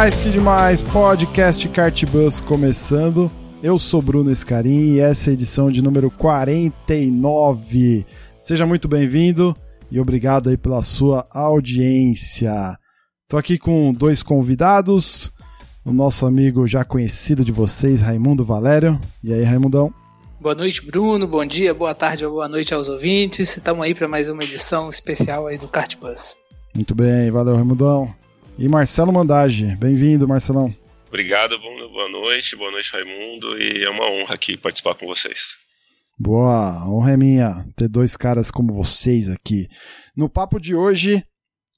Demais, 0.00 0.16
que 0.16 0.30
demais! 0.30 0.80
Podcast 0.80 1.68
Cartbus 1.68 2.40
começando. 2.40 3.30
Eu 3.62 3.78
sou 3.78 4.00
Bruno 4.00 4.32
Escarim 4.32 4.94
e 4.94 4.98
essa 4.98 5.28
é 5.28 5.30
a 5.32 5.34
edição 5.34 5.70
de 5.70 5.82
número 5.82 6.10
49. 6.10 8.06
Seja 8.40 8.64
muito 8.64 8.88
bem-vindo 8.88 9.54
e 9.90 10.00
obrigado 10.00 10.48
aí 10.48 10.56
pela 10.56 10.80
sua 10.80 11.28
audiência. 11.30 12.78
Tô 13.28 13.36
aqui 13.36 13.58
com 13.58 13.92
dois 13.92 14.22
convidados, 14.22 15.30
o 15.84 15.92
nosso 15.92 16.24
amigo 16.24 16.66
já 16.66 16.82
conhecido 16.82 17.44
de 17.44 17.52
vocês, 17.52 18.00
Raimundo 18.00 18.42
Valério. 18.42 18.98
E 19.22 19.34
aí, 19.34 19.42
Raimundão? 19.42 19.92
Boa 20.40 20.54
noite, 20.54 20.80
Bruno. 20.82 21.26
Bom 21.26 21.44
dia, 21.44 21.74
boa 21.74 21.94
tarde 21.94 22.24
ou 22.24 22.32
boa 22.32 22.48
noite 22.48 22.72
aos 22.72 22.88
ouvintes. 22.88 23.54
Estamos 23.54 23.84
aí 23.84 23.94
para 23.94 24.08
mais 24.08 24.30
uma 24.30 24.42
edição 24.42 24.88
especial 24.88 25.46
aí 25.46 25.58
do 25.58 25.68
Cartbus. 25.68 26.38
Muito 26.74 26.94
bem, 26.94 27.30
valeu, 27.30 27.54
Raimundão. 27.54 28.18
E 28.60 28.68
Marcelo 28.68 29.10
Mandage, 29.10 29.74
bem-vindo, 29.76 30.28
Marcelão. 30.28 30.76
Obrigado, 31.08 31.58
boa 31.58 32.10
noite, 32.10 32.54
boa 32.54 32.70
noite, 32.70 32.92
Raimundo, 32.92 33.58
e 33.58 33.82
é 33.82 33.88
uma 33.88 34.04
honra 34.04 34.34
aqui 34.34 34.54
participar 34.54 34.94
com 34.96 35.06
vocês. 35.06 35.56
Boa, 36.18 36.86
honra 36.86 37.12
é 37.12 37.16
minha 37.16 37.66
ter 37.74 37.88
dois 37.88 38.18
caras 38.18 38.50
como 38.50 38.74
vocês 38.74 39.30
aqui. 39.30 39.66
No 40.14 40.28
papo 40.28 40.60
de 40.60 40.74
hoje 40.74 41.24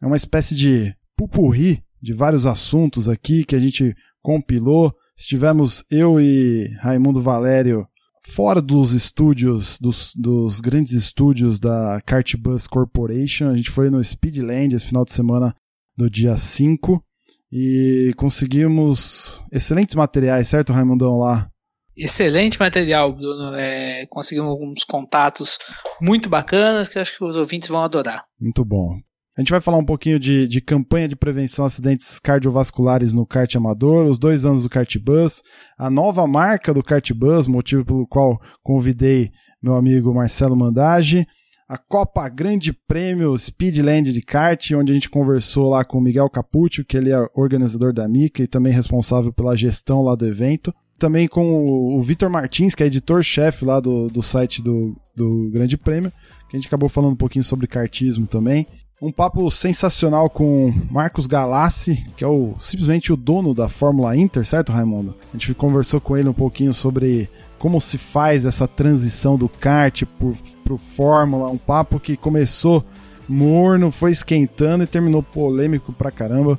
é 0.02 0.06
uma 0.06 0.16
espécie 0.16 0.56
de 0.56 0.92
pupurri 1.16 1.80
de 2.02 2.12
vários 2.12 2.46
assuntos 2.46 3.08
aqui 3.08 3.44
que 3.44 3.54
a 3.54 3.60
gente 3.60 3.94
compilou. 4.20 4.92
Estivemos 5.16 5.84
eu 5.88 6.20
e 6.20 6.66
Raimundo 6.80 7.22
Valério 7.22 7.86
fora 8.24 8.60
dos 8.60 8.92
estúdios, 8.92 9.78
dos, 9.78 10.12
dos 10.16 10.58
grandes 10.58 10.94
estúdios 10.94 11.60
da 11.60 12.02
Cartbus 12.04 12.66
Corporation. 12.66 13.50
A 13.50 13.56
gente 13.56 13.70
foi 13.70 13.88
no 13.88 14.02
Speedland 14.02 14.74
esse 14.74 14.88
final 14.88 15.04
de 15.04 15.12
semana 15.12 15.54
do 15.96 16.10
dia 16.10 16.36
5 16.36 17.02
e 17.50 18.12
conseguimos 18.16 19.44
excelentes 19.52 19.94
materiais, 19.94 20.48
certo, 20.48 20.72
Raimundão, 20.72 21.18
lá? 21.18 21.50
Excelente 21.96 22.58
material, 22.58 23.12
Bruno. 23.12 23.54
É, 23.54 24.06
conseguimos 24.06 24.50
alguns 24.50 24.84
contatos 24.84 25.58
muito 26.00 26.28
bacanas 26.28 26.88
que 26.88 26.98
acho 26.98 27.16
que 27.16 27.24
os 27.24 27.36
ouvintes 27.36 27.68
vão 27.68 27.82
adorar. 27.82 28.22
Muito 28.40 28.64
bom. 28.64 28.98
A 29.36 29.40
gente 29.40 29.50
vai 29.50 29.60
falar 29.60 29.78
um 29.78 29.84
pouquinho 29.84 30.18
de, 30.18 30.46
de 30.46 30.60
campanha 30.60 31.08
de 31.08 31.16
prevenção 31.16 31.64
a 31.64 31.66
acidentes 31.66 32.18
cardiovasculares 32.18 33.14
no 33.14 33.26
kart 33.26 33.54
amador, 33.54 34.06
os 34.06 34.18
dois 34.18 34.44
anos 34.44 34.62
do 34.62 34.68
kart 34.68 34.94
bus, 34.98 35.42
a 35.78 35.88
nova 35.90 36.26
marca 36.26 36.72
do 36.74 36.82
kart 36.82 37.10
bus, 37.14 37.46
motivo 37.46 37.84
pelo 37.84 38.06
qual 38.06 38.38
convidei 38.62 39.30
meu 39.62 39.74
amigo 39.74 40.12
Marcelo 40.12 40.56
Mandage, 40.56 41.26
a 41.68 41.78
Copa 41.78 42.28
Grande 42.28 42.72
Prêmio 42.72 43.36
Speedland 43.36 44.12
de 44.12 44.20
kart, 44.20 44.72
onde 44.72 44.92
a 44.92 44.94
gente 44.94 45.08
conversou 45.08 45.68
lá 45.70 45.84
com 45.84 45.98
o 45.98 46.00
Miguel 46.00 46.28
Capuccio, 46.28 46.84
que 46.84 46.96
ele 46.96 47.10
é 47.10 47.26
organizador 47.34 47.92
da 47.92 48.06
Mica 48.08 48.42
e 48.42 48.46
também 48.46 48.72
responsável 48.72 49.32
pela 49.32 49.56
gestão 49.56 50.02
lá 50.02 50.14
do 50.14 50.26
evento. 50.26 50.74
Também 50.98 51.26
com 51.26 51.44
o, 51.44 51.98
o 51.98 52.02
Vitor 52.02 52.30
Martins, 52.30 52.74
que 52.74 52.82
é 52.82 52.86
editor-chefe 52.86 53.64
lá 53.64 53.80
do, 53.80 54.08
do 54.08 54.22
site 54.22 54.62
do, 54.62 54.96
do 55.16 55.50
Grande 55.50 55.76
Prêmio, 55.76 56.12
que 56.48 56.56
a 56.56 56.58
gente 56.58 56.68
acabou 56.68 56.88
falando 56.88 57.12
um 57.12 57.16
pouquinho 57.16 57.44
sobre 57.44 57.66
kartismo 57.66 58.26
também. 58.26 58.66
Um 59.00 59.10
papo 59.10 59.50
sensacional 59.50 60.30
com 60.30 60.72
Marcos 60.88 61.26
Galassi, 61.26 62.06
que 62.16 62.22
é 62.22 62.26
o, 62.28 62.54
simplesmente 62.60 63.12
o 63.12 63.16
dono 63.16 63.52
da 63.52 63.68
Fórmula 63.68 64.16
Inter, 64.16 64.46
certo, 64.46 64.70
Raimundo? 64.70 65.16
A 65.34 65.36
gente 65.36 65.52
conversou 65.54 66.00
com 66.00 66.16
ele 66.16 66.28
um 66.28 66.32
pouquinho 66.32 66.72
sobre 66.72 67.28
como 67.62 67.80
se 67.80 67.96
faz 67.96 68.44
essa 68.44 68.66
transição 68.66 69.38
do 69.38 69.48
kart 69.48 70.02
pro, 70.18 70.34
pro 70.64 70.76
Fórmula, 70.76 71.48
um 71.48 71.56
papo 71.56 72.00
que 72.00 72.16
começou 72.16 72.84
morno, 73.28 73.92
foi 73.92 74.10
esquentando 74.10 74.82
e 74.82 74.86
terminou 74.86 75.22
polêmico 75.22 75.92
pra 75.92 76.10
caramba. 76.10 76.58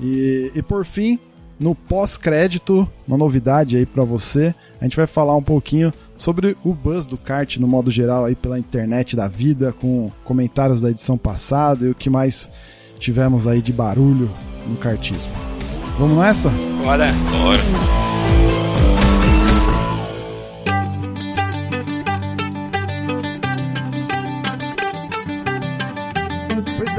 E, 0.00 0.50
e 0.54 0.62
por 0.62 0.86
fim, 0.86 1.18
no 1.60 1.74
pós-crédito, 1.74 2.88
uma 3.06 3.18
novidade 3.18 3.76
aí 3.76 3.84
para 3.84 4.02
você, 4.04 4.54
a 4.80 4.84
gente 4.84 4.96
vai 4.96 5.06
falar 5.06 5.36
um 5.36 5.42
pouquinho 5.42 5.92
sobre 6.16 6.56
o 6.64 6.72
buzz 6.72 7.06
do 7.06 7.18
kart 7.18 7.58
no 7.58 7.68
modo 7.68 7.90
geral 7.90 8.24
aí 8.24 8.34
pela 8.34 8.58
internet 8.58 9.14
da 9.14 9.28
vida, 9.28 9.74
com 9.78 10.10
comentários 10.24 10.80
da 10.80 10.88
edição 10.88 11.18
passada 11.18 11.84
e 11.84 11.90
o 11.90 11.94
que 11.94 12.08
mais 12.08 12.50
tivemos 12.98 13.46
aí 13.46 13.60
de 13.60 13.70
barulho 13.74 14.30
no 14.66 14.76
kartismo. 14.76 15.30
Vamos 15.98 16.16
nessa? 16.16 16.48
Bora! 16.82 17.06
Bora! 17.32 18.07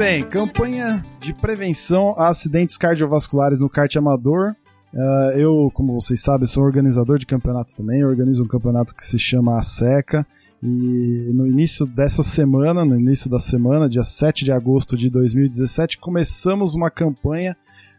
Bem, 0.00 0.22
campanha 0.22 1.04
de 1.20 1.34
prevenção 1.34 2.14
a 2.16 2.28
acidentes 2.28 2.78
cardiovasculares 2.78 3.60
no 3.60 3.68
kart 3.68 3.94
amador. 3.96 4.56
Uh, 4.94 5.38
eu, 5.38 5.70
como 5.74 5.92
vocês 5.92 6.22
sabem, 6.22 6.46
sou 6.46 6.64
organizador 6.64 7.18
de 7.18 7.26
campeonato 7.26 7.76
também. 7.76 8.00
Eu 8.00 8.08
organizo 8.08 8.42
um 8.42 8.48
campeonato 8.48 8.94
que 8.94 9.06
se 9.06 9.18
chama 9.18 9.58
A 9.58 9.62
Seca. 9.62 10.26
E 10.62 11.30
no 11.34 11.46
início 11.46 11.84
dessa 11.84 12.22
semana, 12.22 12.82
no 12.82 12.98
início 12.98 13.28
da 13.28 13.38
semana, 13.38 13.90
dia 13.90 14.02
7 14.02 14.42
de 14.42 14.50
agosto 14.50 14.96
de 14.96 15.10
2017, 15.10 15.98
começamos 15.98 16.74
uma 16.74 16.90
campanha 16.90 17.54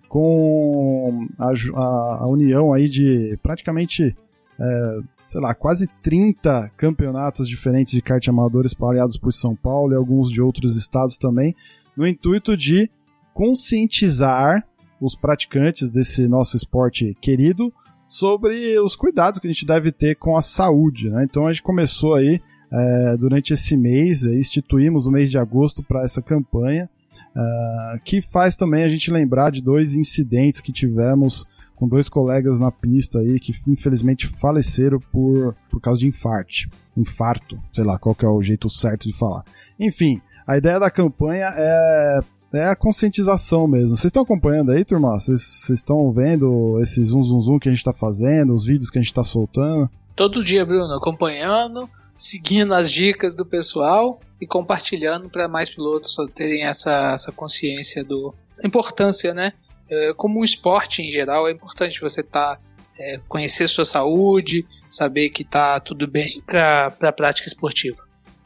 com 0.09 1.27
a, 1.37 1.51
a, 1.51 2.17
a 2.23 2.27
união 2.27 2.73
aí 2.73 2.89
de 2.89 3.37
praticamente, 3.43 4.17
é, 4.59 4.99
sei 5.27 5.39
lá, 5.39 5.53
quase 5.53 5.87
30 6.01 6.71
campeonatos 6.75 7.47
diferentes 7.47 7.93
de 7.93 8.01
kart 8.01 8.27
amadores 8.27 8.71
espalhados 8.71 9.17
por 9.17 9.31
São 9.31 9.55
Paulo 9.55 9.93
e 9.93 9.95
alguns 9.95 10.31
de 10.31 10.41
outros 10.41 10.75
estados 10.75 11.15
também, 11.15 11.55
no 11.95 12.07
intuito 12.07 12.55
de 12.55 12.89
conscientizar 13.33 14.65
os 14.99 15.15
praticantes 15.15 15.91
desse 15.91 16.27
nosso 16.27 16.55
esporte 16.55 17.17
querido 17.19 17.73
sobre 18.07 18.77
os 18.79 18.95
cuidados 18.95 19.39
que 19.39 19.47
a 19.47 19.51
gente 19.51 19.65
deve 19.65 19.91
ter 19.91 20.15
com 20.15 20.37
a 20.37 20.41
saúde. 20.41 21.09
Né? 21.09 21.23
Então 21.23 21.47
a 21.47 21.53
gente 21.53 21.63
começou 21.63 22.13
aí 22.15 22.41
é, 22.71 23.17
durante 23.17 23.53
esse 23.53 23.75
mês, 23.75 24.23
instituímos 24.23 25.07
o 25.07 25.11
mês 25.11 25.31
de 25.31 25.37
agosto 25.37 25.81
para 25.81 26.03
essa 26.03 26.21
campanha, 26.21 26.89
é, 27.35 27.99
que 28.03 28.21
faz 28.21 28.55
também 28.55 28.83
a 28.83 28.89
gente 28.89 29.09
lembrar 29.09 29.49
de 29.49 29.61
dois 29.61 29.95
incidentes 29.95 30.61
que 30.61 30.71
tivemos 30.71 31.47
com 31.75 31.87
dois 31.87 32.07
colegas 32.07 32.59
na 32.59 32.71
pista 32.71 33.17
aí 33.17 33.39
que 33.39 33.51
infelizmente 33.67 34.27
faleceram 34.27 34.99
por, 34.99 35.55
por 35.69 35.81
causa 35.81 36.01
de 36.01 36.07
infarto. 36.07 36.69
Infarto, 36.95 37.57
sei 37.73 37.83
lá 37.83 37.97
qual 37.97 38.13
que 38.13 38.23
é 38.23 38.29
o 38.29 38.43
jeito 38.43 38.69
certo 38.69 39.07
de 39.07 39.17
falar. 39.17 39.43
Enfim, 39.79 40.21
a 40.45 40.57
ideia 40.57 40.79
da 40.79 40.91
campanha 40.91 41.53
é 41.55 42.19
é 42.53 42.65
a 42.65 42.75
conscientização 42.75 43.67
mesmo. 43.67 43.95
Vocês 43.95 44.05
estão 44.05 44.23
acompanhando 44.23 44.71
aí, 44.71 44.83
turma? 44.83 45.17
Vocês 45.19 45.69
estão 45.69 46.11
vendo 46.11 46.79
esse 46.81 47.03
zoom, 47.03 47.23
zoom, 47.23 47.39
zoom 47.39 47.59
que 47.59 47.69
a 47.69 47.71
gente 47.71 47.79
está 47.79 47.93
fazendo, 47.93 48.53
os 48.53 48.65
vídeos 48.65 48.89
que 48.89 48.97
a 48.97 49.01
gente 49.01 49.11
está 49.11 49.23
soltando? 49.23 49.89
Todo 50.15 50.43
dia, 50.43 50.65
Bruno, 50.65 50.93
acompanhando, 50.93 51.89
seguindo 52.15 52.73
as 52.73 52.91
dicas 52.91 53.33
do 53.33 53.45
pessoal 53.45 54.19
e 54.39 54.45
compartilhando 54.45 55.29
para 55.29 55.47
mais 55.47 55.69
pilotos 55.69 56.15
terem 56.35 56.65
essa, 56.65 57.13
essa 57.13 57.31
consciência 57.31 58.03
do 58.03 58.33
importância, 58.63 59.33
né? 59.33 59.53
É, 59.89 60.13
como 60.13 60.39
um 60.39 60.43
esporte 60.43 61.01
em 61.01 61.11
geral, 61.11 61.47
é 61.47 61.51
importante 61.51 61.99
você 61.99 62.21
estar 62.21 62.57
tá, 62.57 62.61
é, 62.99 63.19
conhecer 63.27 63.67
sua 63.67 63.85
saúde, 63.85 64.65
saber 64.89 65.29
que 65.29 65.43
tá 65.43 65.79
tudo 65.79 66.07
bem 66.07 66.41
para 66.45 66.93
a 67.01 67.11
prática 67.11 67.47
esportiva. 67.47 67.97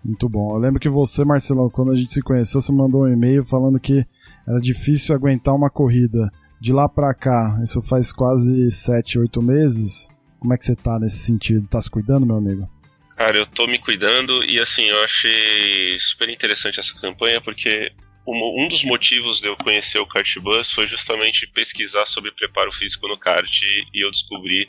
Muito 0.06 0.30
bom. 0.30 0.56
Eu 0.56 0.60
lembro 0.60 0.80
que 0.80 0.88
você, 0.88 1.26
Marcelão, 1.26 1.68
quando 1.68 1.92
a 1.92 1.96
gente 1.96 2.12
se 2.12 2.22
conheceu, 2.22 2.62
você 2.62 2.72
mandou 2.72 3.06
um 3.06 3.12
e-mail 3.12 3.44
falando 3.44 3.80
que 3.80 4.06
era 4.48 4.60
difícil 4.62 5.16
aguentar 5.16 5.56
uma 5.56 5.68
corrida. 5.68 6.30
De 6.62 6.72
lá 6.72 6.88
pra 6.88 7.12
cá, 7.16 7.60
isso 7.64 7.82
faz 7.82 8.14
quase 8.14 8.72
7, 8.72 9.18
8 9.18 9.42
meses. 9.42 10.08
Como 10.40 10.54
é 10.54 10.58
que 10.58 10.64
você 10.64 10.76
tá 10.76 11.00
nesse 11.00 11.26
sentido? 11.26 11.68
Tá 11.68 11.82
se 11.82 11.90
cuidando, 11.90 12.28
meu 12.28 12.36
amigo? 12.36 12.70
Cara, 13.18 13.36
eu 13.36 13.48
tô 13.48 13.66
me 13.66 13.80
cuidando 13.80 14.44
e 14.46 14.60
assim, 14.60 14.84
eu 14.84 15.04
achei 15.04 15.98
super 16.00 16.30
interessante 16.30 16.80
essa 16.80 16.94
campanha 17.00 17.42
porque 17.42 17.92
um 18.28 18.68
dos 18.68 18.84
motivos 18.84 19.40
de 19.40 19.48
eu 19.48 19.58
conhecer 19.58 19.98
o 20.00 20.08
Kart 20.08 20.38
Bus 20.40 20.72
foi 20.72 20.86
justamente 20.86 21.48
pesquisar 21.48 22.06
sobre 22.06 22.32
preparo 22.32 22.72
físico 22.72 23.08
no 23.08 23.18
kart 23.18 23.62
e 23.94 24.04
eu 24.06 24.12
descobri 24.12 24.68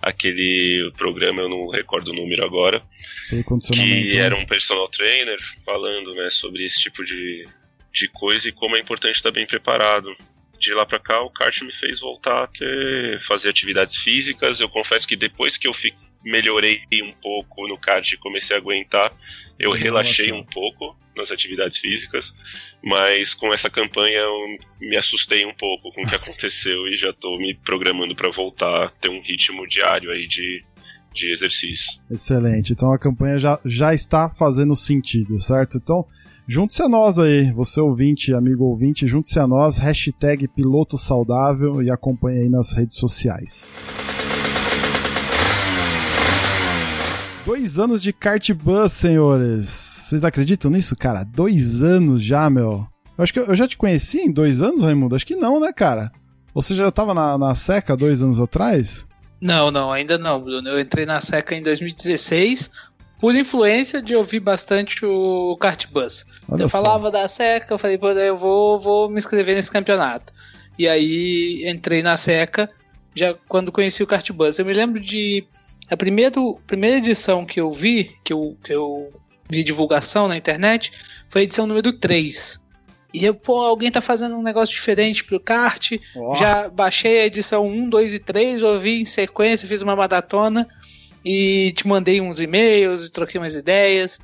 aquele 0.00 0.90
programa, 0.96 1.42
eu 1.42 1.48
não 1.48 1.68
recordo 1.68 2.08
o 2.08 2.14
número 2.14 2.44
agora, 2.44 2.82
que 3.72 4.16
era 4.16 4.36
um 4.36 4.46
personal 4.46 4.88
trainer 4.88 5.38
falando 5.64 6.14
né, 6.14 6.30
sobre 6.30 6.64
esse 6.64 6.80
tipo 6.80 7.04
de, 7.04 7.44
de 7.92 8.08
coisa 8.08 8.48
e 8.48 8.52
como 8.52 8.76
é 8.76 8.80
importante 8.80 9.16
estar 9.16 9.30
bem 9.30 9.46
preparado. 9.46 10.14
De 10.58 10.74
lá 10.74 10.84
para 10.84 10.98
cá, 10.98 11.20
o 11.22 11.30
kart 11.30 11.62
me 11.62 11.72
fez 11.72 12.00
voltar 12.00 12.42
a 12.42 12.46
ter, 12.48 13.20
fazer 13.20 13.48
atividades 13.48 13.96
físicas. 13.96 14.58
Eu 14.58 14.68
confesso 14.68 15.06
que 15.06 15.14
depois 15.14 15.56
que 15.56 15.68
eu 15.68 15.72
fi, 15.72 15.94
melhorei 16.24 16.82
um 17.02 17.12
pouco 17.12 17.66
no 17.68 17.78
kart 17.78 18.10
e 18.10 18.16
comecei 18.18 18.56
a 18.56 18.58
aguentar, 18.58 19.12
eu 19.58 19.70
Nossa. 19.70 19.82
relaxei 19.82 20.32
um 20.32 20.44
pouco 20.44 20.96
nas 21.16 21.30
atividades 21.30 21.78
físicas, 21.78 22.32
mas 22.82 23.34
com 23.34 23.52
essa 23.52 23.68
campanha 23.68 24.18
eu 24.18 24.56
me 24.80 24.96
assustei 24.96 25.44
um 25.44 25.54
pouco 25.54 25.92
com 25.92 26.02
o 26.02 26.06
que 26.06 26.14
aconteceu 26.16 26.86
e 26.86 26.96
já 26.96 27.10
estou 27.10 27.36
me 27.38 27.54
programando 27.54 28.14
para 28.14 28.30
voltar 28.30 28.86
a 28.86 28.90
ter 28.90 29.08
um 29.08 29.20
ritmo 29.20 29.66
diário 29.66 30.10
aí 30.10 30.26
de, 30.28 30.64
de 31.12 31.32
exercício. 31.32 32.00
Excelente. 32.10 32.72
Então 32.72 32.92
a 32.92 32.98
campanha 32.98 33.38
já, 33.38 33.60
já 33.64 33.92
está 33.92 34.28
fazendo 34.28 34.76
sentido, 34.76 35.40
certo? 35.40 35.78
Então, 35.78 36.06
junte-se 36.46 36.82
a 36.82 36.88
nós 36.88 37.18
aí, 37.18 37.52
você 37.52 37.80
ouvinte, 37.80 38.32
amigo 38.32 38.64
ouvinte, 38.64 39.06
junte-se 39.06 39.38
a 39.38 39.46
nós, 39.46 39.78
hashtag 39.78 40.46
piloto 40.48 40.96
saudável 40.96 41.82
e 41.82 41.90
acompanhe 41.90 42.42
aí 42.42 42.48
nas 42.48 42.76
redes 42.76 42.96
sociais. 42.96 43.82
Dois 47.48 47.78
anos 47.78 48.02
de 48.02 48.12
kart 48.12 48.52
bus, 48.52 48.92
senhores. 48.92 49.70
Vocês 49.70 50.22
acreditam 50.22 50.70
nisso, 50.70 50.94
cara? 50.94 51.24
Dois 51.24 51.82
anos 51.82 52.22
já, 52.22 52.50
meu. 52.50 52.86
Eu 53.16 53.24
acho 53.24 53.32
que 53.32 53.38
eu 53.38 53.56
já 53.56 53.66
te 53.66 53.74
conheci 53.74 54.18
em 54.18 54.30
dois 54.30 54.60
anos, 54.60 54.82
Raimundo? 54.82 55.16
Acho 55.16 55.24
que 55.24 55.34
não, 55.34 55.58
né, 55.58 55.72
cara? 55.72 56.12
Ou 56.52 56.60
você 56.60 56.74
já 56.74 56.90
tava 56.90 57.14
na, 57.14 57.38
na 57.38 57.54
seca 57.54 57.96
dois 57.96 58.20
anos 58.20 58.38
atrás? 58.38 59.06
Não, 59.40 59.70
não, 59.70 59.90
ainda 59.90 60.18
não, 60.18 60.38
Bruno. 60.38 60.68
Eu 60.68 60.78
entrei 60.78 61.06
na 61.06 61.22
SECA 61.22 61.54
em 61.54 61.62
2016 61.62 62.70
por 63.18 63.34
influência 63.34 64.02
de 64.02 64.14
ouvir 64.14 64.40
bastante 64.40 65.06
o 65.06 65.56
Kart 65.58 65.86
Bus. 65.90 66.26
Olha 66.50 66.64
eu 66.64 66.68
só. 66.68 66.82
falava 66.82 67.10
da 67.10 67.26
SECA, 67.26 67.72
eu 67.72 67.78
falei, 67.78 67.96
pô, 67.96 68.10
eu 68.10 68.36
vou, 68.36 68.78
vou 68.78 69.08
me 69.08 69.16
inscrever 69.16 69.54
nesse 69.54 69.70
campeonato. 69.70 70.34
E 70.78 70.86
aí 70.86 71.64
entrei 71.66 72.02
na 72.02 72.14
SECA 72.14 72.68
já 73.14 73.34
quando 73.48 73.72
conheci 73.72 74.02
o 74.02 74.06
Kart 74.06 74.30
Bus. 74.32 74.58
Eu 74.58 74.66
me 74.66 74.74
lembro 74.74 75.00
de 75.00 75.46
a 75.90 75.96
primeira, 75.96 76.32
primeira 76.66 76.96
edição 76.96 77.44
que 77.44 77.60
eu 77.60 77.70
vi, 77.72 78.16
que 78.24 78.32
eu, 78.32 78.56
que 78.62 78.72
eu 78.72 79.12
vi 79.50 79.62
divulgação 79.62 80.28
na 80.28 80.36
internet, 80.36 80.92
foi 81.28 81.42
a 81.42 81.44
edição 81.44 81.66
número 81.66 81.92
3. 81.92 82.60
E 83.12 83.24
eu, 83.24 83.34
pô, 83.34 83.62
alguém 83.62 83.90
tá 83.90 84.00
fazendo 84.00 84.36
um 84.36 84.42
negócio 84.42 84.74
diferente 84.74 85.24
pro 85.24 85.40
kart. 85.40 85.92
Oh. 86.14 86.36
Já 86.36 86.68
baixei 86.68 87.20
a 87.20 87.26
edição 87.26 87.66
1, 87.66 87.88
2 87.88 88.14
e 88.14 88.18
3, 88.18 88.62
ouvi 88.62 89.00
em 89.00 89.04
sequência, 89.04 89.66
fiz 89.66 89.80
uma 89.80 89.96
maratona 89.96 90.68
e 91.24 91.72
te 91.72 91.86
mandei 91.88 92.20
uns 92.20 92.40
e-mails, 92.40 93.08
troquei 93.10 93.40
umas 93.40 93.54
ideias. 93.54 94.20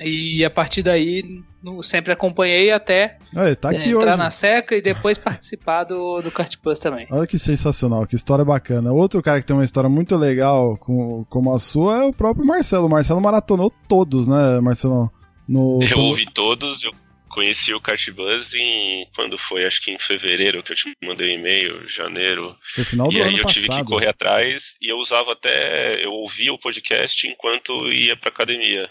E 0.00 0.42
a 0.44 0.50
partir 0.50 0.82
daí, 0.82 1.42
sempre 1.82 2.12
acompanhei 2.12 2.70
até 2.70 3.18
Olha, 3.34 3.54
tá 3.54 3.72
é, 3.72 3.76
entrar 3.76 3.98
hoje. 3.98 4.16
na 4.16 4.30
seca 4.30 4.74
e 4.74 4.82
depois 4.82 5.16
participar 5.18 5.84
do, 5.84 6.20
do 6.20 6.30
Kart 6.30 6.56
Plus 6.56 6.78
também. 6.78 7.06
Olha 7.10 7.26
que 7.26 7.38
sensacional, 7.38 8.06
que 8.06 8.16
história 8.16 8.44
bacana. 8.44 8.92
Outro 8.92 9.22
cara 9.22 9.40
que 9.40 9.46
tem 9.46 9.54
uma 9.54 9.64
história 9.64 9.88
muito 9.88 10.16
legal 10.16 10.76
com, 10.76 11.24
como 11.28 11.54
a 11.54 11.58
sua 11.58 11.98
é 11.98 12.04
o 12.04 12.12
próprio 12.12 12.46
Marcelo. 12.46 12.86
O 12.86 12.90
Marcelo 12.90 13.20
maratonou 13.20 13.72
todos, 13.88 14.26
né, 14.26 14.60
Marcelo? 14.60 15.10
No... 15.48 15.80
Eu 15.82 15.98
ouvi 15.98 16.24
todos, 16.26 16.82
eu 16.82 16.92
conheci 17.28 17.72
o 17.72 17.80
Cartbuzz 17.80 18.54
em 18.54 19.06
quando 19.14 19.38
foi, 19.38 19.64
acho 19.64 19.82
que 19.82 19.90
em 19.90 19.98
fevereiro 19.98 20.62
que 20.62 20.72
eu 20.72 20.76
te 20.76 20.92
mandei 21.02 21.34
um 21.34 21.38
e-mail, 21.38 21.88
janeiro. 21.88 22.56
Foi 22.74 22.84
final 22.84 23.08
do 23.08 23.14
e 23.14 23.20
ano 23.20 23.30
aí 23.30 23.36
eu 23.38 23.42
passado. 23.42 23.62
tive 23.62 23.76
que 23.76 23.84
correr 23.84 24.08
atrás 24.08 24.74
e 24.80 24.88
eu 24.88 24.98
usava 24.98 25.32
até 25.32 26.04
eu 26.04 26.12
ouvia 26.12 26.52
o 26.52 26.58
podcast 26.58 27.26
enquanto 27.26 27.90
ia 27.90 28.16
para 28.16 28.28
academia. 28.28 28.88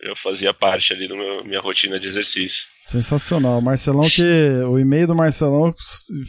Eu 0.00 0.14
fazia 0.14 0.54
parte 0.54 0.92
ali 0.92 1.08
da 1.08 1.14
minha 1.44 1.60
rotina 1.60 1.98
de 1.98 2.06
exercício. 2.06 2.64
Sensacional. 2.86 3.60
Marcelão 3.60 4.08
que 4.08 4.22
o 4.68 4.78
e-mail 4.78 5.08
do 5.08 5.14
Marcelão 5.14 5.74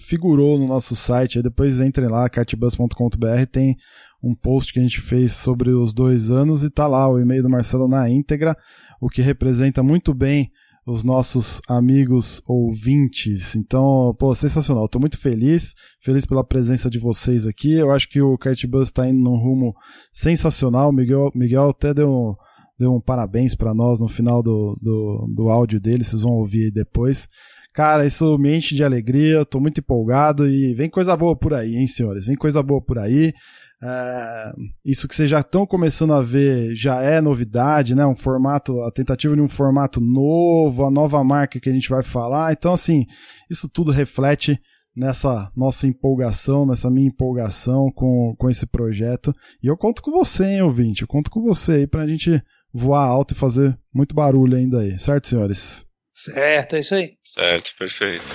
figurou 0.08 0.58
no 0.58 0.68
nosso 0.68 0.96
site, 0.96 1.38
aí 1.38 1.44
depois 1.44 1.80
entrem 1.80 2.08
lá 2.08 2.28
cartbus.com.br, 2.30 3.46
tem 3.52 3.76
um 4.24 4.36
post 4.36 4.74
que 4.74 4.80
a 4.80 4.84
gente 4.84 5.00
fez 5.00 5.34
sobre 5.34 5.70
os 5.70 5.94
dois 5.94 6.32
anos 6.32 6.64
e 6.64 6.70
tá 6.70 6.88
lá 6.88 7.08
o 7.08 7.20
e-mail 7.20 7.44
do 7.44 7.50
Marcelo 7.50 7.88
na 7.88 8.10
íntegra, 8.10 8.58
o 9.00 9.08
que 9.08 9.22
representa 9.22 9.82
muito 9.82 10.14
bem 10.14 10.52
os 10.86 11.04
nossos 11.04 11.62
amigos 11.68 12.42
ouvintes. 12.48 13.56
Então, 13.56 14.16
pô, 14.18 14.34
sensacional. 14.34 14.88
Tô 14.90 15.00
muito 15.00 15.20
feliz, 15.20 15.76
feliz 16.02 16.26
pela 16.26 16.44
presença 16.44 16.90
de 16.90 16.98
vocês 16.98 17.46
aqui. 17.46 17.74
Eu 17.74 17.92
acho 17.92 18.10
que 18.10 18.22
o 18.22 18.38
Cartbus 18.38 18.90
está 18.90 19.08
indo 19.08 19.22
num 19.22 19.38
rumo 19.38 19.74
sensacional. 20.12 20.92
Miguel, 20.92 21.32
Miguel 21.36 21.70
até 21.70 21.94
deu, 21.94 22.36
deu 22.80 22.96
um 22.96 23.02
parabéns 23.02 23.54
para 23.54 23.74
nós 23.74 24.00
no 24.00 24.08
final 24.08 24.42
do, 24.42 24.78
do, 24.82 25.28
do 25.36 25.50
áudio 25.50 25.82
dele, 25.82 26.04
vocês 26.04 26.22
vão 26.22 26.32
ouvir 26.34 26.66
aí 26.66 26.72
depois. 26.72 27.28
Cara, 27.74 28.06
isso 28.06 28.38
me 28.38 28.58
enche 28.58 28.74
de 28.74 28.84
alegria, 28.84 29.46
tô 29.46 29.60
muito 29.60 29.80
empolgado 29.80 30.48
e 30.48 30.74
vem 30.74 30.90
coisa 30.90 31.16
boa 31.16 31.36
por 31.36 31.54
aí, 31.54 31.76
hein, 31.76 31.88
senhores? 31.88 32.26
Vem 32.26 32.36
coisa 32.36 32.64
boa 32.64 32.82
por 32.82 32.98
aí. 32.98 33.34
É, 33.82 34.52
isso 34.84 35.08
que 35.08 35.16
vocês 35.16 35.30
já 35.30 35.40
estão 35.40 35.66
começando 35.66 36.14
a 36.14 36.22
ver 36.22 36.76
já 36.76 37.02
é 37.02 37.22
novidade, 37.22 37.96
né? 37.96 38.06
Um 38.06 38.16
formato, 38.16 38.82
a 38.82 38.92
tentativa 38.92 39.36
de 39.36 39.42
um 39.42 39.48
formato 39.48 40.02
novo, 40.02 40.86
a 40.86 40.92
nova 40.92 41.24
marca 41.24 41.60
que 41.60 41.70
a 41.70 41.74
gente 41.74 41.90
vai 41.90 42.02
falar. 42.02 42.52
Então, 42.54 42.74
assim, 42.74 43.06
isso 43.50 43.70
tudo 43.70 43.92
reflete 43.92 44.60
nessa 44.96 45.50
nossa 45.56 45.88
empolgação, 45.88 46.66
nessa 46.66 46.90
minha 46.90 47.08
empolgação 47.08 47.90
com, 47.94 48.36
com 48.38 48.50
esse 48.50 48.66
projeto. 48.66 49.34
E 49.64 49.68
eu 49.68 49.78
conto 49.78 50.02
com 50.02 50.12
você, 50.12 50.46
hein, 50.46 50.62
ouvinte? 50.64 51.04
Eu 51.04 51.08
conto 51.08 51.30
com 51.30 51.42
você 51.42 51.74
aí 51.74 51.88
pra 51.88 52.08
gente 52.08 52.42
voar 52.74 53.06
alto 53.06 53.34
e 53.34 53.38
fazer 53.38 53.78
muito 53.94 54.16
barulho 54.16 54.58
ainda 54.58 54.80
aí, 54.80 54.98
certo, 55.00 55.28
senhores? 55.28 55.86
Certo, 56.14 56.76
é 56.76 56.80
isso 56.80 56.96
aí. 56.96 57.14
Certo, 57.24 57.74
perfeito. 57.78 58.26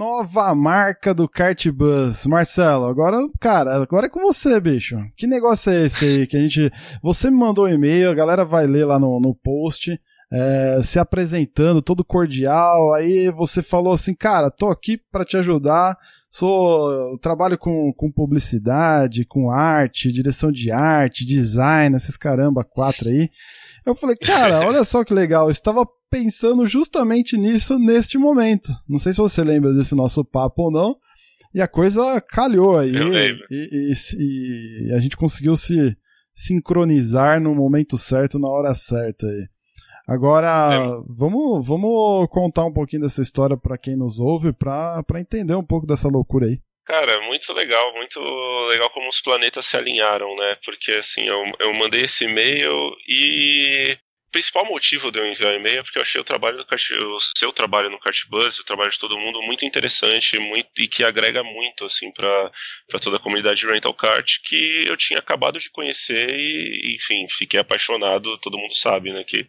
nova 0.00 0.54
marca 0.54 1.12
do 1.12 1.28
Kart 1.28 1.68
Bus. 1.68 2.24
Marcelo, 2.24 2.86
agora, 2.86 3.18
cara, 3.38 3.74
agora 3.74 4.06
é 4.06 4.08
com 4.08 4.20
você, 4.20 4.58
bicho. 4.58 4.96
Que 5.14 5.26
negócio 5.26 5.70
é 5.70 5.84
esse 5.84 6.06
aí 6.06 6.26
que 6.26 6.38
a 6.38 6.40
gente. 6.40 6.72
Você 7.02 7.30
me 7.30 7.36
mandou 7.36 7.66
um 7.66 7.68
e-mail, 7.68 8.08
a 8.08 8.14
galera 8.14 8.42
vai 8.42 8.66
ler 8.66 8.86
lá 8.86 8.98
no, 8.98 9.20
no 9.20 9.34
post. 9.34 10.00
É, 10.32 10.80
se 10.82 10.98
apresentando, 10.98 11.82
todo 11.82 12.04
cordial. 12.04 12.94
Aí 12.94 13.30
você 13.30 13.62
falou 13.62 13.92
assim, 13.92 14.14
cara, 14.14 14.50
tô 14.50 14.68
aqui 14.68 14.96
para 15.10 15.24
te 15.24 15.36
ajudar. 15.36 15.98
Sou 16.30 17.18
trabalho 17.18 17.58
com, 17.58 17.92
com 17.92 18.10
publicidade, 18.10 19.24
com 19.24 19.50
arte, 19.50 20.12
direção 20.12 20.52
de 20.52 20.70
arte, 20.70 21.26
design, 21.26 21.96
esses 21.96 22.16
caramba 22.16 22.62
quatro 22.62 23.08
aí. 23.08 23.28
Eu 23.84 23.94
falei, 23.96 24.14
cara, 24.14 24.60
olha 24.66 24.84
só 24.84 25.02
que 25.02 25.12
legal. 25.12 25.46
Eu 25.46 25.50
estava 25.50 25.84
pensando 26.08 26.66
justamente 26.66 27.36
nisso 27.36 27.78
neste 27.78 28.16
momento. 28.16 28.72
Não 28.88 28.98
sei 28.98 29.12
se 29.12 29.18
você 29.18 29.42
lembra 29.42 29.72
desse 29.72 29.94
nosso 29.94 30.24
papo 30.24 30.64
ou 30.64 30.70
não. 30.70 30.96
E 31.52 31.60
a 31.60 31.66
coisa 31.66 32.20
calhou 32.20 32.78
aí. 32.78 32.94
Eu 32.94 33.08
lembro. 33.08 33.44
E, 33.50 33.92
e, 33.92 34.88
e 34.88 34.94
a 34.94 35.00
gente 35.00 35.16
conseguiu 35.16 35.56
se 35.56 35.96
sincronizar 36.32 37.40
no 37.40 37.54
momento 37.54 37.98
certo, 37.98 38.38
na 38.38 38.48
hora 38.48 38.72
certa 38.72 39.26
aí. 39.26 39.48
Agora, 40.10 40.74
é. 40.74 40.78
vamos, 41.08 41.64
vamos 41.64 42.26
contar 42.30 42.64
um 42.64 42.72
pouquinho 42.72 43.02
dessa 43.02 43.22
história 43.22 43.56
para 43.56 43.78
quem 43.78 43.94
nos 43.94 44.18
ouve, 44.18 44.52
para 44.52 45.20
entender 45.20 45.54
um 45.54 45.64
pouco 45.64 45.86
dessa 45.86 46.08
loucura 46.08 46.46
aí. 46.46 46.58
Cara, 46.84 47.20
muito 47.20 47.52
legal, 47.52 47.94
muito 47.94 48.18
legal 48.70 48.90
como 48.90 49.08
os 49.08 49.20
planetas 49.20 49.66
se 49.66 49.76
alinharam, 49.76 50.34
né? 50.34 50.56
Porque 50.64 50.90
assim, 50.94 51.22
eu, 51.22 51.40
eu 51.60 51.72
mandei 51.74 52.00
esse 52.00 52.24
e-mail 52.24 52.72
e 53.06 53.96
o 54.26 54.32
principal 54.32 54.64
motivo 54.64 55.12
de 55.12 55.20
eu 55.20 55.26
enviar 55.28 55.54
e-mail 55.54 55.78
é 55.78 55.82
porque 55.84 55.98
eu 55.98 56.02
achei 56.02 56.20
o 56.20 56.24
trabalho 56.24 56.56
do 56.56 56.66
Kart, 56.66 56.90
o 56.90 57.18
seu 57.38 57.52
trabalho 57.52 57.88
no 57.88 58.00
Cartbuzz, 58.00 58.58
o 58.58 58.64
trabalho 58.64 58.90
de 58.90 58.98
todo 58.98 59.16
mundo 59.16 59.40
muito 59.42 59.64
interessante 59.64 60.40
muito, 60.40 60.68
e 60.78 60.88
que 60.88 61.04
agrega 61.04 61.44
muito 61.44 61.84
assim 61.84 62.10
para 62.10 62.50
toda 63.00 63.18
a 63.18 63.20
comunidade 63.20 63.60
de 63.60 63.66
rental 63.66 63.94
kart 63.94 64.38
que 64.44 64.84
eu 64.88 64.96
tinha 64.96 65.20
acabado 65.20 65.60
de 65.60 65.70
conhecer 65.70 66.36
e 66.36 66.96
enfim 66.96 67.28
fiquei 67.28 67.60
apaixonado. 67.60 68.38
Todo 68.38 68.58
mundo 68.58 68.74
sabe, 68.74 69.12
né, 69.12 69.22
que 69.22 69.48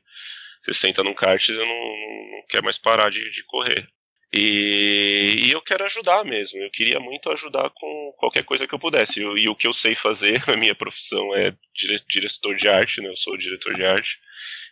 você 0.63 0.73
senta 0.73 1.03
num 1.03 1.13
kart 1.13 1.47
e 1.47 1.51
não, 1.53 1.65
não 1.65 2.45
quer 2.47 2.61
mais 2.61 2.77
parar 2.77 3.09
de, 3.09 3.31
de 3.31 3.43
correr. 3.45 3.87
E, 4.33 5.47
e, 5.47 5.51
eu 5.51 5.61
quero 5.61 5.83
ajudar 5.85 6.23
mesmo. 6.23 6.61
Eu 6.61 6.71
queria 6.71 6.99
muito 6.99 7.29
ajudar 7.31 7.69
com 7.71 8.13
qualquer 8.17 8.45
coisa 8.45 8.65
que 8.65 8.73
eu 8.73 8.79
pudesse. 8.79 9.19
E 9.19 9.49
o 9.49 9.55
que 9.55 9.67
eu 9.67 9.73
sei 9.73 9.93
fazer, 9.93 10.41
a 10.49 10.55
minha 10.55 10.73
profissão 10.73 11.35
é 11.35 11.51
dire, 11.75 12.01
diretor 12.07 12.55
de 12.55 12.69
arte, 12.69 13.01
né? 13.01 13.09
Eu 13.09 13.15
sou 13.15 13.37
diretor 13.37 13.75
de 13.75 13.83
arte. 13.83 14.19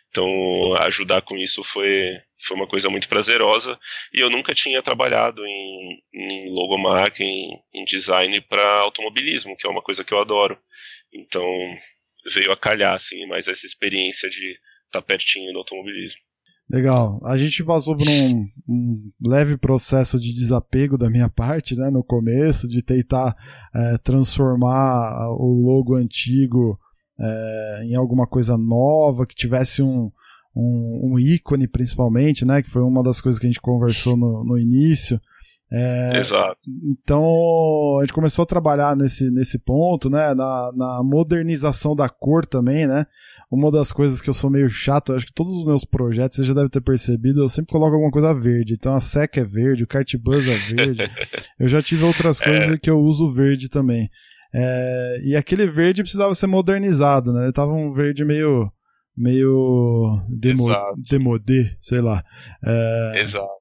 Então, 0.08 0.74
ajudar 0.80 1.22
com 1.22 1.36
isso 1.36 1.62
foi, 1.62 2.18
foi 2.42 2.56
uma 2.56 2.66
coisa 2.66 2.88
muito 2.88 3.08
prazerosa. 3.08 3.78
E 4.14 4.20
eu 4.20 4.30
nunca 4.30 4.54
tinha 4.54 4.82
trabalhado 4.82 5.46
em, 5.46 6.02
em 6.12 6.50
logomarca, 6.50 7.22
em, 7.22 7.50
em 7.74 7.84
design 7.84 8.40
para 8.40 8.80
automobilismo, 8.80 9.56
que 9.56 9.66
é 9.66 9.70
uma 9.70 9.82
coisa 9.82 10.02
que 10.02 10.12
eu 10.12 10.20
adoro. 10.20 10.58
Então, 11.12 11.44
veio 12.32 12.50
a 12.50 12.56
calhar, 12.56 12.94
assim, 12.94 13.26
mais 13.26 13.46
essa 13.46 13.66
experiência 13.66 14.28
de 14.30 14.58
tá 14.90 15.02
pertinho 15.02 15.52
do 15.52 15.58
automobilismo. 15.58 16.18
Legal. 16.70 17.20
A 17.24 17.36
gente 17.36 17.64
passou 17.64 17.96
por 17.96 18.06
um, 18.06 18.46
um, 18.68 19.10
leve 19.26 19.56
processo 19.56 20.20
de 20.20 20.32
desapego 20.32 20.96
da 20.96 21.10
minha 21.10 21.28
parte, 21.28 21.74
né, 21.74 21.90
no 21.90 22.04
começo, 22.04 22.68
de 22.68 22.80
tentar 22.80 23.36
é, 23.74 23.98
transformar 23.98 25.28
o 25.30 25.52
logo 25.66 25.96
antigo 25.96 26.78
é, 27.18 27.82
em 27.86 27.96
alguma 27.96 28.24
coisa 28.24 28.56
nova, 28.56 29.26
que 29.26 29.34
tivesse 29.34 29.82
um, 29.82 30.12
um, 30.54 31.12
um, 31.12 31.18
ícone 31.18 31.66
principalmente, 31.66 32.44
né? 32.44 32.62
Que 32.62 32.70
foi 32.70 32.82
uma 32.82 33.02
das 33.02 33.20
coisas 33.20 33.38
que 33.40 33.46
a 33.46 33.50
gente 33.50 33.60
conversou 33.60 34.16
no, 34.16 34.44
no 34.44 34.56
início. 34.56 35.20
É, 35.72 36.18
Exato. 36.18 36.58
Então 36.84 37.98
a 37.98 38.02
gente 38.02 38.12
começou 38.12 38.42
a 38.42 38.46
trabalhar 38.46 38.96
nesse, 38.96 39.30
nesse 39.30 39.56
ponto, 39.56 40.10
né? 40.10 40.34
Na, 40.34 40.72
na 40.74 41.02
modernização 41.04 41.94
da 41.94 42.08
cor 42.08 42.44
também, 42.44 42.88
né? 42.88 43.06
Uma 43.50 43.70
das 43.70 43.92
coisas 43.92 44.20
que 44.20 44.28
eu 44.28 44.34
sou 44.34 44.50
meio 44.50 44.68
chato, 44.68 45.12
acho 45.12 45.26
que 45.26 45.32
todos 45.32 45.52
os 45.52 45.64
meus 45.64 45.84
projetos, 45.84 46.36
você 46.36 46.44
já 46.44 46.54
deve 46.54 46.68
ter 46.68 46.80
percebido, 46.80 47.40
eu 47.40 47.48
sempre 47.48 47.72
coloco 47.72 47.94
alguma 47.94 48.10
coisa 48.10 48.34
verde. 48.34 48.74
Então 48.74 48.94
a 48.94 49.00
SEC 49.00 49.38
é 49.38 49.44
verde, 49.44 49.84
o 49.84 49.88
Cartbuzz 49.88 50.48
é 50.48 50.54
verde. 50.74 51.02
eu 51.58 51.68
já 51.68 51.80
tive 51.80 52.04
outras 52.04 52.40
é. 52.40 52.44
coisas 52.44 52.70
é. 52.70 52.78
que 52.78 52.90
eu 52.90 52.98
uso 52.98 53.32
verde 53.32 53.68
também. 53.68 54.10
É, 54.52 55.20
e 55.24 55.36
aquele 55.36 55.68
verde 55.68 56.02
precisava 56.02 56.34
ser 56.34 56.48
modernizado, 56.48 57.32
né? 57.32 57.44
Ele 57.44 57.52
tava 57.52 57.72
um 57.72 57.92
verde 57.92 58.24
meio 58.24 58.70
meio 59.16 60.24
demo, 60.28 60.66
sei 61.80 62.00
lá. 62.00 62.24
É... 62.64 63.20
Exato. 63.20 63.59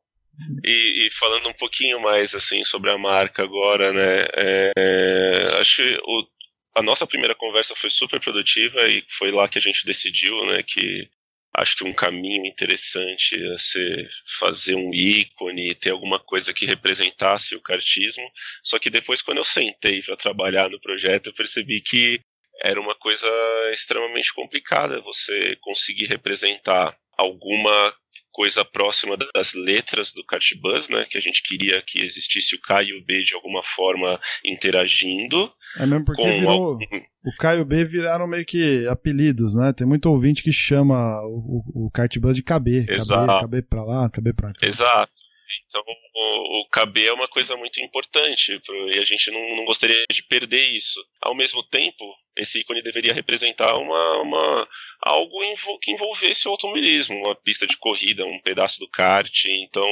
E, 0.64 1.06
e, 1.06 1.12
falando 1.12 1.50
um 1.50 1.54
pouquinho 1.54 2.00
mais 2.02 2.34
assim 2.34 2.64
sobre 2.64 2.90
a 2.92 2.98
marca 2.98 3.44
agora, 3.44 3.92
né? 3.94 4.26
É, 4.36 5.42
acho 5.60 5.82
o, 6.06 6.28
a 6.76 6.82
nossa 6.82 7.08
primeira 7.08 7.36
conversa 7.36 7.76
foi 7.76 7.90
super 7.90 8.20
produtiva 8.20 8.88
e 8.88 9.04
foi 9.10 9.32
lá 9.32 9.48
que 9.48 9.58
a 9.58 9.62
gente 9.62 9.86
decidiu, 9.86 10.46
né? 10.46 10.64
Que 10.64 11.10
acho 11.56 11.78
que 11.78 11.84
um 11.84 11.94
caminho 11.94 12.46
interessante 12.46 13.36
a 13.54 13.58
ser 13.58 14.08
fazer 14.40 14.76
um 14.76 14.94
ícone, 14.94 15.76
ter 15.76 15.92
alguma 15.92 16.20
coisa 16.20 16.54
que 16.54 16.66
representasse 16.66 17.56
o 17.56 17.62
cartismo. 17.62 18.24
Só 18.64 18.80
que 18.80 18.90
depois, 18.90 19.22
quando 19.22 19.40
eu 19.40 19.44
sentei 19.44 20.02
para 20.02 20.16
trabalhar 20.16 20.70
no 20.70 20.80
projeto, 20.80 21.28
eu 21.28 21.34
percebi 21.34 21.82
que 21.82 22.20
era 22.62 22.80
uma 22.80 22.96
coisa 22.96 23.28
extremamente 23.72 24.34
complicada 24.34 25.02
você 25.02 25.56
conseguir 25.62 26.06
representar 26.06 26.98
alguma 27.18 27.94
coisa 28.32 28.64
próxima 28.64 29.18
das 29.34 29.54
letras 29.54 30.12
do 30.14 30.24
Cartbus, 30.24 30.90
né? 30.90 31.06
Que 31.10 31.18
a 31.18 31.22
gente 31.22 31.42
queria 31.44 31.82
que 31.82 32.00
existisse 32.00 32.56
o 32.56 32.62
K 32.62 32.84
e 32.84 32.94
o 32.94 33.04
B 33.04 33.24
de 33.24 33.34
alguma 33.34 33.62
forma 33.64 34.20
interagindo. 34.46 35.52
É 35.78 35.86
mesmo 35.86 36.06
porque 36.06 36.24
virou, 36.24 36.52
algum... 36.52 36.86
o 37.26 37.36
K 37.38 37.56
e 37.56 37.62
o 37.62 37.66
B 37.66 37.84
viraram 37.86 38.28
meio 38.28 38.46
que 38.46 38.88
apelidos, 38.88 39.56
né? 39.56 39.74
Tem 39.74 39.86
muito 39.86 40.08
ouvinte 40.08 40.44
que 40.44 40.52
chama 40.52 41.22
o, 41.24 41.64
o, 41.74 41.86
o 41.88 41.92
Cartbus 41.92 42.36
de 42.36 42.44
KB. 42.44 42.86
Exato. 42.90 43.46
KB, 43.46 43.62
KB 43.62 43.68
pra 43.70 43.84
lá, 43.84 44.10
KB 44.10 44.34
pra 44.34 44.54
cá. 44.54 44.68
Exato. 44.68 45.29
Então, 45.68 45.84
o, 46.14 46.62
o 46.62 46.70
KB 46.70 47.08
é 47.08 47.14
uma 47.14 47.28
coisa 47.28 47.56
muito 47.56 47.82
importante 47.82 48.60
e 48.92 49.00
a 49.00 49.06
gente 49.06 49.32
não, 49.32 49.58
não 49.58 49.66
gostaria 49.66 50.04
de 50.12 50.24
perder 50.24 50.66
isso. 50.70 51.04
Ao 51.22 51.36
mesmo 51.36 51.64
tempo, 51.64 52.06
esse 52.38 52.60
ícone 52.60 52.82
deveria 52.82 53.14
representar 53.14 53.76
uma, 53.78 54.22
uma 54.22 54.68
algo 55.02 55.40
que 55.82 55.92
envolvesse 55.92 56.48
o 56.48 56.52
automobilismo, 56.52 57.18
uma 57.18 57.36
pista 57.36 57.68
de 57.68 57.78
corrida, 57.78 58.26
um 58.26 58.40
pedaço 58.40 58.80
do 58.80 58.90
kart. 58.90 59.46
Então, 59.46 59.88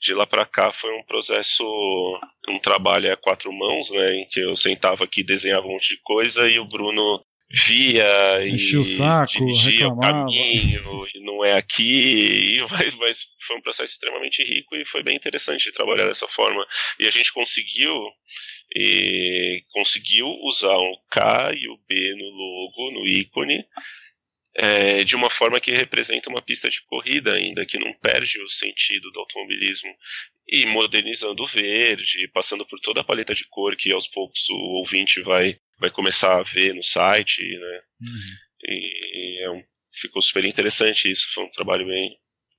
de 0.00 0.14
lá 0.14 0.26
para 0.26 0.46
cá 0.46 0.72
foi 0.72 0.94
um 0.96 1.04
processo, 1.04 1.64
um 2.48 2.58
trabalho 2.58 3.12
a 3.12 3.16
quatro 3.16 3.52
mãos, 3.52 3.90
né, 3.90 4.16
em 4.16 4.28
que 4.28 4.40
eu 4.40 4.56
sentava 4.56 5.04
aqui, 5.04 5.22
desenhava 5.22 5.66
um 5.66 5.72
monte 5.72 5.94
de 5.94 6.00
coisa 6.02 6.48
e 6.48 6.58
o 6.58 6.64
Bruno 6.64 7.24
via 7.50 8.46
Enchia 8.46 8.78
e 8.78 8.80
o 8.80 8.84
saco, 8.84 9.44
reclamava. 9.64 10.28
o 10.28 10.32
caminho 10.32 11.06
e 11.12 11.20
não 11.20 11.44
é 11.44 11.54
aqui, 11.54 12.58
mas, 12.70 12.94
mas, 12.94 13.26
foi 13.40 13.56
um 13.56 13.60
processo 13.60 13.92
extremamente 13.92 14.44
rico 14.44 14.76
e 14.76 14.84
foi 14.84 15.02
bem 15.02 15.16
interessante 15.16 15.64
de 15.64 15.72
trabalhar 15.72 16.06
dessa 16.06 16.28
forma. 16.28 16.64
E 16.98 17.06
a 17.06 17.10
gente 17.10 17.32
conseguiu 17.32 17.92
e 18.74 19.64
conseguiu 19.70 20.28
usar 20.42 20.76
o 20.76 20.96
K 21.10 21.52
e 21.54 21.68
o 21.68 21.76
B 21.88 22.14
no 22.14 22.24
logo, 22.24 22.92
no 22.92 23.06
ícone, 23.06 23.64
é, 24.56 25.02
de 25.02 25.16
uma 25.16 25.30
forma 25.30 25.58
que 25.58 25.72
representa 25.72 26.30
uma 26.30 26.42
pista 26.42 26.70
de 26.70 26.80
corrida 26.82 27.34
ainda, 27.34 27.66
que 27.66 27.78
não 27.78 27.92
perde 27.94 28.40
o 28.42 28.48
sentido 28.48 29.10
do 29.10 29.20
automobilismo. 29.20 29.92
E 30.52 30.66
modernizando 30.66 31.42
o 31.42 31.46
verde, 31.46 32.28
passando 32.32 32.66
por 32.66 32.80
toda 32.80 33.00
a 33.00 33.04
paleta 33.04 33.34
de 33.34 33.44
cor 33.48 33.76
que 33.76 33.92
aos 33.92 34.08
poucos 34.08 34.48
o 34.50 34.56
ouvinte 34.78 35.22
vai, 35.22 35.56
vai 35.80 35.90
começar 35.90 36.38
a 36.38 36.42
ver 36.42 36.74
no 36.74 36.82
site, 36.82 37.42
né? 37.42 37.80
Uhum. 38.02 38.68
E 38.68 39.44
é 39.44 39.50
um, 39.50 39.62
ficou 39.92 40.22
super 40.22 40.44
interessante 40.44 41.10
isso, 41.10 41.32
foi 41.34 41.44
um 41.44 41.50
trabalho 41.50 41.86
bem, 41.86 42.16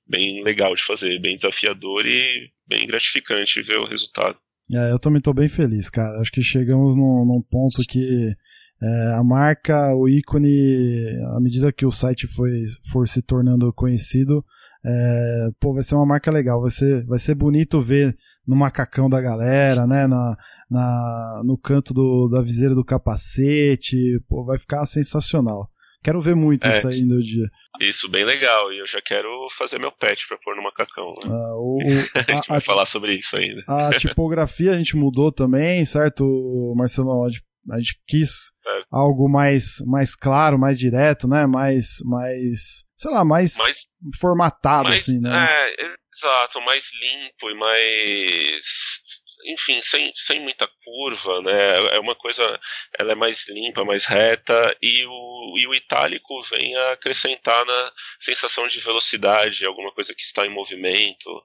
bem 0.07 0.43
legal 0.43 0.73
de 0.75 0.83
fazer, 0.83 1.19
bem 1.19 1.35
desafiador 1.35 2.05
e 2.05 2.49
bem 2.67 2.85
gratificante 2.87 3.61
ver 3.61 3.77
o 3.77 3.87
resultado. 3.87 4.37
É, 4.73 4.91
eu 4.91 4.99
também 4.99 5.19
estou 5.19 5.33
bem 5.33 5.49
feliz, 5.49 5.89
cara. 5.89 6.19
Acho 6.19 6.31
que 6.31 6.41
chegamos 6.41 6.95
num, 6.95 7.25
num 7.25 7.41
ponto 7.41 7.81
que 7.87 8.33
é, 8.81 9.13
a 9.13 9.23
marca, 9.23 9.93
o 9.95 10.07
ícone, 10.07 11.07
à 11.35 11.39
medida 11.39 11.71
que 11.71 11.85
o 11.85 11.91
site 11.91 12.27
foi, 12.27 12.63
for 12.89 13.07
se 13.07 13.21
tornando 13.21 13.71
conhecido, 13.73 14.43
é, 14.83 15.49
pô, 15.59 15.73
vai 15.73 15.83
ser 15.83 15.95
uma 15.95 16.05
marca 16.05 16.31
legal, 16.31 16.61
vai 16.61 16.71
ser, 16.71 17.05
vai 17.05 17.19
ser 17.19 17.35
bonito 17.35 17.81
ver 17.81 18.15
no 18.47 18.55
macacão 18.55 19.09
da 19.09 19.21
galera, 19.21 19.85
né, 19.85 20.07
na, 20.07 20.35
na, 20.69 21.41
no 21.45 21.57
canto 21.57 21.93
do, 21.93 22.27
da 22.27 22.41
viseira 22.41 22.73
do 22.73 22.85
capacete, 22.85 24.19
pô, 24.27 24.43
vai 24.43 24.57
ficar 24.57 24.85
sensacional. 24.85 25.69
Quero 26.03 26.19
ver 26.19 26.35
muito 26.35 26.67
é, 26.67 26.71
isso 26.71 26.87
aí 26.87 27.05
no 27.05 27.21
dia. 27.21 27.47
Isso, 27.79 28.09
bem 28.09 28.25
legal. 28.25 28.73
E 28.73 28.79
eu 28.79 28.87
já 28.87 28.99
quero 28.99 29.29
fazer 29.55 29.79
meu 29.79 29.91
pet 29.91 30.27
pra 30.27 30.37
pôr 30.43 30.55
no 30.55 30.63
macacão. 30.63 31.13
Né? 31.23 31.29
Ah, 31.29 31.55
o, 31.55 31.77
a, 32.17 32.33
gente 32.33 32.47
vai 32.47 32.57
a, 32.57 32.61
falar 32.61 32.87
sobre 32.87 33.13
isso 33.13 33.37
ainda. 33.37 33.63
A 33.67 33.91
tipografia 33.95 34.71
a 34.71 34.77
gente 34.77 34.95
mudou 34.95 35.31
também, 35.31 35.85
certo, 35.85 36.73
Marcelo? 36.75 37.27
A 37.69 37.77
gente 37.77 38.01
quis 38.07 38.51
é. 38.65 38.81
algo 38.89 39.29
mais, 39.29 39.75
mais 39.85 40.15
claro, 40.15 40.57
mais 40.57 40.79
direto, 40.79 41.27
né? 41.27 41.45
Mais, 41.45 41.97
mais, 42.03 42.83
sei 43.01 43.11
lá, 43.11 43.25
mais, 43.25 43.57
mais 43.57 43.87
formatado, 44.19 44.89
mais, 44.89 45.01
assim, 45.01 45.19
né? 45.19 45.45
É, 45.49 45.95
exato, 46.13 46.61
mais 46.61 46.87
limpo 47.01 47.49
e 47.49 47.55
mais 47.55 49.01
enfim, 49.43 49.81
sem, 49.81 50.13
sem 50.15 50.39
muita 50.39 50.69
curva, 50.83 51.41
né? 51.41 51.95
É 51.95 51.99
uma 51.99 52.13
coisa, 52.13 52.59
ela 52.99 53.13
é 53.13 53.15
mais 53.15 53.49
limpa, 53.49 53.83
mais 53.83 54.05
reta, 54.05 54.77
e 54.79 55.03
o, 55.07 55.55
e 55.57 55.65
o 55.65 55.73
itálico 55.73 56.43
vem 56.43 56.75
a 56.75 56.91
acrescentar 56.91 57.65
na 57.65 57.91
sensação 58.19 58.67
de 58.67 58.79
velocidade, 58.79 59.65
alguma 59.65 59.91
coisa 59.91 60.13
que 60.13 60.21
está 60.21 60.45
em 60.45 60.53
movimento. 60.53 61.43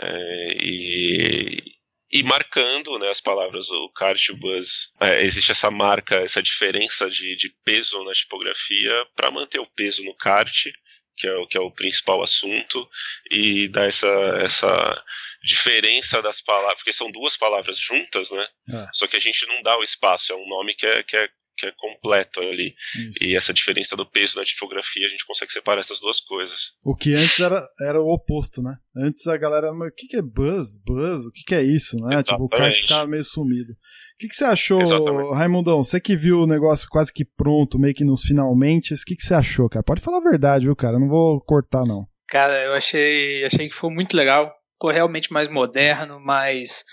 É, 0.00 0.48
e, 0.62 1.74
e 2.14 2.22
marcando 2.22 2.96
né, 2.96 3.10
as 3.10 3.20
palavras, 3.20 3.68
o 3.68 3.88
kart 3.88 4.24
e 4.24 4.30
o 4.30 4.36
buzz. 4.36 4.92
É, 5.00 5.20
existe 5.22 5.50
essa 5.50 5.68
marca, 5.68 6.14
essa 6.14 6.40
diferença 6.40 7.10
de, 7.10 7.34
de 7.34 7.52
peso 7.64 8.04
na 8.04 8.12
tipografia 8.12 8.92
para 9.16 9.32
manter 9.32 9.58
o 9.58 9.66
peso 9.66 10.04
no 10.04 10.14
kart, 10.14 10.68
que 11.16 11.26
é, 11.26 11.34
o, 11.34 11.44
que 11.48 11.58
é 11.58 11.60
o 11.60 11.72
principal 11.72 12.22
assunto, 12.22 12.88
e 13.28 13.66
dar 13.66 13.88
essa, 13.88 14.06
essa 14.40 15.04
diferença 15.42 16.22
das 16.22 16.40
palavras, 16.40 16.76
porque 16.76 16.92
são 16.92 17.10
duas 17.10 17.36
palavras 17.36 17.80
juntas, 17.80 18.30
né? 18.30 18.46
É. 18.68 18.86
Só 18.92 19.08
que 19.08 19.16
a 19.16 19.20
gente 19.20 19.44
não 19.48 19.60
dá 19.62 19.76
o 19.76 19.82
espaço, 19.82 20.32
é 20.32 20.36
um 20.36 20.48
nome 20.48 20.72
que 20.74 20.86
é, 20.86 21.02
que 21.02 21.16
é 21.16 21.28
que 21.56 21.66
é 21.66 21.72
completo 21.76 22.40
ali. 22.40 22.74
Isso. 22.96 23.24
E 23.24 23.36
essa 23.36 23.52
diferença 23.52 23.96
do 23.96 24.04
peso 24.06 24.36
da 24.36 24.44
tipografia, 24.44 25.06
a 25.06 25.10
gente 25.10 25.26
consegue 25.26 25.52
separar 25.52 25.80
essas 25.80 26.00
duas 26.00 26.20
coisas. 26.20 26.72
O 26.82 26.94
que 26.94 27.14
antes 27.14 27.38
era, 27.40 27.62
era 27.80 28.00
o 28.00 28.12
oposto, 28.12 28.62
né? 28.62 28.76
Antes 28.96 29.26
a 29.26 29.36
galera, 29.36 29.72
mas 29.72 29.88
o 29.88 29.94
que, 29.94 30.06
que 30.06 30.16
é 30.16 30.22
buzz? 30.22 30.76
Buzz? 30.84 31.26
O 31.26 31.32
que, 31.32 31.42
que 31.44 31.54
é 31.54 31.62
isso, 31.62 31.96
né? 31.96 32.16
Exatamente. 32.16 32.26
Tipo, 32.26 32.44
o 32.44 32.48
kart 32.48 32.80
ficava 32.80 33.06
meio 33.06 33.24
sumido. 33.24 33.72
O 33.72 33.76
que, 34.18 34.28
que 34.28 34.36
você 34.36 34.44
achou, 34.44 34.80
Exatamente. 34.80 35.34
Raimundão? 35.34 35.82
Você 35.82 36.00
que 36.00 36.14
viu 36.14 36.40
o 36.40 36.46
negócio 36.46 36.88
quase 36.88 37.12
que 37.12 37.24
pronto, 37.24 37.78
meio 37.78 37.94
que 37.94 38.04
nos 38.04 38.22
finalmente, 38.22 38.94
o 38.94 38.96
que, 39.04 39.16
que 39.16 39.24
você 39.24 39.34
achou, 39.34 39.68
cara? 39.68 39.82
Pode 39.82 40.00
falar 40.00 40.18
a 40.18 40.30
verdade, 40.30 40.66
viu, 40.66 40.76
cara? 40.76 40.96
Eu 40.96 41.00
não 41.00 41.08
vou 41.08 41.40
cortar, 41.40 41.84
não. 41.84 42.06
Cara, 42.28 42.64
eu 42.64 42.74
achei, 42.74 43.44
achei 43.44 43.68
que 43.68 43.74
foi 43.74 43.90
muito 43.90 44.16
legal. 44.16 44.52
Ficou 44.74 44.90
realmente 44.90 45.32
mais 45.32 45.48
moderno, 45.48 46.20
mais 46.20 46.84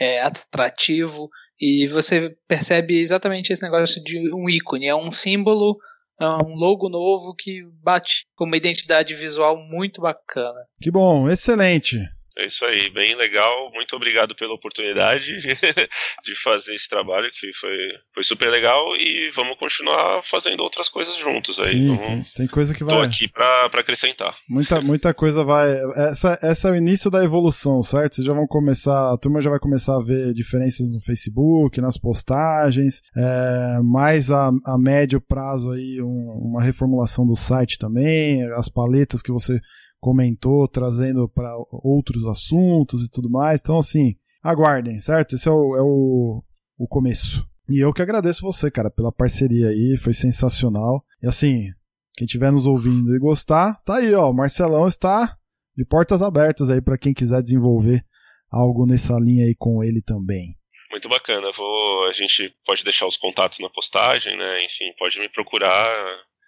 é, 0.00 0.20
atrativo. 0.22 1.30
E 1.60 1.86
você 1.86 2.36
percebe 2.48 2.98
exatamente 2.98 3.52
esse 3.52 3.62
negócio 3.62 4.02
de 4.02 4.32
um 4.34 4.48
ícone, 4.48 4.86
é 4.86 4.94
um 4.94 5.12
símbolo, 5.12 5.76
é 6.20 6.26
um 6.26 6.54
logo 6.54 6.88
novo 6.88 7.34
que 7.34 7.60
bate 7.82 8.26
com 8.36 8.44
uma 8.44 8.56
identidade 8.56 9.14
visual 9.14 9.56
muito 9.56 10.00
bacana. 10.00 10.60
Que 10.80 10.90
bom, 10.90 11.28
excelente. 11.30 12.00
É 12.36 12.46
isso 12.46 12.64
aí, 12.64 12.90
bem 12.90 13.14
legal. 13.14 13.70
Muito 13.72 13.94
obrigado 13.94 14.34
pela 14.34 14.54
oportunidade 14.54 15.26
de 16.24 16.34
fazer 16.42 16.74
esse 16.74 16.88
trabalho, 16.88 17.30
que 17.32 17.52
foi, 17.54 17.76
foi 18.12 18.24
super 18.24 18.50
legal. 18.50 18.96
E 18.96 19.30
vamos 19.36 19.56
continuar 19.56 20.20
fazendo 20.24 20.60
outras 20.60 20.88
coisas 20.88 21.16
juntos 21.16 21.60
aí. 21.60 21.72
Sim, 21.72 21.96
tem, 21.96 22.24
tem, 22.36 22.46
coisa 22.48 22.74
que 22.74 22.82
vai. 22.82 22.96
Tô 22.96 23.02
aqui 23.02 23.28
para 23.28 23.66
acrescentar. 23.66 24.36
Muita, 24.48 24.80
muita 24.80 25.14
coisa 25.14 25.44
vai. 25.44 25.76
Essa, 26.10 26.36
essa 26.42 26.68
é 26.68 26.72
o 26.72 26.76
início 26.76 27.08
da 27.08 27.22
evolução, 27.22 27.80
certo? 27.82 28.16
Vocês 28.16 28.26
já 28.26 28.34
vão 28.34 28.48
começar, 28.48 29.12
a 29.12 29.16
turma 29.16 29.40
já 29.40 29.50
vai 29.50 29.60
começar 29.60 29.96
a 29.96 30.02
ver 30.02 30.34
diferenças 30.34 30.92
no 30.92 31.00
Facebook, 31.00 31.80
nas 31.80 31.96
postagens. 31.96 33.00
É, 33.16 33.78
mais 33.82 34.32
a, 34.32 34.50
a 34.66 34.76
médio 34.76 35.20
prazo 35.20 35.70
aí, 35.70 36.02
um, 36.02 36.50
uma 36.50 36.62
reformulação 36.62 37.24
do 37.24 37.36
site 37.36 37.78
também, 37.78 38.42
as 38.54 38.68
paletas 38.68 39.22
que 39.22 39.30
você 39.30 39.60
comentou, 40.04 40.68
trazendo 40.68 41.26
para 41.26 41.50
outros 41.72 42.26
assuntos 42.26 43.02
e 43.02 43.10
tudo 43.10 43.30
mais. 43.30 43.62
Então, 43.62 43.78
assim, 43.78 44.14
aguardem, 44.42 45.00
certo? 45.00 45.34
Esse 45.34 45.48
é 45.48 45.50
o, 45.50 45.74
é 45.74 45.80
o, 45.80 46.44
o 46.76 46.86
começo. 46.86 47.42
E 47.70 47.82
eu 47.82 47.90
que 47.90 48.02
agradeço 48.02 48.42
você, 48.42 48.70
cara, 48.70 48.90
pela 48.90 49.10
parceria 49.10 49.68
aí, 49.68 49.96
foi 49.96 50.12
sensacional. 50.12 51.02
E 51.22 51.26
assim, 51.26 51.70
Quem 52.18 52.26
estiver 52.26 52.52
nos 52.52 52.66
ouvindo 52.66 53.16
e 53.16 53.18
gostar, 53.18 53.80
tá 53.82 53.96
aí, 53.96 54.12
ó. 54.12 54.30
O 54.30 54.34
Marcelão 54.34 54.86
está 54.86 55.38
de 55.74 55.86
portas 55.86 56.20
abertas 56.20 56.68
aí 56.68 56.82
para 56.82 56.98
quem 56.98 57.14
quiser 57.14 57.40
desenvolver 57.40 58.04
algo 58.52 58.84
nessa 58.86 59.18
linha 59.18 59.46
aí 59.46 59.54
com 59.54 59.82
ele 59.82 60.02
também. 60.02 60.54
Muito 60.90 61.08
bacana. 61.08 61.50
Vou, 61.56 62.08
a 62.08 62.12
gente 62.12 62.54
pode 62.66 62.84
deixar 62.84 63.06
os 63.06 63.16
contatos 63.16 63.58
na 63.58 63.70
postagem, 63.70 64.36
né? 64.36 64.64
Enfim, 64.66 64.92
pode 64.98 65.18
me 65.18 65.30
procurar 65.30 65.90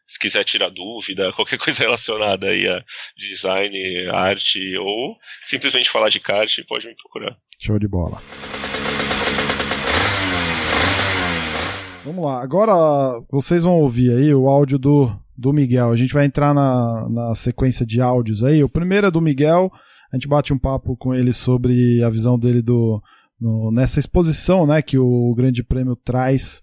se 0.07 0.19
quiser 0.19 0.45
tirar 0.45 0.71
dúvida, 0.71 1.33
qualquer 1.37 1.59
coisa 1.59 1.83
relacionada 1.83 2.49
aí 2.49 2.69
a 2.69 2.85
design, 3.17 3.77
arte 4.09 4.77
ou 4.79 5.17
simplesmente 5.45 5.91
falar 5.91 6.09
de 6.09 6.21
kart, 6.21 6.53
pode 6.69 6.87
me 6.87 6.95
procurar. 6.95 7.37
Show 7.59 7.79
de 7.79 7.89
bola. 7.89 8.23
Vamos 12.05 12.25
lá, 12.25 12.41
agora 12.41 12.73
vocês 13.31 13.65
vão 13.65 13.81
ouvir 13.81 14.13
aí 14.13 14.33
o 14.33 14.49
áudio 14.49 14.79
do, 14.79 15.11
do 15.37 15.53
Miguel. 15.53 15.91
A 15.91 15.97
gente 15.97 16.15
vai 16.15 16.25
entrar 16.25 16.55
na, 16.55 17.09
na 17.11 17.35
sequência 17.35 17.85
de 17.85 18.01
áudios 18.01 18.45
aí. 18.45 18.63
O 18.63 18.69
primeiro 18.69 19.09
é 19.09 19.11
do 19.11 19.21
Miguel, 19.21 19.73
a 20.13 20.17
gente 20.17 20.29
bate 20.29 20.53
um 20.53 20.59
papo 20.59 20.97
com 20.97 21.13
ele 21.13 21.33
sobre 21.33 22.03
a 22.05 22.09
visão 22.09 22.39
dele 22.39 22.63
do, 22.63 23.03
no, 23.41 23.73
nessa 23.73 23.99
exposição 23.99 24.67
né, 24.67 24.81
que 24.81 24.97
o 24.97 25.35
Grande 25.35 25.65
Prêmio 25.65 25.97
traz 25.97 26.63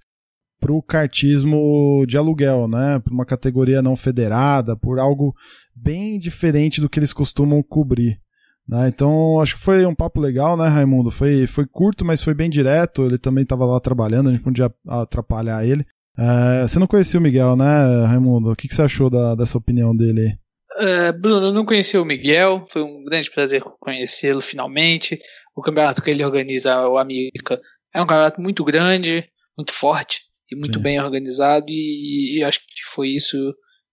para 0.63 0.71
o 0.71 0.81
kartismo 0.81 2.05
de 2.07 2.17
aluguel, 2.17 2.69
né, 2.69 2.97
para 3.03 3.13
uma 3.13 3.25
categoria 3.25 3.81
não 3.81 3.97
federada, 3.97 4.77
por 4.77 4.97
algo 4.97 5.35
bem 5.75 6.17
diferente 6.17 6.79
do 6.79 6.87
que 6.87 6.97
eles 6.97 7.11
costumam 7.11 7.61
cobrir. 7.61 8.17
Né? 8.65 8.87
Então, 8.87 9.41
acho 9.41 9.55
que 9.57 9.61
foi 9.61 9.85
um 9.85 9.93
papo 9.93 10.21
legal, 10.21 10.55
né, 10.55 10.69
Raimundo? 10.69 11.11
Foi, 11.11 11.45
foi 11.47 11.65
curto, 11.69 12.05
mas 12.05 12.23
foi 12.23 12.33
bem 12.33 12.49
direto. 12.49 13.03
Ele 13.05 13.17
também 13.17 13.43
estava 13.43 13.65
lá 13.65 13.77
trabalhando, 13.77 14.29
a 14.29 14.31
gente 14.31 14.41
podia 14.41 14.73
atrapalhar 14.87 15.65
ele. 15.65 15.85
É, 16.17 16.61
você 16.61 16.79
não 16.79 16.87
conhecia 16.87 17.19
o 17.19 17.23
Miguel, 17.23 17.57
né, 17.57 18.05
Raimundo? 18.07 18.49
O 18.49 18.55
que, 18.55 18.69
que 18.69 18.73
você 18.73 18.83
achou 18.83 19.09
da, 19.09 19.35
dessa 19.35 19.57
opinião 19.57 19.93
dele? 19.93 20.37
É, 20.77 21.11
Bruno, 21.11 21.47
eu 21.47 21.51
não 21.51 21.65
conheci 21.65 21.97
o 21.97 22.05
Miguel, 22.05 22.63
foi 22.69 22.83
um 22.83 23.03
grande 23.03 23.29
prazer 23.29 23.61
conhecê-lo 23.81 24.39
finalmente. 24.39 25.19
O 25.53 25.61
campeonato 25.61 26.01
que 26.01 26.09
ele 26.09 26.23
organiza, 26.23 26.87
o 26.87 26.97
Amica, 26.97 27.59
é 27.93 28.01
um 28.01 28.07
campeonato 28.07 28.41
muito 28.41 28.63
grande, 28.63 29.25
muito 29.57 29.73
forte 29.73 30.21
e 30.51 30.55
muito 30.55 30.77
Sim. 30.77 30.83
bem 30.83 30.99
organizado, 30.99 31.65
e, 31.69 32.37
e, 32.37 32.43
acho 32.43 32.59
que 32.59 32.83
foi 32.85 33.09
isso 33.09 33.37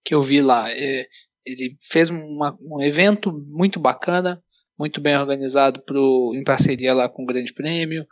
que 0.05 0.15
eu 0.15 0.23
vi 0.23 0.41
lá. 0.41 0.71
É, 0.71 1.07
ele 1.47 1.77
fez 1.81 2.11
uma, 2.11 2.57
um 2.61 2.81
evento 2.83 3.33
muito 3.33 3.79
bacana, 3.81 4.43
muito 4.79 5.01
bem 5.01 5.17
organizado 5.17 5.83
pro, 5.83 6.33
em 6.35 6.45
parceria 6.45 6.95
lá 6.95 7.09
com 7.09 7.23
o 7.23 7.27
Grande 7.27 7.53
Prêmio. 7.53 8.07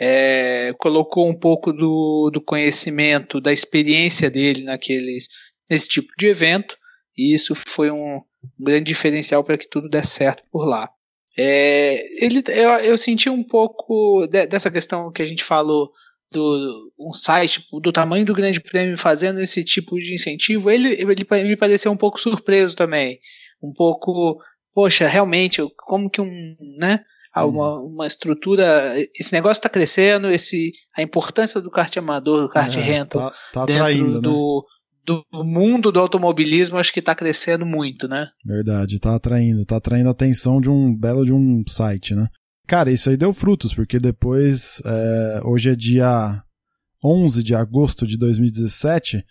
É, 0.00 0.72
colocou 0.78 1.28
um 1.28 1.38
pouco 1.38 1.72
do, 1.72 2.30
do 2.32 2.40
conhecimento, 2.40 3.40
da 3.40 3.52
experiência 3.52 4.30
dele 4.30 4.62
naqueles, 4.62 5.28
nesse 5.68 5.88
tipo 5.88 6.08
de 6.18 6.26
evento, 6.26 6.76
e 7.16 7.34
isso 7.34 7.54
foi 7.54 7.90
um, 7.90 8.22
grande 8.58 8.84
diferencial 8.84 9.44
para 9.44 9.58
que 9.58 9.68
tudo 9.68 9.88
desse 9.88 10.12
certo 10.12 10.42
por 10.50 10.66
lá. 10.66 10.90
É, 11.38 12.24
ele, 12.24 12.42
eu, 12.48 12.70
eu, 12.80 12.98
senti 12.98 13.30
um 13.30 13.42
pouco 13.42 14.26
de, 14.26 14.46
dessa 14.46 14.70
questão 14.70 15.12
que 15.12 15.22
a 15.22 15.24
gente 15.24 15.44
falou 15.44 15.90
do 16.32 16.92
um 16.98 17.12
site 17.12 17.64
do 17.82 17.92
tamanho 17.92 18.24
do 18.24 18.34
Grande 18.34 18.60
Prêmio 18.60 18.96
fazendo 18.96 19.40
esse 19.40 19.64
tipo 19.64 19.98
de 19.98 20.14
incentivo. 20.14 20.70
Ele, 20.70 20.92
ele, 20.92 21.48
me 21.48 21.56
pareceu 21.56 21.90
um 21.90 21.96
pouco 21.96 22.20
surpreso 22.20 22.76
também, 22.76 23.18
um 23.62 23.72
pouco 23.72 24.40
poxa, 24.74 25.06
realmente, 25.06 25.62
como 25.76 26.08
que 26.08 26.20
um, 26.20 26.56
né, 26.78 27.00
uma, 27.36 27.78
uhum. 27.78 27.86
uma 27.86 28.06
estrutura, 28.06 28.94
esse 29.18 29.32
negócio 29.32 29.60
está 29.60 29.68
crescendo, 29.68 30.28
esse, 30.28 30.72
a 30.96 31.02
importância 31.02 31.60
do 31.60 31.70
kart 31.70 31.94
amador, 31.96 32.42
do 32.42 32.48
kart 32.48 32.74
é, 32.76 32.80
rental 32.80 33.30
tá, 33.30 33.36
tá 33.52 33.66
dentro 33.66 33.82
atraindo, 33.82 34.20
do, 34.20 34.66
né? 34.66 34.80
do 35.32 35.44
mundo 35.44 35.90
do 35.90 36.00
automobilismo, 36.00 36.78
acho 36.78 36.92
que 36.92 37.00
está 37.00 37.14
crescendo 37.14 37.64
muito, 37.66 38.08
né? 38.08 38.28
Verdade, 38.44 38.96
está 38.96 39.14
atraindo, 39.14 39.62
está 39.62 39.76
atraindo 39.76 40.08
a 40.08 40.12
atenção 40.12 40.60
de 40.60 40.68
um 40.68 40.96
belo 40.96 41.24
de 41.24 41.32
um 41.32 41.62
site, 41.66 42.14
né? 42.14 42.28
Cara, 42.70 42.92
isso 42.92 43.10
aí 43.10 43.16
deu 43.16 43.32
frutos, 43.32 43.74
porque 43.74 43.98
depois, 43.98 44.80
é, 44.84 45.40
hoje 45.42 45.70
é 45.70 45.74
dia 45.74 46.40
11 47.04 47.42
de 47.42 47.52
agosto 47.52 48.06
de 48.06 48.16
2017, 48.16 49.24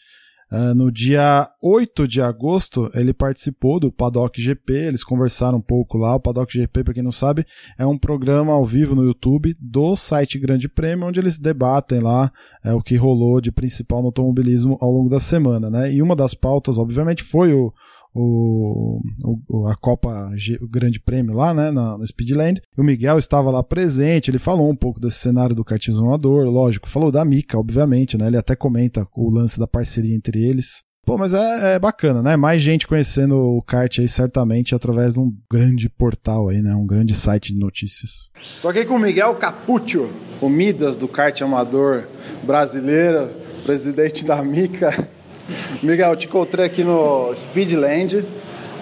Uh, 0.52 0.74
no 0.74 0.92
dia 0.92 1.48
8 1.62 2.08
de 2.08 2.24
agosto, 2.24 2.90
ele 2.96 3.14
participou 3.14 3.80
do 3.80 3.92
Paddock 3.92 4.42
GP, 4.42 4.74
eles 4.74 5.04
conversaram 5.04 5.60
um 5.60 5.62
pouco 5.62 5.96
lá. 5.96 6.16
O 6.16 6.20
Paddock 6.20 6.52
GP, 6.52 6.84
para 6.84 6.94
quem 6.96 7.04
não 7.04 7.12
sabe, 7.12 7.46
é 7.78 7.86
um 7.86 7.96
programa 7.96 8.52
ao 8.52 8.66
vivo 8.66 8.96
no 8.96 9.04
YouTube 9.04 9.56
do 9.60 9.96
site 9.96 10.40
Grande 10.40 10.68
Prêmio, 10.68 11.06
onde 11.06 11.20
eles 11.20 11.38
debatem 11.38 12.00
lá 12.00 12.32
é, 12.64 12.74
o 12.74 12.82
que 12.82 12.96
rolou 12.96 13.40
de 13.40 13.52
principal 13.52 14.02
no 14.02 14.08
automobilismo 14.08 14.76
ao 14.82 14.90
longo 14.90 15.08
da 15.08 15.20
semana, 15.20 15.70
né? 15.70 15.94
E 15.94 16.02
uma 16.02 16.16
das 16.16 16.34
pautas, 16.34 16.80
obviamente, 16.80 17.22
foi 17.22 17.54
o, 17.54 17.72
o, 18.14 19.02
o, 19.48 19.68
a 19.68 19.76
Copa 19.76 20.32
o 20.62 20.68
Grande 20.68 21.00
Prêmio 21.00 21.34
lá, 21.34 21.54
né, 21.54 21.72
na, 21.72 21.98
no 21.98 22.06
Speedland. 22.06 22.62
O 22.78 22.84
Miguel 22.84 23.18
estava 23.18 23.52
lá 23.52 23.64
presente, 23.64 24.30
ele 24.30 24.40
falou 24.40 24.70
um 24.70 24.76
pouco 24.76 25.00
desse 25.00 25.18
cenário 25.18 25.56
do 25.56 25.66
kartismo 25.66 26.08
amador, 26.08 26.48
lógico, 26.48 26.90
falou 26.90 27.12
da 27.12 27.24
Mica, 27.24 27.58
obviamente, 27.58 28.18
né, 28.18 28.28
ele 28.28 28.38
até 28.38 28.56
comenta 28.56 29.06
o 29.16 29.30
lance 29.30 29.60
da 29.60 29.68
parceria 29.68 30.16
entre 30.16 30.44
eles. 30.44 30.84
Pô, 31.06 31.18
mas 31.18 31.34
é, 31.34 31.76
é, 31.76 31.80
bacana, 31.80 32.22
né? 32.22 32.36
Mais 32.36 32.62
gente 32.62 32.86
conhecendo 32.86 33.36
o 33.36 33.64
kart 33.64 33.98
aí, 33.98 34.08
certamente, 34.08 34.76
através 34.76 35.16
de 35.16 35.20
um 35.20 35.34
grande 35.52 35.90
portal 35.90 36.50
aí, 36.50 36.62
né? 36.62 36.76
Um 36.76 36.86
grande 36.86 37.16
site 37.16 37.52
de 37.52 37.60
notícias. 37.60 38.30
Tô 38.62 38.68
aqui 38.68 38.86
com 38.86 38.94
o 38.94 39.00
Miguel 39.00 39.34
Capuccio, 39.34 40.14
o 40.40 40.48
Midas 40.48 40.98
do 40.98 41.08
kart 41.08 41.42
amador 41.42 42.08
brasileiro, 42.44 43.32
presidente 43.66 44.24
da 44.24 44.44
Mica. 44.44 45.10
Miguel, 45.82 46.16
te 46.16 46.28
encontrei 46.28 46.66
aqui 46.66 46.84
no 46.84 47.34
Speedland. 47.36 48.26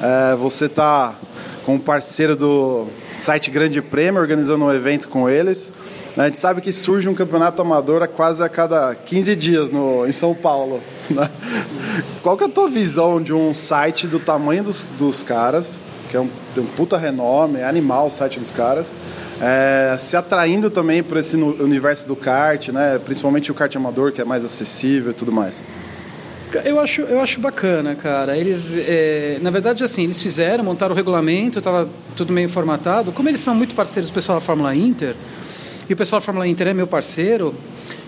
É, 0.01 0.35
você 0.35 0.65
está 0.65 1.15
com 1.65 1.75
um 1.75 1.79
parceiro 1.79 2.35
do 2.35 2.87
site 3.19 3.49
Grande 3.49 3.81
Prêmio, 3.81 4.21
organizando 4.21 4.65
um 4.65 4.73
evento 4.73 5.09
com 5.09 5.29
eles. 5.29 5.73
A 6.15 6.25
gente 6.25 6.39
sabe 6.39 6.61
que 6.61 6.71
surge 6.71 7.07
um 7.07 7.13
campeonato 7.13 7.61
amador 7.61 8.01
a 8.01 8.07
quase 8.07 8.43
a 8.43 8.49
cada 8.49 8.93
15 8.95 9.35
dias 9.35 9.69
no, 9.69 10.05
em 10.07 10.11
São 10.11 10.33
Paulo. 10.33 10.81
Né? 11.09 11.29
Qual 12.21 12.35
que 12.35 12.43
é 12.43 12.47
a 12.47 12.49
tua 12.49 12.69
visão 12.69 13.21
de 13.21 13.31
um 13.31 13.53
site 13.53 14.07
do 14.07 14.19
tamanho 14.19 14.61
dos, 14.61 14.87
dos 14.97 15.23
caras, 15.23 15.79
que 16.09 16.17
é 16.17 16.19
um, 16.19 16.29
tem 16.53 16.61
um 16.61 16.67
puta 16.67 16.97
renome, 16.97 17.59
é 17.59 17.63
animal 17.63 18.07
o 18.07 18.11
site 18.11 18.41
dos 18.41 18.51
caras, 18.51 18.91
é, 19.41 19.95
se 19.97 20.17
atraindo 20.17 20.69
também 20.69 21.01
para 21.01 21.21
esse 21.21 21.37
universo 21.37 22.05
do 22.09 22.13
kart, 22.13 22.67
né? 22.73 22.99
principalmente 22.99 23.49
o 23.49 23.55
kart 23.55 23.73
amador, 23.77 24.11
que 24.11 24.19
é 24.19 24.25
mais 24.25 24.43
acessível 24.43 25.11
e 25.11 25.13
tudo 25.13 25.31
mais? 25.31 25.63
Eu 26.63 26.79
acho, 26.79 27.01
eu 27.01 27.19
acho 27.19 27.39
bacana, 27.39 27.95
cara. 27.95 28.37
Eles, 28.37 28.73
é, 28.75 29.37
na 29.41 29.49
verdade, 29.49 29.83
assim, 29.83 30.05
eles 30.05 30.21
fizeram, 30.21 30.63
montaram 30.63 30.93
o 30.93 30.95
regulamento, 30.95 31.59
estava 31.59 31.89
tudo 32.15 32.31
meio 32.31 32.47
formatado. 32.47 33.11
Como 33.11 33.27
eles 33.27 33.41
são 33.41 33.53
muito 33.53 33.75
parceiros 33.75 34.09
do 34.09 34.13
pessoal 34.13 34.39
da 34.39 34.45
Fórmula 34.45 34.73
Inter, 34.73 35.15
e 35.89 35.93
o 35.93 35.95
pessoal 35.95 36.19
da 36.19 36.25
Fórmula 36.25 36.47
Inter 36.47 36.67
é 36.67 36.73
meu 36.73 36.87
parceiro, 36.87 37.55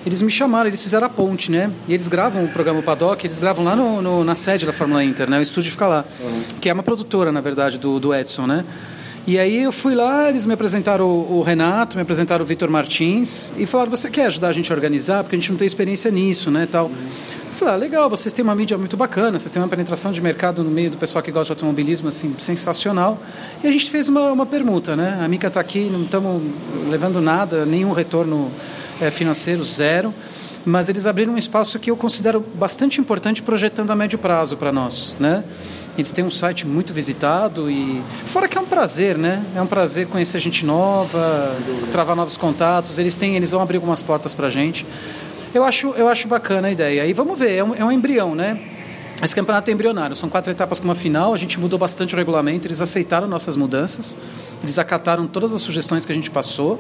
eles 0.06 0.21
me 0.21 0.30
chamaram, 0.30 0.67
eles 0.67 0.82
fizeram 0.84 1.08
a 1.08 1.10
ponte, 1.10 1.49
né? 1.49 1.71
E 1.88 1.93
eles 1.93 2.08
gravam 2.08 2.43
o 2.43 2.47
programa 2.49 2.82
Paddock, 2.82 3.25
eles 3.25 3.39
gravam 3.39 3.63
lá 3.63 3.75
no, 3.75 4.02
no 4.02 4.23
na 4.23 4.36
sede 4.36 4.65
da 4.65 4.73
Fórmula 4.73 5.04
Inter, 5.04 5.30
né? 5.30 5.39
O 5.39 5.41
estúdio 5.41 5.71
fica 5.71 5.88
lá, 5.88 6.06
uhum. 6.19 6.41
que 6.60 6.69
é 6.69 6.73
uma 6.73 6.84
produtora, 6.84 7.32
na 7.32 7.39
verdade, 7.41 7.78
do, 7.78 7.99
do 7.99 8.13
Edson, 8.13 8.47
né? 8.47 8.65
E 9.25 9.38
aí 9.38 9.63
eu 9.63 9.71
fui 9.71 9.95
lá, 9.95 10.30
eles 10.30 10.45
me 10.45 10.54
apresentaram 10.54 11.06
o, 11.06 11.39
o 11.39 11.41
Renato, 11.41 11.95
me 11.95 12.02
apresentaram 12.02 12.43
o 12.43 12.47
Vitor 12.47 12.69
Martins 12.69 13.52
e 13.58 13.65
falaram: 13.65 13.91
"Você 13.91 14.10
quer 14.10 14.25
ajudar 14.25 14.49
a 14.49 14.54
gente 14.54 14.71
a 14.71 14.75
organizar? 14.75 15.23
Porque 15.23 15.36
a 15.36 15.39
gente 15.39 15.52
não 15.52 15.58
tem 15.58 15.67
experiência 15.67 16.10
nisso, 16.12 16.49
né, 16.52 16.67
tal". 16.69 16.88
Uhum 16.88 17.39
falei, 17.60 17.74
ah, 17.74 17.78
legal, 17.78 18.10
vocês 18.10 18.34
têm 18.34 18.41
uma 18.41 18.56
mídia 18.56 18.78
muito 18.78 18.95
bacana, 18.95 19.38
vocês 19.38 19.52
têm 19.52 19.62
uma 19.62 19.67
penetração 19.67 20.12
de 20.13 20.22
mercado 20.22 20.63
no 20.63 20.72
meio 20.72 20.89
do 20.89 20.98
pessoal 20.98 21.22
que 21.22 21.30
gosta 21.30 21.54
de 21.54 21.58
automobilismo, 21.60 22.08
assim, 22.08 22.34
sensacional. 22.39 23.19
E 23.62 23.67
a 23.67 23.72
gente 23.72 23.91
fez 23.91 24.08
uma, 24.08 24.32
uma 24.32 24.45
permuta, 24.45 24.95
né? 24.95 25.19
A 25.22 25.28
Mica 25.28 25.48
está 25.48 25.60
aqui, 25.60 25.89
não 25.89 26.04
estamos 26.04 26.41
levando 26.89 27.19
nada, 27.19 27.65
nenhum 27.65 27.91
retorno 27.91 28.50
é, 29.02 29.12
financeiro, 29.12 29.63
zero. 29.65 30.13
Mas 30.65 30.89
eles 30.89 31.06
abriram 31.06 31.34
um 31.34 31.38
espaço 31.38 31.80
que 31.80 31.91
eu 31.91 31.98
considero 31.98 32.39
bastante 32.39 33.00
importante 33.00 33.41
projetando 33.41 33.91
a 33.91 33.95
médio 33.95 34.19
prazo 34.19 34.56
para 34.56 34.72
nós, 34.72 35.15
né? 35.19 35.43
Eles 35.98 36.12
têm 36.13 36.24
um 36.24 36.32
site 36.32 36.65
muito 36.65 36.93
visitado 36.93 37.69
e 37.69 38.02
fora 38.26 38.48
que 38.48 38.58
é 38.58 38.62
um 38.62 38.65
prazer, 38.65 39.17
né? 39.17 39.43
É 39.54 39.62
um 39.62 39.67
prazer 39.67 40.08
conhecer 40.08 40.39
gente 40.39 40.65
nova, 40.65 41.56
travar 41.91 42.15
novos 42.15 42.38
contatos. 42.38 42.98
Eles 42.98 43.17
têm, 43.17 43.36
eles 43.36 43.52
vão 43.52 43.62
abrir 43.62 43.78
algumas 43.78 44.02
portas 44.02 44.34
para 44.34 44.50
gente. 44.50 44.86
Eu 45.53 45.63
acho, 45.63 45.89
eu 45.97 46.07
acho 46.07 46.27
bacana 46.27 46.67
a 46.67 46.71
ideia. 46.71 47.05
E 47.05 47.13
vamos 47.13 47.39
ver, 47.39 47.55
é 47.55 47.63
um, 47.63 47.75
é 47.75 47.83
um 47.83 47.91
embrião, 47.91 48.35
né? 48.35 48.59
Esse 49.21 49.35
campeonato 49.35 49.69
é 49.69 49.73
embrionário, 49.73 50.15
são 50.15 50.29
quatro 50.29 50.49
etapas 50.49 50.79
com 50.79 50.85
uma 50.85 50.95
final, 50.95 51.33
a 51.33 51.38
gente 51.38 51.59
mudou 51.59 51.77
bastante 51.77 52.15
o 52.15 52.17
regulamento, 52.17 52.65
eles 52.67 52.79
aceitaram 52.79 53.27
nossas 53.27 53.57
mudanças, 53.57 54.17
eles 54.63 54.79
acataram 54.79 55.27
todas 55.27 55.53
as 55.53 55.62
sugestões 55.62 56.05
que 56.05 56.12
a 56.12 56.15
gente 56.15 56.31
passou 56.31 56.79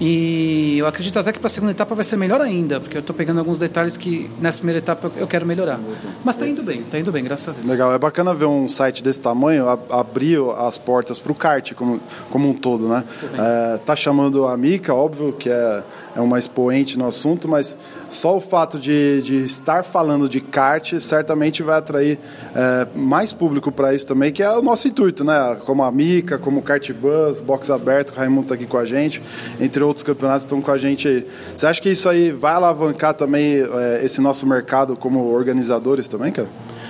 E 0.00 0.76
eu 0.78 0.86
acredito 0.86 1.18
até 1.18 1.32
que 1.32 1.38
para 1.38 1.46
a 1.46 1.50
segunda 1.50 1.72
etapa 1.72 1.94
vai 1.94 2.04
ser 2.04 2.16
melhor 2.16 2.40
ainda, 2.40 2.80
porque 2.80 2.96
eu 2.96 3.00
estou 3.00 3.16
pegando 3.16 3.38
alguns 3.38 3.58
detalhes 3.58 3.96
que 3.96 4.30
nessa 4.40 4.58
primeira 4.58 4.78
etapa 4.78 5.10
eu 5.16 5.26
quero 5.26 5.46
melhorar. 5.46 5.80
Mas 6.24 6.34
está 6.34 6.46
indo 6.46 6.62
bem, 6.62 6.80
está 6.80 6.98
indo 6.98 7.10
bem, 7.10 7.24
graças 7.24 7.48
a 7.48 7.52
Deus. 7.52 7.66
Legal, 7.66 7.92
é 7.92 7.98
bacana 7.98 8.34
ver 8.34 8.44
um 8.44 8.68
site 8.68 9.02
desse 9.02 9.20
tamanho 9.20 9.66
abrir 9.90 10.38
as 10.58 10.76
portas 10.76 11.18
para 11.18 11.32
o 11.32 11.34
kart 11.34 11.72
como, 11.74 12.00
como 12.30 12.48
um 12.48 12.54
todo, 12.54 12.88
né? 12.88 13.04
É, 13.38 13.78
tá 13.78 13.96
chamando 13.96 14.46
a 14.46 14.56
Mika, 14.56 14.92
óbvio 14.94 15.32
que 15.32 15.48
é, 15.48 15.82
é 16.14 16.20
uma 16.20 16.38
expoente 16.38 16.98
no 16.98 17.06
assunto, 17.06 17.48
mas 17.48 17.76
só 18.08 18.36
o 18.36 18.40
fato 18.40 18.78
de, 18.78 19.22
de 19.22 19.36
estar 19.44 19.82
falando 19.82 20.28
de 20.28 20.40
kart 20.40 20.98
certamente 20.98 21.62
vai 21.62 21.78
atrair 21.78 22.18
é, 22.54 22.86
mais 22.94 23.32
público 23.32 23.72
para 23.72 23.94
isso 23.94 24.06
também, 24.06 24.32
que 24.32 24.42
é 24.42 24.50
o 24.50 24.62
nosso 24.62 24.88
intuito, 24.88 25.24
né? 25.24 25.56
Como 25.64 25.82
a 25.82 25.90
Mika, 25.90 26.38
como 26.38 26.60
o 26.60 26.62
Kart 26.62 26.92
Bus, 26.92 27.40
Box 27.40 27.70
Aberto, 27.70 28.10
o 28.10 28.14
Raimundo 28.14 28.42
está 28.42 28.54
aqui 28.54 28.66
com 28.66 28.76
a 28.76 28.84
gente, 28.84 29.22
entre 29.60 29.85
outros 29.86 30.04
campeonatos 30.04 30.42
estão 30.42 30.60
com 30.60 30.70
a 30.70 30.76
gente 30.76 31.06
aí. 31.08 31.26
Você 31.54 31.66
acha 31.66 31.80
que 31.80 31.90
isso 31.90 32.08
aí 32.08 32.30
vai 32.30 32.54
alavancar 32.54 33.14
também 33.14 33.56
é, 33.56 34.04
esse 34.04 34.20
nosso 34.20 34.46
mercado 34.46 34.96
como 34.96 35.24
organizadores 35.32 36.08
também, 36.08 36.32
cara? 36.32 36.48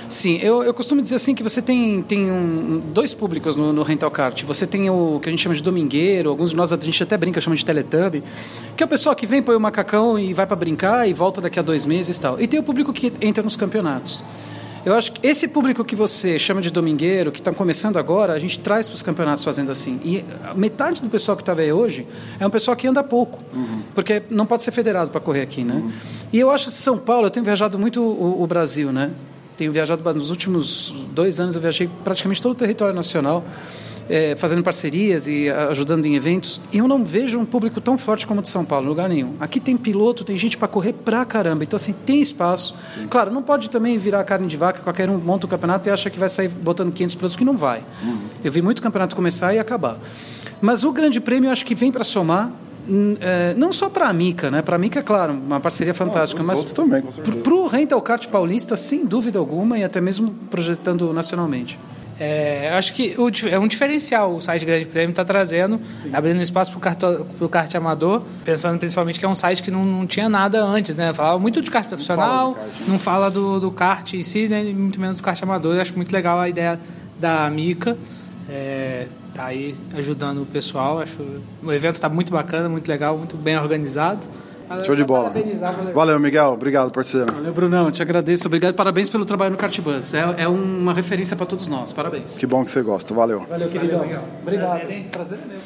Sim, 0.08 0.38
eu, 0.40 0.62
eu 0.62 0.72
costumo 0.72 1.02
dizer 1.02 1.16
assim 1.16 1.34
que 1.34 1.42
você 1.42 1.60
tem, 1.60 2.00
tem 2.00 2.30
um, 2.30 2.80
dois 2.92 3.12
públicos 3.12 3.56
no, 3.56 3.72
no, 3.72 3.82
rental 3.82 4.10
kart. 4.10 4.40
Você 4.44 4.66
tem 4.66 4.88
o 4.88 5.18
que 5.20 5.28
a 5.28 5.32
gente 5.32 5.42
chama 5.42 5.54
de 5.54 5.62
domingueiro, 5.62 6.30
alguns 6.30 6.50
de 6.50 6.56
nós 6.56 6.72
a 6.72 6.76
gente 6.76 7.02
até 7.02 7.16
brinca, 7.16 7.40
chama 7.40 7.56
de 7.56 7.64
teletubby, 7.64 8.22
que 8.76 8.82
é 8.82 8.86
o 8.86 8.88
pessoal 8.88 9.16
que 9.16 9.26
vem, 9.26 9.42
põe 9.42 9.56
o 9.56 9.60
macacão 9.60 10.16
e 10.16 10.32
vai 10.32 10.46
para 10.46 10.56
brincar 10.56 11.08
e 11.08 11.12
volta 11.12 11.40
daqui 11.40 11.58
a 11.58 11.62
dois 11.62 11.84
meses 11.84 12.16
e 12.16 12.20
tal. 12.20 12.40
E 12.40 12.46
tem 12.46 12.60
o 12.60 12.62
público 12.62 12.92
que 12.92 13.12
entra 13.20 13.42
nos 13.42 13.56
campeonatos. 13.56 14.22
Eu 14.86 14.94
acho 14.94 15.10
que 15.10 15.26
esse 15.26 15.48
público 15.48 15.84
que 15.84 15.96
você 15.96 16.38
chama 16.38 16.62
de 16.62 16.70
domingueiro, 16.70 17.32
que 17.32 17.40
está 17.40 17.52
começando 17.52 17.96
agora, 17.96 18.32
a 18.34 18.38
gente 18.38 18.60
traz 18.60 18.88
para 18.88 18.94
os 18.94 19.02
campeonatos 19.02 19.42
fazendo 19.42 19.72
assim. 19.72 20.00
E 20.04 20.24
metade 20.54 21.02
do 21.02 21.10
pessoal 21.10 21.36
que 21.36 21.42
está 21.42 21.54
aí 21.54 21.72
hoje 21.72 22.06
é 22.38 22.46
um 22.46 22.50
pessoal 22.50 22.76
que 22.76 22.86
anda 22.86 23.02
pouco, 23.02 23.42
uhum. 23.52 23.82
porque 23.96 24.22
não 24.30 24.46
pode 24.46 24.62
ser 24.62 24.70
federado 24.70 25.10
para 25.10 25.20
correr 25.20 25.42
aqui, 25.42 25.64
né? 25.64 25.74
Uhum. 25.74 25.92
E 26.32 26.38
eu 26.38 26.52
acho 26.52 26.66
que 26.66 26.70
São 26.70 26.96
Paulo, 26.98 27.26
eu 27.26 27.30
tenho 27.32 27.44
viajado 27.44 27.76
muito 27.76 28.00
o, 28.00 28.40
o 28.40 28.46
Brasil, 28.46 28.92
né? 28.92 29.10
Tenho 29.56 29.72
viajado 29.72 30.04
nos 30.14 30.30
últimos 30.30 30.94
dois 31.10 31.40
anos, 31.40 31.56
eu 31.56 31.60
viajei 31.60 31.90
praticamente 32.04 32.40
todo 32.40 32.52
o 32.52 32.54
território 32.54 32.94
nacional 32.94 33.44
é, 34.08 34.34
fazendo 34.36 34.62
parcerias 34.62 35.26
e 35.26 35.48
ajudando 35.48 36.06
em 36.06 36.14
eventos, 36.14 36.60
e 36.72 36.78
eu 36.78 36.88
não 36.88 37.04
vejo 37.04 37.38
um 37.38 37.44
público 37.44 37.80
tão 37.80 37.98
forte 37.98 38.26
como 38.26 38.40
o 38.40 38.42
de 38.42 38.48
São 38.48 38.64
Paulo, 38.64 38.86
em 38.86 38.88
lugar 38.88 39.08
nenhum. 39.08 39.34
Aqui 39.40 39.60
tem 39.60 39.76
piloto, 39.76 40.24
tem 40.24 40.36
gente 40.36 40.56
para 40.56 40.68
correr 40.68 40.92
pra 40.92 41.24
caramba, 41.24 41.64
então 41.64 41.76
assim, 41.76 41.92
tem 41.92 42.20
espaço. 42.20 42.74
Sim. 42.94 43.06
Claro, 43.08 43.30
não 43.30 43.42
pode 43.42 43.70
também 43.70 43.98
virar 43.98 44.22
carne 44.24 44.46
de 44.46 44.56
vaca, 44.56 44.80
qualquer 44.80 45.10
um 45.10 45.18
monta 45.18 45.46
o 45.46 45.48
campeonato 45.48 45.88
e 45.88 45.92
acha 45.92 46.10
que 46.10 46.18
vai 46.18 46.28
sair 46.28 46.48
botando 46.48 46.92
500 46.92 47.14
pilotos, 47.16 47.36
que 47.36 47.44
não 47.44 47.56
vai. 47.56 47.82
Uhum. 48.02 48.18
Eu 48.44 48.52
vi 48.52 48.62
muito 48.62 48.80
campeonato 48.80 49.16
começar 49.16 49.54
e 49.54 49.58
acabar. 49.58 49.98
Mas 50.60 50.84
o 50.84 50.92
Grande 50.92 51.20
Prêmio 51.20 51.48
eu 51.48 51.52
acho 51.52 51.64
que 51.64 51.74
vem 51.74 51.92
para 51.92 52.04
somar, 52.04 52.50
é, 53.20 53.54
não 53.54 53.72
só 53.72 53.90
para 53.90 54.08
a 54.08 54.12
Mica, 54.12 54.50
né? 54.50 54.62
Para 54.62 54.76
a 54.76 54.78
Mica, 54.78 55.00
é 55.00 55.02
claro, 55.02 55.32
uma 55.32 55.60
parceria 55.60 55.92
fantástica, 55.92 56.40
não, 56.40 56.46
mas 56.46 56.72
também, 56.72 57.02
para 57.42 57.54
o 57.54 57.66
Rental 57.66 58.00
Kart 58.00 58.28
Paulista, 58.28 58.76
sem 58.76 59.04
dúvida 59.04 59.38
alguma, 59.38 59.78
e 59.78 59.84
até 59.84 60.00
mesmo 60.00 60.30
projetando 60.50 61.12
nacionalmente. 61.12 61.78
É, 62.18 62.70
acho 62.72 62.94
que 62.94 63.14
o, 63.18 63.30
é 63.48 63.58
um 63.58 63.68
diferencial 63.68 64.34
o 64.34 64.40
site 64.40 64.64
Grande 64.64 64.86
Prêmio 64.86 65.10
está 65.10 65.24
trazendo, 65.24 65.78
Sim. 66.02 66.10
abrindo 66.12 66.40
espaço 66.40 66.72
para 66.72 67.44
o 67.44 67.48
kart 67.48 67.74
amador, 67.74 68.22
pensando 68.42 68.78
principalmente 68.78 69.18
que 69.18 69.24
é 69.26 69.28
um 69.28 69.34
site 69.34 69.62
que 69.62 69.70
não, 69.70 69.84
não 69.84 70.06
tinha 70.06 70.28
nada 70.28 70.62
antes, 70.64 70.96
né? 70.96 71.12
Falava 71.12 71.38
muito 71.38 71.60
de 71.60 71.70
kart 71.70 71.86
profissional, 71.86 72.48
não 72.48 72.54
fala, 72.54 72.64
kart, 72.64 72.80
né? 72.80 72.86
não 72.88 72.98
fala 72.98 73.30
do, 73.30 73.60
do 73.60 73.70
kart 73.70 74.14
em 74.14 74.22
si, 74.22 74.48
né? 74.48 74.62
muito 74.62 74.98
menos 74.98 75.18
do 75.18 75.22
kart 75.22 75.40
amador. 75.42 75.74
Eu 75.74 75.82
acho 75.82 75.94
muito 75.94 76.10
legal 76.10 76.40
a 76.40 76.48
ideia 76.48 76.80
da 77.20 77.50
Mica. 77.50 77.98
É, 78.48 79.06
tá 79.34 79.46
aí 79.46 79.74
ajudando 79.94 80.42
o 80.42 80.46
pessoal. 80.46 81.00
Acho 81.00 81.22
o 81.62 81.70
evento 81.70 81.96
está 81.96 82.08
muito 82.08 82.32
bacana, 82.32 82.68
muito 82.68 82.88
legal, 82.88 83.18
muito 83.18 83.36
bem 83.36 83.58
organizado. 83.58 84.26
Show 84.84 84.96
de 84.96 85.04
bola. 85.04 85.32
Valeu, 85.94 86.18
Miguel. 86.18 86.52
Obrigado, 86.52 86.90
parceiro. 86.90 87.32
Valeu, 87.32 87.52
Brunão. 87.52 87.90
Te 87.90 88.02
agradeço. 88.02 88.46
Obrigado. 88.46 88.74
Parabéns 88.74 89.08
pelo 89.08 89.24
trabalho 89.24 89.52
no 89.52 89.56
Cartbus. 89.56 90.14
É, 90.14 90.34
é 90.38 90.48
uma 90.48 90.92
referência 90.92 91.36
para 91.36 91.46
todos 91.46 91.68
nós. 91.68 91.92
Parabéns. 91.92 92.36
Que 92.36 92.46
bom 92.46 92.64
que 92.64 92.70
você 92.70 92.82
gosta. 92.82 93.14
Valeu. 93.14 93.46
Valeu, 93.48 93.68
queridão. 93.68 94.00
Valeu, 94.00 94.20
Obrigado. 94.42 94.78
Prazer, 94.80 95.04
Prazer 95.10 95.38
é 95.42 95.48
meu. 95.48 95.58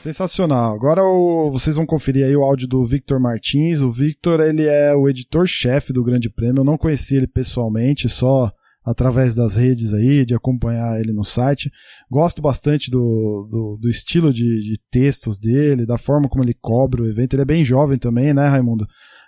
Sensacional. 0.00 0.74
Agora 0.74 1.02
o, 1.02 1.50
vocês 1.50 1.74
vão 1.74 1.84
conferir 1.84 2.24
aí 2.24 2.36
o 2.36 2.44
áudio 2.44 2.68
do 2.68 2.84
Victor 2.84 3.18
Martins. 3.18 3.82
O 3.82 3.90
Victor, 3.90 4.40
ele 4.40 4.64
é 4.64 4.94
o 4.94 5.08
editor-chefe 5.08 5.92
do 5.92 6.04
Grande 6.04 6.30
Prêmio. 6.30 6.60
Eu 6.60 6.64
não 6.64 6.78
conheci 6.78 7.16
ele 7.16 7.26
pessoalmente, 7.26 8.08
só 8.08 8.52
através 8.86 9.34
das 9.34 9.56
redes 9.56 9.92
aí, 9.92 10.24
de 10.24 10.34
acompanhar 10.34 11.00
ele 11.00 11.12
no 11.12 11.24
site. 11.24 11.70
Gosto 12.08 12.40
bastante 12.40 12.88
do, 12.88 13.48
do, 13.50 13.78
do 13.80 13.90
estilo 13.90 14.32
de, 14.32 14.60
de, 14.60 14.80
textos 14.90 15.40
dele, 15.40 15.84
da 15.84 15.98
forma 15.98 16.28
como 16.28 16.44
ele 16.44 16.54
cobre 16.54 17.02
o 17.02 17.08
evento. 17.08 17.34
Ele 17.34 17.42
é 17.42 17.46
bem 17.46 17.64
jovem 17.64 17.98
também, 17.98 18.32
né, 18.32 18.46
Raimundo? 18.46 18.86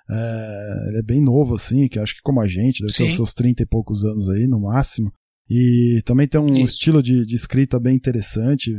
É, 0.08 0.88
ele 0.88 0.98
é 0.98 1.02
bem 1.02 1.20
novo, 1.20 1.56
assim, 1.56 1.88
que 1.88 1.98
acho 1.98 2.14
que 2.14 2.22
como 2.22 2.40
a 2.40 2.46
gente, 2.46 2.80
deve 2.80 2.92
Sim. 2.92 3.04
ter 3.04 3.10
os 3.10 3.16
seus 3.16 3.34
30 3.34 3.64
e 3.64 3.66
poucos 3.66 4.04
anos 4.04 4.28
aí, 4.28 4.46
no 4.46 4.60
máximo. 4.60 5.12
E 5.50 6.00
também 6.04 6.28
tem 6.28 6.40
um 6.40 6.54
Isso. 6.54 6.74
estilo 6.74 7.02
de, 7.02 7.26
de 7.26 7.34
escrita 7.34 7.80
bem 7.80 7.96
interessante. 7.96 8.72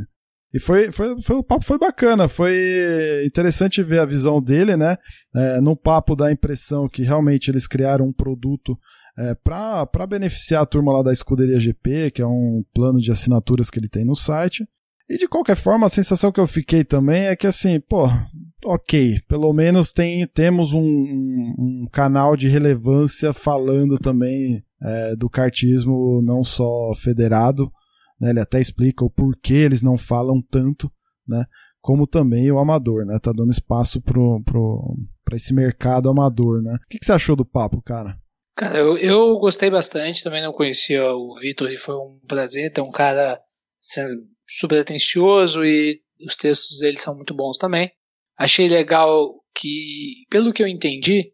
E 0.54 0.60
foi, 0.60 0.92
foi, 0.94 1.22
foi, 1.22 1.36
o 1.36 1.44
papo 1.44 1.66
foi 1.66 1.78
bacana, 1.78 2.28
foi 2.28 3.24
interessante 3.26 3.84
ver 3.84 4.00
a 4.00 4.06
visão 4.06 4.42
dele, 4.42 4.78
né? 4.78 4.96
É, 5.36 5.60
no 5.60 5.76
papo 5.76 6.16
dá 6.16 6.28
a 6.28 6.32
impressão 6.32 6.88
que 6.88 7.04
realmente 7.04 7.52
eles 7.52 7.68
criaram 7.68 8.06
um 8.08 8.14
produto 8.14 8.78
é, 9.20 9.36
para 9.36 10.08
beneficiar 10.08 10.64
a 10.64 10.66
turma 10.66 10.94
lá 10.94 11.04
da 11.04 11.12
Escuderia 11.12 11.60
GP, 11.60 12.12
que 12.12 12.22
é 12.22 12.28
um 12.28 12.64
plano 12.74 13.02
de 13.02 13.12
assinaturas 13.12 13.70
que 13.70 13.78
ele 13.78 13.90
tem 13.90 14.06
no 14.06 14.16
site. 14.16 14.66
E 15.10 15.18
de 15.18 15.28
qualquer 15.28 15.58
forma, 15.58 15.88
a 15.88 15.90
sensação 15.90 16.32
que 16.32 16.40
eu 16.40 16.48
fiquei 16.48 16.86
também 16.86 17.24
é 17.24 17.36
que 17.36 17.48
assim, 17.48 17.80
pô, 17.82 18.08
ok, 18.64 19.20
pelo 19.28 19.52
menos 19.52 19.92
tem, 19.92 20.26
temos 20.28 20.72
um, 20.72 20.80
um, 20.80 21.88
canal 21.92 22.38
de 22.38 22.48
relevância 22.48 23.34
falando 23.34 23.98
também 23.98 24.64
é, 24.82 25.16
do 25.16 25.30
kartismo 25.30 26.22
não 26.22 26.44
só 26.44 26.94
federado, 26.96 27.70
né, 28.22 28.30
ele 28.30 28.40
até 28.40 28.62
explica 28.62 29.04
o 29.04 29.10
porquê 29.10 29.56
eles 29.56 29.82
não 29.82 29.98
falam 29.98 30.42
tanto, 30.42 30.90
né, 31.28 31.44
como 31.82 32.06
também 32.06 32.52
o 32.52 32.60
amador, 32.60 33.04
né, 33.04 33.18
tá 33.20 33.34
dando 33.34 33.52
espaço 33.52 34.00
pra 34.02 35.36
esse 35.36 35.54
mercado 35.54 36.08
amador, 36.08 36.62
né. 36.62 36.76
O 36.76 36.88
que, 36.88 37.00
que 37.00 37.06
você 37.06 37.14
achou 37.14 37.36
do 37.36 37.44
papo, 37.44 37.82
cara? 37.82 38.16
Cara, 38.60 38.78
eu, 38.78 38.98
eu 38.98 39.40
gostei 39.40 39.70
bastante, 39.70 40.22
também 40.22 40.42
não 40.42 40.52
conhecia 40.52 41.14
o 41.14 41.34
Vitor 41.34 41.72
e 41.72 41.78
foi 41.78 41.96
um 41.96 42.20
prazer 42.28 42.74
ter 42.74 42.82
um 42.82 42.92
cara 42.92 43.40
super 44.46 44.82
atencioso 44.82 45.64
e 45.64 46.02
os 46.28 46.36
textos 46.36 46.80
dele 46.80 47.00
são 47.00 47.16
muito 47.16 47.34
bons 47.34 47.58
também. 47.58 47.90
Achei 48.38 48.68
legal 48.68 49.34
que, 49.56 50.26
pelo 50.30 50.52
que 50.52 50.62
eu 50.62 50.68
entendi, 50.68 51.32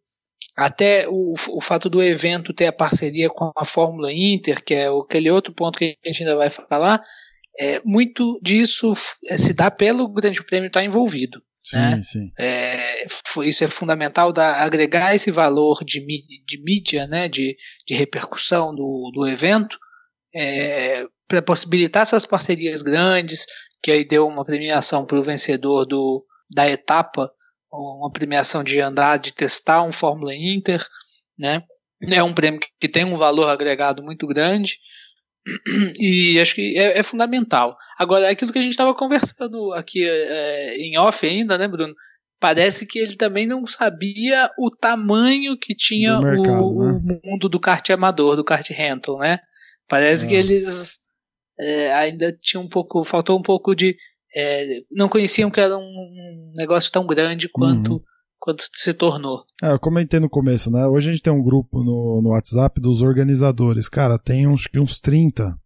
até 0.56 1.08
o, 1.10 1.34
o 1.50 1.62
fato 1.62 1.90
do 1.90 2.04
evento 2.04 2.54
ter 2.54 2.68
a 2.68 2.72
parceria 2.72 3.28
com 3.28 3.52
a 3.58 3.66
Fórmula 3.66 4.14
Inter, 4.14 4.64
que 4.64 4.76
é 4.76 4.86
aquele 4.88 5.32
outro 5.32 5.52
ponto 5.52 5.80
que 5.80 5.98
a 6.06 6.08
gente 6.08 6.22
ainda 6.22 6.36
vai 6.36 6.52
falar, 6.52 7.02
é, 7.60 7.82
muito 7.84 8.40
disso 8.44 8.94
é, 9.26 9.36
se 9.36 9.52
dá 9.52 9.72
pelo 9.72 10.08
Grande 10.14 10.44
Prêmio 10.44 10.68
estar 10.68 10.84
envolvido. 10.84 11.42
Sim, 11.64 11.78
né? 11.78 12.02
sim. 12.04 12.32
É, 12.38 12.95
isso 13.44 13.64
é 13.64 13.68
fundamental 13.68 14.32
da, 14.32 14.64
agregar 14.64 15.16
esse 15.16 15.32
valor 15.32 15.84
de, 15.84 16.00
de 16.46 16.64
mídia, 16.64 17.08
né, 17.08 17.28
de, 17.28 17.56
de 17.88 17.94
repercussão 17.94 18.74
do, 18.74 19.12
do 19.14 19.28
evento, 19.28 19.78
é, 20.34 21.06
para 21.28 21.42
possibilitar 21.42 22.04
essas 22.04 22.26
parcerias 22.26 22.82
grandes, 22.82 23.46
que 23.82 23.92
aí 23.92 24.04
deu 24.04 24.28
uma 24.28 24.46
premiação 24.46 25.06
para 25.06 25.20
o 25.20 25.24
vencedor 25.24 25.86
do, 25.86 26.26
da 26.54 26.70
etapa, 26.70 27.32
uma 27.72 28.12
premiação 28.12 28.64
de 28.64 28.80
andar, 28.80 29.18
de 29.18 29.34
testar 29.34 29.84
um 29.84 29.92
Fórmula 29.92 30.34
Inter, 30.34 30.86
né? 31.38 31.64
É 32.10 32.22
um 32.22 32.34
prêmio 32.34 32.60
que 32.80 32.88
tem 32.88 33.06
um 33.06 33.18
valor 33.18 33.50
agregado 33.50 34.04
muito 34.04 34.28
grande 34.28 34.78
e 36.00 36.40
acho 36.40 36.56
que 36.56 36.78
é, 36.78 37.00
é, 37.00 37.04
fundamental. 37.04 37.78
Agora, 37.98 38.26
é 38.26 38.30
aquilo 38.30 38.52
que 38.52 38.60
a 38.60 38.62
gente 38.62 38.72
estava 38.72 38.94
conversando 38.94 39.74
aqui 39.74 40.08
é, 40.08 40.76
em 40.78 40.98
off 40.98 41.26
ainda, 41.26 41.58
né, 41.58 41.68
Bruno? 41.68 41.94
Parece 42.40 42.86
que 42.86 43.00
ele 43.00 43.16
também 43.16 43.48
não 43.48 43.66
sabia 43.66 44.50
o 44.58 44.70
tamanho 44.70 45.58
que 45.58 45.74
tinha 45.74 46.20
mercado, 46.20 46.68
o, 46.68 46.84
né? 46.84 47.20
o, 47.24 47.30
mundo 47.30 47.48
do 47.48 47.60
kart 47.60 47.90
amador, 47.90 48.36
do 48.36 48.44
kart 48.44 48.70
rental, 48.70 49.20
né? 49.20 49.40
Parece 49.88 50.26
é. 50.26 50.30
que 50.30 50.36
eles 50.36 51.00
é, 51.60 51.94
ainda 51.94 52.32
tinham 52.42 52.64
um 52.64 52.70
pouco, 52.70 53.04
faltou 53.04 53.40
um 53.40 53.42
pouco 53.42 53.74
de, 53.74 53.96
é, 54.36 54.82
não 54.92 55.08
conheciam 55.08 55.50
que 55.50 55.60
era 55.60 55.78
um 55.78 56.54
negócio 56.56 56.92
tão 56.92 57.06
grande 57.06 57.48
quanto 57.48 57.94
uhum 57.94 58.02
quando 58.46 58.62
se 58.76 58.94
tornou. 58.94 59.44
É, 59.64 59.72
eu 59.72 59.80
comentei 59.80 60.20
no 60.20 60.30
começo, 60.30 60.70
né? 60.70 60.86
Hoje 60.86 61.10
a 61.10 61.12
gente 61.12 61.24
tem 61.24 61.34
um 61.34 61.42
grupo 61.42 61.84
no, 61.84 62.22
no 62.22 62.30
WhatsApp 62.30 62.80
dos 62.80 63.02
organizadores. 63.02 63.90
Cara, 63.90 64.20
tem 64.20 64.46
uns, 64.46 64.66
uns 64.76 65.00
30, 65.02 65.58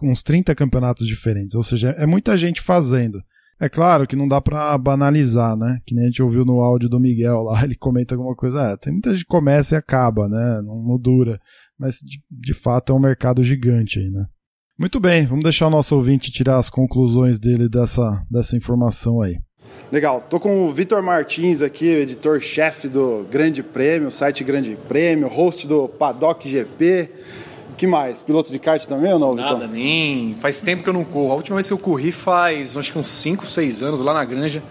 uns 0.00 0.22
30 0.22 0.54
campeonatos 0.54 1.04
diferentes. 1.04 1.56
Ou 1.56 1.64
seja, 1.64 1.90
é 1.98 2.06
muita 2.06 2.36
gente 2.36 2.60
fazendo. 2.60 3.20
É 3.60 3.68
claro 3.68 4.06
que 4.06 4.14
não 4.14 4.28
dá 4.28 4.40
pra 4.40 4.76
banalizar, 4.78 5.56
né? 5.56 5.78
Que 5.84 5.94
nem 5.94 6.04
a 6.04 6.06
gente 6.06 6.22
ouviu 6.22 6.44
no 6.44 6.60
áudio 6.60 6.88
do 6.88 7.00
Miguel 7.00 7.42
lá, 7.42 7.62
ele 7.64 7.74
comenta 7.74 8.14
alguma 8.14 8.34
coisa. 8.34 8.70
É, 8.70 8.76
tem 8.76 8.92
muita 8.92 9.10
gente 9.10 9.24
que 9.24 9.30
começa 9.30 9.74
e 9.74 9.78
acaba, 9.78 10.28
né? 10.28 10.62
Não, 10.64 10.82
não 10.82 10.98
dura. 10.98 11.40
Mas 11.78 11.96
de, 11.96 12.20
de 12.30 12.54
fato 12.54 12.92
é 12.92 12.96
um 12.96 13.00
mercado 13.00 13.42
gigante 13.42 13.98
aí, 13.98 14.10
né? 14.10 14.26
Muito 14.78 15.00
bem, 15.00 15.26
vamos 15.26 15.42
deixar 15.42 15.66
o 15.66 15.70
nosso 15.70 15.96
ouvinte 15.96 16.30
tirar 16.30 16.56
as 16.56 16.70
conclusões 16.70 17.40
dele 17.40 17.68
dessa, 17.68 18.24
dessa 18.30 18.56
informação 18.56 19.20
aí. 19.20 19.36
Legal, 19.90 20.20
tô 20.20 20.38
com 20.38 20.66
o 20.66 20.72
Vitor 20.72 21.02
Martins 21.02 21.62
aqui, 21.62 21.86
editor-chefe 21.86 22.88
do 22.88 23.26
Grande 23.28 23.62
Prêmio, 23.62 24.10
site 24.10 24.44
Grande 24.44 24.78
Prêmio, 24.86 25.26
host 25.26 25.66
do 25.66 25.88
Paddock 25.88 26.48
GP. 26.48 27.10
Que 27.78 27.86
mais? 27.86 28.22
Piloto 28.22 28.52
de 28.52 28.58
kart 28.58 28.84
também 28.84 29.12
ou 29.12 29.18
não, 29.18 29.34
Nada, 29.34 29.54
Vitor? 29.54 29.68
nem. 29.68 30.34
Faz 30.34 30.60
tempo 30.60 30.82
que 30.82 30.88
eu 30.88 30.92
não 30.92 31.04
corro. 31.04 31.32
A 31.32 31.36
última 31.36 31.56
vez 31.56 31.66
que 31.66 31.72
eu 31.72 31.78
corri 31.78 32.12
faz 32.12 32.76
acho 32.76 32.92
que 32.92 32.98
uns 32.98 33.06
5, 33.06 33.46
6 33.46 33.82
anos 33.82 34.00
lá 34.00 34.12
na 34.12 34.24
Granja, 34.24 34.62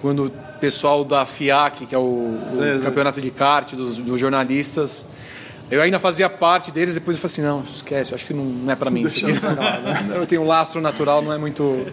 quando 0.00 0.26
o 0.26 0.30
pessoal 0.60 1.04
da 1.04 1.26
FIAC, 1.26 1.84
que 1.86 1.94
é 1.94 1.98
o, 1.98 2.00
o 2.02 2.82
campeonato 2.82 3.20
de 3.20 3.30
kart 3.30 3.74
dos, 3.74 3.98
dos 3.98 4.18
jornalistas, 4.18 5.06
eu 5.74 5.82
ainda 5.82 5.98
fazia 5.98 6.30
parte 6.30 6.70
deles, 6.70 6.94
depois 6.94 7.16
eu 7.16 7.20
falei 7.20 7.32
assim, 7.32 7.42
não, 7.42 7.62
esquece, 7.62 8.14
acho 8.14 8.24
que 8.24 8.32
não, 8.32 8.44
não 8.44 8.72
é 8.72 8.76
pra 8.76 8.90
mim 8.90 9.02
isso 9.02 9.26
aqui. 9.26 9.38
eu 10.14 10.26
tenho 10.26 10.42
um 10.42 10.46
lastro 10.46 10.80
natural, 10.80 11.20
não 11.20 11.32
é 11.32 11.38
muito 11.38 11.86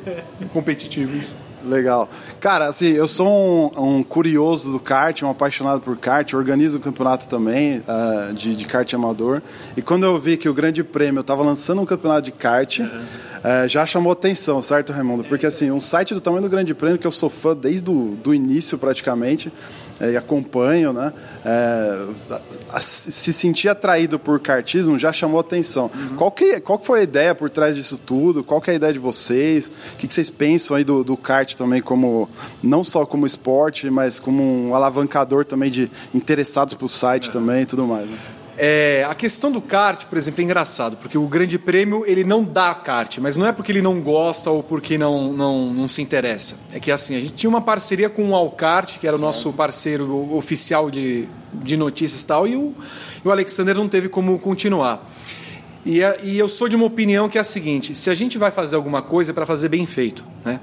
competitivo 0.53 1.15
isso. 1.15 1.35
Legal. 1.63 2.09
Cara, 2.39 2.67
assim, 2.67 2.89
eu 2.89 3.07
sou 3.07 3.27
um, 3.27 3.97
um 3.97 4.03
curioso 4.03 4.71
do 4.71 4.79
kart, 4.79 5.21
um 5.21 5.29
apaixonado 5.29 5.79
por 5.79 5.95
kart, 5.97 6.33
organizo 6.33 6.77
o 6.77 6.81
campeonato 6.81 7.27
também 7.27 7.83
ah, 7.87 8.31
de, 8.33 8.55
de 8.55 8.65
kart 8.65 8.91
amador. 8.93 9.41
E 9.77 9.81
quando 9.81 10.03
eu 10.03 10.17
vi 10.19 10.37
que 10.37 10.49
o 10.49 10.53
Grande 10.53 10.83
Prêmio 10.83 11.21
estava 11.21 11.43
lançando 11.43 11.81
um 11.81 11.85
campeonato 11.85 12.23
de 12.23 12.31
kart, 12.31 12.79
eh, 13.43 13.67
já 13.67 13.85
chamou 13.85 14.11
atenção, 14.11 14.61
certo, 14.61 14.91
Raimundo? 14.91 15.23
Porque, 15.23 15.45
assim, 15.45 15.71
um 15.71 15.81
site 15.81 16.13
do 16.13 16.21
tamanho 16.21 16.43
do 16.43 16.49
Grande 16.49 16.73
Prêmio, 16.73 16.97
que 16.97 17.07
eu 17.07 17.11
sou 17.11 17.29
fã 17.29 17.55
desde 17.55 17.89
o 17.89 18.17
do 18.23 18.33
início 18.33 18.77
praticamente, 18.77 19.51
e 20.09 20.17
acompanho, 20.17 20.93
né? 20.93 21.11
a- 22.71 22.79
se 22.79 23.31
sentir 23.33 23.69
atraído 23.69 24.17
por 24.17 24.39
kartismo 24.39 24.97
já 24.97 25.11
chamou 25.11 25.39
atenção. 25.39 25.91
Qual, 26.17 26.31
que, 26.31 26.59
qual 26.61 26.79
que 26.79 26.85
foi 26.85 27.01
a 27.01 27.03
ideia 27.03 27.35
por 27.35 27.49
trás 27.49 27.75
disso 27.75 27.97
tudo? 27.97 28.43
Qual 28.43 28.61
que 28.61 28.69
é 28.69 28.73
a 28.73 28.75
ideia 28.77 28.93
de 28.93 28.99
vocês? 28.99 29.67
O 29.93 29.97
que, 29.97 30.07
que 30.07 30.13
vocês 30.13 30.29
pensam 30.29 30.75
aí 30.77 30.83
do, 30.83 31.03
do 31.03 31.15
kart 31.17 31.53
também 31.55 31.81
como 31.81 32.29
não 32.63 32.83
só 32.83 33.05
como 33.05 33.27
esporte, 33.27 33.89
mas 33.89 34.19
como 34.19 34.41
um 34.69 34.73
alavancador 34.75 35.45
também 35.45 35.69
de 35.69 35.91
interessados 36.13 36.73
pro 36.73 36.87
site 36.87 37.29
também 37.31 37.63
e 37.63 37.65
tudo 37.65 37.85
mais. 37.85 38.09
né? 38.09 38.17
É, 38.63 39.03
a 39.09 39.15
questão 39.15 39.51
do 39.51 39.59
kart, 39.59 40.05
por 40.05 40.19
exemplo, 40.19 40.39
é 40.39 40.43
engraçado, 40.43 40.95
porque 40.97 41.17
o 41.17 41.25
Grande 41.25 41.57
Prêmio 41.57 42.03
ele 42.05 42.23
não 42.23 42.43
dá 42.43 42.75
kart, 42.75 43.17
mas 43.17 43.35
não 43.35 43.47
é 43.47 43.51
porque 43.51 43.71
ele 43.71 43.81
não 43.81 43.99
gosta 43.99 44.51
ou 44.51 44.61
porque 44.61 44.99
não, 44.99 45.33
não, 45.33 45.73
não 45.73 45.87
se 45.87 45.99
interessa. 45.99 46.57
É 46.71 46.79
que 46.79 46.91
assim, 46.91 47.15
a 47.15 47.19
gente 47.19 47.33
tinha 47.33 47.49
uma 47.49 47.61
parceria 47.61 48.07
com 48.07 48.29
o 48.29 48.35
Alkart, 48.35 48.99
que 48.99 49.07
era 49.07 49.15
o 49.15 49.19
nosso 49.19 49.51
parceiro 49.51 50.31
oficial 50.35 50.91
de, 50.91 51.27
de 51.51 51.75
notícias 51.75 52.21
e 52.21 52.25
tal, 52.27 52.47
e 52.47 52.55
o, 52.55 52.71
e 53.25 53.27
o 53.27 53.31
Alexander 53.31 53.75
não 53.75 53.89
teve 53.89 54.07
como 54.07 54.37
continuar. 54.37 55.09
E, 55.83 56.03
a- 56.03 56.17
e 56.21 56.37
eu 56.37 56.47
sou 56.47 56.69
de 56.69 56.75
uma 56.75 56.85
opinião 56.85 57.27
que 57.27 57.39
é 57.39 57.41
a 57.41 57.43
seguinte: 57.43 57.97
se 57.97 58.11
a 58.11 58.13
gente 58.13 58.37
vai 58.37 58.51
fazer 58.51 58.75
alguma 58.75 59.01
coisa, 59.01 59.31
é 59.31 59.33
para 59.33 59.47
fazer 59.47 59.69
bem 59.69 59.87
feito, 59.87 60.23
né? 60.45 60.59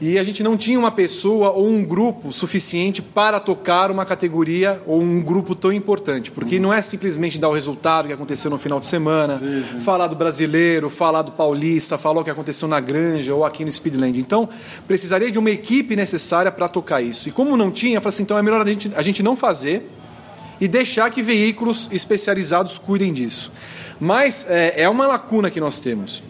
E 0.00 0.18
a 0.18 0.24
gente 0.24 0.42
não 0.42 0.56
tinha 0.56 0.78
uma 0.78 0.90
pessoa 0.90 1.50
ou 1.50 1.68
um 1.68 1.84
grupo 1.84 2.32
suficiente 2.32 3.02
para 3.02 3.38
tocar 3.38 3.90
uma 3.90 4.06
categoria 4.06 4.80
ou 4.86 5.02
um 5.02 5.20
grupo 5.20 5.54
tão 5.54 5.70
importante. 5.70 6.30
Porque 6.30 6.58
não 6.58 6.72
é 6.72 6.80
simplesmente 6.80 7.38
dar 7.38 7.50
o 7.50 7.52
resultado 7.52 8.08
que 8.08 8.14
aconteceu 8.14 8.50
no 8.50 8.56
final 8.56 8.80
de 8.80 8.86
semana, 8.86 9.38
falar 9.80 10.06
do 10.06 10.16
brasileiro, 10.16 10.88
falar 10.88 11.20
do 11.20 11.32
paulista, 11.32 11.98
falar 11.98 12.22
o 12.22 12.24
que 12.24 12.30
aconteceu 12.30 12.66
na 12.66 12.80
Granja 12.80 13.34
ou 13.34 13.44
aqui 13.44 13.62
no 13.62 13.70
Speedland. 13.70 14.18
Então, 14.18 14.48
precisaria 14.86 15.30
de 15.30 15.38
uma 15.38 15.50
equipe 15.50 15.94
necessária 15.94 16.50
para 16.50 16.66
tocar 16.66 17.02
isso. 17.02 17.28
E 17.28 17.32
como 17.32 17.54
não 17.54 17.70
tinha, 17.70 17.98
eu 17.98 18.00
falei 18.00 18.14
assim: 18.14 18.22
então 18.22 18.38
é 18.38 18.42
melhor 18.42 18.62
a 18.62 18.68
gente, 18.70 18.90
a 18.96 19.02
gente 19.02 19.22
não 19.22 19.36
fazer 19.36 19.90
e 20.58 20.66
deixar 20.66 21.10
que 21.10 21.22
veículos 21.22 21.88
especializados 21.92 22.78
cuidem 22.78 23.12
disso. 23.12 23.52
Mas 24.00 24.46
é, 24.48 24.82
é 24.82 24.88
uma 24.88 25.06
lacuna 25.06 25.50
que 25.50 25.60
nós 25.60 25.78
temos. 25.78 26.22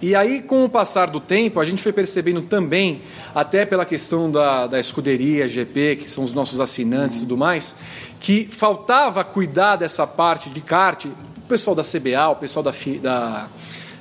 E 0.00 0.14
aí, 0.14 0.42
com 0.42 0.64
o 0.64 0.68
passar 0.68 1.06
do 1.06 1.18
tempo, 1.18 1.58
a 1.58 1.64
gente 1.64 1.82
foi 1.82 1.92
percebendo 1.92 2.40
também, 2.40 3.02
até 3.34 3.66
pela 3.66 3.84
questão 3.84 4.30
da, 4.30 4.68
da 4.68 4.78
escuderia 4.78 5.48
GP, 5.48 5.96
que 5.96 6.10
são 6.10 6.22
os 6.22 6.32
nossos 6.32 6.60
assinantes 6.60 7.16
e 7.16 7.20
tudo 7.20 7.36
mais, 7.36 7.74
que 8.20 8.48
faltava 8.50 9.24
cuidar 9.24 9.76
dessa 9.76 10.06
parte 10.06 10.50
de 10.50 10.60
kart. 10.60 11.06
O 11.06 11.48
pessoal 11.48 11.74
da 11.74 11.82
CBA, 11.82 12.28
o 12.30 12.36
pessoal 12.36 12.62
da, 12.62 12.72
da, 13.02 13.48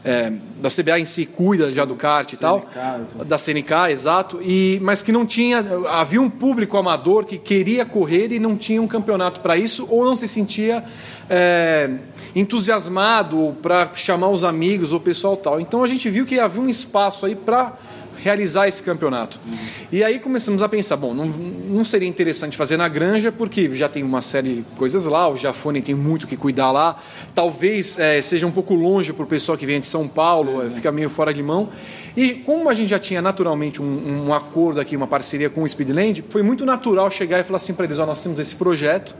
é, 0.05 0.33
da 0.59 0.69
CBA 0.69 0.99
em 0.99 1.05
si 1.05 1.25
cuida 1.25 1.71
já 1.71 1.85
do 1.85 1.95
kart 1.95 2.31
e 2.33 2.37
tal. 2.37 2.65
Da 3.25 3.37
CNK, 3.37 3.91
exato. 3.91 4.39
E, 4.41 4.79
mas 4.81 5.03
que 5.03 5.11
não 5.11 5.25
tinha. 5.25 5.65
Havia 5.89 6.21
um 6.21 6.29
público 6.29 6.77
amador 6.77 7.25
que 7.25 7.37
queria 7.37 7.85
correr 7.85 8.31
e 8.31 8.39
não 8.39 8.55
tinha 8.55 8.81
um 8.81 8.87
campeonato 8.87 9.41
para 9.41 9.57
isso, 9.57 9.87
ou 9.89 10.05
não 10.05 10.15
se 10.15 10.27
sentia 10.27 10.83
é, 11.29 11.89
entusiasmado 12.35 13.55
para 13.61 13.91
chamar 13.95 14.29
os 14.29 14.43
amigos 14.43 14.91
ou 14.91 14.97
o 14.97 15.01
pessoal 15.01 15.35
tal. 15.35 15.59
Então 15.59 15.83
a 15.83 15.87
gente 15.87 16.09
viu 16.09 16.25
que 16.25 16.39
havia 16.39 16.61
um 16.61 16.69
espaço 16.69 17.25
aí 17.25 17.35
para 17.35 17.73
realizar 18.21 18.67
esse 18.67 18.83
campeonato. 18.83 19.39
E 19.91 20.03
aí 20.03 20.19
começamos 20.19 20.61
a 20.61 20.69
pensar, 20.69 20.97
bom, 20.97 21.13
não, 21.13 21.27
não 21.27 21.83
seria 21.83 22.07
interessante 22.07 22.57
fazer 22.57 22.77
na 22.77 22.87
Granja, 22.87 23.31
porque 23.31 23.71
já 23.73 23.87
tem 23.87 24.03
uma 24.03 24.21
série 24.21 24.55
de 24.55 24.61
coisas 24.75 25.05
lá, 25.05 25.29
o 25.29 25.37
Jafone 25.37 25.81
tem 25.81 25.95
muito 25.95 26.27
que 26.27 26.35
cuidar 26.35 26.71
lá, 26.71 26.97
talvez 27.33 27.97
eh, 27.99 28.21
seja 28.21 28.45
um 28.47 28.51
pouco 28.51 28.73
longe 28.73 29.13
para 29.13 29.23
o 29.23 29.27
pessoal 29.27 29.57
que 29.57 29.65
vem 29.65 29.79
de 29.79 29.87
São 29.87 30.07
Paulo, 30.07 30.46
eh, 30.61 30.69
fica 30.69 30.91
meio 30.91 31.09
fora 31.09 31.33
de 31.33 31.43
mão. 31.43 31.69
E 32.15 32.33
como 32.33 32.69
a 32.69 32.73
gente 32.73 32.89
já 32.89 32.99
tinha 32.99 33.21
naturalmente 33.21 33.81
um, 33.81 34.27
um 34.27 34.33
acordo 34.33 34.79
aqui, 34.79 34.95
uma 34.95 35.07
parceria 35.07 35.49
com 35.49 35.63
o 35.63 35.69
Speedland, 35.69 36.23
foi 36.29 36.41
muito 36.41 36.65
natural 36.65 37.09
chegar 37.11 37.39
e 37.39 37.43
falar 37.43 37.57
assim 37.57 37.73
para 37.73 37.85
eles, 37.85 37.99
ó, 37.99 38.05
nós 38.05 38.21
temos 38.21 38.39
esse 38.39 38.55
projeto, 38.55 39.15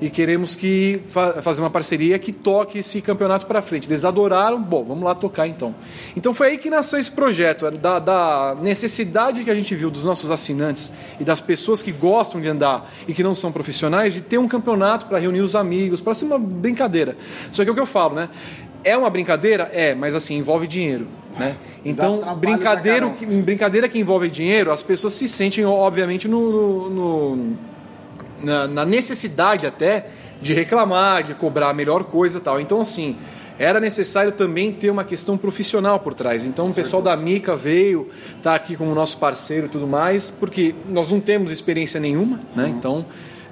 e 0.00 0.10
queremos 0.10 0.56
que 0.56 1.00
fa 1.06 1.40
fazer 1.42 1.62
uma 1.62 1.70
parceria 1.70 2.18
que 2.18 2.32
toque 2.32 2.78
esse 2.78 3.00
campeonato 3.00 3.46
para 3.46 3.62
frente. 3.62 3.88
Eles 3.88 4.04
adoraram, 4.04 4.60
bom, 4.60 4.84
vamos 4.84 5.04
lá 5.04 5.14
tocar 5.14 5.46
então. 5.46 5.74
Então 6.16 6.34
foi 6.34 6.48
aí 6.48 6.58
que 6.58 6.68
nasceu 6.68 6.98
esse 6.98 7.10
projeto, 7.10 7.66
era 7.66 7.76
da, 7.76 7.98
da 7.98 8.56
necessidade 8.60 9.42
que 9.44 9.50
a 9.50 9.54
gente 9.54 9.74
viu 9.74 9.90
dos 9.90 10.04
nossos 10.04 10.30
assinantes 10.30 10.90
e 11.20 11.24
das 11.24 11.40
pessoas 11.40 11.82
que 11.82 11.92
gostam 11.92 12.40
de 12.40 12.48
andar 12.48 12.90
e 13.06 13.14
que 13.14 13.22
não 13.22 13.34
são 13.34 13.52
profissionais 13.52 14.14
de 14.14 14.20
ter 14.20 14.38
um 14.38 14.48
campeonato 14.48 15.06
para 15.06 15.18
reunir 15.18 15.40
os 15.40 15.54
amigos, 15.54 16.00
para 16.00 16.14
ser 16.14 16.26
uma 16.26 16.38
brincadeira. 16.38 17.16
Só 17.52 17.62
que 17.62 17.68
é 17.68 17.72
o 17.72 17.74
que 17.74 17.80
eu 17.80 17.86
falo, 17.86 18.14
né? 18.14 18.28
É 18.84 18.96
uma 18.96 19.08
brincadeira? 19.10 19.70
É, 19.72 19.94
mas 19.94 20.14
assim, 20.14 20.36
envolve 20.36 20.66
dinheiro. 20.66 21.06
Né? 21.38 21.56
Então, 21.84 22.20
brincadeira 22.36 23.10
que, 23.10 23.26
brincadeira 23.26 23.88
que 23.88 23.98
envolve 23.98 24.30
dinheiro, 24.30 24.70
as 24.70 24.82
pessoas 24.82 25.14
se 25.14 25.26
sentem, 25.26 25.64
obviamente, 25.64 26.28
no- 26.28 26.90
no- 26.90 27.56
na, 28.42 28.68
na 28.68 28.84
necessidade 28.84 29.66
até 29.66 30.06
de 30.40 30.52
reclamar, 30.52 31.22
de 31.22 31.34
cobrar 31.34 31.70
a 31.70 31.74
melhor 31.74 32.04
coisa 32.04 32.38
e 32.38 32.40
tal. 32.40 32.60
Então, 32.60 32.80
assim, 32.80 33.16
era 33.58 33.80
necessário 33.80 34.30
também 34.32 34.70
ter 34.70 34.90
uma 34.90 35.02
questão 35.04 35.36
profissional 35.38 35.98
por 35.98 36.12
trás. 36.14 36.44
Então, 36.44 36.66
o 36.68 36.74
pessoal 36.74 37.00
da 37.02 37.16
Mica 37.16 37.56
veio, 37.56 38.08
tá 38.42 38.54
aqui 38.54 38.76
como 38.76 38.94
nosso 38.94 39.18
parceiro 39.18 39.66
e 39.66 39.68
tudo 39.70 39.86
mais, 39.86 40.30
porque 40.30 40.74
nós 40.88 41.10
não 41.10 41.18
temos 41.20 41.50
experiência 41.50 41.98
nenhuma, 41.98 42.38
né? 42.54 42.68
Então, 42.68 43.04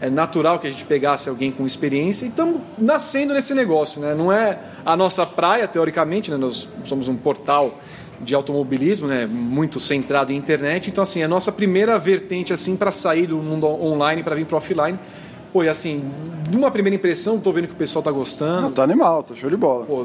é 0.02 0.10
natural 0.10 0.58
que 0.58 0.66
a 0.66 0.70
gente 0.70 0.84
pegasse 0.84 1.28
alguém 1.28 1.52
com 1.52 1.64
experiência 1.64 2.24
e 2.24 2.28
estamos 2.28 2.60
nascendo 2.76 3.32
nesse 3.32 3.54
negócio, 3.54 4.00
né? 4.02 4.16
Não 4.16 4.32
é 4.32 4.58
a 4.84 4.96
nossa 4.96 5.24
praia, 5.24 5.68
teoricamente, 5.68 6.28
né? 6.28 6.36
Nós 6.36 6.68
somos 6.84 7.06
um 7.06 7.14
portal 7.14 7.78
de 8.20 8.34
automobilismo, 8.34 9.06
né, 9.06 9.26
muito 9.26 9.78
centrado 9.78 10.32
em 10.32 10.36
internet. 10.36 10.90
Então 10.90 11.02
assim, 11.02 11.22
a 11.22 11.28
nossa 11.28 11.52
primeira 11.52 11.96
vertente 12.00 12.52
assim 12.52 12.76
para 12.76 12.90
sair 12.90 13.28
do 13.28 13.38
mundo 13.38 13.64
online 13.66 14.24
para 14.24 14.34
vir 14.34 14.44
para 14.44 14.56
offline. 14.56 14.98
Pô, 15.52 15.62
e 15.62 15.68
assim, 15.68 16.02
numa 16.50 16.70
primeira 16.70 16.96
impressão, 16.96 17.38
tô 17.38 17.52
vendo 17.52 17.68
que 17.68 17.74
o 17.74 17.76
pessoal 17.76 18.02
tá 18.02 18.10
gostando. 18.10 18.62
Não, 18.62 18.70
tá 18.72 18.82
animal, 18.82 19.22
tá 19.22 19.36
show 19.36 19.48
de 19.48 19.56
bola. 19.56 19.86
Pô, 19.86 20.04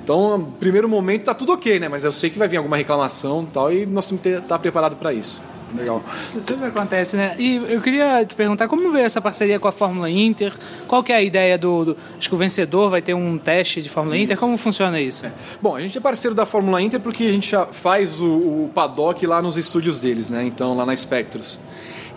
então, 0.00 0.38
no 0.38 0.46
primeiro 0.46 0.88
momento 0.88 1.24
tá 1.24 1.34
tudo 1.34 1.52
OK, 1.52 1.80
né? 1.80 1.88
Mas 1.88 2.04
eu 2.04 2.12
sei 2.12 2.30
que 2.30 2.38
vai 2.38 2.46
vir 2.46 2.58
alguma 2.58 2.76
reclamação 2.76 3.42
e 3.42 3.46
tal 3.46 3.72
e 3.72 3.84
nós 3.84 4.06
temos 4.06 4.22
que 4.22 4.28
estar 4.28 4.60
preparado 4.60 4.94
para 4.94 5.12
isso. 5.12 5.42
Legal. 5.74 6.02
Isso 6.28 6.40
sempre 6.40 6.66
acontece, 6.66 7.16
né? 7.16 7.34
E 7.38 7.56
eu 7.68 7.80
queria 7.80 8.24
te 8.24 8.34
perguntar 8.34 8.68
como 8.68 8.90
veio 8.90 9.04
essa 9.04 9.20
parceria 9.20 9.58
com 9.58 9.66
a 9.68 9.72
Fórmula 9.72 10.08
Inter? 10.08 10.52
Qual 10.86 11.02
que 11.02 11.12
é 11.12 11.16
a 11.16 11.22
ideia 11.22 11.58
do, 11.58 11.84
do- 11.86 11.96
Acho 12.18 12.28
que 12.28 12.34
o 12.34 12.38
vencedor 12.38 12.88
vai 12.90 13.02
ter 13.02 13.14
um 13.14 13.36
teste 13.38 13.82
de 13.82 13.88
Fórmula 13.88 14.16
Inter. 14.16 14.36
Como 14.38 14.56
funciona 14.56 15.00
isso? 15.00 15.24
Bom, 15.60 15.74
a 15.76 15.80
gente 15.80 15.98
é 15.98 16.00
parceiro 16.00 16.34
da 16.34 16.46
Fórmula 16.46 16.80
Inter 16.80 17.00
porque 17.00 17.24
a 17.24 17.32
gente 17.32 17.50
já 17.50 17.66
faz 17.66 18.20
o, 18.20 18.24
o 18.24 18.70
paddock 18.74 19.26
lá 19.26 19.42
nos 19.42 19.56
estúdios 19.56 19.98
deles, 19.98 20.30
né? 20.30 20.44
Então, 20.44 20.76
lá 20.76 20.86
na 20.86 20.94
Spectros. 20.94 21.58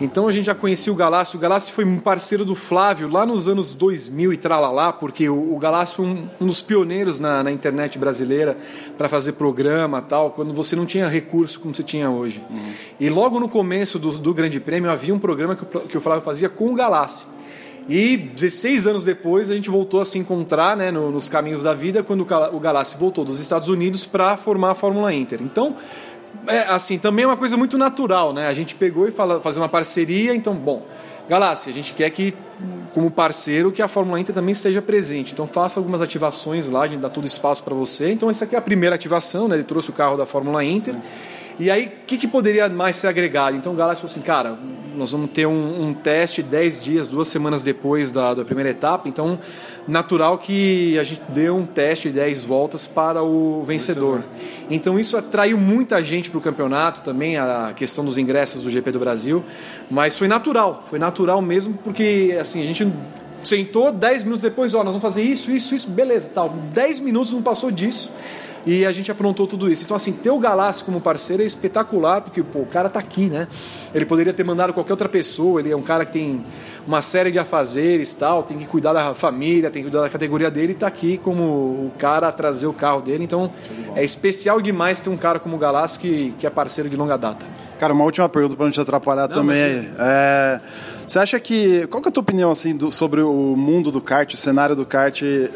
Então 0.00 0.28
a 0.28 0.32
gente 0.32 0.44
já 0.46 0.54
conhecia 0.54 0.92
o 0.92 0.96
Galácio. 0.96 1.36
O 1.36 1.40
Galácio 1.40 1.74
foi 1.74 1.84
um 1.84 1.98
parceiro 1.98 2.44
do 2.44 2.54
Flávio 2.54 3.10
lá 3.10 3.26
nos 3.26 3.48
anos 3.48 3.74
2000 3.74 4.32
e 4.32 4.36
tralalá, 4.36 4.92
porque 4.92 5.28
o, 5.28 5.54
o 5.54 5.58
Galácio 5.58 5.96
foi 5.96 6.06
um, 6.06 6.28
um 6.40 6.46
dos 6.46 6.62
pioneiros 6.62 7.18
na, 7.18 7.42
na 7.42 7.50
internet 7.50 7.98
brasileira 7.98 8.56
para 8.96 9.08
fazer 9.08 9.32
programa 9.32 10.00
tal, 10.00 10.30
quando 10.30 10.52
você 10.52 10.76
não 10.76 10.86
tinha 10.86 11.08
recurso 11.08 11.58
como 11.58 11.74
você 11.74 11.82
tinha 11.82 12.08
hoje. 12.10 12.40
E 13.00 13.08
logo 13.10 13.40
no 13.40 13.48
começo 13.48 13.98
do, 13.98 14.16
do 14.18 14.32
Grande 14.32 14.60
Prêmio 14.60 14.88
havia 14.88 15.12
um 15.12 15.18
programa 15.18 15.56
que, 15.56 15.64
o, 15.64 15.80
que 15.80 15.98
o 15.98 16.00
Flávio 16.00 16.22
fazia 16.22 16.48
com 16.48 16.70
o 16.70 16.74
Galácio. 16.76 17.26
E 17.88 18.16
16 18.18 18.86
anos 18.86 19.02
depois 19.02 19.50
a 19.50 19.54
gente 19.54 19.70
voltou 19.70 20.00
a 20.00 20.04
se 20.04 20.18
encontrar 20.18 20.76
né, 20.76 20.90
no- 20.92 21.10
nos 21.10 21.28
caminhos 21.30 21.62
da 21.62 21.72
vida 21.72 22.02
quando 22.02 22.20
o 22.52 22.60
Galassi 22.60 22.98
voltou 22.98 23.24
dos 23.24 23.40
Estados 23.40 23.66
Unidos 23.66 24.04
para 24.06 24.36
formar 24.36 24.72
a 24.72 24.74
Fórmula 24.74 25.12
Inter. 25.12 25.40
Então, 25.42 25.74
é, 26.46 26.60
assim, 26.60 26.98
também 26.98 27.24
é 27.24 27.26
uma 27.26 27.36
coisa 27.36 27.56
muito 27.56 27.76
natural, 27.76 28.32
né? 28.32 28.48
A 28.48 28.52
gente 28.52 28.74
pegou 28.74 29.06
e 29.08 29.10
fala, 29.10 29.40
fazer 29.40 29.60
uma 29.60 29.68
parceria, 29.68 30.34
então, 30.34 30.54
bom, 30.54 30.86
Galáxia, 31.28 31.70
a 31.70 31.74
gente 31.74 31.92
quer 31.92 32.08
que, 32.10 32.34
como 32.94 33.10
parceiro, 33.10 33.70
que 33.70 33.82
a 33.82 33.88
Fórmula 33.88 34.18
Inter 34.18 34.34
também 34.34 34.52
esteja 34.52 34.80
presente. 34.80 35.34
Então 35.34 35.46
faça 35.46 35.78
algumas 35.78 36.00
ativações 36.00 36.68
lá, 36.68 36.82
a 36.82 36.86
gente 36.86 37.00
dá 37.00 37.10
todo 37.10 37.26
espaço 37.26 37.62
para 37.62 37.74
você. 37.74 38.10
Então 38.10 38.30
essa 38.30 38.44
aqui 38.44 38.54
é 38.54 38.58
a 38.58 38.62
primeira 38.62 38.94
ativação, 38.94 39.46
né? 39.46 39.56
Ele 39.56 39.64
trouxe 39.64 39.90
o 39.90 39.92
carro 39.92 40.16
da 40.16 40.24
Fórmula 40.24 40.64
Inter. 40.64 40.94
E 41.60 41.72
aí, 41.72 41.86
o 41.86 42.06
que, 42.06 42.16
que 42.16 42.28
poderia 42.28 42.68
mais 42.68 42.94
ser 42.94 43.08
agregado? 43.08 43.56
Então 43.56 43.72
o 43.72 43.74
Galáxia 43.74 44.02
falou 44.02 44.12
assim, 44.12 44.20
cara, 44.20 44.56
nós 44.94 45.10
vamos 45.10 45.30
ter 45.30 45.44
um, 45.44 45.88
um 45.88 45.92
teste 45.92 46.40
10 46.40 46.78
dias, 46.78 47.08
duas 47.08 47.26
semanas 47.26 47.64
depois 47.64 48.12
da, 48.12 48.32
da 48.32 48.44
primeira 48.44 48.70
etapa, 48.70 49.08
então 49.08 49.36
natural 49.86 50.38
que 50.38 50.96
a 50.98 51.02
gente 51.02 51.22
dê 51.30 51.50
um 51.50 51.66
teste 51.66 52.10
de 52.10 52.14
10 52.14 52.44
voltas 52.44 52.86
para 52.86 53.24
o 53.24 53.64
vencedor. 53.64 54.22
Então 54.70 55.00
isso 55.00 55.16
atraiu 55.16 55.58
muita 55.58 56.02
gente 56.02 56.30
para 56.30 56.38
o 56.38 56.40
campeonato 56.40 57.00
também, 57.00 57.36
a 57.36 57.72
questão 57.74 58.04
dos 58.04 58.16
ingressos 58.16 58.62
do 58.62 58.70
GP 58.70 58.92
do 58.92 59.00
Brasil, 59.00 59.44
mas 59.90 60.16
foi 60.16 60.28
natural, 60.28 60.84
foi 60.88 61.00
natural 61.00 61.42
mesmo, 61.42 61.74
porque 61.82 62.36
assim, 62.40 62.62
a 62.62 62.66
gente 62.66 62.86
sentou 63.42 63.90
10 63.90 64.22
minutos 64.22 64.42
depois, 64.42 64.74
ó, 64.74 64.78
nós 64.78 64.94
vamos 64.94 65.02
fazer 65.02 65.22
isso, 65.22 65.50
isso, 65.50 65.74
isso, 65.74 65.90
beleza, 65.90 66.30
tal. 66.32 66.50
10 66.72 67.00
minutos 67.00 67.32
não 67.32 67.42
passou 67.42 67.72
disso 67.72 68.12
e 68.68 68.84
a 68.84 68.92
gente 68.92 69.10
aprontou 69.10 69.46
tudo 69.46 69.72
isso. 69.72 69.84
Então, 69.84 69.96
assim, 69.96 70.12
ter 70.12 70.28
o 70.28 70.38
Galassi 70.38 70.84
como 70.84 71.00
parceiro 71.00 71.42
é 71.42 71.46
espetacular, 71.46 72.20
porque 72.20 72.42
pô, 72.42 72.58
o 72.58 72.66
cara 72.66 72.90
tá 72.90 73.00
aqui, 73.00 73.30
né? 73.30 73.48
Ele 73.94 74.04
poderia 74.04 74.34
ter 74.34 74.44
mandado 74.44 74.74
qualquer 74.74 74.92
outra 74.92 75.08
pessoa, 75.08 75.58
ele 75.58 75.72
é 75.72 75.76
um 75.76 75.80
cara 75.80 76.04
que 76.04 76.12
tem 76.12 76.44
uma 76.86 77.00
série 77.00 77.30
de 77.30 77.38
afazeres 77.38 78.12
tal, 78.12 78.42
tem 78.42 78.58
que 78.58 78.66
cuidar 78.66 78.92
da 78.92 79.14
família, 79.14 79.70
tem 79.70 79.82
que 79.82 79.88
cuidar 79.88 80.02
da 80.04 80.10
categoria 80.10 80.50
dele 80.50 80.72
e 80.72 80.74
tá 80.74 80.86
aqui 80.86 81.16
como 81.16 81.42
o 81.42 81.92
cara 81.96 82.28
a 82.28 82.32
trazer 82.32 82.66
o 82.66 82.72
carro 82.74 83.00
dele. 83.00 83.24
Então, 83.24 83.50
é 83.96 84.04
especial 84.04 84.60
demais 84.60 85.00
ter 85.00 85.08
um 85.08 85.16
cara 85.16 85.38
como 85.38 85.56
o 85.56 85.58
Galassi 85.58 85.98
que, 85.98 86.34
que 86.38 86.46
é 86.46 86.50
parceiro 86.50 86.90
de 86.90 86.96
longa 86.96 87.16
data. 87.16 87.46
Cara, 87.78 87.92
uma 87.92 88.04
última 88.04 88.28
pergunta 88.28 88.56
para 88.56 88.64
não 88.64 88.72
te 88.72 88.80
atrapalhar 88.80 89.28
Não, 89.28 89.34
também. 89.34 89.88
É, 89.98 90.60
você 91.06 91.18
acha 91.20 91.38
que. 91.38 91.86
Qual 91.86 92.02
que 92.02 92.08
é 92.08 92.10
a 92.10 92.12
tua 92.12 92.22
opinião 92.22 92.50
assim, 92.50 92.76
do- 92.76 92.90
sobre 92.90 93.20
o 93.22 93.54
mundo 93.56 93.92
do 93.92 94.00
kart, 94.00 94.34
o 94.34 94.36
cenário 94.36 94.74
do 94.74 94.84
kart 94.84 95.22
é, 95.22 95.48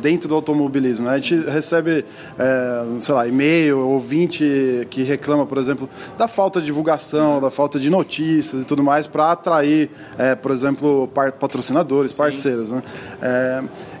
dentro 0.00 0.28
do 0.28 0.34
automobilismo? 0.34 1.06
né? 1.06 1.12
A 1.14 1.18
gente 1.18 1.36
recebe, 1.48 2.04
é, 2.38 2.84
sei 3.00 3.14
lá, 3.14 3.28
e-mail, 3.28 3.78
ouvinte 3.78 4.86
que 4.90 5.02
reclama, 5.04 5.46
por 5.46 5.58
exemplo, 5.58 5.88
da 6.18 6.26
falta 6.26 6.58
de 6.60 6.66
divulgação, 6.66 7.40
da 7.40 7.50
falta 7.50 7.78
de 7.78 7.88
notícias 7.88 8.62
e 8.62 8.66
tudo 8.66 8.82
mais 8.82 9.06
para 9.06 9.30
atrair, 9.30 9.88
é, 10.18 10.34
por 10.34 10.50
exemplo, 10.50 11.08
par- 11.14 11.32
patrocinadores, 11.32 12.10
parceiros. 12.12 12.70
Né? 12.70 12.82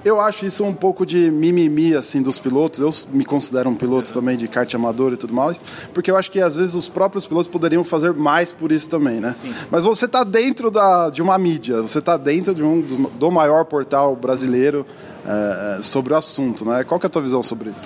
Eu 0.06 0.20
acho 0.20 0.46
isso 0.46 0.62
um 0.62 0.72
pouco 0.72 1.04
de 1.04 1.32
mimimi 1.32 1.92
assim 1.92 2.22
dos 2.22 2.38
pilotos. 2.38 2.78
Eu 2.78 2.94
me 3.12 3.24
considero 3.24 3.68
um 3.68 3.74
piloto 3.74 4.12
também 4.12 4.36
de 4.36 4.46
kart 4.46 4.72
amador 4.72 5.12
e 5.12 5.16
tudo 5.16 5.34
mais, 5.34 5.64
porque 5.92 6.08
eu 6.12 6.16
acho 6.16 6.30
que 6.30 6.40
às 6.40 6.54
vezes 6.54 6.76
os 6.76 6.88
próprios 6.88 7.26
pilotos 7.26 7.48
poderiam 7.50 7.82
fazer 7.82 8.12
mais 8.14 8.52
por 8.52 8.70
isso 8.70 8.88
também, 8.88 9.18
né? 9.18 9.34
Mas 9.68 9.82
você 9.82 10.04
está 10.04 10.22
dentro 10.22 10.70
da, 10.70 11.10
de 11.10 11.20
uma 11.20 11.36
mídia, 11.36 11.82
você 11.82 11.98
está 11.98 12.16
dentro 12.16 12.54
de 12.54 12.62
um 12.62 12.80
do, 12.80 13.08
do 13.10 13.30
maior 13.32 13.64
portal 13.64 14.14
brasileiro 14.14 14.86
é, 15.26 15.82
sobre 15.82 16.14
o 16.14 16.16
assunto, 16.16 16.64
né? 16.64 16.84
Qual 16.84 17.00
que 17.00 17.06
é 17.06 17.08
a 17.08 17.10
tua 17.10 17.22
visão 17.22 17.42
sobre 17.42 17.70
isso? 17.70 17.80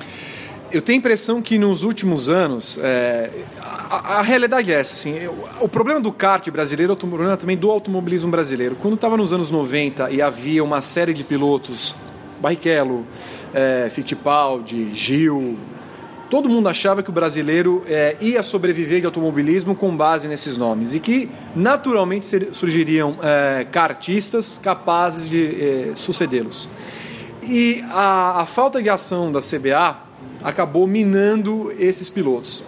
Eu 0.70 0.82
tenho 0.82 0.98
a 0.98 1.00
impressão 1.00 1.40
que 1.40 1.58
nos 1.58 1.82
últimos 1.84 2.28
anos, 2.28 2.78
é, 2.82 3.30
a, 3.90 4.18
a 4.18 4.22
realidade 4.22 4.70
é 4.70 4.78
essa. 4.78 4.94
Assim, 4.94 5.16
eu- 5.16 5.34
o 5.58 5.68
problema 5.70 6.00
do 6.00 6.12
kart 6.12 6.46
brasileiro 6.50 6.92
é 6.92 6.94
o 6.94 6.96
problema 6.98 7.34
também 7.38 7.56
do 7.56 7.70
automobilismo 7.70 8.30
brasileiro. 8.30 8.76
Quando 8.76 8.94
estava 8.94 9.16
nos 9.16 9.32
anos 9.32 9.50
90 9.50 10.10
e 10.10 10.20
havia 10.20 10.62
uma 10.62 10.82
série 10.82 11.14
de 11.14 11.24
pilotos, 11.24 11.94
Barrichello, 12.40 13.06
é, 13.52 13.90
Fittipaldi, 13.90 14.94
Gil, 14.94 15.58
todo 16.30 16.48
mundo 16.48 16.68
achava 16.68 17.02
que 17.02 17.10
o 17.10 17.12
brasileiro 17.12 17.82
é, 17.86 18.16
ia 18.20 18.42
sobreviver 18.42 19.00
de 19.00 19.06
automobilismo 19.06 19.74
com 19.74 19.94
base 19.94 20.28
nesses 20.28 20.56
nomes 20.56 20.94
e 20.94 21.00
que 21.00 21.28
naturalmente 21.54 22.54
surgiriam 22.54 23.16
é, 23.20 23.66
kartistas 23.70 24.58
capazes 24.62 25.28
de 25.28 25.90
é, 25.90 25.92
sucedê-los. 25.96 26.68
E 27.42 27.84
a, 27.90 28.42
a 28.42 28.46
falta 28.46 28.80
de 28.80 28.88
ação 28.88 29.32
da 29.32 29.40
CBA 29.40 29.96
acabou 30.42 30.86
minando 30.86 31.72
esses 31.78 32.08
pilotos. 32.08 32.62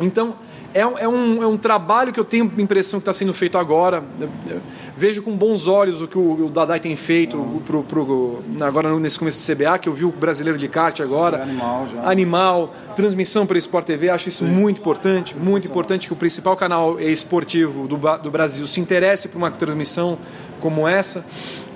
Então, 0.00 0.34
é, 0.74 0.86
um- 0.86 0.98
é 0.98 1.08
um, 1.08 1.42
é 1.42 1.46
um 1.46 1.56
trabalho 1.56 2.12
que 2.12 2.20
eu 2.20 2.24
tenho 2.24 2.50
a 2.56 2.60
impressão 2.60 2.98
que 3.00 3.02
está 3.02 3.12
sendo 3.12 3.32
feito 3.34 3.56
agora. 3.58 4.02
Eu- 4.20 4.28
eu 4.50 4.60
vejo 4.96 5.22
com 5.22 5.36
bons 5.36 5.66
olhos 5.66 6.02
o 6.02 6.08
que 6.08 6.18
o, 6.18 6.46
o 6.46 6.50
Dadai 6.50 6.80
tem 6.80 6.94
feito 6.96 7.36
pro, 7.66 7.82
pro- 7.84 8.42
agora 8.60 8.98
nesse 8.98 9.18
começo 9.18 9.38
de 9.38 9.44
CBA, 9.54 9.78
que 9.78 9.88
eu 9.88 9.92
vi 9.92 10.04
o 10.04 10.10
brasileiro 10.10 10.58
de 10.58 10.68
kart 10.68 11.00
agora. 11.00 11.42
animal 11.42 11.86
já. 11.94 12.10
Animal, 12.10 12.74
transmissão 12.96 13.46
pela 13.46 13.58
Sport 13.58 13.86
TV, 13.86 14.10
acho 14.10 14.28
isso 14.28 14.44
muito 14.44 14.80
importante. 14.80 15.36
Muito 15.36 15.66
importante 15.66 16.06
que 16.06 16.12
o 16.12 16.16
principal 16.16 16.56
canal 16.56 16.98
esportivo 17.00 17.86
do, 17.88 17.96
do 18.18 18.30
Brasil 18.30 18.66
se 18.66 18.80
interesse 18.80 19.28
por 19.28 19.38
uma 19.38 19.50
transmissão 19.50 20.18
como 20.60 20.86
essa. 20.88 21.24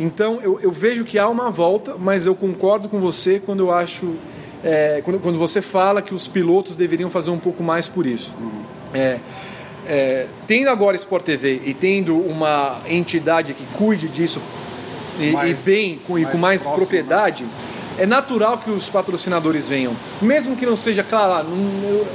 Então, 0.01 0.41
eu, 0.43 0.59
eu 0.61 0.73
vejo 0.73 1.05
que 1.05 1.19
há 1.19 1.29
uma 1.29 1.51
volta, 1.51 1.95
mas 1.99 2.27
eu 2.27 2.35
concordo 2.35 2.89
com 2.89 3.01
você 3.01 3.39
quando 3.39 3.61
eu 3.61 3.71
acho. 3.73 4.15
é, 4.65 5.01
quando, 5.05 5.19
quando 5.21 5.39
você 5.39 5.61
fala 5.63 6.01
que 6.03 6.13
os 6.15 6.27
pilotos 6.27 6.75
deveriam 6.77 7.09
fazer 7.11 7.31
um 7.31 7.39
pouco 7.39 7.63
mais 7.63 7.89
por 7.89 8.07
isso. 8.07 8.37
É, 8.95 9.19
é, 9.87 10.27
tendo 10.47 10.69
agora 10.71 10.97
Sport 10.97 11.25
TV 11.25 11.61
e 11.65 11.75
tendo 11.75 12.17
uma 12.17 12.79
entidade 12.87 13.53
que 13.55 13.65
cuide 13.77 14.07
disso 14.09 14.41
e, 15.19 15.25
e 15.29 15.33
Mais- 15.33 15.59
bem 15.63 16.01
com, 16.07 16.19
e 16.19 16.23
com 16.25 16.31
mais 16.39 16.41
mais 16.41 16.63
próximo, 16.63 16.77
propriedade, 16.79 17.45
é 17.99 18.07
natural 18.07 18.59
que 18.59 18.71
os 18.71 18.89
patrocinadores 18.89 19.67
venham. 19.69 19.95
Mesmo 20.21 20.57
que 20.57 20.65
não 20.65 20.77
seja, 20.77 21.03
claro, 21.03 21.49
não- 21.49 21.89
eu- 21.91 22.07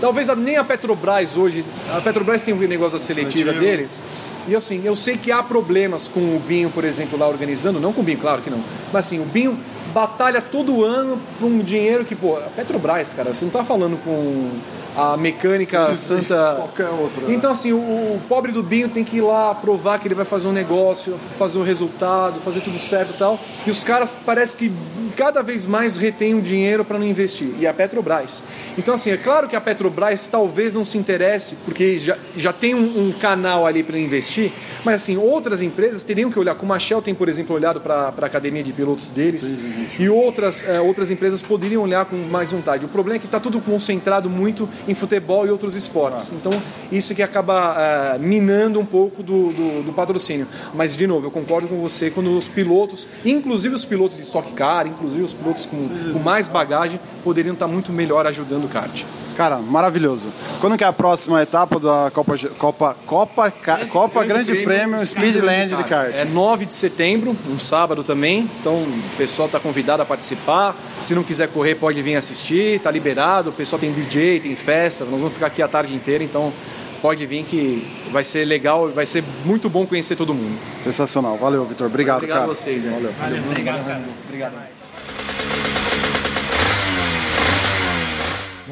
talvez 0.00 0.26
nem 0.36 0.56
a 0.56 0.64
Petrobras 0.64 1.36
hoje, 1.36 1.64
a 1.94 2.00
Petrobras 2.00 2.42
tem 2.42 2.52
um 2.52 2.58
negócio 2.58 2.98
da 2.98 3.04
seletiva 3.04 3.52
deles, 3.52 4.02
e 4.48 4.56
assim, 4.56 4.82
eu 4.84 4.96
sei 4.96 5.16
que 5.16 5.30
há 5.30 5.40
problemas 5.42 6.08
com 6.08 6.18
o 6.20 6.42
Binho, 6.44 6.70
por 6.70 6.84
exemplo, 6.84 7.16
lá 7.16 7.28
organizando, 7.28 7.78
não 7.78 7.92
com 7.92 8.00
o 8.00 8.04
Binho, 8.04 8.18
claro 8.18 8.42
que 8.42 8.50
não, 8.50 8.60
mas 8.92 9.06
assim, 9.06 9.20
o 9.20 9.24
Binho 9.24 9.56
batalha 9.94 10.40
todo 10.42 10.82
ano 10.84 11.20
por 11.38 11.46
um 11.46 11.60
dinheiro 11.60 12.04
que, 12.04 12.16
pô, 12.16 12.36
a 12.36 12.40
Petrobras, 12.56 13.12
cara, 13.12 13.32
você 13.32 13.44
não 13.44 13.52
tá 13.52 13.62
falando 13.62 13.96
com 14.04 14.50
a 14.96 15.16
mecânica 15.16 15.94
santa. 15.96 16.54
Qualquer 16.56 16.88
outra, 16.88 17.26
né? 17.26 17.34
Então, 17.34 17.52
assim, 17.52 17.72
o, 17.72 17.76
o 17.78 18.20
pobre 18.28 18.52
do 18.52 18.62
Binho 18.62 18.88
tem 18.88 19.04
que 19.04 19.18
ir 19.18 19.20
lá 19.22 19.54
provar 19.54 19.98
que 19.98 20.08
ele 20.08 20.14
vai 20.14 20.24
fazer 20.24 20.48
um 20.48 20.52
negócio, 20.52 21.18
fazer 21.38 21.58
o 21.58 21.62
resultado, 21.62 22.40
fazer 22.40 22.60
tudo 22.60 22.78
certo 22.78 23.12
e 23.14 23.18
tal. 23.18 23.38
E 23.66 23.70
os 23.70 23.82
caras 23.82 24.16
parece 24.24 24.56
que 24.56 24.72
cada 25.16 25.42
vez 25.42 25.66
mais 25.66 25.96
retêm 25.96 26.34
o 26.34 26.42
dinheiro 26.42 26.84
para 26.84 26.98
não 26.98 27.06
investir. 27.06 27.54
E 27.58 27.66
a 27.66 27.72
Petrobras. 27.72 28.42
Então, 28.76 28.94
assim, 28.94 29.10
é 29.10 29.16
claro 29.16 29.48
que 29.48 29.56
a 29.56 29.60
Petrobras 29.60 30.26
talvez 30.26 30.74
não 30.74 30.84
se 30.84 30.98
interesse, 30.98 31.56
porque 31.64 31.98
já, 31.98 32.16
já 32.36 32.52
tem 32.52 32.74
um, 32.74 33.08
um 33.08 33.12
canal 33.12 33.66
ali 33.66 33.82
para 33.82 33.98
investir, 33.98 34.52
mas, 34.84 35.02
assim, 35.02 35.16
outras 35.16 35.62
empresas 35.62 36.02
teriam 36.02 36.30
que 36.30 36.38
olhar, 36.38 36.54
como 36.54 36.72
a 36.72 36.78
Shell 36.78 37.02
tem, 37.02 37.14
por 37.14 37.28
exemplo, 37.28 37.54
olhado 37.54 37.80
para 37.80 38.12
a 38.16 38.26
academia 38.26 38.62
de 38.62 38.72
pilotos 38.72 39.10
deles, 39.10 39.54
e 39.98 40.08
outras, 40.08 40.64
eh, 40.66 40.80
outras 40.80 41.10
empresas 41.10 41.42
poderiam 41.42 41.82
olhar 41.82 42.04
com 42.04 42.16
mais 42.16 42.52
vontade. 42.52 42.84
O 42.84 42.88
problema 42.88 43.16
é 43.16 43.18
que 43.18 43.26
está 43.26 43.38
tudo 43.38 43.60
concentrado 43.60 44.28
muito 44.28 44.68
em 44.86 44.94
futebol 44.94 45.46
e 45.46 45.50
outros 45.50 45.74
esportes. 45.74 46.32
Então, 46.32 46.52
isso 46.90 47.14
que 47.14 47.22
acaba 47.22 47.76
eh, 47.78 48.18
minando 48.18 48.78
um 48.80 48.84
pouco 48.84 49.22
do, 49.22 49.48
do, 49.52 49.82
do 49.84 49.92
patrocínio. 49.92 50.46
Mas, 50.74 50.96
de 50.96 51.06
novo, 51.06 51.26
eu 51.26 51.30
concordo 51.30 51.68
com 51.68 51.80
você 51.80 52.10
quando 52.10 52.36
os 52.36 52.48
pilotos, 52.48 53.06
inclusive 53.24 53.74
os 53.74 53.84
pilotos 53.84 54.16
de 54.16 54.22
Stock 54.22 54.52
Car, 54.52 54.86
inclusive 54.86 55.22
os 55.22 55.32
pilotos 55.32 55.66
com, 55.66 55.82
com 56.12 56.18
mais 56.18 56.48
bagagem, 56.48 57.00
poderiam 57.22 57.54
estar 57.54 57.68
muito 57.68 57.92
melhor 57.92 58.26
ajudando 58.26 58.64
o 58.64 58.68
kart. 58.68 59.04
Cara, 59.36 59.56
maravilhoso. 59.58 60.30
Quando 60.60 60.76
que 60.76 60.84
é 60.84 60.86
a 60.86 60.92
próxima 60.92 61.40
etapa 61.42 61.80
da 61.80 62.10
Copa 62.12 62.36
Copa 62.58 62.96
Copa 63.06 63.50
Ca- 63.50 63.86
Copa 63.86 64.24
Grande, 64.24 64.54
Prêmio 64.56 64.98
Speedland 65.04 65.74
de 65.74 65.84
kart? 65.84 66.12
É 66.14 66.24
9 66.24 66.66
de 66.66 66.74
setembro, 66.74 67.36
um 67.48 67.58
sábado 67.58 68.02
também. 68.04 68.48
Então 68.60 68.74
o 68.74 69.02
pessoal 69.16 69.46
está 69.46 69.58
convidado 69.58 70.02
a 70.02 70.06
participar. 70.06 70.76
Se 71.00 71.14
não 71.14 71.22
quiser 71.22 71.48
correr, 71.48 71.74
pode 71.76 72.00
vir 72.02 72.14
assistir, 72.16 72.78
tá 72.80 72.90
liberado. 72.90 73.50
O 73.50 73.52
pessoal 73.52 73.80
tem 73.80 73.90
DJ, 73.92 74.40
tem 74.40 74.54
festa. 74.54 75.04
Nós 75.04 75.20
vamos 75.20 75.32
ficar 75.34 75.46
aqui 75.46 75.62
a 75.62 75.68
tarde 75.68 75.94
inteira, 75.94 76.22
então 76.22 76.52
pode 77.00 77.24
vir 77.26 77.42
que 77.44 77.84
vai 78.12 78.22
ser 78.22 78.44
legal, 78.44 78.88
vai 78.90 79.06
ser 79.06 79.24
muito 79.44 79.68
bom 79.68 79.84
conhecer 79.86 80.14
todo 80.14 80.32
mundo. 80.32 80.56
Sensacional. 80.82 81.36
Valeu, 81.36 81.64
Vitor. 81.64 81.88
Obrigado, 81.88 82.18
Obrigado 82.18 82.38
cara. 82.38 82.50
a 82.50 82.54
vocês, 82.54 82.84
hein? 82.84 82.92
Valeu. 82.92 83.40
Obrigado, 83.50 83.84
cara. 83.84 84.02
Obrigado. 84.28 84.81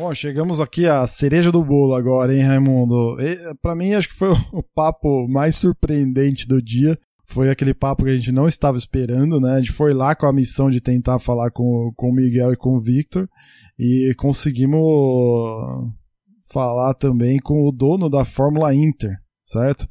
Bom, 0.00 0.14
chegamos 0.14 0.60
aqui 0.60 0.86
à 0.86 1.06
cereja 1.06 1.52
do 1.52 1.62
bolo 1.62 1.94
agora, 1.94 2.34
hein, 2.34 2.42
Raimundo? 2.42 3.18
Pra 3.60 3.74
mim, 3.74 3.92
acho 3.92 4.08
que 4.08 4.14
foi 4.14 4.30
o 4.50 4.62
papo 4.62 5.28
mais 5.28 5.56
surpreendente 5.56 6.48
do 6.48 6.62
dia. 6.62 6.98
Foi 7.26 7.50
aquele 7.50 7.74
papo 7.74 8.04
que 8.04 8.10
a 8.10 8.16
gente 8.16 8.32
não 8.32 8.48
estava 8.48 8.78
esperando, 8.78 9.38
né? 9.38 9.52
A 9.52 9.58
gente 9.58 9.72
foi 9.72 9.92
lá 9.92 10.14
com 10.14 10.24
a 10.24 10.32
missão 10.32 10.70
de 10.70 10.80
tentar 10.80 11.18
falar 11.18 11.50
com, 11.50 11.92
com 11.94 12.08
o 12.08 12.14
Miguel 12.14 12.54
e 12.54 12.56
com 12.56 12.76
o 12.76 12.80
Victor 12.80 13.28
e 13.78 14.14
conseguimos 14.16 14.82
falar 16.50 16.94
também 16.94 17.38
com 17.38 17.68
o 17.68 17.70
dono 17.70 18.08
da 18.08 18.24
Fórmula 18.24 18.74
Inter, 18.74 19.18
certo? 19.44 19.86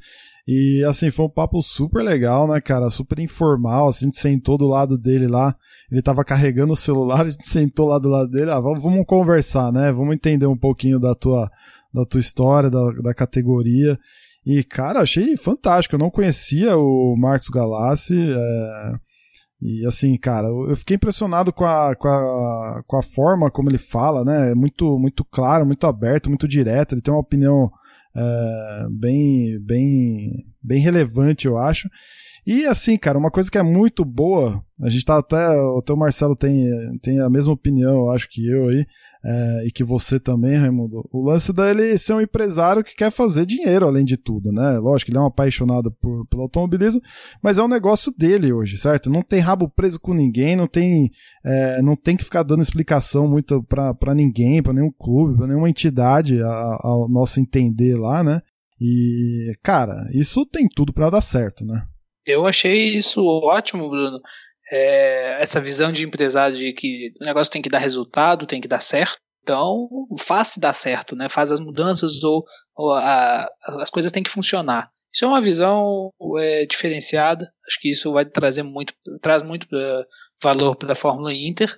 E 0.52 0.82
assim, 0.84 1.12
foi 1.12 1.26
um 1.26 1.30
papo 1.30 1.62
super 1.62 2.02
legal, 2.02 2.48
né, 2.48 2.60
cara? 2.60 2.90
Super 2.90 3.20
informal. 3.20 3.86
Assim, 3.86 4.06
a 4.06 4.08
gente 4.08 4.18
sentou 4.18 4.58
do 4.58 4.66
lado 4.66 4.98
dele 4.98 5.28
lá. 5.28 5.54
Ele 5.88 6.02
tava 6.02 6.24
carregando 6.24 6.72
o 6.72 6.76
celular, 6.76 7.20
a 7.24 7.30
gente 7.30 7.48
sentou 7.48 7.86
lá 7.86 8.00
do 8.00 8.08
lado 8.08 8.28
dele. 8.28 8.50
Ah, 8.50 8.58
vamos, 8.58 9.06
conversar, 9.06 9.72
né? 9.72 9.92
Vamos 9.92 10.12
entender 10.12 10.46
um 10.46 10.56
pouquinho 10.56 10.98
da 10.98 11.14
tua, 11.14 11.48
da 11.94 12.04
tua 12.04 12.18
história, 12.18 12.68
da, 12.68 12.82
da 13.00 13.14
categoria. 13.14 13.96
E, 14.44 14.64
cara, 14.64 15.02
achei 15.02 15.36
fantástico. 15.36 15.94
Eu 15.94 16.00
não 16.00 16.10
conhecia 16.10 16.76
o 16.76 17.14
Marcos 17.16 17.48
Galassi. 17.48 18.18
É... 18.18 18.92
E 19.62 19.86
assim, 19.86 20.16
cara, 20.16 20.48
eu 20.48 20.74
fiquei 20.74 20.96
impressionado 20.96 21.52
com 21.52 21.64
a, 21.64 21.94
com 21.94 22.08
a, 22.08 22.82
com 22.84 22.96
a 22.96 23.02
forma 23.02 23.52
como 23.52 23.70
ele 23.70 23.78
fala, 23.78 24.24
né? 24.24 24.50
É 24.50 24.54
muito, 24.56 24.98
muito 24.98 25.24
claro, 25.24 25.64
muito 25.64 25.86
aberto, 25.86 26.28
muito 26.28 26.48
direto. 26.48 26.94
Ele 26.94 27.02
tem 27.02 27.14
uma 27.14 27.20
opinião 27.20 27.70
é, 28.14 28.86
bem, 28.90 29.58
bem, 29.60 30.46
bem 30.62 30.80
relevante, 30.80 31.46
eu 31.46 31.56
acho. 31.56 31.88
E 32.52 32.66
assim, 32.66 32.98
cara, 32.98 33.16
uma 33.16 33.30
coisa 33.30 33.48
que 33.48 33.58
é 33.58 33.62
muito 33.62 34.04
boa, 34.04 34.60
a 34.82 34.90
gente 34.90 35.04
tá 35.04 35.16
até, 35.16 35.36
até 35.78 35.92
o 35.92 35.96
Marcelo 35.96 36.34
tem, 36.34 36.66
tem 37.00 37.20
a 37.20 37.30
mesma 37.30 37.52
opinião, 37.52 37.92
eu 37.92 38.10
acho 38.10 38.28
que 38.28 38.44
eu 38.44 38.66
aí, 38.66 38.84
é, 39.24 39.66
e 39.68 39.70
que 39.70 39.84
você 39.84 40.18
também, 40.18 40.56
Raimundo. 40.56 41.08
O 41.12 41.24
lance 41.24 41.52
dele 41.52 41.96
ser 41.96 42.14
um 42.14 42.20
empresário 42.20 42.82
que 42.82 42.96
quer 42.96 43.12
fazer 43.12 43.46
dinheiro, 43.46 43.86
além 43.86 44.04
de 44.04 44.16
tudo, 44.16 44.50
né? 44.50 44.80
Lógico, 44.80 45.12
ele 45.12 45.18
é 45.18 45.20
um 45.20 45.26
apaixonado 45.26 45.92
por, 45.92 46.26
pelo 46.26 46.42
automobilismo, 46.42 47.00
mas 47.40 47.56
é 47.56 47.62
um 47.62 47.68
negócio 47.68 48.12
dele 48.18 48.52
hoje, 48.52 48.78
certo? 48.78 49.08
Não 49.08 49.22
tem 49.22 49.38
rabo 49.38 49.68
preso 49.68 50.00
com 50.00 50.12
ninguém, 50.12 50.56
não 50.56 50.66
tem, 50.66 51.08
é, 51.44 51.80
não 51.80 51.94
tem 51.94 52.16
que 52.16 52.24
ficar 52.24 52.42
dando 52.42 52.62
explicação 52.62 53.28
muito 53.28 53.62
para 53.62 54.12
ninguém, 54.12 54.60
para 54.60 54.72
nenhum 54.72 54.90
clube, 54.90 55.36
para 55.36 55.46
nenhuma 55.46 55.70
entidade, 55.70 56.42
ao 56.42 57.08
nosso 57.08 57.38
entender 57.38 57.94
lá, 57.96 58.24
né? 58.24 58.42
E, 58.80 59.52
cara, 59.62 59.94
isso 60.12 60.44
tem 60.44 60.66
tudo 60.66 60.92
para 60.92 61.10
dar 61.10 61.20
certo, 61.20 61.64
né? 61.64 61.86
Eu 62.24 62.46
achei 62.46 62.96
isso 62.96 63.24
ótimo, 63.24 63.88
Bruno. 63.88 64.20
É, 64.70 65.38
essa 65.40 65.60
visão 65.60 65.92
de 65.92 66.04
empresário 66.04 66.56
de 66.56 66.72
que 66.72 67.12
o 67.20 67.24
negócio 67.24 67.52
tem 67.52 67.62
que 67.62 67.68
dar 67.68 67.78
resultado, 67.78 68.46
tem 68.46 68.60
que 68.60 68.68
dar 68.68 68.80
certo. 68.80 69.18
Então, 69.42 69.88
faz 70.18 70.56
dar 70.58 70.72
certo, 70.72 71.16
né? 71.16 71.28
Faz 71.28 71.50
as 71.50 71.60
mudanças 71.60 72.22
ou, 72.22 72.44
ou 72.76 72.92
a, 72.92 73.48
as 73.80 73.90
coisas 73.90 74.12
têm 74.12 74.22
que 74.22 74.30
funcionar. 74.30 74.90
Isso 75.12 75.24
é 75.24 75.28
uma 75.28 75.40
visão 75.40 76.12
é, 76.38 76.66
diferenciada. 76.66 77.52
Acho 77.66 77.80
que 77.80 77.90
isso 77.90 78.12
vai 78.12 78.24
trazer 78.24 78.62
muito, 78.62 78.94
traz 79.20 79.42
muito 79.42 79.66
pra, 79.66 80.06
valor 80.42 80.76
para 80.76 80.92
a 80.92 80.96
Fórmula 80.96 81.34
Inter. 81.34 81.74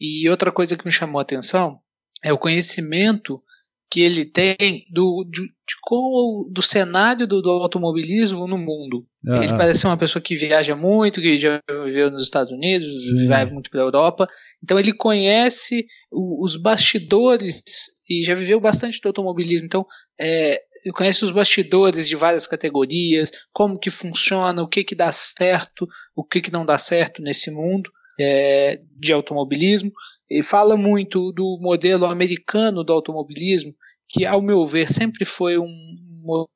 E 0.00 0.28
outra 0.30 0.50
coisa 0.50 0.76
que 0.76 0.84
me 0.86 0.92
chamou 0.92 1.18
a 1.18 1.22
atenção 1.22 1.78
é 2.22 2.32
o 2.32 2.38
conhecimento 2.38 3.42
que 3.90 4.00
ele 4.00 4.24
tem 4.24 4.84
do, 4.90 5.24
de, 5.30 5.42
de 5.42 5.76
como, 5.82 6.48
do 6.50 6.62
cenário 6.62 7.26
do, 7.26 7.40
do 7.40 7.50
automobilismo 7.50 8.46
no 8.46 8.58
mundo. 8.58 9.06
Uhum. 9.24 9.42
Ele 9.42 9.56
parece 9.56 9.80
ser 9.80 9.86
uma 9.86 9.96
pessoa 9.96 10.22
que 10.22 10.34
viaja 10.36 10.74
muito, 10.74 11.20
que 11.20 11.38
já 11.38 11.60
viveu 11.84 12.10
nos 12.10 12.22
Estados 12.22 12.50
Unidos, 12.52 13.06
Sim. 13.06 13.28
vai 13.28 13.44
muito 13.44 13.70
para 13.70 13.80
a 13.80 13.84
Europa. 13.84 14.26
Então 14.62 14.78
ele 14.78 14.92
conhece 14.92 15.86
o, 16.10 16.44
os 16.44 16.56
bastidores 16.56 17.62
e 18.08 18.24
já 18.24 18.34
viveu 18.34 18.60
bastante 18.60 19.00
do 19.00 19.08
automobilismo. 19.08 19.66
Então 19.66 19.86
é, 20.20 20.60
ele 20.84 20.92
conhece 20.92 21.24
os 21.24 21.30
bastidores 21.30 22.06
de 22.06 22.16
várias 22.16 22.46
categorias, 22.46 23.30
como 23.52 23.78
que 23.78 23.90
funciona, 23.90 24.62
o 24.62 24.68
que 24.68 24.84
que 24.84 24.94
dá 24.94 25.10
certo, 25.12 25.88
o 26.14 26.22
que 26.22 26.40
que 26.40 26.52
não 26.52 26.66
dá 26.66 26.76
certo 26.78 27.22
nesse 27.22 27.50
mundo 27.50 27.90
é, 28.20 28.80
de 28.98 29.12
automobilismo. 29.12 29.92
Ele 30.28 30.42
fala 30.42 30.76
muito 30.76 31.32
do 31.32 31.58
modelo 31.60 32.06
americano 32.06 32.82
do 32.82 32.92
automobilismo, 32.92 33.74
que, 34.08 34.24
ao 34.24 34.42
meu 34.42 34.66
ver, 34.66 34.88
sempre 34.88 35.24
foi 35.24 35.58
um 35.58 35.96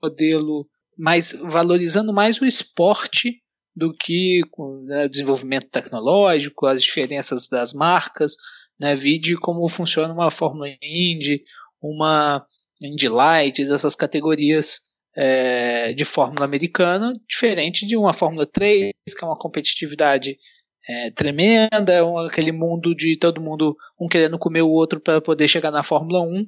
modelo 0.03 0.67
mais 0.97 1.33
valorizando 1.33 2.13
mais 2.13 2.41
o 2.41 2.47
esporte 2.47 3.41
do 3.75 3.95
que 3.95 4.43
o 4.57 4.83
né, 4.83 5.07
desenvolvimento 5.09 5.69
tecnológico, 5.71 6.67
as 6.67 6.83
diferenças 6.83 7.47
das 7.49 7.73
marcas, 7.73 8.35
né, 8.79 8.95
vide 8.95 9.37
como 9.37 9.69
funciona 9.69 10.13
uma 10.13 10.31
Fórmula 10.31 10.69
Indy, 10.83 11.45
uma 11.81 12.45
Indy 12.83 13.09
Lights, 13.09 13.71
essas 13.71 13.95
categorias 13.95 14.81
é, 15.17 15.93
de 15.93 16.05
Fórmula 16.05 16.45
americana, 16.45 17.13
diferente 17.29 17.87
de 17.87 17.97
uma 17.97 18.13
Fórmula 18.13 18.47
3, 18.47 18.93
que 19.17 19.25
é 19.25 19.27
uma 19.27 19.39
competitividade 19.39 20.37
é, 20.89 21.11
tremenda, 21.11 21.93
é 21.93 22.03
um, 22.03 22.19
aquele 22.19 22.51
mundo 22.51 22.95
de 22.95 23.17
todo 23.17 23.41
mundo 23.41 23.77
um 24.01 24.09
querendo 24.09 24.39
comer 24.39 24.63
o 24.63 24.71
outro 24.71 24.99
para 24.99 25.21
poder 25.21 25.47
chegar 25.47 25.71
na 25.71 25.83
Fórmula 25.83 26.23
1. 26.23 26.47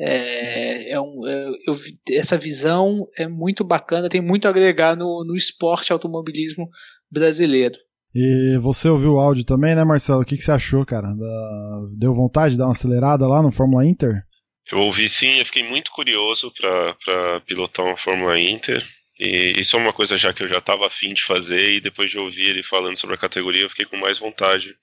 É, 0.00 0.92
é 0.92 1.00
um, 1.00 1.26
é, 1.26 1.50
eu, 1.66 1.76
essa 2.10 2.38
visão 2.38 3.06
é 3.16 3.28
muito 3.28 3.62
bacana, 3.62 4.08
tem 4.08 4.22
muito 4.22 4.46
a 4.46 4.50
agregar 4.50 4.96
no, 4.96 5.24
no 5.24 5.36
esporte 5.36 5.92
automobilismo 5.92 6.68
brasileiro. 7.10 7.76
E 8.14 8.58
você 8.58 8.88
ouviu 8.88 9.14
o 9.14 9.20
áudio 9.20 9.44
também, 9.44 9.74
né, 9.74 9.84
Marcelo? 9.84 10.22
O 10.22 10.24
que, 10.24 10.36
que 10.36 10.42
você 10.42 10.52
achou, 10.52 10.84
cara? 10.84 11.08
Da... 11.08 11.86
Deu 11.98 12.14
vontade 12.14 12.52
de 12.52 12.58
dar 12.58 12.66
uma 12.66 12.72
acelerada 12.72 13.26
lá 13.26 13.42
no 13.42 13.52
Fórmula 13.52 13.86
Inter? 13.86 14.22
Eu 14.70 14.80
ouvi 14.80 15.08
sim, 15.08 15.38
eu 15.38 15.46
fiquei 15.46 15.66
muito 15.66 15.90
curioso 15.90 16.52
para 16.58 17.40
pilotar 17.46 17.84
uma 17.84 17.96
Fórmula 17.96 18.38
Inter. 18.40 18.82
E 19.24 19.60
isso 19.60 19.76
é 19.76 19.78
uma 19.78 19.92
coisa 19.92 20.18
já 20.18 20.32
que 20.32 20.42
eu 20.42 20.48
já 20.48 20.58
estava 20.58 20.84
afim 20.84 21.14
de 21.14 21.22
fazer 21.22 21.74
e 21.74 21.80
depois 21.80 22.10
de 22.10 22.18
ouvir 22.18 22.50
ele 22.50 22.60
falando 22.60 22.96
sobre 22.96 23.14
a 23.14 23.18
categoria 23.18 23.62
eu 23.62 23.70
fiquei 23.70 23.84
com 23.84 23.96
mais 23.96 24.18
vontade. 24.18 24.76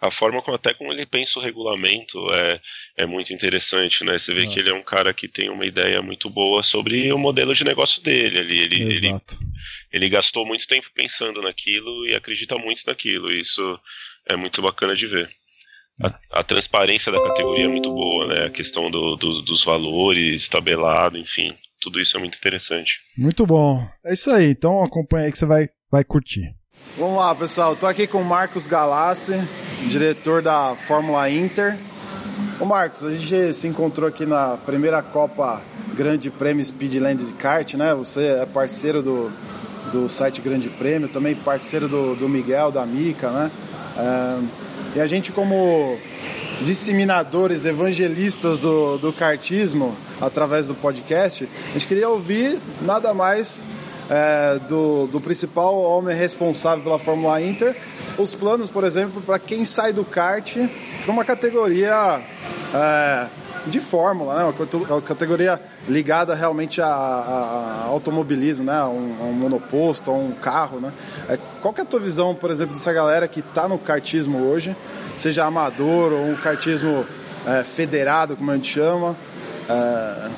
A 0.00 0.10
forma 0.10 0.42
como 0.42 0.56
até 0.56 0.74
como 0.74 0.92
ele 0.92 1.06
pensa 1.06 1.38
o 1.38 1.42
regulamento 1.42 2.18
é, 2.34 2.60
é 2.96 3.06
muito 3.06 3.32
interessante, 3.32 4.02
né? 4.02 4.18
Você 4.18 4.34
vê 4.34 4.48
que 4.48 4.58
ele 4.58 4.68
é 4.68 4.74
um 4.74 4.82
cara 4.82 5.14
que 5.14 5.28
tem 5.28 5.48
uma 5.48 5.64
ideia 5.64 6.02
muito 6.02 6.28
boa 6.28 6.60
sobre 6.64 7.12
o 7.12 7.18
modelo 7.18 7.54
de 7.54 7.62
negócio 7.62 8.02
dele. 8.02 8.36
Ele, 8.40 8.58
ele, 8.62 8.82
ele, 8.82 9.20
ele 9.92 10.08
gastou 10.08 10.44
muito 10.44 10.66
tempo 10.66 10.90
pensando 10.92 11.40
naquilo 11.40 12.04
e 12.04 12.16
acredita 12.16 12.58
muito 12.58 12.82
naquilo. 12.84 13.30
E 13.30 13.42
isso 13.42 13.78
é 14.26 14.34
muito 14.34 14.60
bacana 14.60 14.96
de 14.96 15.06
ver. 15.06 15.30
A, 16.02 16.40
a, 16.40 16.42
transparência 16.42 17.12
da 17.12 17.22
categoria 17.22 17.66
é 17.66 17.68
muito 17.68 17.92
boa, 17.92 18.26
né? 18.26 18.46
A 18.46 18.50
questão 18.50 18.90
do, 18.90 19.14
do, 19.14 19.40
dos 19.40 19.62
valores, 19.62 20.48
tabelado, 20.48 21.16
enfim 21.16 21.56
tudo 21.84 22.00
isso 22.00 22.16
é 22.16 22.20
muito 22.20 22.36
interessante. 22.36 23.00
Muito 23.16 23.46
bom. 23.46 23.86
É 24.04 24.14
isso 24.14 24.30
aí, 24.30 24.50
então 24.50 24.82
acompanha 24.82 25.26
aí 25.26 25.32
que 25.32 25.38
você 25.38 25.46
vai, 25.46 25.68
vai 25.90 26.02
curtir. 26.02 26.54
Vamos 26.96 27.18
lá, 27.18 27.34
pessoal. 27.34 27.74
Estou 27.74 27.88
aqui 27.88 28.06
com 28.06 28.20
o 28.20 28.24
Marcos 28.24 28.66
Galassi, 28.66 29.34
diretor 29.88 30.40
da 30.42 30.74
Fórmula 30.74 31.28
Inter. 31.30 31.76
Ô 32.58 32.64
Marcos, 32.64 33.02
a 33.02 33.12
gente 33.12 33.52
se 33.52 33.66
encontrou 33.66 34.08
aqui 34.08 34.24
na 34.24 34.56
primeira 34.56 35.02
Copa 35.02 35.62
Grande 35.94 36.30
Prêmio 36.30 36.64
Speedland 36.64 37.24
de 37.24 37.32
kart, 37.34 37.74
né? 37.74 37.94
Você 37.94 38.26
é 38.42 38.46
parceiro 38.46 39.02
do, 39.02 39.32
do 39.92 40.08
site 40.08 40.40
Grande 40.40 40.68
Prêmio, 40.68 41.08
também 41.08 41.34
parceiro 41.34 41.88
do, 41.88 42.14
do 42.14 42.28
Miguel, 42.28 42.72
da 42.72 42.86
Mica, 42.86 43.30
né? 43.30 43.50
É, 43.96 44.96
e 44.96 45.00
a 45.00 45.06
gente 45.06 45.32
como 45.32 45.98
disseminadores, 46.60 47.64
evangelistas 47.64 48.58
do, 48.58 48.98
do 48.98 49.12
kartismo 49.12 49.96
através 50.20 50.68
do 50.68 50.74
podcast, 50.74 51.48
a 51.68 51.72
gente 51.72 51.86
queria 51.86 52.08
ouvir 52.08 52.58
nada 52.82 53.12
mais 53.12 53.66
é, 54.10 54.58
do, 54.68 55.06
do 55.06 55.20
principal 55.20 55.74
homem 55.74 56.16
responsável 56.16 56.84
pela 56.84 56.98
Fórmula 56.98 57.40
Inter, 57.40 57.76
os 58.18 58.32
planos, 58.32 58.68
por 58.70 58.84
exemplo, 58.84 59.20
para 59.20 59.38
quem 59.38 59.64
sai 59.64 59.92
do 59.92 60.04
kart 60.04 60.56
para 61.04 61.12
uma 61.12 61.24
categoria 61.24 62.20
é, 62.74 63.26
de 63.66 63.80
Fórmula, 63.80 64.34
né? 64.34 64.54
uma 64.90 65.02
categoria 65.02 65.60
ligada 65.88 66.34
realmente 66.34 66.80
a, 66.80 66.86
a, 66.86 67.84
a 67.84 67.84
automobilismo, 67.86 68.64
né? 68.64 68.82
um, 68.84 69.16
a 69.20 69.24
um, 69.24 69.32
monoposto, 69.32 70.10
a 70.10 70.14
um 70.14 70.32
carro. 70.32 70.80
Né? 70.80 70.92
É, 71.28 71.38
qual 71.60 71.72
que 71.72 71.80
é 71.80 71.84
a 71.84 71.86
tua 71.86 72.00
visão, 72.00 72.34
por 72.34 72.50
exemplo, 72.50 72.74
dessa 72.74 72.92
galera 72.92 73.26
que 73.26 73.40
está 73.40 73.66
no 73.66 73.78
kartismo 73.78 74.38
hoje, 74.46 74.76
seja 75.16 75.44
amador 75.44 76.12
ou 76.12 76.26
um 76.26 76.36
kartismo 76.36 77.06
é, 77.46 77.62
federado, 77.62 78.36
como 78.36 78.50
a 78.50 78.56
gente 78.56 78.72
chama? 78.72 79.16
É, 79.68 80.30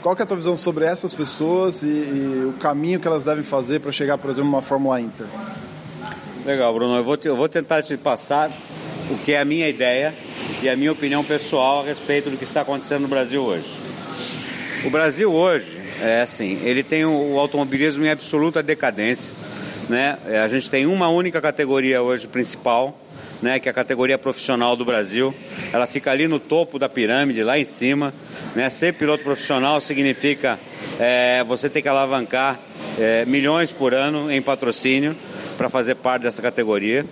qual 0.00 0.16
que 0.16 0.22
é 0.22 0.24
a 0.24 0.26
tua 0.26 0.36
visão 0.36 0.56
sobre 0.56 0.84
essas 0.84 1.14
pessoas 1.14 1.82
e, 1.82 1.86
e 1.86 2.44
o 2.48 2.54
caminho 2.58 2.98
que 2.98 3.06
elas 3.06 3.22
devem 3.22 3.44
fazer 3.44 3.80
para 3.80 3.92
chegar, 3.92 4.18
por 4.18 4.30
exemplo, 4.30 4.50
numa 4.50 4.62
Fórmula 4.62 5.00
Inter? 5.00 5.26
Legal, 6.44 6.74
Bruno. 6.74 6.96
Eu 6.96 7.04
vou, 7.04 7.16
te, 7.16 7.28
eu 7.28 7.36
vou 7.36 7.48
tentar 7.48 7.82
te 7.82 7.96
passar 7.96 8.50
o 9.10 9.16
que 9.18 9.32
é 9.32 9.40
a 9.40 9.44
minha 9.44 9.68
ideia 9.68 10.12
e 10.60 10.68
a 10.68 10.76
minha 10.76 10.90
opinião 10.90 11.22
pessoal 11.22 11.82
a 11.82 11.84
respeito 11.84 12.30
do 12.30 12.36
que 12.36 12.44
está 12.44 12.62
acontecendo 12.62 13.02
no 13.02 13.08
Brasil 13.08 13.42
hoje. 13.42 13.72
O 14.84 14.90
Brasil 14.90 15.32
hoje, 15.32 15.80
é 16.00 16.22
assim, 16.22 16.58
ele 16.64 16.82
tem 16.82 17.04
o, 17.04 17.34
o 17.34 17.38
automobilismo 17.38 18.04
em 18.04 18.10
absoluta 18.10 18.60
decadência. 18.60 19.32
Né? 19.88 20.18
É, 20.26 20.40
a 20.40 20.48
gente 20.48 20.68
tem 20.68 20.86
uma 20.86 21.08
única 21.08 21.40
categoria 21.40 22.02
hoje 22.02 22.26
principal, 22.26 22.98
né, 23.42 23.58
que 23.58 23.68
é 23.68 23.70
a 23.70 23.74
categoria 23.74 24.16
profissional 24.16 24.76
do 24.76 24.84
Brasil. 24.84 25.34
Ela 25.72 25.86
fica 25.86 26.10
ali 26.10 26.28
no 26.28 26.38
topo 26.38 26.78
da 26.78 26.88
pirâmide, 26.88 27.42
lá 27.42 27.58
em 27.58 27.64
cima. 27.64 28.14
Né? 28.54 28.70
Ser 28.70 28.94
piloto 28.94 29.24
profissional 29.24 29.80
significa 29.80 30.58
é, 30.98 31.42
você 31.44 31.68
ter 31.68 31.82
que 31.82 31.88
alavancar 31.88 32.58
é, 32.98 33.24
milhões 33.26 33.72
por 33.72 33.92
ano 33.92 34.30
em 34.30 34.40
patrocínio 34.40 35.16
para 35.58 35.68
fazer 35.68 35.96
parte 35.96 36.22
dessa 36.22 36.40
categoria. 36.40 37.04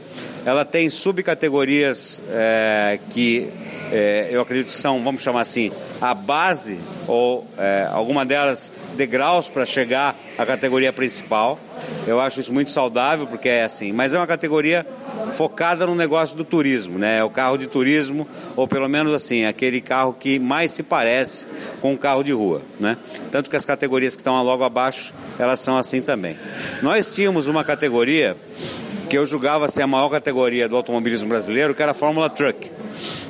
Ela 0.44 0.64
tem 0.64 0.88
subcategorias 0.88 2.22
é, 2.30 2.98
que 3.10 3.48
é, 3.92 4.28
eu 4.30 4.40
acredito 4.40 4.68
que 4.68 4.74
são, 4.74 5.02
vamos 5.02 5.22
chamar 5.22 5.42
assim, 5.42 5.70
a 6.00 6.14
base 6.14 6.78
ou 7.06 7.46
é, 7.58 7.88
alguma 7.90 8.24
delas 8.24 8.72
degraus 8.96 9.48
para 9.48 9.66
chegar 9.66 10.16
à 10.38 10.46
categoria 10.46 10.92
principal. 10.92 11.58
Eu 12.06 12.20
acho 12.20 12.40
isso 12.40 12.52
muito 12.52 12.70
saudável 12.70 13.26
porque 13.26 13.48
é 13.48 13.64
assim, 13.64 13.92
mas 13.92 14.14
é 14.14 14.18
uma 14.18 14.26
categoria 14.26 14.86
focada 15.32 15.86
no 15.86 15.94
negócio 15.94 16.36
do 16.36 16.44
turismo, 16.44 16.98
né? 16.98 17.18
É 17.18 17.24
o 17.24 17.30
carro 17.30 17.56
de 17.56 17.66
turismo, 17.66 18.26
ou 18.56 18.66
pelo 18.66 18.88
menos 18.88 19.12
assim, 19.14 19.44
aquele 19.44 19.80
carro 19.80 20.14
que 20.18 20.38
mais 20.38 20.70
se 20.72 20.82
parece 20.82 21.46
com 21.80 21.92
um 21.92 21.96
carro 21.96 22.22
de 22.22 22.32
rua, 22.32 22.62
né? 22.78 22.96
Tanto 23.30 23.48
que 23.48 23.56
as 23.56 23.64
categorias 23.64 24.14
que 24.14 24.20
estão 24.20 24.42
logo 24.42 24.64
abaixo, 24.64 25.12
elas 25.38 25.60
são 25.60 25.76
assim 25.76 26.00
também. 26.00 26.36
Nós 26.82 27.14
tínhamos 27.14 27.46
uma 27.48 27.64
categoria 27.64 28.36
que 29.10 29.18
eu 29.18 29.26
julgava 29.26 29.66
ser 29.66 29.82
a 29.82 29.88
maior 29.88 30.08
categoria 30.08 30.68
do 30.68 30.76
automobilismo 30.76 31.28
brasileiro, 31.28 31.74
que 31.74 31.82
era 31.82 31.90
a 31.90 31.94
Fórmula 31.94 32.30
Truck. 32.30 32.70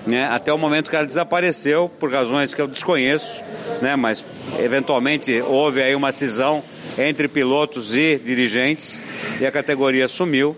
Né? 0.07 0.27
Até 0.27 0.53
o 0.53 0.59
momento 0.59 0.91
que 0.91 0.97
ela 0.97 1.07
desapareceu, 1.07 1.91
por 1.99 2.13
razões 2.13 2.53
que 2.53 2.61
eu 2.61 2.69
desconheço, 2.69 3.41
né? 3.81 3.97
mas 3.97 4.23
eventualmente 4.59 5.41
houve 5.41 5.83
aí 5.83 5.95
uma 5.95 6.13
cisão 6.13 6.63
entre 6.99 7.29
pilotos 7.29 7.97
e 7.97 8.21
dirigentes 8.23 9.03
e 9.41 9.47
a 9.47 9.51
categoria 9.51 10.07
sumiu. 10.07 10.55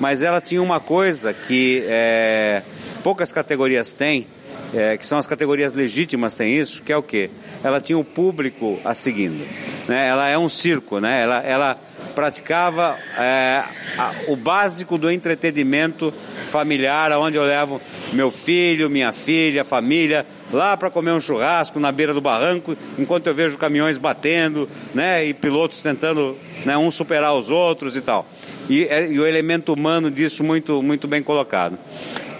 Mas 0.00 0.24
ela 0.24 0.40
tinha 0.40 0.60
uma 0.60 0.80
coisa 0.80 1.32
que 1.32 1.84
é, 1.86 2.60
poucas 3.04 3.30
categorias 3.30 3.92
têm, 3.92 4.26
é, 4.74 4.96
que 4.96 5.06
são 5.06 5.18
as 5.18 5.26
categorias 5.28 5.72
legítimas 5.72 6.34
têm 6.34 6.56
isso, 6.56 6.82
que 6.82 6.92
é 6.92 6.96
o 6.96 7.02
quê? 7.02 7.30
Ela 7.62 7.80
tinha 7.80 7.96
um 7.96 8.02
público 8.02 8.80
a 8.84 8.92
seguindo. 8.92 9.46
Né? 9.86 10.08
Ela 10.08 10.28
é 10.28 10.36
um 10.36 10.48
circo, 10.48 10.98
né? 10.98 11.22
ela, 11.22 11.40
ela 11.44 11.78
praticava 12.14 12.96
é, 13.18 13.64
a, 13.98 14.12
o 14.28 14.36
básico 14.36 14.96
do 14.96 15.10
entretenimento 15.10 16.12
familiar, 16.48 17.10
onde 17.12 17.36
eu 17.36 17.44
levo 17.44 17.80
meu 18.12 18.30
filho, 18.30 18.88
minha 18.88 19.12
filha, 19.12 19.64
família, 19.64 20.24
lá 20.52 20.76
para 20.76 20.88
comer 20.88 21.10
um 21.10 21.20
churrasco 21.20 21.80
na 21.80 21.90
beira 21.90 22.14
do 22.14 22.20
barranco, 22.20 22.76
enquanto 22.98 23.26
eu 23.26 23.34
vejo 23.34 23.58
caminhões 23.58 23.98
batendo, 23.98 24.68
né, 24.94 25.26
e 25.26 25.34
pilotos 25.34 25.82
tentando, 25.82 26.36
né, 26.64 26.78
um 26.78 26.90
superar 26.90 27.34
os 27.34 27.50
outros 27.50 27.96
e 27.96 28.00
tal. 28.00 28.26
E, 28.68 28.84
é, 28.84 29.10
e 29.10 29.18
o 29.18 29.26
elemento 29.26 29.72
humano 29.72 30.10
disso 30.10 30.44
muito, 30.44 30.82
muito 30.82 31.08
bem 31.08 31.22
colocado. 31.22 31.76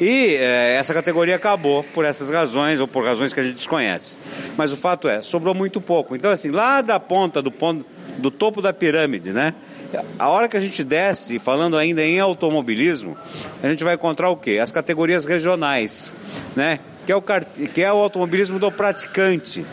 E 0.00 0.34
é, 0.34 0.76
essa 0.76 0.92
categoria 0.92 1.36
acabou 1.36 1.84
por 1.94 2.04
essas 2.04 2.30
razões 2.30 2.80
ou 2.80 2.88
por 2.88 3.04
razões 3.04 3.32
que 3.32 3.40
a 3.40 3.42
gente 3.42 3.56
desconhece. 3.56 4.16
Mas 4.56 4.72
o 4.72 4.76
fato 4.76 5.08
é, 5.08 5.20
sobrou 5.20 5.54
muito 5.54 5.80
pouco. 5.80 6.16
Então, 6.16 6.30
assim, 6.30 6.50
lá 6.50 6.80
da 6.80 6.98
ponta 6.98 7.40
do 7.40 7.50
ponto 7.50 7.86
do 8.18 8.30
topo 8.30 8.62
da 8.62 8.72
pirâmide, 8.72 9.32
né? 9.32 9.54
A 10.18 10.28
hora 10.28 10.48
que 10.48 10.56
a 10.56 10.60
gente 10.60 10.82
desce, 10.82 11.38
falando 11.38 11.76
ainda 11.76 12.02
em 12.02 12.18
automobilismo, 12.18 13.16
a 13.62 13.68
gente 13.68 13.84
vai 13.84 13.94
encontrar 13.94 14.30
o 14.30 14.36
quê? 14.36 14.58
As 14.60 14.72
categorias 14.72 15.24
regionais, 15.24 16.12
né? 16.56 16.80
Que 17.06 17.12
é 17.12 17.16
o, 17.16 17.22
que 17.22 17.82
é 17.82 17.92
o 17.92 17.96
automobilismo 17.96 18.58
do 18.58 18.70
praticante. 18.72 19.64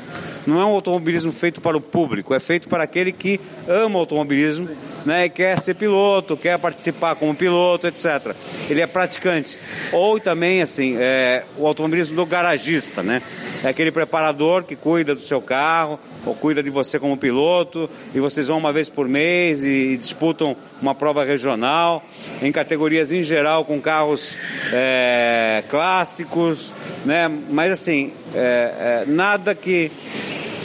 Não 0.46 0.60
é 0.60 0.66
um 0.66 0.70
automobilismo 0.70 1.32
feito 1.32 1.62
para 1.62 1.78
o 1.78 1.82
público, 1.82 2.34
é 2.34 2.40
feito 2.40 2.68
para 2.68 2.84
aquele 2.84 3.12
que 3.12 3.40
ama 3.68 4.00
automobilismo, 4.00 4.70
né? 5.06 5.26
E 5.26 5.30
quer 5.30 5.60
ser 5.60 5.76
piloto, 5.76 6.38
quer 6.38 6.58
participar 6.58 7.16
como 7.16 7.36
piloto, 7.36 7.88
etc. 7.88 8.36
Ele 8.70 8.82
é 8.82 8.88
praticante. 8.88 9.58
Ou 9.92 10.20
também, 10.20 10.62
assim, 10.62 10.96
é, 10.98 11.44
o 11.58 11.68
automobilismo 11.68 12.16
do 12.16 12.26
garagista, 12.26 13.02
né? 13.02 13.22
É 13.64 13.70
aquele 13.70 13.92
preparador 13.92 14.64
que 14.64 14.76
cuida 14.76 15.14
do 15.14 15.22
seu 15.22 15.40
carro, 15.40 16.00
ou 16.26 16.34
cuida 16.34 16.64
de 16.64 16.72
você 16.72 17.00
como 17.00 17.16
piloto, 17.16 17.88
e 18.14 18.20
vocês 18.20 18.48
vão 18.48 18.58
uma 18.58 18.74
vez 18.74 18.90
por 18.90 19.08
mês 19.08 19.64
e, 19.64 19.94
e 19.94 19.98
disputam 19.98 20.56
uma 20.82 20.96
prova 20.96 21.24
regional, 21.24 22.04
em 22.42 22.52
categorias 22.52 23.12
em 23.12 23.22
geral 23.22 23.64
com 23.64 23.80
carros 23.80 24.36
é, 24.74 25.64
clássicos, 25.70 26.74
né? 27.06 27.30
Mas 27.50 27.72
assim, 27.72 28.12
é, 28.34 29.04
é, 29.04 29.06
nada 29.06 29.54
que 29.54 29.92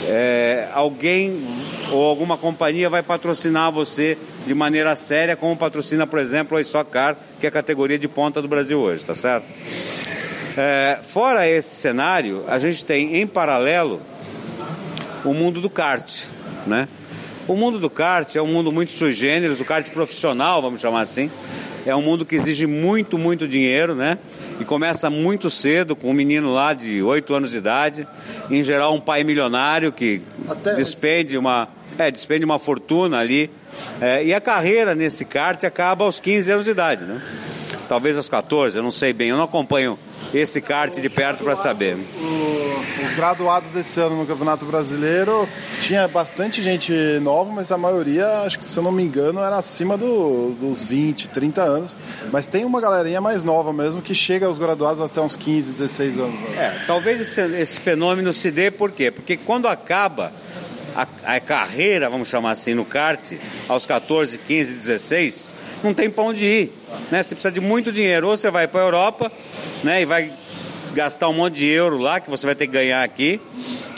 é, 0.07 0.67
alguém 0.73 1.39
ou 1.91 2.03
alguma 2.03 2.37
companhia 2.37 2.89
vai 2.89 3.01
patrocinar 3.01 3.71
você 3.71 4.17
de 4.45 4.53
maneira 4.53 4.95
séria, 4.95 5.35
como 5.35 5.55
patrocina, 5.55 6.05
por 6.05 6.19
exemplo, 6.19 6.57
a 6.57 6.61
Stock 6.61 6.89
Car, 6.91 7.17
que 7.39 7.45
é 7.45 7.49
a 7.49 7.51
categoria 7.51 7.97
de 7.97 8.07
ponta 8.07 8.41
do 8.41 8.47
Brasil 8.47 8.79
hoje, 8.79 9.05
tá 9.05 9.13
certo? 9.13 9.45
É, 10.57 10.99
fora 11.03 11.47
esse 11.47 11.75
cenário, 11.75 12.43
a 12.47 12.57
gente 12.57 12.83
tem 12.83 13.17
em 13.17 13.27
paralelo 13.27 14.01
o 15.23 15.33
mundo 15.33 15.61
do 15.61 15.69
kart, 15.69 16.25
né? 16.65 16.87
O 17.47 17.55
mundo 17.55 17.79
do 17.79 17.89
kart 17.89 18.35
é 18.35 18.41
um 18.41 18.47
mundo 18.47 18.71
muito 18.71 18.91
sui 18.91 19.13
generis, 19.13 19.61
o 19.61 19.65
kart 19.65 19.89
profissional, 19.91 20.61
vamos 20.61 20.81
chamar 20.81 21.01
assim. 21.01 21.31
É 21.85 21.95
um 21.95 22.01
mundo 22.01 22.25
que 22.25 22.35
exige 22.35 22.67
muito, 22.67 23.17
muito 23.17 23.47
dinheiro, 23.47 23.95
né? 23.95 24.17
E 24.59 24.65
começa 24.65 25.09
muito 25.09 25.49
cedo, 25.49 25.95
com 25.95 26.09
um 26.09 26.13
menino 26.13 26.53
lá 26.53 26.73
de 26.73 27.01
8 27.01 27.33
anos 27.33 27.51
de 27.51 27.57
idade. 27.57 28.07
Em 28.49 28.61
geral, 28.61 28.93
um 28.93 28.99
pai 28.99 29.23
milionário 29.23 29.93
que 29.93 30.21
Até 30.49 30.73
despende 30.73 31.37
uma, 31.37 31.69
é, 31.97 32.11
despende 32.11 32.45
uma 32.45 32.59
fortuna 32.59 33.19
ali. 33.19 33.49
É, 34.01 34.23
e 34.23 34.33
a 34.33 34.41
carreira 34.41 34.95
nesse 34.95 35.25
kart 35.25 35.63
acaba 35.63 36.05
aos 36.05 36.19
15 36.19 36.51
anos 36.51 36.65
de 36.65 36.71
idade, 36.71 37.03
né? 37.03 37.21
Talvez 37.87 38.17
aos 38.17 38.27
14, 38.27 38.77
eu 38.77 38.83
não 38.83 38.91
sei 38.91 39.13
bem, 39.13 39.29
eu 39.29 39.37
não 39.37 39.45
acompanho 39.45 39.97
esse 40.33 40.59
kart 40.61 40.93
de 40.93 41.09
perto 41.09 41.43
para 41.43 41.55
saber. 41.55 41.95
O, 41.95 43.05
os 43.05 43.13
graduados 43.15 43.69
desse 43.69 43.99
ano 43.99 44.17
no 44.17 44.25
Campeonato 44.25 44.65
Brasileiro 44.65 45.47
tinha 45.81 46.07
bastante 46.07 46.61
gente 46.61 46.91
nova, 47.21 47.49
mas 47.51 47.71
a 47.71 47.77
maioria, 47.77 48.41
acho 48.41 48.59
que 48.59 48.65
se 48.65 48.77
eu 48.77 48.83
não 48.83 48.91
me 48.91 49.03
engano, 49.03 49.41
era 49.41 49.57
acima 49.57 49.97
do, 49.97 50.55
dos 50.59 50.83
20, 50.83 51.29
30 51.29 51.61
anos. 51.61 51.95
Mas 52.31 52.45
tem 52.45 52.65
uma 52.65 52.81
galerinha 52.81 53.21
mais 53.21 53.43
nova 53.43 53.71
mesmo 53.71 54.01
que 54.01 54.13
chega 54.13 54.45
aos 54.45 54.57
graduados 54.57 54.99
até 54.99 55.21
uns 55.21 55.35
15, 55.35 55.73
16 55.73 56.19
anos. 56.19 56.35
É, 56.57 56.81
talvez 56.85 57.21
esse, 57.21 57.41
esse 57.57 57.79
fenômeno 57.79 58.33
se 58.33 58.51
dê 58.51 58.69
por 58.69 58.91
quê? 58.91 59.11
Porque 59.11 59.37
quando 59.37 59.67
acaba 59.67 60.31
a, 60.97 61.35
a, 61.35 61.39
carreira, 61.39 62.09
vamos 62.09 62.27
chamar 62.27 62.51
assim, 62.51 62.73
no 62.73 62.83
kart, 62.83 63.33
aos 63.69 63.85
14, 63.85 64.39
15, 64.39 64.73
16, 64.73 65.55
não 65.83 65.93
tem 65.93 66.09
para 66.09 66.23
onde 66.23 66.43
ir. 66.43 66.73
Né? 67.11 67.21
Você 67.21 67.35
precisa 67.35 67.51
de 67.51 67.59
muito 67.59 67.91
dinheiro. 67.91 68.27
Ou 68.27 68.35
você 68.35 68.49
vai 68.49 68.67
para 68.67 68.81
a 68.81 68.83
Europa 68.83 69.31
né, 69.83 70.01
e 70.01 70.05
vai 70.05 70.33
gastar 70.95 71.29
um 71.29 71.33
monte 71.33 71.57
de 71.57 71.67
euro 71.67 71.99
lá, 71.99 72.19
que 72.19 72.29
você 72.29 72.47
vai 72.47 72.55
ter 72.55 72.65
que 72.65 72.73
ganhar 72.73 73.03
aqui, 73.03 73.39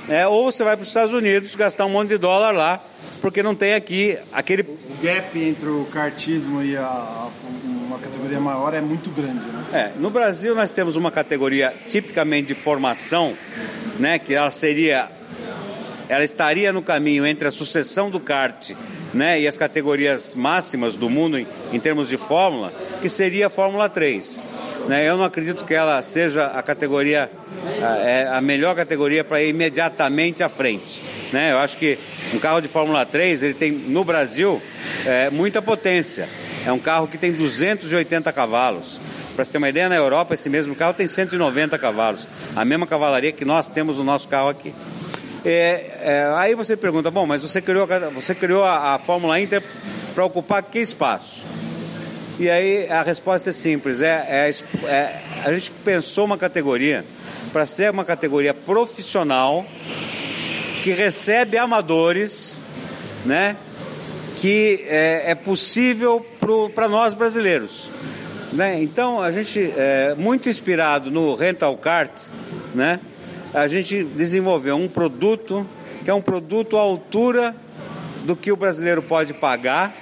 é, 0.10 0.28
ou 0.28 0.52
você 0.52 0.64
vai 0.64 0.76
para 0.76 0.84
os 0.84 0.90
Estados 0.90 1.14
Unidos 1.14 1.56
gastar 1.56 1.86
um 1.86 1.90
monte 1.90 2.10
de 2.10 2.18
dólar 2.18 2.52
lá, 2.52 2.84
porque 3.22 3.42
não 3.42 3.56
tem 3.56 3.74
aqui 3.74 4.18
aquele. 4.34 4.64
O 4.64 5.02
gap 5.02 5.40
entre 5.40 5.70
o 5.70 5.86
kartismo 5.86 6.62
e 6.62 6.76
a, 6.76 7.30
uma 7.64 8.00
categoria 8.00 8.40
maior 8.40 8.74
é 8.74 8.82
muito 8.82 9.10
grande, 9.12 9.40
né? 9.40 9.66
É, 9.72 9.92
no 10.00 10.10
Brasil 10.10 10.54
nós 10.54 10.72
temos 10.72 10.98
uma 10.98 11.12
categoria 11.12 11.74
tipicamente 11.88 12.48
de 12.48 12.56
formação, 12.56 13.34
né, 13.98 14.20
que 14.20 14.34
ela 14.34 14.52
seria 14.52 15.10
ela 16.10 16.24
estaria 16.24 16.74
no 16.74 16.82
caminho 16.82 17.26
entre 17.26 17.48
a 17.48 17.52
sucessão 17.52 18.10
do 18.10 18.20
kart 18.20 18.72
né, 19.14 19.40
e 19.40 19.48
as 19.48 19.56
categorias 19.56 20.34
máximas 20.34 20.96
do 20.96 21.08
mundo 21.08 21.38
em, 21.38 21.46
em 21.72 21.80
termos 21.80 22.10
de 22.10 22.18
fórmula, 22.18 22.74
que 23.00 23.08
seria 23.08 23.46
a 23.46 23.50
Fórmula 23.50 23.88
3. 23.88 24.48
Né, 24.88 25.08
eu 25.08 25.16
não 25.16 25.24
acredito 25.24 25.64
que 25.64 25.74
ela 25.76 26.02
seja 26.02 26.48
a 26.48 26.64
categoria, 26.64 27.30
a, 27.80 27.98
é, 27.98 28.28
a 28.28 28.42
melhor 28.42 28.76
categoria 28.76 29.24
para 29.24 29.40
ir 29.44 29.50
imediatamente 29.50 30.42
à 30.42 30.50
frente. 30.50 31.00
Né? 31.32 31.52
Eu 31.52 31.60
acho 31.60 31.78
que 31.78 32.00
um 32.34 32.40
carro 32.40 32.60
de 32.60 32.68
Fórmula 32.68 33.06
3, 33.06 33.44
ele 33.44 33.54
tem 33.54 33.72
no 33.72 34.04
Brasil 34.04 34.60
é, 35.06 35.30
muita 35.30 35.62
potência. 35.62 36.28
É 36.66 36.72
um 36.72 36.80
carro 36.80 37.08
que 37.08 37.20
tem 37.20 37.32
280 37.32 38.34
cavalos. 38.34 39.00
Para 39.36 39.46
você 39.46 39.52
ter 39.52 39.58
uma 39.60 39.70
ideia, 39.70 39.88
na 39.88 39.96
Europa 39.96 40.34
esse 40.34 40.50
mesmo 40.50 40.76
carro 40.76 40.94
tem 40.94 41.08
190 41.08 41.78
cavalos. 41.78 42.28
A 42.56 42.66
mesma 42.66 42.88
cavalaria 42.88 43.32
que 43.32 43.46
nós 43.46 43.70
temos 43.70 43.98
no 43.98 44.04
nosso 44.04 44.28
carro 44.28 44.50
aqui. 44.50 44.74
É, 45.46 46.00
é, 46.02 46.34
aí 46.36 46.56
você 46.56 46.76
pergunta, 46.76 47.10
bom, 47.10 47.26
mas 47.26 47.42
você 47.42 47.62
criou, 47.62 47.88
você 48.14 48.36
criou 48.36 48.64
a, 48.64 48.96
a 48.96 49.00
Fórmula 49.00 49.40
Inter 49.40 49.64
para 50.14 50.26
ocupar 50.26 50.62
que 50.64 50.80
espaço? 50.80 51.44
E 52.38 52.50
aí 52.50 52.90
a 52.90 53.02
resposta 53.02 53.50
é 53.50 53.54
simples, 53.54 54.02
é, 54.02 54.26
é, 54.30 54.54
é 54.88 55.22
a 55.46 55.54
gente 55.54 55.72
pensou 55.72 56.26
uma 56.26 56.38
categoria 56.38 57.04
para 57.52 57.66
ser 57.66 57.92
uma 57.92 58.06
categoria 58.06 58.54
profissional 58.54 59.66
que 60.84 60.92
recebe 60.92 61.58
amadores, 61.58 62.62
né? 63.26 63.56
Que 64.38 64.86
é, 64.88 65.32
é 65.32 65.36
possível 65.36 66.26
para 66.74 66.88
nós 66.88 67.14
brasileiros. 67.14 67.90
Né? 68.54 68.82
Então 68.82 69.22
a 69.22 69.32
gente 69.32 69.74
é 69.76 70.16
muito 70.18 70.50
inspirado 70.50 71.12
no 71.12 71.36
rental 71.36 71.78
kart, 71.78 72.12
né? 72.74 73.00
A 73.54 73.68
gente 73.68 74.04
desenvolveu 74.04 74.76
um 74.76 74.88
produto 74.88 75.66
que 76.04 76.10
é 76.10 76.14
um 76.14 76.22
produto 76.22 76.78
à 76.78 76.82
altura 76.82 77.56
do 78.24 78.36
que 78.36 78.52
o 78.52 78.56
brasileiro 78.56 79.02
pode 79.02 79.34
pagar, 79.34 79.94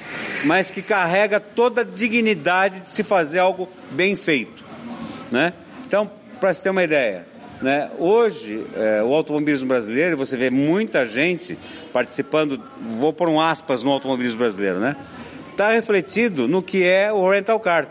mas 0.45 0.69
que 0.69 0.81
carrega 0.81 1.39
toda 1.39 1.81
a 1.81 1.83
dignidade 1.83 2.81
de 2.81 2.91
se 2.91 3.03
fazer 3.03 3.39
algo 3.39 3.67
bem 3.91 4.15
feito. 4.15 4.63
Né? 5.31 5.53
Então, 5.87 6.09
para 6.39 6.53
você 6.53 6.61
ter 6.61 6.69
uma 6.69 6.83
ideia, 6.83 7.25
né? 7.61 7.89
hoje 7.97 8.63
é, 8.75 9.01
o 9.01 9.13
automobilismo 9.13 9.67
brasileiro, 9.67 10.15
você 10.15 10.37
vê 10.37 10.49
muita 10.49 11.05
gente 11.05 11.57
participando, 11.91 12.61
vou 12.99 13.11
pôr 13.11 13.27
um 13.27 13.41
aspas 13.41 13.81
no 13.81 13.91
automobilismo 13.91 14.37
brasileiro, 14.37 14.79
né? 14.79 14.95
Está 15.51 15.71
refletido 15.71 16.47
no 16.47 16.61
que 16.61 16.83
é 16.83 17.11
o 17.11 17.27
rental 17.27 17.59
kart. 17.59 17.89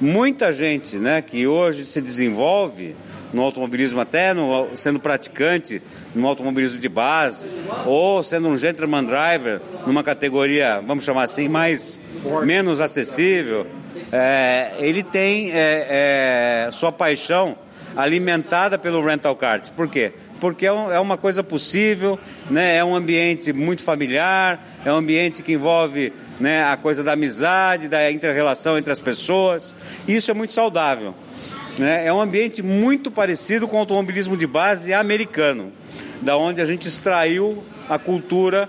Muita 0.00 0.52
gente 0.52 0.96
né, 0.96 1.20
que 1.20 1.44
hoje 1.44 1.84
se 1.86 2.00
desenvolve 2.00 2.94
no 3.32 3.42
automobilismo, 3.42 4.00
até 4.00 4.32
no, 4.32 4.68
sendo 4.76 4.98
praticante 4.98 5.82
no 6.14 6.26
automobilismo 6.26 6.78
de 6.78 6.88
base, 6.88 7.48
ou 7.84 8.22
sendo 8.22 8.48
um 8.48 8.56
gentleman 8.56 9.04
driver 9.04 9.60
numa 9.86 10.02
categoria, 10.02 10.82
vamos 10.86 11.04
chamar 11.04 11.24
assim, 11.24 11.48
mais 11.48 12.00
menos 12.44 12.80
acessível. 12.80 13.66
é, 14.12 14.72
ele 14.78 15.02
tem 15.02 15.50
é, 15.52 16.66
é, 16.66 16.70
sua 16.70 16.90
paixão 16.90 17.56
alimentada 17.96 18.78
pelo 18.78 19.04
rental 19.04 19.34
kart. 19.36 19.70
Por 19.70 19.88
quê? 19.88 20.12
Porque 20.40 20.66
é, 20.66 20.72
um, 20.72 20.92
é 20.92 21.00
uma 21.00 21.16
coisa 21.16 21.42
possível, 21.42 22.18
né? 22.48 22.76
é 22.76 22.84
um 22.84 22.94
ambiente 22.94 23.52
muito 23.52 23.82
familiar, 23.82 24.64
é 24.84 24.92
um 24.92 24.96
ambiente 24.96 25.42
que 25.42 25.52
envolve 25.52 26.12
né, 26.38 26.62
a 26.64 26.76
coisa 26.76 27.02
da 27.02 27.12
amizade, 27.12 27.88
da 27.88 28.10
inter-relação 28.10 28.78
entre 28.78 28.92
as 28.92 29.00
pessoas. 29.00 29.74
Isso 30.06 30.30
é 30.30 30.34
muito 30.34 30.52
saudável. 30.52 31.14
Né? 31.78 32.06
É 32.06 32.12
um 32.12 32.20
ambiente 32.20 32.62
muito 32.62 33.10
parecido 33.10 33.68
com 33.68 33.76
o 33.76 33.80
automobilismo 33.80 34.36
de 34.36 34.46
base 34.46 34.92
americano, 34.92 35.72
da 36.20 36.36
onde 36.36 36.60
a 36.60 36.64
gente 36.64 36.88
extraiu 36.88 37.62
a 37.88 37.98
cultura 37.98 38.68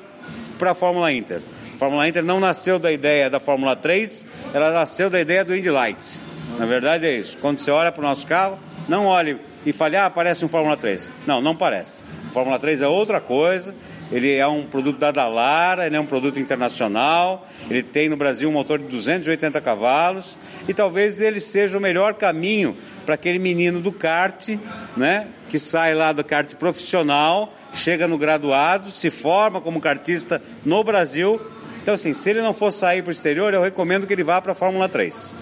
para 0.57 0.72
a 0.72 0.76
Fórmula 0.76 1.12
Inter. 1.12 1.41
A 1.76 1.78
Fórmula 1.80 2.07
Inter 2.07 2.24
não 2.24 2.39
nasceu 2.39 2.78
da 2.78 2.91
ideia 2.91 3.30
da 3.30 3.39
Fórmula 3.39 3.76
3, 3.76 4.28
ela 4.53 4.72
nasceu 4.72 5.10
da 5.10 5.20
ideia 5.20 5.43
do 5.43 5.55
Indy 5.55 5.72
Lights. 5.72 6.20
Na 6.60 6.66
verdade 6.66 7.05
é 7.05 7.18
isso. 7.18 7.38
Quando 7.38 7.60
você 7.60 7.72
olha 7.72 7.91
para 7.91 8.01
o 8.01 8.07
nosso 8.07 8.28
carro, 8.28 8.60
não 8.88 9.05
olhe 9.05 9.38
e 9.66 9.74
fale, 9.74 9.95
ah, 9.95 10.10
parece 10.10 10.43
um 10.43 10.47
Fórmula 10.47 10.76
3. 10.76 11.10
Não, 11.26 11.41
não 11.41 11.55
parece. 11.55 12.03
Fórmula 12.34 12.60
3 12.60 12.82
é 12.82 12.88
outra 12.88 13.20
coisa, 13.20 13.74
ele 14.12 14.36
é 14.36 14.47
um 14.47 14.66
produto 14.66 14.97
da 14.97 15.12
Dallara, 15.12 15.86
ele 15.86 15.95
é 15.95 15.99
um 15.99 16.05
produto 16.05 16.39
internacional, 16.39 17.47
ele 17.70 17.84
tem 17.84 18.10
no 18.10 18.18
Brasil 18.18 18.49
um 18.49 18.51
motor 18.51 18.78
de 18.78 18.86
280 18.86 19.60
cavalos 19.62 20.38
e 20.68 20.74
talvez 20.74 21.22
ele 21.22 21.39
seja 21.39 21.78
o 21.78 21.82
melhor 21.82 22.14
caminho 22.16 22.76
para 23.10 23.16
aquele 23.16 23.39
menino 23.39 23.82
do 23.82 23.91
kart, 23.91 24.49
né, 24.95 25.26
que 25.49 25.57
sai 25.57 25.95
lá 25.95 26.12
do 26.12 26.24
kart 26.24 26.53
profissional, 26.53 27.51
chega 27.74 28.07
no 28.07 28.20
graduado, 28.20 28.91
se 28.91 29.10
forma 29.10 29.60
como 29.60 29.82
kartista 29.82 30.39
no 30.64 30.84
Brasil. 30.84 31.41
Então, 31.82 31.95
assim, 31.95 32.14
se 32.14 32.30
ele 32.30 32.39
não 32.39 32.53
for 32.53 32.72
sair 32.72 33.01
para 33.01 33.10
o 33.10 33.12
exterior, 33.12 33.51
eu 33.51 33.64
recomendo 33.64 34.05
que 34.05 34.14
ele 34.14 34.24
vá 34.24 34.39
para 34.39 34.51
a 34.51 34.55
Fórmula 34.55 34.88
3. 34.88 35.34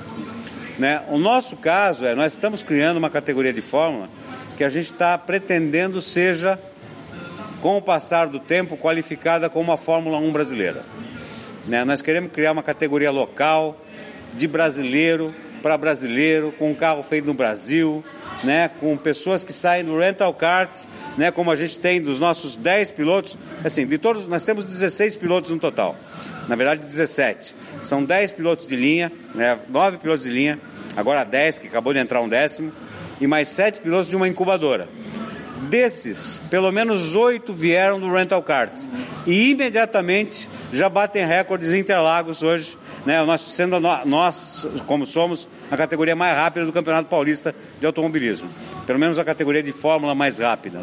Né? 0.80 1.02
O 1.10 1.18
nosso 1.18 1.58
caso 1.58 2.06
é, 2.06 2.16
nós 2.16 2.32
estamos 2.32 2.64
criando 2.64 2.96
uma 2.96 3.10
categoria 3.10 3.52
de 3.52 3.62
Fórmula 3.62 4.08
que 4.56 4.64
a 4.64 4.70
gente 4.70 4.86
está 4.86 5.18
pretendendo 5.18 6.02
seja, 6.02 6.58
com 7.62 7.76
o 7.76 7.82
passar 7.82 8.28
do 8.28 8.40
tempo, 8.40 8.78
qualificada 8.78 9.50
como 9.50 9.74
a 9.74 9.78
Fórmula 9.78 10.18
1 10.20 10.32
brasileira. 10.32 10.86
Né? 11.68 11.84
Nós 11.84 12.02
queremos 12.02 12.32
criar 12.32 12.54
uma 12.54 12.64
categoria 12.64 13.12
local, 13.12 13.78
de 14.34 14.48
brasileiro 14.48 15.36
para 15.62 15.78
brasileiro, 15.78 16.52
com 16.52 16.72
um 16.72 16.76
carro 16.76 17.04
feito 17.04 17.26
no 17.26 17.34
Brasil, 17.34 18.04
né? 18.44 18.70
com 18.80 18.96
pessoas 18.98 19.44
que 19.44 19.54
saem 19.54 19.84
do 19.84 19.98
rental 19.98 20.34
kart, 20.34 20.70
né? 21.18 21.32
como 21.32 21.52
a 21.52 21.56
gente 21.56 21.80
tem 21.80 22.02
dos 22.02 22.20
nossos 22.20 22.56
10 22.56 22.92
pilotos, 22.92 23.38
assim, 23.64 23.86
de 23.86 23.98
todos, 23.98 24.28
nós 24.28 24.44
temos 24.44 24.66
16 24.66 25.16
pilotos 25.16 25.52
no 25.52 25.60
total 25.60 25.96
na 26.48 26.56
verdade 26.56 26.86
17. 26.86 27.56
São 27.82 28.04
10 28.04 28.32
pilotos 28.32 28.66
de 28.66 28.76
linha, 28.76 29.12
né, 29.36 29.58
9 29.70 29.98
pilotos 29.98 30.24
de 30.24 30.32
linha, 30.32 30.60
agora 30.96 31.24
10, 31.24 31.58
que 31.60 31.68
acabou 31.68 31.94
de 31.94 32.00
entrar 32.00 32.22
um 32.22 32.30
décimo, 32.30 32.72
e 33.20 33.28
mais 33.28 33.50
7 33.50 33.82
pilotos 33.82 34.10
de 34.10 34.16
uma 34.16 34.28
incubadora. 34.28 34.88
Desses, 35.70 36.40
pelo 36.50 36.72
menos 36.72 37.16
8 37.16 37.52
vieram 37.52 38.00
do 38.00 38.12
Rental 38.12 38.42
Kart. 38.42 38.72
E 39.26 39.52
imediatamente 39.52 40.48
já 40.72 40.88
batem 40.88 41.26
recordes 41.26 41.74
Interlagos 41.74 42.42
hoje, 42.42 42.78
né, 43.08 43.24
nós 43.24 43.40
sendo 43.40 43.80
nós, 43.80 44.68
como 44.86 45.06
somos, 45.08 45.48
a 45.72 45.78
categoria 45.78 46.14
mais 46.14 46.36
rápida 46.36 46.66
do 46.66 46.74
Campeonato 46.74 47.08
Paulista 47.08 47.56
de 47.80 47.86
Automobilismo. 47.86 48.50
Pelo 48.86 49.00
menos 49.00 49.18
a 49.18 49.24
categoria 49.24 49.64
de 49.64 49.72
Fórmula 49.72 50.14
mais 50.14 50.40
rápida. 50.40 50.82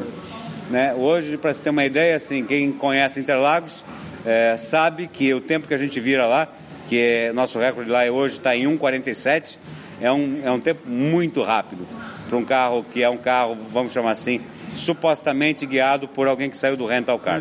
Né? 0.70 0.94
Hoje, 0.94 1.36
para 1.36 1.52
você 1.52 1.60
ter 1.60 1.68
uma 1.68 1.84
ideia, 1.84 2.16
assim, 2.16 2.42
quem 2.42 2.72
conhece 2.72 3.20
Interlagos 3.20 3.84
é, 4.24 4.56
sabe 4.56 5.06
que 5.06 5.34
o 5.34 5.40
tempo 5.42 5.68
que 5.68 5.74
a 5.74 5.76
gente 5.76 6.00
vira 6.00 6.26
lá, 6.26 6.48
que 6.88 6.98
é, 6.98 7.32
nosso 7.34 7.58
recorde 7.58 7.90
lá 7.90 8.02
hoje 8.04 8.38
está 8.38 8.56
em 8.56 8.64
1,47, 8.64 9.58
é 10.00 10.10
um, 10.10 10.40
é 10.42 10.50
um 10.50 10.58
tempo 10.58 10.88
muito 10.88 11.42
rápido 11.42 11.86
para 12.26 12.38
um 12.38 12.44
carro 12.44 12.86
que 12.90 13.02
é 13.02 13.10
um 13.10 13.18
carro, 13.18 13.54
vamos 13.70 13.92
chamar 13.92 14.12
assim, 14.12 14.40
supostamente 14.76 15.66
guiado 15.66 16.08
por 16.08 16.26
alguém 16.26 16.50
que 16.50 16.56
saiu 16.56 16.76
do 16.76 16.86
rental 16.86 17.18
car. 17.18 17.40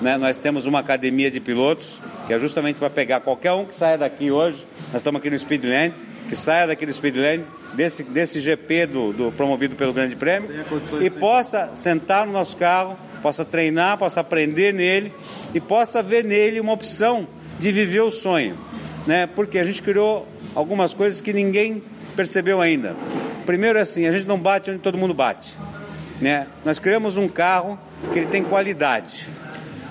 Né? 0.00 0.16
Nós 0.18 0.38
temos 0.38 0.66
uma 0.66 0.80
academia 0.80 1.30
de 1.30 1.40
pilotos 1.40 2.00
que 2.26 2.34
é 2.34 2.38
justamente 2.38 2.76
para 2.76 2.90
pegar 2.90 3.20
qualquer 3.20 3.52
um 3.52 3.64
que 3.64 3.74
saia 3.74 3.96
daqui 3.96 4.30
hoje. 4.30 4.66
Nós 4.92 4.96
estamos 4.96 5.18
aqui 5.18 5.30
no 5.30 5.38
Speedland, 5.38 5.94
que 6.28 6.36
saia 6.36 6.66
daqui 6.66 6.84
do 6.84 6.92
Speedland, 6.92 7.44
desse, 7.74 8.02
desse 8.02 8.40
GP 8.40 8.86
do, 8.86 9.12
do 9.12 9.32
promovido 9.32 9.74
pelo 9.76 9.92
Grande 9.92 10.14
Prêmio, 10.14 10.50
e 11.00 11.08
possa 11.08 11.70
sentar 11.74 12.26
no 12.26 12.32
nosso 12.32 12.56
carro 12.56 12.96
possa 13.18 13.44
treinar, 13.44 13.98
possa 13.98 14.20
aprender 14.20 14.72
nele 14.72 15.12
e 15.54 15.60
possa 15.60 16.02
ver 16.02 16.24
nele 16.24 16.60
uma 16.60 16.72
opção 16.72 17.26
de 17.58 17.72
viver 17.72 18.00
o 18.00 18.10
sonho, 18.10 18.56
né? 19.06 19.26
Porque 19.26 19.58
a 19.58 19.64
gente 19.64 19.82
criou 19.82 20.26
algumas 20.54 20.94
coisas 20.94 21.20
que 21.20 21.32
ninguém 21.32 21.82
percebeu 22.14 22.60
ainda. 22.60 22.96
Primeiro 23.44 23.78
é 23.78 23.82
assim, 23.82 24.06
a 24.06 24.12
gente 24.12 24.26
não 24.26 24.38
bate 24.38 24.70
onde 24.70 24.80
todo 24.80 24.96
mundo 24.96 25.14
bate, 25.14 25.54
né? 26.20 26.46
Nós 26.64 26.78
criamos 26.78 27.16
um 27.16 27.28
carro 27.28 27.78
que 28.12 28.18
ele 28.18 28.26
tem 28.26 28.42
qualidade, 28.42 29.26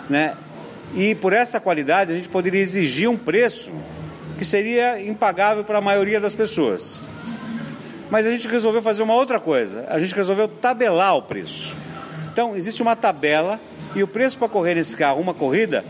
né? 0.10 0.34
E 0.96 1.16
por 1.16 1.34
essa 1.34 1.60
qualidade 1.60 2.14
a 2.14 2.16
gente 2.16 2.30
poderia 2.30 2.62
exigir 2.62 3.10
um 3.10 3.18
preço 3.18 3.72
que 4.38 4.46
seria 4.46 5.02
impagável 5.02 5.64
para 5.64 5.80
a 5.80 5.82
maioria 5.82 6.20
das 6.20 6.36
pessoas. 6.36 7.02
Mas 8.10 8.26
a 8.26 8.32
gente 8.32 8.48
resolveu 8.48 8.82
fazer 8.82 9.04
uma 9.04 9.14
outra 9.14 9.40
coisa. 9.40 9.86
A 9.90 10.00
gente 10.00 10.16
resolveu 10.16 10.48
tabelar 10.48 11.16
o 11.16 11.22
preço. 11.22 11.76
Então, 12.32 12.56
existe 12.56 12.82
uma 12.82 12.96
tabela 12.96 13.60
e 13.96 14.04
o 14.04 14.08
preço 14.08 14.38
para 14.38 14.48
correr 14.48 14.76
nesse 14.76 14.96
carro, 14.96 15.20
uma 15.20 15.34
corrida, 15.34 15.84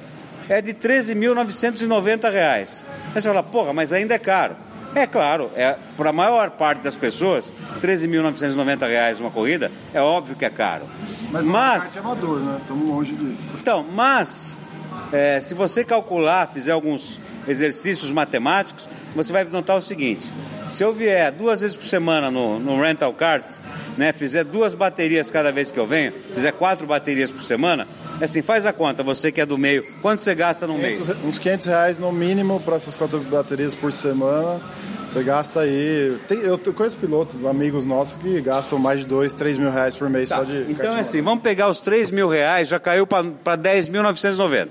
é 0.50 0.62
de 0.62 0.72
R$ 0.72 0.78
13.990. 0.82 2.26
Aí 2.26 2.66
você 3.14 3.28
fala, 3.28 3.44
porra, 3.44 3.74
mas 3.74 3.92
ainda 3.92 4.16
é 4.16 4.20
caro. 4.20 4.56
É 4.98 5.06
claro, 5.06 5.52
é, 5.56 5.76
para 5.96 6.10
a 6.10 6.14
maior 6.14 6.50
parte 6.50 6.80
das 6.82 6.96
pessoas, 6.96 7.54
R$ 7.80 7.88
13.990 7.88 9.20
uma 9.20 9.30
corrida, 9.30 9.72
é 9.94 10.02
óbvio 10.02 10.36
que 10.36 10.44
é 10.44 10.50
caro. 10.50 10.86
Mas, 11.32 11.46
mas 11.46 11.96
é 11.98 12.00
amador, 12.00 12.40
né? 12.40 12.58
Estamos 12.60 12.90
longe 12.90 13.14
disso. 13.14 13.48
Então, 13.62 13.84
mas 13.84 14.58
é, 15.12 15.40
se 15.40 15.54
você 15.54 15.84
calcular, 15.84 16.48
fizer 16.48 16.72
alguns 16.72 17.22
exercícios 17.48 18.12
matemáticos, 18.12 18.88
você 19.16 19.32
vai 19.32 19.44
notar 19.46 19.78
o 19.78 19.82
seguinte: 19.82 20.32
se 20.66 20.84
eu 20.84 20.94
vier 20.94 21.32
duas 21.32 21.62
vezes 21.62 21.76
por 21.76 21.86
semana 21.86 22.30
no, 22.30 22.60
no 22.60 22.82
rental 22.82 23.14
kart, 23.14 23.46
né, 23.98 24.14
fizer 24.14 24.44
duas 24.44 24.74
baterias 24.74 25.32
cada 25.32 25.52
vez 25.52 25.72
que 25.72 25.80
eu 25.80 25.88
venho, 25.88 26.14
fizer 26.34 26.52
quatro 26.52 26.86
baterias 26.86 27.32
por 27.32 27.42
semana, 27.42 27.88
é 28.20 28.26
assim, 28.26 28.42
faz 28.42 28.66
a 28.66 28.74
conta, 28.74 29.04
você 29.04 29.32
que 29.32 29.42
é 29.42 29.46
do 29.46 29.58
meio, 29.58 29.84
quanto 30.02 30.24
você 30.24 30.36
gasta 30.36 30.68
no 30.68 30.76
500, 30.76 31.08
meio? 31.08 31.20
Uns 31.26 31.40
500 31.40 31.66
reais 31.68 32.00
no 32.00 32.12
mínimo 32.12 32.60
para 32.60 32.76
essas 32.76 32.96
quatro 32.96 33.20
baterias 33.20 33.74
por 33.74 33.92
semana. 33.92 34.60
Você 35.08 35.24
gasta 35.24 35.62
aí. 35.62 36.18
Tem, 36.28 36.40
eu 36.40 36.58
conheço 36.58 36.98
pilotos, 36.98 37.46
amigos 37.46 37.86
nossos, 37.86 38.18
que 38.18 38.42
gastam 38.42 38.78
mais 38.78 39.00
de 39.00 39.06
2, 39.06 39.34
3 39.34 39.58
mil 39.58 39.72
reais 39.72 39.96
por 39.96 40.10
mês 40.10 40.28
tá. 40.30 40.38
só 40.38 40.44
de. 40.44 40.66
Então 40.70 40.98
é 40.98 41.00
assim, 41.00 41.22
vamos 41.22 41.42
pegar 41.42 41.70
os 41.70 41.80
3 41.80 42.12
mil 42.12 42.28
reais, 42.28 42.68
já 42.68 42.78
caiu 42.78 43.08
para 43.08 43.58
10.990. 43.58 44.68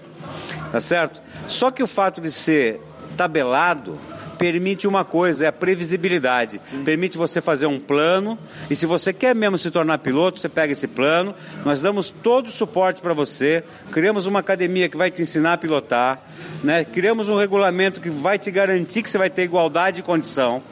Tá 0.70 0.80
certo? 0.80 1.22
Só 1.48 1.70
que 1.70 1.82
o 1.82 1.86
fato 1.86 2.20
de 2.20 2.32
ser 2.32 2.80
tabelado 3.16 3.98
permite 4.38 4.86
uma 4.86 5.04
coisa, 5.04 5.44
é 5.46 5.48
a 5.48 5.52
previsibilidade. 5.52 6.60
Sim. 6.70 6.84
Permite 6.84 7.18
você 7.18 7.40
fazer 7.40 7.66
um 7.66 7.78
plano 7.78 8.38
e 8.70 8.76
se 8.76 8.86
você 8.86 9.12
quer 9.12 9.34
mesmo 9.34 9.58
se 9.58 9.70
tornar 9.70 9.98
piloto, 9.98 10.40
você 10.40 10.48
pega 10.48 10.72
esse 10.72 10.86
plano, 10.86 11.34
nós 11.64 11.82
damos 11.82 12.10
todo 12.10 12.46
o 12.46 12.50
suporte 12.50 13.00
para 13.00 13.14
você, 13.14 13.64
criamos 13.90 14.26
uma 14.26 14.40
academia 14.40 14.88
que 14.88 14.96
vai 14.96 15.10
te 15.10 15.22
ensinar 15.22 15.54
a 15.54 15.58
pilotar, 15.58 16.20
né? 16.62 16.84
criamos 16.84 17.28
um 17.28 17.36
regulamento 17.36 18.00
que 18.00 18.10
vai 18.10 18.38
te 18.38 18.50
garantir 18.50 19.02
que 19.02 19.10
você 19.10 19.18
vai 19.18 19.30
ter 19.30 19.42
igualdade 19.42 19.96
de 19.96 20.02
condição. 20.02 20.62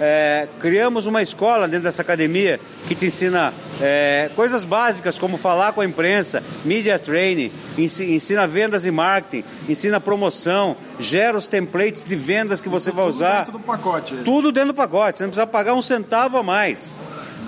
É, 0.00 0.48
criamos 0.58 1.04
uma 1.04 1.20
escola 1.22 1.68
dentro 1.68 1.84
dessa 1.84 2.00
academia 2.00 2.58
que 2.88 2.94
te 2.94 3.06
ensina 3.06 3.52
é, 3.80 4.30
coisas 4.34 4.64
básicas 4.64 5.18
como 5.18 5.36
falar 5.36 5.72
com 5.72 5.82
a 5.82 5.84
imprensa, 5.84 6.42
media 6.64 6.98
training, 6.98 7.52
ensina 7.76 8.46
vendas 8.46 8.86
e 8.86 8.90
marketing, 8.90 9.44
ensina 9.68 10.00
promoção, 10.00 10.76
gera 11.00 11.36
os 11.36 11.46
templates 11.46 12.04
de 12.04 12.14
vendas 12.14 12.60
que 12.60 12.68
você 12.68 12.90
vai 12.90 13.06
usar. 13.06 13.44
Tudo 13.44 13.52
dentro 13.52 13.58
do 13.58 13.64
pacote. 13.64 14.16
Tudo 14.24 14.52
dentro 14.52 14.72
do 14.72 14.76
pacote, 14.76 15.18
você 15.18 15.24
não 15.24 15.30
precisa 15.30 15.46
pagar 15.46 15.74
um 15.74 15.82
centavo 15.82 16.36
a 16.36 16.42
mais. 16.42 16.98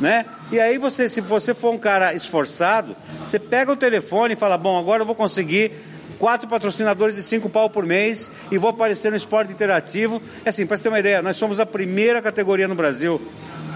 Né? 0.00 0.26
E 0.50 0.59
aí 0.59 0.78
você, 0.78 1.09
se 1.09 1.20
você 1.20 1.55
for 1.55 1.72
um 1.72 1.78
cara 1.78 2.12
esforçado, 2.12 2.96
você 3.22 3.38
pega 3.38 3.70
o 3.70 3.76
telefone 3.76 4.34
e 4.34 4.36
fala, 4.36 4.59
bom, 4.59 4.78
agora 4.78 5.03
eu 5.03 5.07
vou 5.07 5.14
conseguir 5.14 5.72
quatro 6.18 6.48
patrocinadores 6.48 7.16
de 7.16 7.22
cinco 7.22 7.48
pau 7.48 7.68
por 7.68 7.86
mês 7.86 8.30
e 8.50 8.59
vou 8.59 8.70
aparecer 8.70 9.11
no 9.11 9.16
esporte 9.16 9.53
interativo. 9.53 10.20
É 10.44 10.50
assim, 10.50 10.66
para 10.66 10.76
você 10.76 10.84
ter 10.84 10.88
uma 10.88 10.98
ideia, 10.98 11.22
nós 11.22 11.36
somos 11.36 11.61
a 11.61 11.66
primeira 11.66 12.20
categoria 12.20 12.66
no 12.66 12.74
Brasil. 12.74 13.20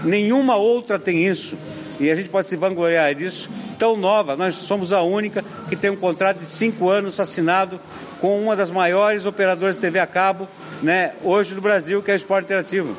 Nenhuma 0.03 0.55
outra 0.55 0.99
tem 0.99 1.25
isso. 1.25 1.57
E 1.99 2.11
a 2.11 2.15
gente 2.15 2.29
pode 2.29 2.47
se 2.47 2.55
vangloriar 2.55 3.13
disso. 3.15 3.49
Tão 3.79 3.95
nova, 3.95 4.35
nós 4.35 4.55
somos 4.55 4.91
a 4.93 5.01
única 5.01 5.43
que 5.69 5.75
tem 5.75 5.89
um 5.89 5.95
contrato 5.95 6.39
de 6.39 6.45
cinco 6.45 6.89
anos 6.89 7.19
assinado 7.19 7.79
com 8.19 8.39
uma 8.41 8.55
das 8.55 8.71
maiores 8.71 9.25
operadoras 9.25 9.75
de 9.75 9.81
TV 9.81 9.99
a 9.99 10.07
cabo, 10.07 10.47
né, 10.81 11.13
hoje 11.23 11.55
do 11.55 11.61
Brasil, 11.61 12.01
que 12.01 12.11
é 12.11 12.13
o 12.13 12.17
Esporte 12.17 12.45
Interativo. 12.45 12.95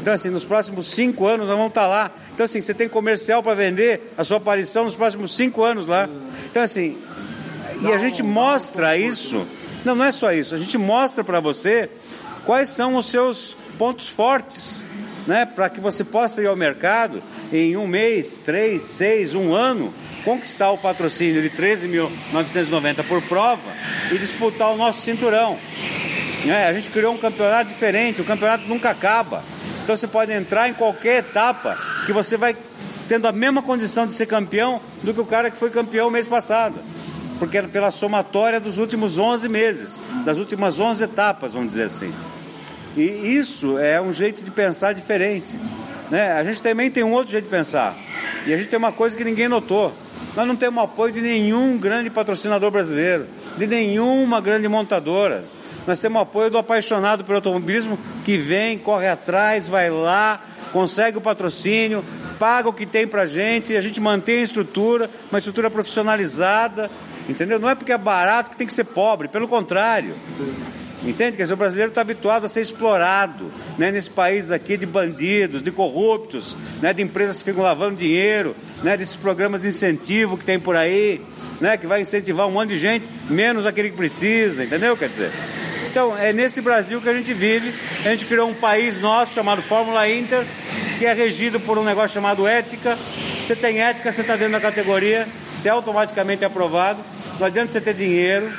Então, 0.00 0.12
assim, 0.12 0.30
nos 0.30 0.44
próximos 0.44 0.88
cinco 0.88 1.26
anos 1.26 1.46
nós 1.46 1.56
vamos 1.56 1.70
estar 1.70 1.86
lá. 1.86 2.10
Então, 2.34 2.44
assim, 2.44 2.60
você 2.60 2.74
tem 2.74 2.88
comercial 2.88 3.40
para 3.40 3.54
vender 3.54 4.12
a 4.18 4.24
sua 4.24 4.38
aparição 4.38 4.84
nos 4.84 4.96
próximos 4.96 5.34
cinco 5.34 5.62
anos 5.62 5.86
lá. 5.86 6.08
Então, 6.50 6.62
assim, 6.62 6.98
e 7.82 7.92
a 7.92 7.98
gente 7.98 8.22
mostra 8.22 8.96
isso. 8.96 9.46
Não, 9.84 9.94
não 9.94 10.04
é 10.04 10.12
só 10.12 10.32
isso. 10.32 10.54
A 10.54 10.58
gente 10.58 10.76
mostra 10.76 11.22
para 11.22 11.38
você 11.38 11.88
quais 12.44 12.68
são 12.68 12.96
os 12.96 13.06
seus 13.06 13.56
pontos 13.78 14.08
fortes, 14.08 14.84
né? 15.26 15.46
Para 15.46 15.68
que 15.68 15.80
você 15.80 16.04
possa 16.04 16.42
ir 16.42 16.46
ao 16.46 16.56
mercado 16.56 17.22
em 17.52 17.76
um 17.76 17.86
mês, 17.86 18.40
três, 18.44 18.82
seis, 18.82 19.34
um 19.34 19.54
ano, 19.54 19.92
conquistar 20.24 20.70
o 20.70 20.78
patrocínio 20.78 21.42
de 21.42 21.50
13.990 21.50 23.04
por 23.04 23.22
prova 23.22 23.70
e 24.10 24.18
disputar 24.18 24.70
o 24.72 24.76
nosso 24.76 25.02
cinturão. 25.02 25.58
Né? 26.44 26.66
A 26.66 26.72
gente 26.72 26.90
criou 26.90 27.14
um 27.14 27.18
campeonato 27.18 27.68
diferente, 27.68 28.20
o 28.20 28.24
campeonato 28.24 28.66
nunca 28.66 28.90
acaba. 28.90 29.42
Então 29.82 29.96
você 29.96 30.06
pode 30.06 30.32
entrar 30.32 30.68
em 30.68 30.74
qualquer 30.74 31.18
etapa 31.18 31.76
que 32.06 32.12
você 32.12 32.36
vai 32.36 32.56
tendo 33.08 33.26
a 33.26 33.32
mesma 33.32 33.62
condição 33.62 34.06
de 34.06 34.14
ser 34.14 34.26
campeão 34.26 34.80
do 35.02 35.12
que 35.12 35.20
o 35.20 35.26
cara 35.26 35.50
que 35.50 35.56
foi 35.56 35.70
campeão 35.70 36.10
mês 36.10 36.26
passado. 36.26 36.76
Porque 37.38 37.58
é 37.58 37.62
pela 37.62 37.90
somatória 37.90 38.60
dos 38.60 38.78
últimos 38.78 39.18
11 39.18 39.48
meses, 39.48 40.00
das 40.24 40.38
últimas 40.38 40.78
11 40.78 41.04
etapas, 41.04 41.54
vamos 41.54 41.70
dizer 41.70 41.84
assim. 41.84 42.12
E 42.96 43.36
isso 43.36 43.78
é 43.78 44.00
um 44.00 44.12
jeito 44.12 44.42
de 44.42 44.50
pensar 44.50 44.92
diferente. 44.92 45.58
Né? 46.10 46.32
A 46.32 46.44
gente 46.44 46.62
também 46.62 46.90
tem 46.90 47.02
um 47.02 47.12
outro 47.12 47.32
jeito 47.32 47.44
de 47.44 47.50
pensar. 47.50 47.96
E 48.46 48.52
a 48.52 48.56
gente 48.56 48.68
tem 48.68 48.78
uma 48.78 48.92
coisa 48.92 49.16
que 49.16 49.24
ninguém 49.24 49.48
notou. 49.48 49.92
Nós 50.36 50.46
não 50.46 50.56
temos 50.56 50.82
apoio 50.82 51.12
de 51.12 51.20
nenhum 51.20 51.78
grande 51.78 52.10
patrocinador 52.10 52.70
brasileiro, 52.70 53.26
de 53.56 53.66
nenhuma 53.66 54.40
grande 54.40 54.68
montadora. 54.68 55.44
Nós 55.86 56.00
temos 56.00 56.22
apoio 56.22 56.50
do 56.50 56.58
apaixonado 56.58 57.24
pelo 57.24 57.36
automobilismo 57.36 57.98
que 58.24 58.36
vem, 58.36 58.78
corre 58.78 59.08
atrás, 59.08 59.68
vai 59.68 59.90
lá, 59.90 60.40
consegue 60.72 61.18
o 61.18 61.20
patrocínio, 61.20 62.04
paga 62.38 62.68
o 62.68 62.72
que 62.72 62.86
tem 62.86 63.06
pra 63.06 63.26
gente, 63.26 63.76
a 63.76 63.80
gente 63.80 64.00
mantém 64.00 64.40
a 64.40 64.44
estrutura, 64.44 65.10
uma 65.30 65.38
estrutura 65.38 65.70
profissionalizada, 65.70 66.90
entendeu? 67.28 67.58
Não 67.58 67.68
é 67.68 67.74
porque 67.74 67.92
é 67.92 67.98
barato 67.98 68.50
que 68.50 68.56
tem 68.56 68.66
que 68.66 68.72
ser 68.72 68.84
pobre, 68.84 69.28
pelo 69.28 69.48
contrário. 69.48 70.14
Entende? 71.04 71.36
Dizer, 71.36 71.54
o 71.54 71.56
brasileiro 71.56 71.90
está 71.90 72.00
habituado 72.00 72.46
a 72.46 72.48
ser 72.48 72.60
explorado 72.60 73.50
né, 73.76 73.90
nesse 73.90 74.10
país 74.10 74.52
aqui 74.52 74.76
de 74.76 74.86
bandidos, 74.86 75.62
de 75.62 75.70
corruptos, 75.72 76.56
né, 76.80 76.92
de 76.92 77.02
empresas 77.02 77.38
que 77.38 77.44
ficam 77.44 77.62
lavando 77.62 77.96
dinheiro, 77.96 78.54
né, 78.82 78.96
desses 78.96 79.16
programas 79.16 79.62
de 79.62 79.68
incentivo 79.68 80.38
que 80.38 80.44
tem 80.44 80.60
por 80.60 80.76
aí, 80.76 81.20
né, 81.60 81.76
que 81.76 81.86
vai 81.86 82.00
incentivar 82.00 82.46
um 82.46 82.52
monte 82.52 82.70
de 82.70 82.78
gente, 82.78 83.08
menos 83.28 83.66
aquele 83.66 83.90
que 83.90 83.96
precisa, 83.96 84.62
entendeu? 84.62 84.96
Quer 84.96 85.08
dizer. 85.08 85.32
Então, 85.90 86.16
é 86.16 86.32
nesse 86.32 86.60
Brasil 86.60 87.00
que 87.00 87.08
a 87.08 87.12
gente 87.12 87.34
vive. 87.34 87.74
A 88.04 88.08
gente 88.08 88.24
criou 88.24 88.48
um 88.48 88.54
país 88.54 89.00
nosso 89.00 89.34
chamado 89.34 89.60
Fórmula 89.60 90.08
Inter, 90.08 90.42
que 90.98 91.04
é 91.04 91.12
regido 91.12 91.60
por 91.60 91.76
um 91.76 91.84
negócio 91.84 92.14
chamado 92.14 92.46
ética. 92.46 92.96
Você 93.44 93.54
tem 93.54 93.82
ética, 93.82 94.10
você 94.10 94.22
está 94.22 94.34
dentro 94.34 94.52
da 94.52 94.60
categoria, 94.60 95.28
você 95.54 95.68
é 95.68 95.70
automaticamente 95.70 96.44
aprovado. 96.44 97.00
Não 97.38 97.46
adianta 97.46 97.72
você 97.72 97.80
ter 97.80 97.92
dinheiro, 97.92 98.50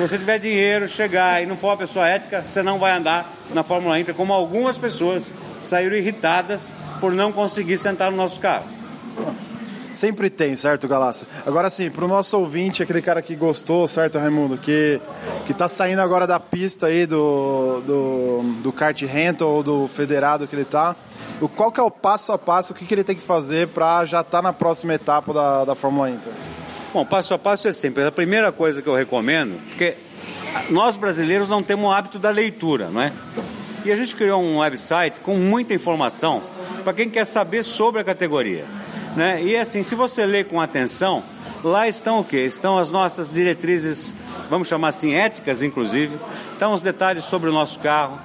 se 0.00 0.08
você 0.08 0.18
tiver 0.18 0.38
dinheiro, 0.38 0.88
chegar 0.88 1.42
e 1.42 1.46
não 1.46 1.56
for 1.56 1.68
uma 1.68 1.76
pessoa 1.76 2.08
ética, 2.08 2.42
você 2.42 2.62
não 2.62 2.78
vai 2.78 2.92
andar 2.92 3.30
na 3.52 3.62
Fórmula 3.62 4.00
Inter, 4.00 4.14
como 4.14 4.32
algumas 4.32 4.78
pessoas 4.78 5.30
saíram 5.60 5.94
irritadas 5.94 6.72
por 7.00 7.12
não 7.12 7.30
conseguir 7.30 7.76
sentar 7.76 8.10
no 8.10 8.16
nosso 8.16 8.40
carro. 8.40 8.64
Sempre 9.92 10.30
tem, 10.30 10.56
certo, 10.56 10.88
Galácia? 10.88 11.26
Agora 11.44 11.68
sim, 11.68 11.90
pro 11.90 12.08
nosso 12.08 12.38
ouvinte, 12.38 12.82
aquele 12.82 13.02
cara 13.02 13.20
que 13.20 13.36
gostou, 13.36 13.86
certo, 13.86 14.18
Raimundo? 14.18 14.56
Que, 14.56 15.00
que 15.44 15.52
tá 15.52 15.68
saindo 15.68 16.00
agora 16.00 16.26
da 16.26 16.40
pista 16.40 16.86
aí 16.86 17.04
do, 17.04 17.82
do, 17.82 18.42
do 18.62 18.72
kart 18.72 19.02
rental 19.02 19.50
ou 19.50 19.62
do 19.62 19.88
federado 19.88 20.46
que 20.46 20.56
ele 20.56 20.64
tá. 20.64 20.96
O, 21.42 21.48
qual 21.48 21.70
que 21.70 21.80
é 21.80 21.82
o 21.82 21.90
passo 21.90 22.32
a 22.32 22.38
passo, 22.38 22.72
o 22.72 22.76
que, 22.76 22.86
que 22.86 22.94
ele 22.94 23.04
tem 23.04 23.16
que 23.16 23.22
fazer 23.22 23.68
para 23.68 24.06
já 24.06 24.20
estar 24.20 24.38
tá 24.38 24.42
na 24.42 24.52
próxima 24.52 24.94
etapa 24.94 25.34
da, 25.34 25.64
da 25.66 25.74
Fórmula 25.74 26.08
Inter? 26.08 26.32
Bom, 26.92 27.04
passo 27.04 27.32
a 27.34 27.38
passo 27.38 27.68
é 27.68 27.72
sempre. 27.72 28.04
A 28.04 28.10
primeira 28.10 28.50
coisa 28.50 28.82
que 28.82 28.88
eu 28.88 28.94
recomendo, 28.94 29.60
porque 29.68 29.94
nós 30.70 30.96
brasileiros 30.96 31.48
não 31.48 31.62
temos 31.62 31.88
o 31.88 31.92
hábito 31.92 32.18
da 32.18 32.30
leitura, 32.30 32.88
não 32.90 33.00
é? 33.00 33.12
E 33.84 33.92
a 33.92 33.96
gente 33.96 34.16
criou 34.16 34.42
um 34.42 34.58
website 34.58 35.20
com 35.20 35.36
muita 35.36 35.72
informação 35.72 36.42
para 36.82 36.92
quem 36.92 37.08
quer 37.08 37.24
saber 37.24 37.62
sobre 37.62 38.00
a 38.00 38.04
categoria. 38.04 38.64
Né? 39.16 39.42
E 39.42 39.56
assim, 39.56 39.82
se 39.84 39.94
você 39.94 40.26
ler 40.26 40.46
com 40.46 40.60
atenção, 40.60 41.22
lá 41.62 41.86
estão 41.86 42.20
o 42.20 42.24
quê? 42.24 42.38
Estão 42.44 42.76
as 42.76 42.90
nossas 42.90 43.30
diretrizes, 43.30 44.12
vamos 44.48 44.66
chamar 44.66 44.88
assim, 44.88 45.14
éticas, 45.14 45.62
inclusive. 45.62 46.18
Estão 46.52 46.74
os 46.74 46.82
detalhes 46.82 47.24
sobre 47.24 47.48
o 47.48 47.52
nosso 47.52 47.78
carro. 47.78 48.18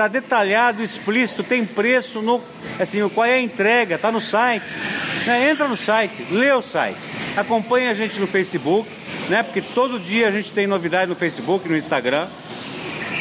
Está 0.00 0.08
detalhado, 0.08 0.82
explícito, 0.82 1.42
tem 1.42 1.62
preço, 1.62 2.22
no, 2.22 2.42
assim, 2.78 3.06
qual 3.10 3.26
é 3.26 3.34
a 3.34 3.40
entrega, 3.42 3.96
está 3.96 4.10
no 4.10 4.18
site. 4.18 4.74
Né? 5.26 5.50
Entra 5.50 5.68
no 5.68 5.76
site, 5.76 6.26
lê 6.30 6.50
o 6.52 6.62
site. 6.62 6.96
Acompanhe 7.36 7.86
a 7.86 7.92
gente 7.92 8.18
no 8.18 8.26
Facebook, 8.26 8.88
né? 9.28 9.42
Porque 9.42 9.60
todo 9.60 10.00
dia 10.00 10.28
a 10.28 10.30
gente 10.30 10.54
tem 10.54 10.66
novidade 10.66 11.06
no 11.06 11.14
Facebook, 11.14 11.68
no 11.68 11.76
Instagram. 11.76 12.28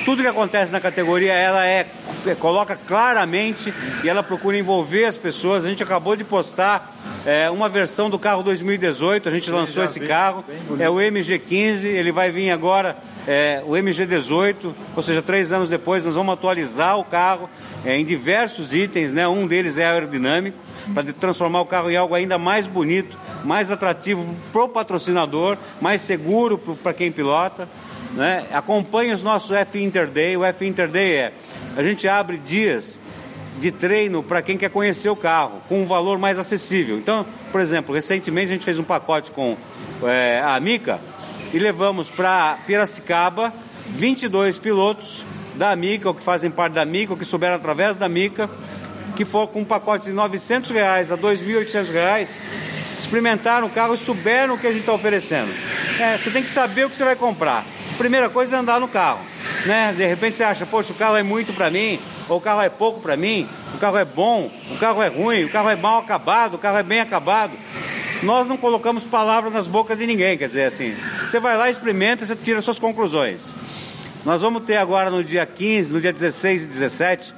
Tudo 0.06 0.22
que 0.22 0.28
acontece 0.30 0.72
na 0.72 0.80
categoria, 0.80 1.34
ela 1.34 1.68
é, 1.68 1.86
é 2.26 2.36
coloca 2.36 2.78
claramente 2.78 3.74
e 4.02 4.08
ela 4.08 4.24
procura 4.24 4.58
envolver 4.58 5.04
as 5.04 5.18
pessoas. 5.18 5.66
A 5.66 5.70
gente 5.70 5.84
acabou 5.84 6.16
de 6.16 6.24
postar 6.24 6.96
é, 7.26 7.50
uma 7.50 7.68
versão 7.68 8.10
do 8.10 8.18
carro 8.18 8.42
2018, 8.42 9.28
a 9.28 9.32
gente 9.34 9.52
lançou 9.52 9.84
esse 9.84 10.00
carro, 10.00 10.46
é 10.80 10.90
o 10.90 10.96
MG15, 10.96 11.88
ele 11.88 12.14
vai 12.14 12.32
vir 12.32 12.52
agora 12.52 12.96
é, 13.30 13.62
o 13.64 13.74
MG18, 13.74 14.74
ou 14.96 15.04
seja, 15.04 15.22
três 15.22 15.54
anos 15.54 15.70
depois 15.70 16.04
nós 16.04 16.16
vamos 16.16 16.34
atualizar 16.34 16.98
o 16.98 17.04
carro 17.04 17.48
é, 17.86 17.96
em 17.96 18.04
diversos 18.04 18.74
itens, 18.74 19.12
né? 19.12 19.28
Um 19.28 19.46
deles 19.46 19.78
é 19.78 19.86
aerodinâmico, 19.86 20.58
para 20.96 21.14
transformar 21.14 21.62
o 21.62 21.66
carro 21.68 21.92
em 21.92 21.96
algo 21.96 22.16
ainda 22.16 22.40
mais 22.40 22.66
bonito, 22.66 23.16
mais 23.44 23.72
atrativo 23.72 24.26
para 24.52 24.64
o 24.64 24.68
patrocinador, 24.68 25.60
mais 25.80 26.02
seguro 26.02 26.58
para 26.58 26.92
quem 26.92 27.12
pilota. 27.12 27.70
Né? 28.16 28.48
Acompanhe 28.52 29.14
os 29.14 29.22
nossos 29.22 29.52
F 29.52 29.80
Interday. 29.80 30.36
O 30.36 30.44
F 30.44 30.66
Interday 30.66 31.12
é 31.12 31.34
a 31.78 31.84
gente 31.84 32.08
abre 32.08 32.36
dias 32.38 33.00
de 33.60 33.72
treino 33.72 34.24
para 34.24 34.42
quem 34.42 34.58
quer 34.58 34.72
conhecer 34.72 35.10
o 35.10 35.16
carro, 35.16 35.62
com 35.70 35.84
um 35.84 35.86
valor 35.86 36.18
mais 36.18 36.40
acessível. 36.40 36.98
Então, 36.98 37.24
por 37.52 37.62
exemplo, 37.62 37.94
recentemente 37.94 38.48
a 38.48 38.54
gente 38.54 38.66
fez 38.66 38.80
um 38.80 38.84
pacote 38.84 39.30
com 39.30 39.56
é, 40.04 40.42
a 40.44 40.56
Amica 40.56 41.00
e 41.54 41.60
levamos 41.60 42.10
para 42.10 42.58
Piracicaba 42.66 43.54
22 43.88 44.60
pilotos 44.60 45.26
da 45.56 45.72
Amica, 45.72 46.08
ou 46.08 46.14
que 46.14 46.24
fazem 46.24 46.50
parte 46.50 46.74
da 46.74 46.82
Amica, 46.82 47.14
ou 47.14 47.18
que 47.18 47.26
souberam 47.26 47.56
através 47.56 47.98
da 47.98 48.06
Amica, 48.06 48.50
que 49.16 49.26
for 49.26 49.48
com 49.48 49.62
um 49.62 49.66
pacote 49.66 50.06
de 50.06 50.14
900 50.14 50.72
reais 50.72 51.12
a 51.12 51.18
2.800 51.18 51.92
reais, 51.92 52.40
experimentaram 52.98 53.68
o 53.68 53.70
carro 53.70 53.94
e 53.94 53.98
souberam 53.98 54.56
o 54.56 54.58
que 54.58 54.68
a 54.68 54.72
gente 54.72 54.82
está 54.82 54.94
oferecendo. 54.94 55.52
É, 56.00 56.18
você 56.18 56.30
tem 56.30 56.44
que 56.44 56.50
saber 56.50 56.86
o 56.86 56.90
que 56.90 56.96
você 56.96 57.04
vai 57.04 57.16
comprar. 57.16 57.66
Primeira 57.98 58.30
coisa 58.30 58.56
é 58.56 58.60
andar 58.60 58.80
no 58.80 58.88
carro. 58.88 59.20
Né? 59.66 59.94
De 59.98 60.06
repente 60.06 60.38
você 60.38 60.44
acha, 60.44 60.66
poxa, 60.66 60.94
o 60.94 60.96
carro 60.96 61.18
é 61.18 61.24
muito 61.24 61.52
para 61.52 61.70
mim, 61.70 62.00
ou 62.30 62.38
o 62.38 62.42
carro 62.42 62.62
é 62.62 62.70
pouco 62.70 63.02
para 63.02 63.18
mim, 63.18 63.48
o 63.74 63.78
carro 63.78 63.98
é 63.98 64.06
bom, 64.06 64.50
o 64.72 64.78
carro 64.78 65.04
é 65.04 65.08
ruim, 65.08 65.44
o 65.44 65.50
carro 65.50 65.70
é 65.70 65.76
mal 65.76 66.00
acabado, 66.00 66.54
o 66.54 66.58
carro 66.58 66.78
é 66.78 66.84
bem 66.84 67.02
acabado. 67.02 67.52
Nós 68.24 68.48
não 68.48 68.58
colocamos 68.58 69.06
palavras 69.06 69.54
nas 69.54 69.66
bocas 69.66 69.98
de 69.98 70.06
ninguém, 70.06 70.38
quer 70.38 70.48
dizer 70.48 70.66
assim, 70.66 70.94
você 71.22 71.40
vai 71.40 71.56
lá, 71.56 71.70
experimenta, 71.70 72.26
você 72.26 72.36
tira 72.36 72.62
suas 72.62 72.78
conclusões. 72.78 73.56
Nós 74.26 74.42
vamos 74.42 74.64
ter 74.64 74.76
agora 74.76 75.10
no 75.10 75.24
dia 75.24 75.46
15, 75.46 75.94
no 75.94 76.02
dia 76.02 76.12
16 76.12 76.64
e 76.64 76.68
17, 76.68 77.34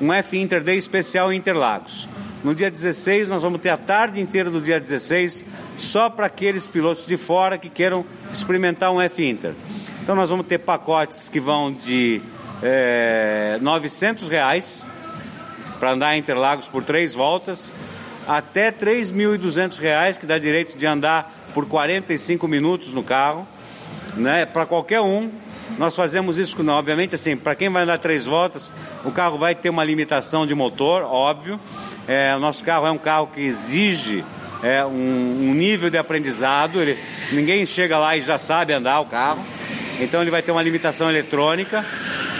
um 0.00 0.12
F 0.12 0.36
Inter 0.36 0.62
Day 0.62 0.76
especial 0.76 1.32
em 1.32 1.36
Interlagos. 1.36 2.08
No 2.42 2.54
dia 2.54 2.70
16, 2.70 3.28
nós 3.28 3.42
vamos 3.42 3.60
ter 3.60 3.70
a 3.70 3.76
tarde 3.76 4.20
inteira 4.20 4.50
do 4.50 4.60
dia 4.60 4.80
16 4.80 5.44
só 5.76 6.10
para 6.10 6.26
aqueles 6.26 6.66
pilotos 6.66 7.06
de 7.06 7.16
fora 7.16 7.56
que 7.56 7.68
queiram 7.68 8.04
experimentar 8.30 8.92
um 8.92 9.00
F-Inter. 9.00 9.54
Então, 10.02 10.14
nós 10.14 10.30
vamos 10.30 10.46
ter 10.46 10.58
pacotes 10.58 11.28
que 11.28 11.40
vão 11.40 11.72
de 11.72 12.20
é, 12.62 13.58
900 13.60 14.28
reais 14.28 14.84
para 15.78 15.92
andar 15.92 16.16
em 16.16 16.20
Interlagos 16.20 16.68
por 16.68 16.84
três 16.84 17.14
voltas, 17.14 17.72
até 18.26 18.72
3.200 18.72 19.78
reais, 19.78 20.18
que 20.18 20.26
dá 20.26 20.38
direito 20.38 20.76
de 20.76 20.86
andar 20.86 21.32
por 21.54 21.66
45 21.66 22.46
minutos 22.48 22.92
no 22.92 23.02
carro, 23.02 23.46
né, 24.16 24.44
para 24.44 24.66
qualquer 24.66 25.00
um. 25.00 25.30
Nós 25.78 25.94
fazemos 25.94 26.38
isso, 26.38 26.56
obviamente, 26.70 27.14
assim, 27.14 27.36
para 27.36 27.54
quem 27.54 27.68
vai 27.68 27.82
andar 27.82 27.98
três 27.98 28.26
voltas, 28.26 28.72
o 29.04 29.10
carro 29.10 29.36
vai 29.36 29.54
ter 29.54 29.68
uma 29.68 29.84
limitação 29.84 30.46
de 30.46 30.54
motor, 30.54 31.02
óbvio, 31.02 31.60
é, 32.08 32.34
o 32.36 32.38
nosso 32.38 32.62
carro 32.62 32.86
é 32.86 32.90
um 32.90 32.98
carro 32.98 33.28
que 33.34 33.40
exige 33.40 34.24
é, 34.62 34.84
um, 34.84 34.88
um, 35.48 35.54
nível 35.54 35.90
de 35.90 35.98
aprendizado. 35.98 36.80
Ele, 36.80 36.96
ninguém 37.32 37.66
chega 37.66 37.98
lá 37.98 38.16
e 38.16 38.22
já 38.22 38.38
sabe 38.38 38.72
andar 38.72 39.00
o 39.00 39.06
carro. 39.06 39.44
Então 40.00 40.20
ele 40.20 40.30
vai 40.30 40.42
ter 40.42 40.52
uma 40.52 40.62
limitação 40.62 41.08
eletrônica 41.08 41.84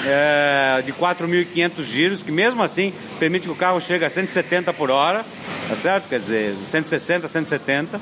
é, 0.04 0.82
de 0.84 0.92
4.500 0.92 1.82
giros, 1.82 2.22
que 2.22 2.30
mesmo 2.30 2.62
assim 2.62 2.92
permite 3.18 3.46
que 3.46 3.52
o 3.52 3.56
carro 3.56 3.80
chegue 3.80 4.04
a 4.04 4.10
170 4.10 4.72
por 4.72 4.90
hora, 4.90 5.24
tá 5.68 5.76
certo? 5.76 6.08
Quer 6.08 6.20
dizer, 6.20 6.54
160, 6.66 7.26
170, 7.28 8.00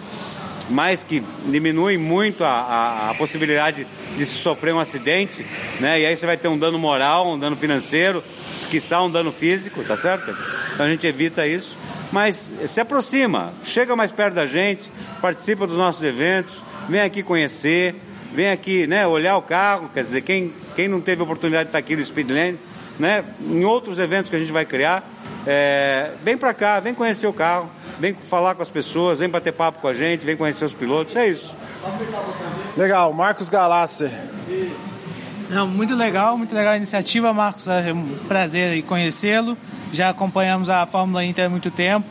mas 0.69 1.03
que 1.03 1.23
diminui 1.47 1.97
muito 1.97 2.45
a, 2.45 2.49
a, 2.49 3.11
a 3.11 3.15
possibilidade 3.15 3.87
de 4.17 4.27
se 4.27 4.35
sofrer 4.35 4.75
um 4.75 4.81
acidente, 4.81 5.45
né? 5.81 6.01
E 6.01 6.07
aí 6.07 6.17
você 6.17 6.27
vai 6.27 6.37
ter 6.37 6.49
um 6.49 6.59
dano 6.59 6.79
moral, 6.79 7.33
um 7.33 7.39
dano 7.39 7.57
financeiro, 7.57 8.23
quiçá 8.71 9.03
um 9.03 9.11
dano 9.11 9.33
físico, 9.33 9.83
tá 9.85 9.97
certo? 9.97 10.35
Então 10.73 10.87
a 10.87 10.89
gente 10.89 11.07
evita 11.07 11.47
isso. 11.47 11.77
Mas 12.13 12.53
se 12.67 12.81
aproxima, 12.81 13.53
chega 13.65 13.97
mais 13.97 14.13
perto 14.13 14.35
da 14.35 14.47
gente, 14.47 14.91
participa 15.21 15.67
dos 15.67 15.77
nossos 15.77 16.03
eventos, 16.03 16.63
vem 16.89 17.01
aqui 17.01 17.23
conhecer, 17.23 17.97
vem 18.35 18.51
aqui 18.51 18.87
né, 18.87 19.07
olhar 19.07 19.37
o 19.37 19.43
carro, 19.43 19.89
quer 19.95 20.03
dizer, 20.03 20.23
quem, 20.23 20.53
quem 20.75 20.89
não 20.89 21.01
teve 21.01 21.23
oportunidade 21.23 21.65
de 21.65 21.69
estar 21.69 21.79
aqui 21.79 21.95
no 21.95 22.05
Speedland, 22.05 22.59
né? 22.99 23.25
Em 23.41 23.65
outros 23.65 23.99
eventos 23.99 24.29
que 24.29 24.37
a 24.37 24.39
gente 24.39 24.53
vai 24.53 24.65
criar, 24.65 25.05
é, 25.47 26.11
vem 26.23 26.37
para 26.37 26.53
cá, 26.53 26.81
vem 26.81 26.95
conhecer 26.95 27.27
o 27.27 27.33
carro, 27.33 27.71
vem 27.99 28.15
falar 28.15 28.55
com 28.55 28.63
as 28.63 28.69
pessoas, 28.69 29.21
vem 29.21 29.29
bater 29.29 29.53
papo 29.53 29.81
com 29.81 29.89
a 29.89 29.93
gente, 29.93 30.27
vem 30.27 30.37
conhecer 30.37 30.65
os 30.65 30.75
pilotos, 30.75 31.15
é 31.15 31.29
isso. 31.29 31.55
Legal, 32.77 33.13
Marcos 33.13 33.49
Galassi. 33.49 34.11
Não, 35.49 35.67
muito 35.67 35.95
legal, 35.95 36.37
muito 36.37 36.55
legal 36.55 36.73
a 36.73 36.77
iniciativa, 36.77 37.33
Marcos. 37.33 37.69
É 37.69 37.93
um 37.93 38.17
prazer 38.27 38.77
em 38.77 38.83
conhecê-lo. 38.83 39.57
Já 39.93 40.09
acompanhamos 40.09 40.71
a 40.71 40.85
Fórmula 40.87 41.25
Inter 41.25 41.47
há 41.47 41.49
muito 41.49 41.71
tempo 41.71 42.07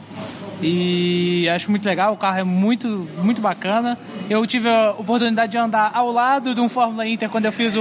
e 0.62 1.48
acho 1.50 1.70
muito 1.70 1.86
legal. 1.86 2.14
O 2.14 2.18
carro 2.18 2.40
é 2.40 2.44
muito, 2.44 3.08
muito 3.22 3.42
bacana. 3.42 3.98
Eu 4.30 4.46
tive 4.48 4.70
a 4.70 4.92
oportunidade 4.92 5.52
de 5.52 5.58
andar 5.58 5.92
ao 5.94 6.12
lado 6.12 6.56
de 6.56 6.62
um 6.62 6.70
Fórmula 6.70 7.08
Inter 7.08 7.30
quando 7.30 7.46
eu 7.46 7.52
fiz 7.52 7.76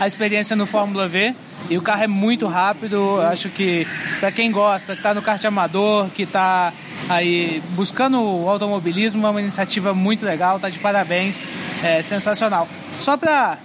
a 0.00 0.06
experiência 0.06 0.56
no 0.56 0.66
Fórmula 0.66 1.06
V. 1.06 1.34
E 1.70 1.78
o 1.78 1.82
carro 1.82 2.04
é 2.04 2.06
muito 2.06 2.46
rápido. 2.46 3.20
Acho 3.22 3.48
que 3.48 3.86
para 4.20 4.30
quem 4.30 4.50
gosta, 4.50 4.92
que 4.92 4.98
está 4.98 5.14
no 5.14 5.22
kart 5.22 5.44
amador, 5.44 6.08
que 6.10 6.24
está 6.24 6.72
aí 7.08 7.62
buscando 7.70 8.20
o 8.20 8.48
automobilismo, 8.48 9.26
é 9.26 9.30
uma 9.30 9.40
iniciativa 9.40 9.94
muito 9.94 10.24
legal. 10.24 10.58
Tá 10.58 10.68
de 10.68 10.78
parabéns, 10.78 11.44
é 11.82 12.02
sensacional. 12.02 12.68
Só 12.98 13.16
para 13.16 13.58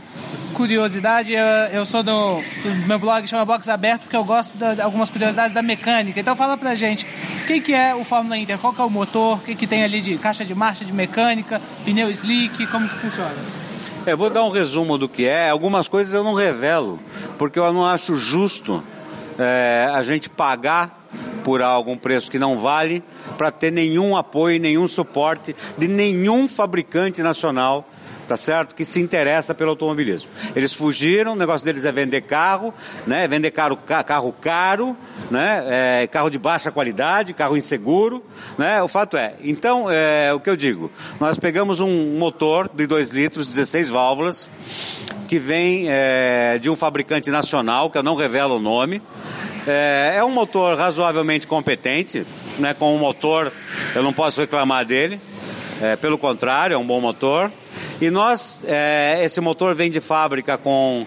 curiosidade, 0.53 1.33
eu, 1.33 1.45
eu 1.71 1.85
sou 1.85 2.03
do, 2.03 2.41
do, 2.41 2.87
meu 2.87 2.99
blog 2.99 3.25
chama 3.27 3.45
Box 3.45 3.69
Aberto 3.69 4.01
porque 4.01 4.15
eu 4.15 4.23
gosto 4.23 4.57
de 4.57 4.81
algumas 4.81 5.09
curiosidades 5.09 5.53
da 5.53 5.61
mecânica. 5.61 6.19
Então 6.19 6.35
fala 6.35 6.57
pra 6.57 6.75
gente, 6.75 7.05
o 7.43 7.47
que, 7.47 7.61
que 7.61 7.73
é 7.73 7.95
o 7.95 8.03
Fórmula 8.03 8.37
Inter? 8.37 8.57
Qual 8.57 8.73
que 8.73 8.81
é 8.81 8.83
o 8.83 8.89
motor? 8.89 9.37
O 9.37 9.39
que, 9.39 9.55
que 9.55 9.65
tem 9.67 9.83
ali 9.83 10.01
de 10.01 10.17
caixa 10.17 10.43
de 10.43 10.53
marcha, 10.53 10.83
de 10.83 10.93
mecânica, 10.93 11.61
pneu 11.85 12.09
slick, 12.09 12.67
como 12.67 12.87
que 12.87 12.95
funciona? 12.95 13.35
Eu 14.05 14.17
vou 14.17 14.29
dar 14.29 14.43
um 14.43 14.49
resumo 14.49 14.97
do 14.97 15.07
que 15.07 15.27
é. 15.27 15.49
Algumas 15.49 15.87
coisas 15.87 16.13
eu 16.13 16.23
não 16.23 16.33
revelo, 16.33 16.99
porque 17.37 17.59
eu 17.59 17.71
não 17.71 17.85
acho 17.85 18.15
justo 18.17 18.83
é, 19.37 19.89
a 19.93 20.01
gente 20.03 20.29
pagar 20.29 20.99
por 21.43 21.61
algum 21.61 21.97
preço 21.97 22.29
que 22.29 22.37
não 22.37 22.57
vale 22.57 23.03
para 23.37 23.49
ter 23.49 23.71
nenhum 23.71 24.15
apoio, 24.17 24.59
nenhum 24.59 24.87
suporte 24.87 25.55
de 25.77 25.87
nenhum 25.87 26.47
fabricante 26.47 27.23
nacional 27.23 27.87
tá 28.29 28.37
certo? 28.37 28.75
Que 28.75 28.85
se 28.85 29.01
interessa 29.01 29.55
pelo 29.55 29.71
automobilismo. 29.71 30.29
Eles 30.55 30.71
fugiram, 30.71 31.33
o 31.33 31.35
negócio 31.35 31.65
deles 31.65 31.83
é 31.83 31.91
vender 31.91 32.21
carro, 32.21 32.71
né? 33.07 33.27
Vender 33.27 33.49
carro, 33.49 33.75
carro 33.75 34.31
caro, 34.39 34.95
né? 35.31 35.63
É, 36.03 36.07
carro 36.07 36.29
de 36.29 36.37
baixa 36.37 36.71
qualidade, 36.71 37.33
carro 37.33 37.57
inseguro, 37.57 38.23
né? 38.55 38.83
O 38.83 38.87
fato 38.87 39.17
é, 39.17 39.33
então, 39.41 39.89
é, 39.89 40.31
o 40.31 40.39
que 40.39 40.47
eu 40.47 40.55
digo, 40.55 40.91
nós 41.19 41.39
pegamos 41.39 41.79
um 41.79 42.19
motor 42.19 42.69
de 42.71 42.85
2 42.85 43.09
litros, 43.09 43.47
16 43.47 43.89
válvulas, 43.89 44.47
que 45.27 45.39
vem 45.39 45.87
é, 45.89 46.59
de 46.59 46.69
um 46.69 46.75
fabricante 46.75 47.31
nacional, 47.31 47.89
que 47.89 47.97
eu 47.97 48.03
não 48.03 48.13
revelo 48.13 48.57
o 48.57 48.59
nome, 48.59 49.01
é, 49.65 50.17
é 50.17 50.23
um 50.23 50.29
motor 50.29 50.77
razoavelmente 50.77 51.47
competente, 51.47 52.27
né? 52.59 52.75
Com 52.75 52.95
um 52.95 52.99
motor, 52.99 53.51
eu 53.95 54.03
não 54.03 54.13
posso 54.13 54.39
reclamar 54.39 54.85
dele, 54.85 55.19
é, 55.81 55.95
pelo 55.95 56.17
contrário, 56.17 56.73
é 56.73 56.77
um 56.77 56.85
bom 56.85 56.99
motor. 56.99 57.51
E 58.01 58.09
nós, 58.09 58.61
é, 58.65 59.21
esse 59.23 59.41
motor 59.41 59.75
vem 59.75 59.91
de 59.91 59.99
fábrica 59.99 60.57
com 60.57 61.05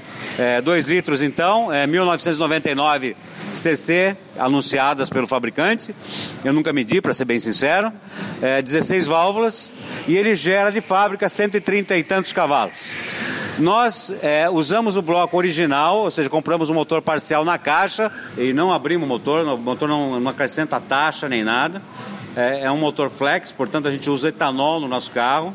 2 0.62 0.88
é, 0.88 0.90
litros, 0.90 1.22
então, 1.22 1.72
é 1.72 1.86
1999 1.86 3.16
cc 3.54 4.16
anunciadas 4.38 5.10
pelo 5.10 5.26
fabricante. 5.26 5.94
Eu 6.44 6.52
nunca 6.52 6.72
medi, 6.72 7.00
para 7.00 7.12
ser 7.14 7.24
bem 7.24 7.38
sincero. 7.38 7.92
É, 8.40 8.62
16 8.62 9.06
válvulas 9.06 9.72
e 10.06 10.16
ele 10.16 10.34
gera 10.34 10.70
de 10.70 10.80
fábrica 10.80 11.28
130 11.28 11.96
e 11.96 12.02
tantos 12.02 12.32
cavalos. 12.32 12.94
Nós 13.58 14.12
é, 14.22 14.48
usamos 14.48 14.96
o 14.96 15.02
bloco 15.02 15.36
original, 15.36 15.98
ou 15.98 16.10
seja, 16.10 16.28
compramos 16.30 16.70
o 16.70 16.74
motor 16.74 17.02
parcial 17.02 17.44
na 17.44 17.58
caixa 17.58 18.10
e 18.36 18.52
não 18.52 18.72
abrimos 18.72 19.06
o 19.06 19.08
motor, 19.08 19.46
o 19.46 19.58
motor 19.58 19.88
não, 19.88 20.18
não 20.18 20.30
acrescenta 20.30 20.80
taxa 20.80 21.28
nem 21.28 21.44
nada. 21.44 21.82
É, 22.34 22.64
é 22.64 22.70
um 22.70 22.78
motor 22.78 23.10
flex, 23.10 23.52
portanto 23.52 23.88
a 23.88 23.90
gente 23.90 24.08
usa 24.08 24.28
etanol 24.28 24.80
no 24.80 24.88
nosso 24.88 25.10
carro. 25.10 25.54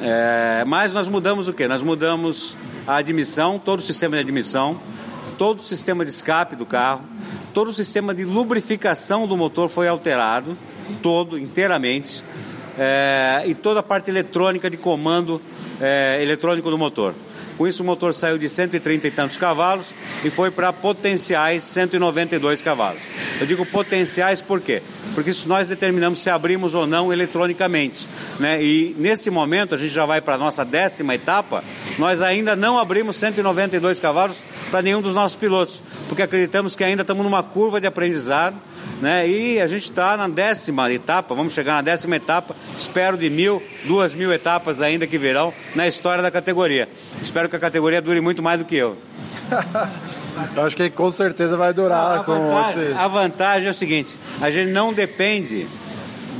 É, 0.00 0.64
mas 0.66 0.92
nós 0.92 1.08
mudamos 1.08 1.46
o 1.48 1.52
que? 1.52 1.68
Nós 1.68 1.82
mudamos 1.82 2.56
a 2.86 2.96
admissão, 2.96 3.58
todo 3.58 3.78
o 3.78 3.82
sistema 3.82 4.16
de 4.16 4.22
admissão, 4.22 4.78
todo 5.38 5.60
o 5.60 5.62
sistema 5.62 6.04
de 6.04 6.10
escape 6.10 6.56
do 6.56 6.66
carro, 6.66 7.02
todo 7.52 7.68
o 7.68 7.72
sistema 7.72 8.14
de 8.14 8.24
lubrificação 8.24 9.26
do 9.26 9.36
motor 9.36 9.68
foi 9.68 9.88
alterado, 9.88 10.56
todo, 11.00 11.38
inteiramente, 11.38 12.24
é, 12.78 13.44
e 13.46 13.54
toda 13.54 13.80
a 13.80 13.82
parte 13.82 14.10
eletrônica 14.10 14.68
de 14.68 14.76
comando 14.76 15.40
é, 15.80 16.18
eletrônico 16.20 16.70
do 16.70 16.76
motor. 16.76 17.14
Com 17.56 17.68
isso, 17.68 17.82
o 17.82 17.86
motor 17.86 18.12
saiu 18.12 18.36
de 18.36 18.48
130 18.48 19.06
e 19.06 19.10
tantos 19.10 19.36
cavalos 19.36 19.92
e 20.24 20.30
foi 20.30 20.50
para 20.50 20.72
potenciais 20.72 21.62
192 21.64 22.60
cavalos. 22.60 23.00
Eu 23.40 23.46
digo 23.46 23.64
potenciais 23.64 24.42
por 24.42 24.60
quê? 24.60 24.82
Porque 25.14 25.30
isso 25.30 25.48
nós 25.48 25.68
determinamos 25.68 26.20
se 26.20 26.30
abrimos 26.30 26.74
ou 26.74 26.86
não 26.86 27.12
eletronicamente. 27.12 28.08
Né? 28.40 28.62
E 28.62 28.96
nesse 28.98 29.30
momento, 29.30 29.74
a 29.74 29.78
gente 29.78 29.92
já 29.92 30.04
vai 30.04 30.20
para 30.20 30.34
a 30.34 30.38
nossa 30.38 30.64
décima 30.64 31.14
etapa, 31.14 31.62
nós 31.98 32.20
ainda 32.20 32.56
não 32.56 32.78
abrimos 32.78 33.16
192 33.16 34.00
cavalos 34.00 34.42
para 34.70 34.82
nenhum 34.82 35.00
dos 35.00 35.14
nossos 35.14 35.36
pilotos, 35.36 35.80
porque 36.08 36.22
acreditamos 36.22 36.74
que 36.74 36.82
ainda 36.82 37.02
estamos 37.02 37.22
numa 37.22 37.42
curva 37.42 37.80
de 37.80 37.86
aprendizado 37.86 38.56
né? 39.00 39.28
E 39.28 39.60
a 39.60 39.66
gente 39.66 39.84
está 39.84 40.16
na 40.16 40.28
décima 40.28 40.90
etapa, 40.92 41.34
vamos 41.34 41.52
chegar 41.52 41.74
na 41.74 41.82
décima 41.82 42.16
etapa, 42.16 42.54
espero 42.76 43.16
de 43.16 43.28
mil, 43.28 43.62
duas 43.84 44.14
mil 44.14 44.32
etapas 44.32 44.80
ainda 44.80 45.06
que 45.06 45.18
virão 45.18 45.52
na 45.74 45.86
história 45.86 46.22
da 46.22 46.30
categoria. 46.30 46.88
Espero 47.20 47.48
que 47.48 47.56
a 47.56 47.58
categoria 47.58 48.00
dure 48.00 48.20
muito 48.20 48.42
mais 48.42 48.58
do 48.58 48.64
que 48.64 48.76
eu. 48.76 48.96
eu 50.56 50.62
acho 50.62 50.76
que 50.76 50.88
com 50.90 51.10
certeza 51.10 51.56
vai 51.56 51.72
durar 51.72 52.20
a 52.20 52.24
com 52.24 52.32
vantagem, 52.32 52.82
esse... 52.82 52.92
A 52.92 53.08
vantagem 53.08 53.68
é 53.68 53.70
o 53.70 53.74
seguinte, 53.74 54.16
a 54.40 54.50
gente 54.50 54.70
não 54.70 54.92
depende 54.92 55.66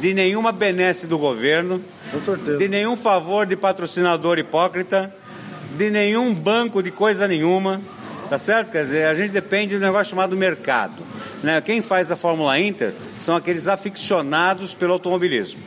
de 0.01 0.14
nenhuma 0.14 0.53
benesse 0.53 1.07
do 1.07 1.18
governo, 1.18 1.82
de 2.59 2.68
nenhum 2.68 2.97
favor 2.97 3.47
de 3.47 3.57
patrocinador 3.57 4.38
hipócrita, 4.38 5.14
de 5.76 5.90
nenhum 5.90 6.32
banco 6.32 6.82
de 6.82 6.90
coisa 6.90 7.26
nenhuma, 7.26 7.80
tá 8.29 8.39
certo? 8.39 8.70
Quer 8.70 8.85
dizer, 8.85 9.07
a 9.07 9.14
gente 9.14 9.31
depende 9.31 9.70
de 9.70 9.77
um 9.77 9.81
negócio 9.81 10.11
chamado 10.11 10.37
mercado. 10.37 11.03
Né? 11.43 11.61
Quem 11.61 11.83
faz 11.83 12.11
a 12.11 12.16
Fórmula 12.16 12.59
Inter 12.59 12.95
são 13.18 13.37
aqueles 13.37 13.68
aficionados 13.68 14.75
pelo 14.75 14.93
automobilismo. 14.95 15.61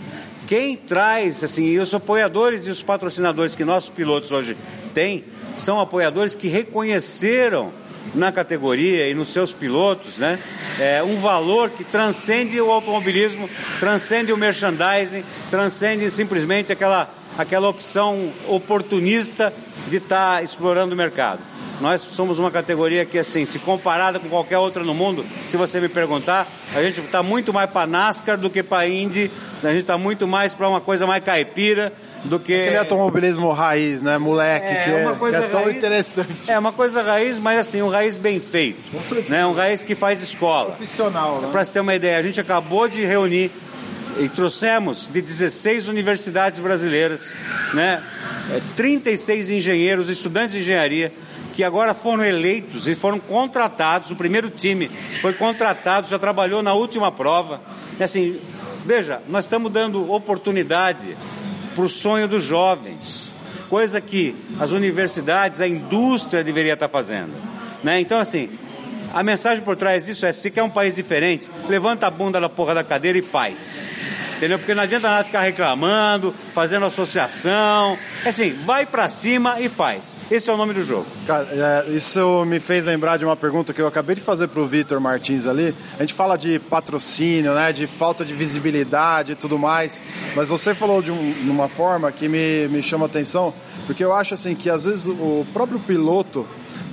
Quem 0.48 0.78
traz, 0.78 1.44
assim, 1.44 1.78
os 1.78 1.94
apoiadores 1.94 2.66
e 2.68 2.72
os 2.72 2.82
patrocinadores 2.82 3.54
que 3.54 3.66
nossos 3.66 3.90
pilotos 3.90 4.32
hoje 4.32 4.56
têm, 4.94 5.24
são 5.54 5.80
apoiadores 5.80 6.36
que 6.36 6.48
reconheceram 6.48 7.74
na 8.16 8.32
categoria 8.32 9.10
e 9.10 9.14
nos 9.14 9.30
seus 9.30 9.54
pilotos, 9.54 10.18
né, 10.18 10.40
é, 10.80 11.04
um 11.04 11.20
valor 11.20 11.70
que 11.70 11.84
transcende 11.84 12.60
o 12.62 12.72
automobilismo, 12.72 13.50
transcende 13.80 14.32
o 14.32 14.38
merchandising, 14.38 15.24
transcende 15.50 16.10
simplesmente 16.10 16.72
aquela, 16.72 17.10
aquela 17.38 17.70
opção 17.70 18.32
oportunista 18.48 19.54
de 19.88 19.98
estar 19.98 20.38
tá 20.38 20.44
explorando 20.44 20.94
o 20.94 20.98
mercado. 20.98 21.40
Nós 21.80 22.02
somos 22.02 22.40
uma 22.40 22.50
categoria 22.50 23.06
que, 23.06 23.20
assim, 23.20 23.46
se 23.46 23.60
comparada 23.60 24.20
com 24.20 24.28
qualquer 24.28 24.58
outra 24.58 24.84
no 24.84 24.96
mundo, 24.96 25.24
se 25.48 25.56
você 25.58 25.80
me 25.80 25.88
perguntar, 25.88 26.48
a 26.74 26.82
gente 26.82 27.00
está 27.02 27.22
muito 27.22 27.54
mais 27.54 27.70
para 27.70 27.86
NASCAR 27.86 28.38
do 28.38 28.50
que 28.50 28.64
para 28.64 28.88
Indy, 28.88 29.32
a 29.64 29.68
gente 29.68 29.82
está 29.82 29.98
muito 29.98 30.28
mais 30.28 30.56
para 30.56 30.68
uma 30.68 30.82
coisa 30.82 31.06
mais 31.06 31.24
caipira 31.24 31.94
do 32.24 32.40
que. 32.40 32.54
Aquele 32.54 32.78
automobilismo 32.78 33.52
raiz, 33.52 34.02
né? 34.02 34.18
Moleque, 34.18 34.66
é, 34.66 34.70
que, 34.70 34.90
é, 34.90 35.16
que 35.30 35.36
é 35.36 35.42
tão 35.50 35.64
raiz, 35.64 35.78
interessante. 35.78 36.30
É 36.48 36.58
uma 36.58 36.72
coisa 36.72 37.04
raiz, 37.04 37.38
mas 37.38 37.60
assim, 37.60 37.82
um 37.84 37.90
raiz 37.90 38.18
bem 38.18 38.40
feito. 38.40 38.82
Né? 39.30 39.46
Um 39.46 39.54
raiz 39.54 39.84
que 39.84 39.94
faz 39.94 40.22
escola. 40.24 40.72
Profissional, 40.72 41.42
né? 41.42 41.50
Para 41.52 41.64
você 41.64 41.74
ter 41.74 41.80
uma 41.80 41.94
ideia, 41.94 42.18
a 42.18 42.22
gente 42.24 42.42
acabou 42.42 42.88
de 42.88 43.06
reunir 43.06 43.52
e 44.20 44.30
trouxemos 44.30 45.10
de 45.12 45.22
16 45.22 45.88
universidades 45.88 46.60
brasileiras, 46.60 47.36
né? 47.74 48.02
36 48.76 49.50
engenheiros, 49.52 50.10
estudantes 50.10 50.54
de 50.54 50.62
engenharia 50.62 51.12
que 51.58 51.64
agora 51.64 51.96
foram 51.96 52.24
eleitos 52.24 52.88
e 52.88 52.94
foram 52.94 53.20
contratados. 53.20 54.12
O 54.12 54.16
primeiro 54.16 54.48
time 54.48 54.92
foi 55.22 55.34
contratado, 55.34 56.08
já 56.08 56.20
trabalhou 56.20 56.62
na 56.62 56.74
última 56.76 57.12
prova. 57.12 57.60
Assim, 58.00 58.40
veja, 58.86 59.24
nós 59.28 59.46
estamos 59.46 59.72
dando 59.72 60.12
oportunidade 60.12 61.18
para 61.74 61.84
o 61.84 61.90
sonho 61.90 62.28
dos 62.28 62.44
jovens, 62.44 63.34
coisa 63.70 64.00
que 64.00 64.36
as 64.60 64.72
universidades, 64.72 65.60
a 65.60 65.68
indústria 65.68 66.44
deveria 66.44 66.74
estar 66.74 66.90
fazendo. 66.90 67.34
Né? 67.84 68.02
Então, 68.02 68.20
assim, 68.20 68.52
a 69.18 69.24
mensagem 69.24 69.64
por 69.64 69.76
trás 69.76 70.06
disso 70.06 70.28
é: 70.28 70.32
se 70.32 70.52
quer 70.52 70.62
um 70.62 70.70
país 70.70 70.96
diferente, 70.96 71.50
levanta 71.68 72.06
a 72.06 72.12
bunda 72.12 72.40
da 72.40 72.48
porra 72.48 72.76
da 72.76 72.84
cadeira 72.84 73.18
e 73.18 73.22
faz. 73.24 73.82
Entendeu? 74.38 74.60
Porque 74.60 74.76
não 74.76 74.84
adianta 74.84 75.10
nada 75.10 75.24
ficar 75.24 75.42
reclamando, 75.42 76.36
fazendo 76.54 76.86
associação. 76.86 77.98
É 78.24 78.30
assim, 78.30 78.52
vai 78.64 78.86
para 78.86 79.10
cima 79.10 79.60
e 79.60 79.68
faz. 79.68 80.16
Esse 80.30 80.48
é 80.52 80.54
o 80.54 80.58
nome 80.58 80.76
do 80.76 80.84
jogo. 80.84 81.08
Cara, 81.26 81.48
é, 81.52 81.90
isso 81.90 82.46
me 82.46 82.60
fez 82.60 82.86
lembrar 82.86 83.18
de 83.18 83.26
uma 83.26 83.36
pergunta 83.36 83.74
que 83.74 83.82
eu 83.82 83.88
acabei 83.88 84.14
de 84.14 84.22
fazer 84.22 84.50
pro 84.50 84.68
Vitor 84.68 85.02
Martins 85.02 85.48
ali. 85.48 85.74
A 85.96 86.02
gente 86.02 86.14
fala 86.14 86.38
de 86.38 86.60
patrocínio, 86.60 87.56
né? 87.56 87.74
De 87.74 87.88
falta 87.88 88.24
de 88.24 88.36
visibilidade 88.36 89.32
e 89.32 89.36
tudo 89.36 89.58
mais. 89.58 90.00
Mas 90.36 90.50
você 90.50 90.76
falou 90.76 91.02
de, 91.02 91.10
um, 91.10 91.36
uma 91.50 91.68
forma 91.68 92.12
que 92.12 92.30
me, 92.30 92.68
me 92.68 92.84
chama 92.84 93.08
atenção, 93.08 93.52
porque 93.88 94.06
eu 94.06 94.14
acho 94.14 94.36
assim 94.36 94.54
que 94.54 94.70
às 94.70 94.84
vezes 94.84 95.08
o 95.08 95.48
próprio 95.52 95.80
piloto 95.80 96.48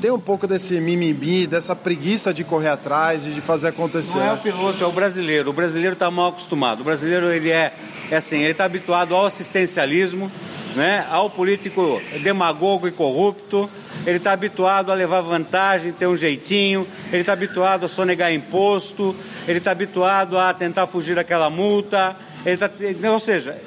tem 0.04 0.10
um 0.10 0.20
pouco 0.20 0.46
desse 0.46 0.78
mimimi, 0.82 1.46
dessa 1.46 1.74
preguiça 1.74 2.34
de 2.34 2.44
correr 2.44 2.68
atrás, 2.68 3.24
de 3.24 3.40
fazer 3.40 3.68
acontecer. 3.68 4.18
Não 4.18 4.26
é 4.26 4.32
o 4.34 4.36
piloto, 4.36 4.84
é 4.84 4.86
o 4.86 4.92
brasileiro. 4.92 5.48
O 5.48 5.52
brasileiro 5.54 5.94
está 5.94 6.10
mal 6.10 6.28
acostumado. 6.28 6.82
O 6.82 6.84
brasileiro 6.84 7.32
ele 7.32 7.50
é, 7.50 7.72
é 8.10 8.16
assim, 8.16 8.40
ele 8.40 8.50
está 8.50 8.66
habituado 8.66 9.14
ao 9.14 9.24
assistencialismo, 9.24 10.30
né? 10.76 11.06
Ao 11.08 11.30
político 11.30 12.02
demagogo 12.22 12.86
e 12.86 12.92
corrupto. 12.92 13.70
Ele 14.06 14.18
está 14.18 14.32
habituado 14.32 14.92
a 14.92 14.94
levar 14.94 15.22
vantagem, 15.22 15.90
ter 15.90 16.06
um 16.06 16.16
jeitinho. 16.16 16.86
Ele 17.10 17.22
está 17.22 17.32
habituado 17.32 17.86
a 17.86 17.88
sonegar 17.88 18.30
imposto. 18.30 19.16
Ele 19.48 19.56
está 19.56 19.70
habituado 19.70 20.38
a 20.38 20.52
tentar 20.52 20.86
fugir 20.86 21.14
daquela 21.14 21.48
multa. 21.48 22.14
Ele 22.44 22.58
tá, 22.58 22.70
ou 23.10 23.20
seja, 23.20 23.58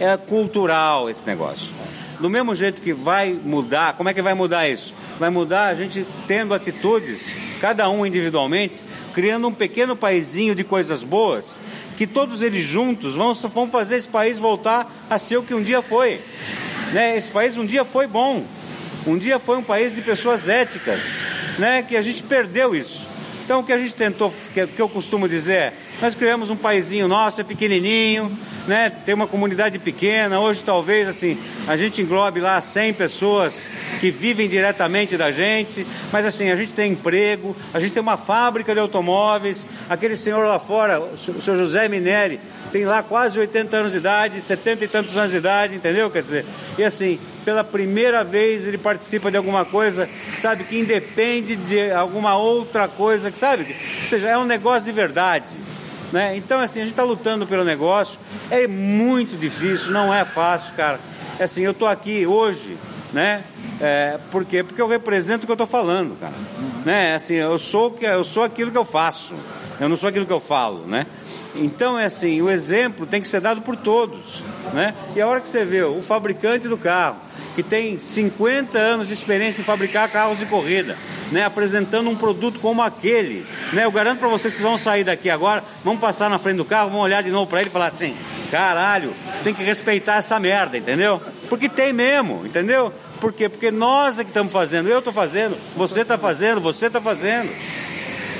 é 0.00 0.16
cultural 0.16 1.08
esse 1.08 1.24
negócio. 1.24 1.72
Do 2.20 2.28
mesmo 2.28 2.52
jeito 2.54 2.82
que 2.82 2.92
vai 2.92 3.32
mudar, 3.32 3.92
como 3.96 4.08
é 4.08 4.14
que 4.14 4.20
vai 4.20 4.34
mudar 4.34 4.68
isso? 4.68 4.92
Vai 5.20 5.30
mudar 5.30 5.68
a 5.68 5.74
gente 5.74 6.04
tendo 6.26 6.52
atitudes, 6.52 7.38
cada 7.60 7.88
um 7.88 8.04
individualmente, 8.04 8.82
criando 9.14 9.46
um 9.46 9.52
pequeno 9.52 9.94
paizinho 9.94 10.54
de 10.54 10.64
coisas 10.64 11.04
boas, 11.04 11.60
que 11.96 12.06
todos 12.06 12.42
eles 12.42 12.62
juntos 12.62 13.14
vão, 13.14 13.32
vão 13.34 13.68
fazer 13.68 13.96
esse 13.96 14.08
país 14.08 14.36
voltar 14.36 14.92
a 15.08 15.16
ser 15.16 15.36
o 15.36 15.42
que 15.44 15.54
um 15.54 15.62
dia 15.62 15.80
foi. 15.80 16.20
Né? 16.92 17.16
Esse 17.16 17.30
país 17.30 17.56
um 17.56 17.64
dia 17.64 17.84
foi 17.84 18.08
bom, 18.08 18.44
um 19.06 19.16
dia 19.16 19.38
foi 19.38 19.56
um 19.56 19.62
país 19.62 19.94
de 19.94 20.02
pessoas 20.02 20.48
éticas, 20.48 21.04
né? 21.56 21.82
que 21.82 21.96
a 21.96 22.02
gente 22.02 22.24
perdeu 22.24 22.74
isso. 22.74 23.06
Então 23.44 23.60
o 23.60 23.64
que 23.64 23.72
a 23.72 23.78
gente 23.78 23.94
tentou, 23.94 24.34
que, 24.52 24.66
que 24.66 24.82
eu 24.82 24.88
costumo 24.88 25.28
dizer 25.28 25.54
é, 25.54 25.72
nós 26.00 26.14
criamos 26.14 26.48
um 26.48 26.56
paizinho 26.56 27.08
nosso, 27.08 27.40
é 27.40 27.44
pequenininho, 27.44 28.30
né? 28.68 28.88
Tem 29.04 29.14
uma 29.14 29.26
comunidade 29.26 29.78
pequena. 29.80 30.38
Hoje 30.38 30.62
talvez 30.62 31.08
assim 31.08 31.36
a 31.66 31.76
gente 31.76 32.00
englobe 32.00 32.40
lá 32.40 32.60
100 32.60 32.94
pessoas 32.94 33.68
que 34.00 34.10
vivem 34.10 34.48
diretamente 34.48 35.16
da 35.16 35.32
gente, 35.32 35.84
mas 36.12 36.24
assim 36.24 36.50
a 36.50 36.56
gente 36.56 36.72
tem 36.72 36.92
emprego, 36.92 37.56
a 37.74 37.80
gente 37.80 37.92
tem 37.92 38.00
uma 38.00 38.16
fábrica 38.16 38.72
de 38.72 38.80
automóveis. 38.80 39.66
Aquele 39.88 40.16
senhor 40.16 40.46
lá 40.46 40.60
fora, 40.60 41.00
o 41.00 41.16
senhor 41.16 41.56
José 41.56 41.88
Minelli, 41.88 42.38
tem 42.70 42.84
lá 42.84 43.02
quase 43.02 43.38
80 43.38 43.76
anos 43.76 43.92
de 43.92 43.98
idade, 43.98 44.40
70 44.40 44.84
e 44.84 44.88
tantos 44.88 45.16
anos 45.16 45.32
de 45.32 45.38
idade, 45.38 45.74
entendeu? 45.74 46.10
Quer 46.10 46.22
dizer, 46.22 46.46
e 46.78 46.84
assim, 46.84 47.18
pela 47.44 47.64
primeira 47.64 48.22
vez 48.22 48.68
ele 48.68 48.78
participa 48.78 49.30
de 49.30 49.36
alguma 49.36 49.64
coisa, 49.64 50.08
sabe, 50.38 50.64
que 50.64 50.78
independe 50.78 51.56
de 51.56 51.90
alguma 51.90 52.36
outra 52.36 52.86
coisa, 52.86 53.30
que 53.30 53.38
sabe? 53.38 53.74
Ou 54.02 54.08
seja, 54.08 54.28
é 54.28 54.38
um 54.38 54.44
negócio 54.44 54.84
de 54.84 54.92
verdade. 54.92 55.48
Né? 56.12 56.36
Então, 56.36 56.60
assim, 56.60 56.80
a 56.80 56.82
gente 56.82 56.92
está 56.92 57.04
lutando 57.04 57.46
pelo 57.46 57.64
negócio. 57.64 58.18
É 58.50 58.66
muito 58.66 59.36
difícil, 59.36 59.92
não 59.92 60.12
é 60.12 60.24
fácil, 60.24 60.74
cara. 60.74 60.98
É 61.38 61.44
assim, 61.44 61.62
eu 61.62 61.72
estou 61.72 61.86
aqui 61.86 62.26
hoje, 62.26 62.76
né? 63.12 63.44
É, 63.80 64.18
por 64.30 64.44
quê? 64.44 64.64
Porque 64.64 64.80
eu 64.80 64.88
represento 64.88 65.44
o 65.44 65.46
que 65.46 65.52
eu 65.52 65.54
estou 65.54 65.66
falando, 65.66 66.18
cara. 66.18 66.34
Né? 66.84 67.14
Assim, 67.14 67.34
eu 67.34 67.58
sou, 67.58 67.96
eu 68.00 68.24
sou 68.24 68.42
aquilo 68.42 68.70
que 68.70 68.78
eu 68.78 68.84
faço. 68.84 69.34
Eu 69.78 69.88
não 69.88 69.96
sou 69.96 70.08
aquilo 70.08 70.26
que 70.26 70.32
eu 70.32 70.40
falo, 70.40 70.86
né? 70.86 71.06
Então 71.54 71.98
é 71.98 72.04
assim, 72.04 72.42
o 72.42 72.50
exemplo 72.50 73.06
tem 73.06 73.20
que 73.20 73.28
ser 73.28 73.40
dado 73.40 73.62
por 73.62 73.76
todos, 73.76 74.42
né? 74.72 74.94
E 75.14 75.20
a 75.20 75.26
hora 75.26 75.40
que 75.40 75.48
você 75.48 75.64
vê 75.64 75.82
o 75.82 76.02
fabricante 76.02 76.68
do 76.68 76.76
carro, 76.76 77.16
que 77.58 77.62
tem 77.64 77.98
50 77.98 78.78
anos 78.78 79.08
de 79.08 79.14
experiência 79.14 79.62
em 79.62 79.64
fabricar 79.64 80.08
carros 80.08 80.38
de 80.38 80.46
corrida, 80.46 80.96
né, 81.32 81.44
apresentando 81.44 82.08
um 82.08 82.14
produto 82.14 82.60
como 82.60 82.80
aquele, 82.80 83.44
né? 83.72 83.84
Eu 83.84 83.90
garanto 83.90 84.20
para 84.20 84.28
vocês 84.28 84.56
que 84.56 84.62
vão 84.62 84.78
sair 84.78 85.02
daqui 85.02 85.28
agora, 85.28 85.64
vão 85.82 85.96
passar 85.96 86.30
na 86.30 86.38
frente 86.38 86.58
do 86.58 86.64
carro, 86.64 86.90
vão 86.90 87.00
olhar 87.00 87.20
de 87.20 87.30
novo 87.30 87.50
para 87.50 87.58
ele 87.58 87.68
e 87.68 87.72
falar 87.72 87.88
assim: 87.88 88.14
"Caralho, 88.48 89.12
tem 89.42 89.52
que 89.52 89.64
respeitar 89.64 90.18
essa 90.18 90.38
merda", 90.38 90.78
entendeu? 90.78 91.20
Porque 91.48 91.68
tem 91.68 91.92
mesmo, 91.92 92.46
entendeu? 92.46 92.94
Por 93.20 93.32
quê? 93.32 93.48
Porque 93.48 93.72
nós 93.72 94.20
é 94.20 94.22
que 94.22 94.30
estamos 94.30 94.52
fazendo, 94.52 94.88
eu 94.88 95.00
estou 95.00 95.12
fazendo, 95.12 95.58
você 95.76 96.02
está 96.02 96.16
fazendo, 96.16 96.60
você 96.60 96.86
está 96.86 97.00
fazendo. 97.00 97.50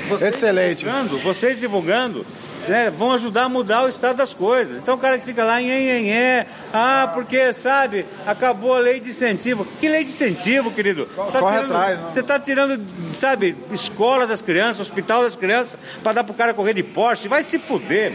Vocês 0.07 0.33
Excelente. 0.33 0.85
Divulgando, 0.85 1.17
vocês 1.17 1.59
divulgando, 1.59 2.25
né, 2.69 2.89
vão 2.89 3.11
ajudar 3.11 3.43
a 3.43 3.49
mudar 3.49 3.83
o 3.83 3.89
estado 3.89 4.15
das 4.17 4.33
coisas. 4.33 4.77
Então 4.77 4.95
o 4.95 4.97
cara 4.97 5.17
que 5.17 5.25
fica 5.25 5.43
lá, 5.43 5.59
nhen, 5.59 5.85
nhen, 5.85 6.03
nhen, 6.03 6.45
ah, 6.73 7.09
porque, 7.13 7.51
sabe, 7.51 8.05
acabou 8.25 8.75
a 8.75 8.79
lei 8.79 8.99
de 8.99 9.09
incentivo. 9.09 9.65
Que 9.79 9.89
lei 9.89 10.03
de 10.03 10.11
incentivo, 10.11 10.71
querido? 10.71 11.07
Você 11.15 11.31
tá 11.31 11.39
Corre 11.39 11.55
tirando, 11.55 11.75
atrás, 11.75 11.99
né? 11.99 12.09
Você 12.09 12.19
está 12.19 12.39
tirando, 12.39 12.81
sabe, 13.13 13.57
escola 13.71 14.27
das 14.27 14.41
crianças, 14.41 14.81
hospital 14.81 15.23
das 15.23 15.35
crianças, 15.35 15.77
para 16.03 16.13
dar 16.13 16.23
pro 16.23 16.33
cara 16.33 16.53
correr 16.53 16.73
de 16.73 16.83
Porsche. 16.83 17.27
Vai 17.27 17.43
se 17.43 17.57
fuder. 17.57 18.13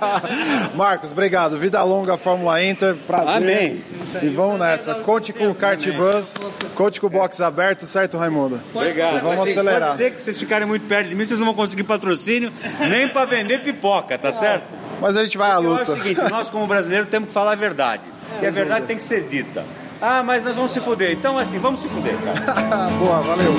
Marcos, 0.74 1.12
obrigado. 1.12 1.58
Vida 1.58 1.82
longa, 1.82 2.16
Fórmula 2.16 2.62
Inter. 2.64 2.94
Prazer. 3.06 3.36
Amém. 3.36 3.84
E 4.22 4.28
vamos 4.28 4.58
nessa. 4.58 4.94
Conte 4.96 5.32
com 5.32 5.48
o 5.48 5.54
kart 5.54 5.84
bus, 5.92 6.34
conte 6.74 7.00
com 7.00 7.06
o 7.06 7.10
box 7.10 7.40
aberto, 7.40 7.84
certo, 7.86 8.16
Raimundo? 8.18 8.60
Obrigado. 8.74 9.20
Vamos 9.22 9.48
acelerar. 9.48 9.88
Pode 9.88 9.96
ser 9.96 10.12
que 10.12 10.20
vocês 10.20 10.38
ficarem 10.38 10.66
muito 10.66 10.86
perto 10.86 11.08
de 11.08 11.14
mim, 11.14 11.24
vocês 11.24 11.38
não 11.38 11.46
vão 11.46 11.54
conseguir 11.54 11.84
patrocínio 11.84 12.52
nem 12.80 13.08
para 13.08 13.24
vender 13.24 13.62
pipoca, 13.62 14.16
tá 14.18 14.30
certo? 14.32 14.72
Mas 15.00 15.16
a 15.16 15.24
gente 15.24 15.36
vai 15.36 15.50
à 15.50 15.58
luta. 15.58 15.92
o 15.92 15.96
seguinte, 15.96 16.20
nós 16.30 16.48
como 16.48 16.66
brasileiros 16.66 17.08
temos 17.08 17.28
que 17.28 17.34
falar 17.34 17.52
a 17.52 17.56
verdade. 17.56 18.02
Se 18.38 18.46
a 18.46 18.50
verdade 18.50 18.86
tem 18.86 18.96
que 18.96 19.02
ser 19.02 19.24
dita. 19.28 19.64
Ah, 20.00 20.22
mas 20.22 20.44
nós 20.44 20.56
vamos 20.56 20.70
se 20.72 20.80
fuder. 20.80 21.12
Então, 21.12 21.38
assim, 21.38 21.58
vamos 21.58 21.80
se 21.80 21.88
fuder, 21.88 22.14
cara. 22.18 22.88
Boa, 22.98 23.20
valeu. 23.20 23.54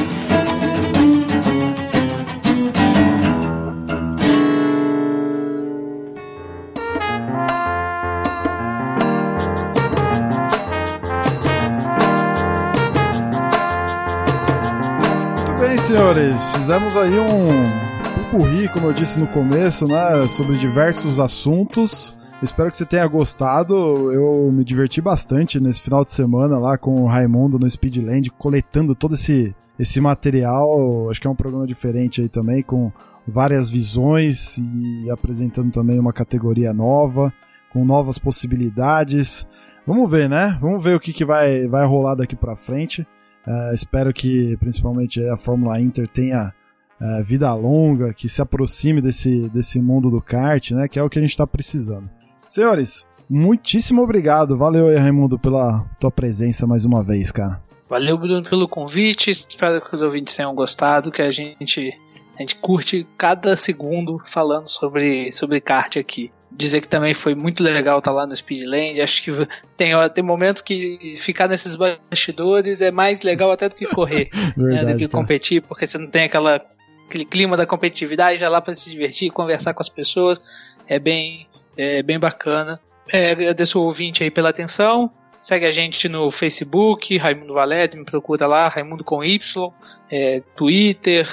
Senhores. 15.95 16.43
Fizemos 16.53 16.97
aí 16.97 17.17
um 17.17 18.29
curri, 18.29 18.67
como 18.67 18.87
eu 18.87 18.93
disse 18.93 19.17
no 19.17 19.27
começo, 19.27 19.87
né? 19.87 20.27
Sobre 20.27 20.57
diversos 20.57 21.21
assuntos. 21.21 22.17
Espero 22.43 22.69
que 22.69 22.77
você 22.77 22.85
tenha 22.85 23.07
gostado. 23.07 24.11
Eu 24.11 24.51
me 24.51 24.65
diverti 24.65 24.99
bastante 24.99 25.57
nesse 25.57 25.81
final 25.81 26.03
de 26.03 26.11
semana 26.11 26.59
lá 26.59 26.77
com 26.77 27.01
o 27.01 27.05
Raimundo 27.05 27.57
no 27.57 27.69
Speedland, 27.69 28.29
coletando 28.31 28.93
todo 28.93 29.15
esse, 29.15 29.55
esse 29.79 30.01
material. 30.01 31.09
Acho 31.09 31.21
que 31.21 31.27
é 31.27 31.29
um 31.29 31.35
programa 31.35 31.65
diferente 31.65 32.19
aí 32.19 32.27
também, 32.27 32.61
com 32.61 32.91
várias 33.25 33.69
visões 33.69 34.57
e 34.57 35.09
apresentando 35.09 35.71
também 35.71 35.97
uma 35.97 36.11
categoria 36.11 36.73
nova, 36.73 37.33
com 37.71 37.85
novas 37.85 38.17
possibilidades. 38.17 39.47
Vamos 39.87 40.11
ver, 40.11 40.27
né? 40.27 40.57
Vamos 40.59 40.83
ver 40.83 40.93
o 40.97 40.99
que, 40.99 41.13
que 41.13 41.23
vai, 41.23 41.69
vai 41.69 41.85
rolar 41.85 42.15
daqui 42.15 42.35
pra 42.35 42.57
frente. 42.57 43.07
É, 43.47 43.73
espero 43.73 44.13
que 44.13 44.57
principalmente 44.57 45.23
a 45.29 45.37
Fórmula 45.37 45.79
Inter 45.79 46.07
tenha 46.07 46.53
é, 47.01 47.23
vida 47.23 47.53
longa, 47.53 48.13
que 48.13 48.27
se 48.27 48.41
aproxime 48.41 49.01
desse, 49.01 49.49
desse 49.49 49.79
mundo 49.79 50.09
do 50.09 50.21
kart, 50.21 50.71
né? 50.71 50.87
Que 50.87 50.99
é 50.99 51.03
o 51.03 51.09
que 51.09 51.19
a 51.19 51.21
gente 51.21 51.31
está 51.31 51.45
precisando. 51.45 52.09
Senhores, 52.49 53.05
muitíssimo 53.29 54.01
obrigado. 54.01 54.57
Valeu 54.57 54.87
aí, 54.87 54.97
Raimundo, 54.97 55.37
pela 55.37 55.85
tua 55.99 56.11
presença 56.11 56.65
mais 56.65 56.85
uma 56.85 57.03
vez, 57.03 57.31
cara. 57.31 57.61
Valeu, 57.89 58.17
Bruno, 58.17 58.43
pelo 58.43 58.67
convite. 58.67 59.29
Espero 59.29 59.81
que 59.81 59.93
os 59.93 60.01
ouvintes 60.01 60.35
tenham 60.35 60.55
gostado, 60.55 61.11
que 61.11 61.21
a 61.21 61.29
gente, 61.29 61.91
a 62.35 62.39
gente 62.39 62.55
curte 62.55 63.07
cada 63.17 63.55
segundo 63.55 64.19
falando 64.25 64.67
sobre, 64.67 65.31
sobre 65.31 65.61
kart 65.61 65.97
aqui. 65.97 66.31
Dizer 66.57 66.81
que 66.81 66.87
também 66.87 67.13
foi 67.13 67.35
muito 67.35 67.61
legal 67.61 67.99
estar 67.99 68.11
lá 68.11 68.25
no 68.25 68.35
Speedland. 68.35 69.01
Acho 69.01 69.23
que 69.23 69.31
tem, 69.75 69.91
tem 70.13 70.23
momentos 70.23 70.61
que 70.61 71.15
ficar 71.17 71.47
nesses 71.47 71.75
bastidores 71.75 72.81
é 72.81 72.91
mais 72.91 73.21
legal 73.21 73.51
até 73.51 73.67
do 73.67 73.75
que 73.75 73.85
correr, 73.85 74.29
né, 74.55 74.75
Verdade, 74.75 74.93
do 74.93 74.99
que 74.99 75.07
competir, 75.07 75.61
porque 75.61 75.85
você 75.85 75.97
não 75.97 76.07
tem 76.07 76.23
aquela, 76.23 76.61
aquele 77.07 77.25
clima 77.25 77.57
da 77.57 77.65
competitividade, 77.65 78.39
já 78.39 78.47
lá 78.47 78.61
para 78.61 78.73
se 78.73 78.89
divertir, 78.89 79.31
conversar 79.31 79.73
com 79.73 79.81
as 79.81 79.89
pessoas. 79.89 80.41
É 80.87 80.97
bem, 80.97 81.47
é 81.77 82.01
bem 82.01 82.19
bacana. 82.19 82.79
É, 83.11 83.31
agradeço 83.31 83.79
o 83.79 83.83
ouvinte 83.83 84.23
aí 84.23 84.31
pela 84.31 84.49
atenção. 84.49 85.11
Segue 85.41 85.65
a 85.65 85.71
gente 85.71 86.09
no 86.09 86.31
Facebook, 86.31 87.17
Raimundo 87.17 87.53
Valete, 87.53 87.97
me 87.97 88.03
procura 88.03 88.47
lá, 88.47 88.67
Raimundo 88.67 89.03
com 89.03 89.23
Y, 89.23 89.71
é, 90.09 90.41
Twitter, 90.55 91.29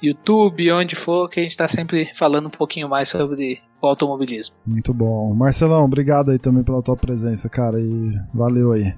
YouTube, 0.00 0.70
onde 0.70 0.94
for, 0.94 1.28
que 1.28 1.40
a 1.40 1.42
gente 1.42 1.50
está 1.50 1.66
sempre 1.66 2.10
falando 2.14 2.46
um 2.46 2.50
pouquinho 2.50 2.88
mais 2.88 3.08
sobre 3.08 3.60
o 3.80 3.86
automobilismo. 3.86 4.56
Muito 4.66 4.92
bom. 4.92 5.34
Marcelão, 5.34 5.84
obrigado 5.84 6.30
aí 6.30 6.38
também 6.38 6.64
pela 6.64 6.82
tua 6.82 6.96
presença, 6.96 7.48
cara, 7.48 7.78
e 7.78 8.18
valeu 8.32 8.72
aí. 8.72 8.94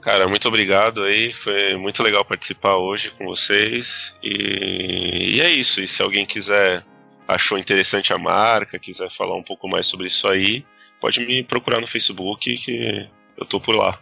Cara, 0.00 0.26
muito 0.28 0.48
obrigado 0.48 1.02
aí. 1.02 1.32
Foi 1.32 1.76
muito 1.76 2.02
legal 2.02 2.24
participar 2.24 2.76
hoje 2.76 3.10
com 3.10 3.26
vocês. 3.26 4.14
E, 4.22 5.36
e 5.36 5.40
é 5.40 5.50
isso. 5.50 5.80
E 5.80 5.86
se 5.86 6.02
alguém 6.02 6.24
quiser, 6.24 6.84
achou 7.28 7.58
interessante 7.58 8.12
a 8.12 8.18
marca, 8.18 8.78
quiser 8.78 9.10
falar 9.10 9.36
um 9.36 9.42
pouco 9.42 9.68
mais 9.68 9.86
sobre 9.86 10.06
isso 10.06 10.26
aí, 10.26 10.64
pode 11.00 11.20
me 11.20 11.44
procurar 11.44 11.80
no 11.80 11.86
Facebook 11.86 12.56
que 12.56 13.08
eu 13.36 13.44
tô 13.44 13.60
por 13.60 13.74
lá. 13.74 13.98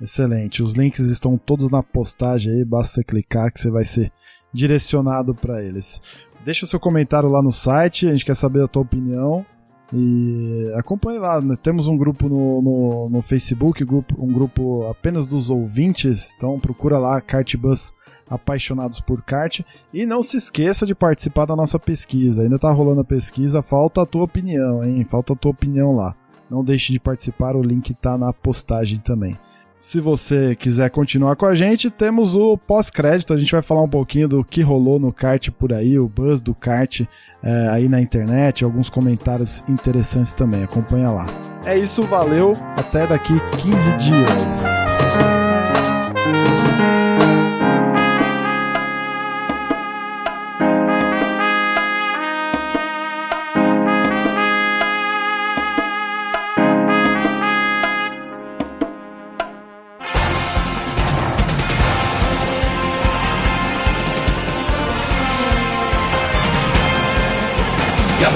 Excelente. 0.00 0.62
Os 0.62 0.74
links 0.74 1.06
estão 1.06 1.36
todos 1.36 1.70
na 1.70 1.82
postagem 1.82 2.52
aí, 2.52 2.64
basta 2.64 2.94
você 2.94 3.04
clicar 3.04 3.52
que 3.52 3.60
você 3.60 3.70
vai 3.70 3.84
ser 3.84 4.12
direcionado 4.52 5.34
para 5.34 5.62
eles. 5.62 6.00
Deixa 6.44 6.64
o 6.64 6.68
seu 6.68 6.80
comentário 6.80 7.28
lá 7.28 7.42
no 7.42 7.52
site, 7.52 8.06
a 8.06 8.10
gente 8.10 8.24
quer 8.24 8.34
saber 8.34 8.62
a 8.62 8.68
tua 8.68 8.82
opinião. 8.82 9.44
E 9.92 10.72
acompanhe 10.76 11.18
lá, 11.18 11.40
né? 11.40 11.56
temos 11.60 11.86
um 11.86 11.96
grupo 11.96 12.28
no, 12.28 12.62
no, 12.62 13.08
no 13.10 13.22
Facebook, 13.22 13.84
um 13.84 14.32
grupo 14.32 14.86
apenas 14.88 15.26
dos 15.26 15.50
ouvintes, 15.50 16.32
então 16.36 16.60
procura 16.60 16.96
lá 16.96 17.20
Cartbus 17.20 17.92
apaixonados 18.28 19.00
por 19.00 19.22
kart. 19.22 19.60
E 19.92 20.06
não 20.06 20.22
se 20.22 20.36
esqueça 20.36 20.86
de 20.86 20.94
participar 20.94 21.46
da 21.46 21.56
nossa 21.56 21.78
pesquisa. 21.78 22.42
Ainda 22.42 22.58
tá 22.58 22.70
rolando 22.70 23.00
a 23.00 23.04
pesquisa, 23.04 23.60
falta 23.60 24.02
a 24.02 24.06
tua 24.06 24.22
opinião, 24.22 24.84
hein? 24.84 25.04
Falta 25.04 25.32
a 25.32 25.36
tua 25.36 25.50
opinião 25.50 25.96
lá. 25.96 26.14
Não 26.48 26.64
deixe 26.64 26.92
de 26.92 27.00
participar, 27.00 27.56
o 27.56 27.62
link 27.62 27.92
tá 27.94 28.16
na 28.16 28.32
postagem 28.32 28.98
também. 28.98 29.36
Se 29.80 29.98
você 29.98 30.54
quiser 30.54 30.90
continuar 30.90 31.36
com 31.36 31.46
a 31.46 31.54
gente, 31.54 31.90
temos 31.90 32.36
o 32.36 32.58
pós-crédito. 32.58 33.32
A 33.32 33.38
gente 33.38 33.50
vai 33.50 33.62
falar 33.62 33.82
um 33.82 33.88
pouquinho 33.88 34.28
do 34.28 34.44
que 34.44 34.60
rolou 34.60 35.00
no 35.00 35.10
kart 35.10 35.48
por 35.52 35.72
aí, 35.72 35.98
o 35.98 36.06
buzz 36.06 36.42
do 36.42 36.54
kart 36.54 37.00
é, 37.42 37.68
aí 37.70 37.88
na 37.88 37.98
internet, 37.98 38.62
alguns 38.62 38.90
comentários 38.90 39.64
interessantes 39.66 40.34
também. 40.34 40.62
Acompanha 40.62 41.10
lá. 41.10 41.26
É 41.64 41.78
isso, 41.78 42.02
valeu. 42.02 42.52
Até 42.76 43.06
daqui 43.06 43.32
15 43.56 43.96
dias. 43.96 44.64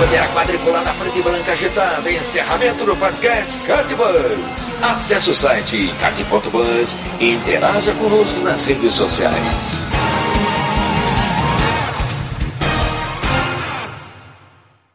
Bandeira 0.04 0.28
quadriculada 0.28 0.92
preta 0.94 1.18
e 1.18 1.22
branca 1.22 1.52
agitada. 1.52 2.12
Encerramento 2.12 2.84
do 2.84 2.94
podcast 2.96 3.58
Cardbus. 3.60 4.82
Acesse 4.82 5.30
o 5.30 5.34
site 5.34 5.88
card.bus 5.98 6.94
e 7.18 7.30
interaja 7.32 7.94
conosco 7.94 8.38
nas 8.40 8.64
redes 8.66 8.92
sociais. 8.92 9.34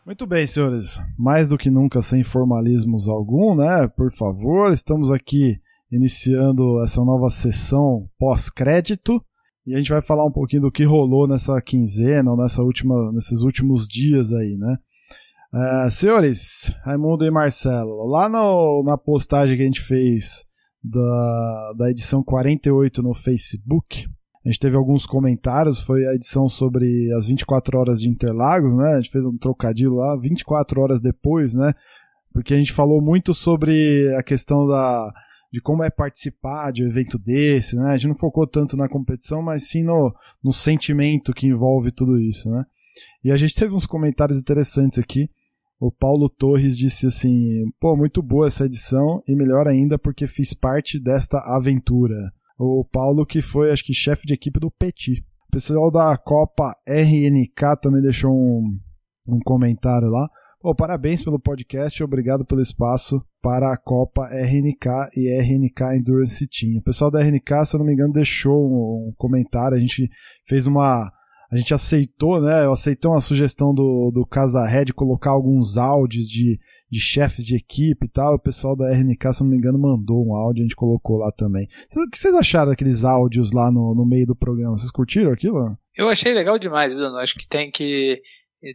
Muito 0.06 0.28
bem, 0.28 0.46
senhores. 0.46 1.00
Mais 1.18 1.50
do 1.50 1.58
que 1.58 1.72
nunca 1.72 2.04
sem 2.04 2.24
formalismos 2.24 3.08
algum, 3.08 3.56
né? 3.56 3.88
Por 3.88 4.12
favor, 4.12 4.72
estamos 4.72 5.10
aqui 5.10 5.60
iniciando 5.92 6.84
essa 6.84 7.04
nova 7.04 7.32
sessão 7.32 8.08
pós-crédito 8.20 9.20
e 9.66 9.74
a 9.74 9.78
gente 9.80 9.90
vai 9.90 10.02
falar 10.02 10.26
um 10.26 10.32
pouquinho 10.32 10.64
do 10.64 10.72
que 10.72 10.84
rolou 10.84 11.28
nessa 11.28 11.60
quinzena 11.62 12.30
ou 12.30 12.38
nessa 12.38 12.62
última, 12.62 13.12
nesses 13.12 13.42
últimos 13.42 13.88
dias 13.88 14.32
aí, 14.32 14.56
né? 14.58 14.78
Uh, 15.52 15.90
senhores, 15.90 16.72
Raimundo 16.84 17.26
e 17.26 17.32
Marcelo, 17.32 18.08
lá 18.08 18.30
no, 18.30 18.84
na 18.84 18.98
postagem 18.98 19.58
que 19.58 19.64
a 19.64 19.66
gente 19.66 19.82
fez 19.82 20.46
da, 20.84 21.74
da 21.76 21.90
edição 21.90 22.24
48 22.24 23.02
no 23.02 23.16
Facebook, 23.16 24.08
a 24.46 24.50
gente 24.50 24.60
teve 24.60 24.78
alguns 24.78 25.06
comentários, 25.06 25.82
foi 25.82 26.08
a 26.08 26.14
edição 26.14 26.48
sobre 26.48 27.12
as 27.14 27.28
24 27.28 27.78
horas 27.78 28.00
de 28.00 28.08
Interlagos, 28.08 28.76
né? 28.76 28.94
A 28.94 28.98
gente 28.98 29.12
fez 29.12 29.26
um 29.26 29.38
trocadilho 29.38 29.94
lá, 29.94 30.16
24 30.18 30.80
horas 30.82 31.02
depois, 31.02 31.54
né? 31.54 31.74
Porque 32.32 32.54
a 32.54 32.58
gente 32.58 32.72
falou 32.72 33.02
muito 33.02 33.34
sobre 33.34 34.14
a 34.16 34.24
questão 34.24 34.66
da, 34.66 35.12
de 35.52 35.60
como 35.60 35.84
é 35.84 35.90
participar 35.90 36.72
de 36.72 36.84
um 36.84 36.88
evento 36.88 37.20
desse, 37.20 37.76
né? 37.76 37.92
A 37.92 37.98
gente 37.98 38.08
não 38.08 38.16
focou 38.16 38.48
tanto 38.48 38.78
na 38.78 38.88
competição, 38.88 39.42
mas 39.42 39.68
sim 39.68 39.84
no, 39.84 40.14
no 40.44 40.54
sentimento 40.54 41.34
que 41.34 41.48
envolve 41.48 41.92
tudo 41.92 42.18
isso, 42.20 42.50
né? 42.50 42.64
E 43.24 43.32
a 43.32 43.38
gente 43.38 43.56
teve 43.56 43.74
uns 43.74 43.86
comentários 43.86 44.40
interessantes 44.40 45.00
aqui. 45.00 45.30
O 45.80 45.92
Paulo 45.92 46.30
Torres 46.30 46.78
disse 46.78 47.08
assim: 47.08 47.64
pô, 47.80 47.96
muito 47.96 48.22
boa 48.22 48.48
essa 48.48 48.66
edição 48.66 49.24
e 49.26 49.36
melhor 49.36 49.68
ainda 49.68 49.98
porque 49.98 50.28
fiz 50.28 50.54
parte 50.54 51.00
desta 51.00 51.38
aventura. 51.56 52.16
O 52.58 52.84
Paulo, 52.84 53.26
que 53.26 53.42
foi, 53.42 53.72
acho 53.72 53.86
que, 53.86 53.94
chefe 53.94 54.28
de 54.28 54.34
equipe 54.34 54.60
do 54.60 54.70
Petit. 54.70 55.24
O 55.48 55.52
pessoal 55.52 55.90
da 55.90 56.16
Copa 56.18 56.76
RNK 56.86 57.78
também 57.82 58.02
deixou 58.02 58.32
um, 58.32 58.78
um 59.28 59.40
comentário 59.40 60.10
lá. 60.10 60.28
Pô, 60.62 60.76
parabéns 60.76 61.24
pelo 61.24 61.40
podcast 61.40 62.04
obrigado 62.04 62.46
pelo 62.46 62.62
espaço 62.62 63.24
para 63.42 63.72
a 63.72 63.78
Copa 63.78 64.28
RNK 64.28 65.10
e 65.16 65.32
RNK 65.40 65.98
Endurance 65.98 66.46
Team. 66.48 66.80
O 66.80 66.84
pessoal 66.84 67.10
da 67.10 67.22
RNK, 67.22 67.66
se 67.66 67.76
eu 67.76 67.80
não 67.80 67.86
me 67.86 67.94
engano, 67.94 68.12
deixou 68.12 69.08
um 69.08 69.14
comentário. 69.16 69.78
A 69.78 69.80
gente 69.80 70.10
fez 70.46 70.68
uma 70.68 71.10
a 71.52 71.58
gente 71.58 71.74
aceitou, 71.74 72.40
né? 72.40 72.64
Eu 72.64 72.74
aceitei 72.74 73.10
uma 73.10 73.22
sugestão 73.22 73.74
do, 73.74 74.12
do 74.12 74.24
Casa 74.26 74.64
Red 74.68 74.94
colocar 74.94 75.32
alguns 75.32 75.78
áudios 75.78 76.30
de, 76.30 76.60
de 76.90 77.00
chefes 77.00 77.44
de 77.44 77.56
equipe 77.56 78.06
e 78.06 78.10
tal. 78.10 78.36
O 78.36 78.40
pessoal 78.40 78.76
da 78.78 78.92
RNK, 78.92 79.34
se 79.34 79.42
não 79.42 79.50
me 79.50 79.58
engano, 79.58 79.80
mandou 79.80 80.24
um 80.24 80.36
áudio, 80.36 80.62
a 80.62 80.66
gente 80.66 80.76
colocou 80.76 81.18
lá 81.18 81.32
também. 81.32 81.68
O 81.96 82.10
que 82.10 82.20
vocês 82.20 82.36
acharam 82.36 82.70
daqueles 82.70 83.04
áudios 83.04 83.52
lá 83.52 83.72
no, 83.72 83.96
no 83.96 84.06
meio 84.06 84.28
do 84.28 84.36
programa? 84.36 84.78
Vocês 84.78 84.92
curtiram 84.92 85.32
aquilo? 85.32 85.76
Eu 85.96 86.08
achei 86.08 86.34
legal 86.34 86.60
demais, 86.60 86.94
Bruno. 86.94 87.18
Acho 87.18 87.34
que 87.34 87.48
tem 87.48 87.72
que, 87.72 88.22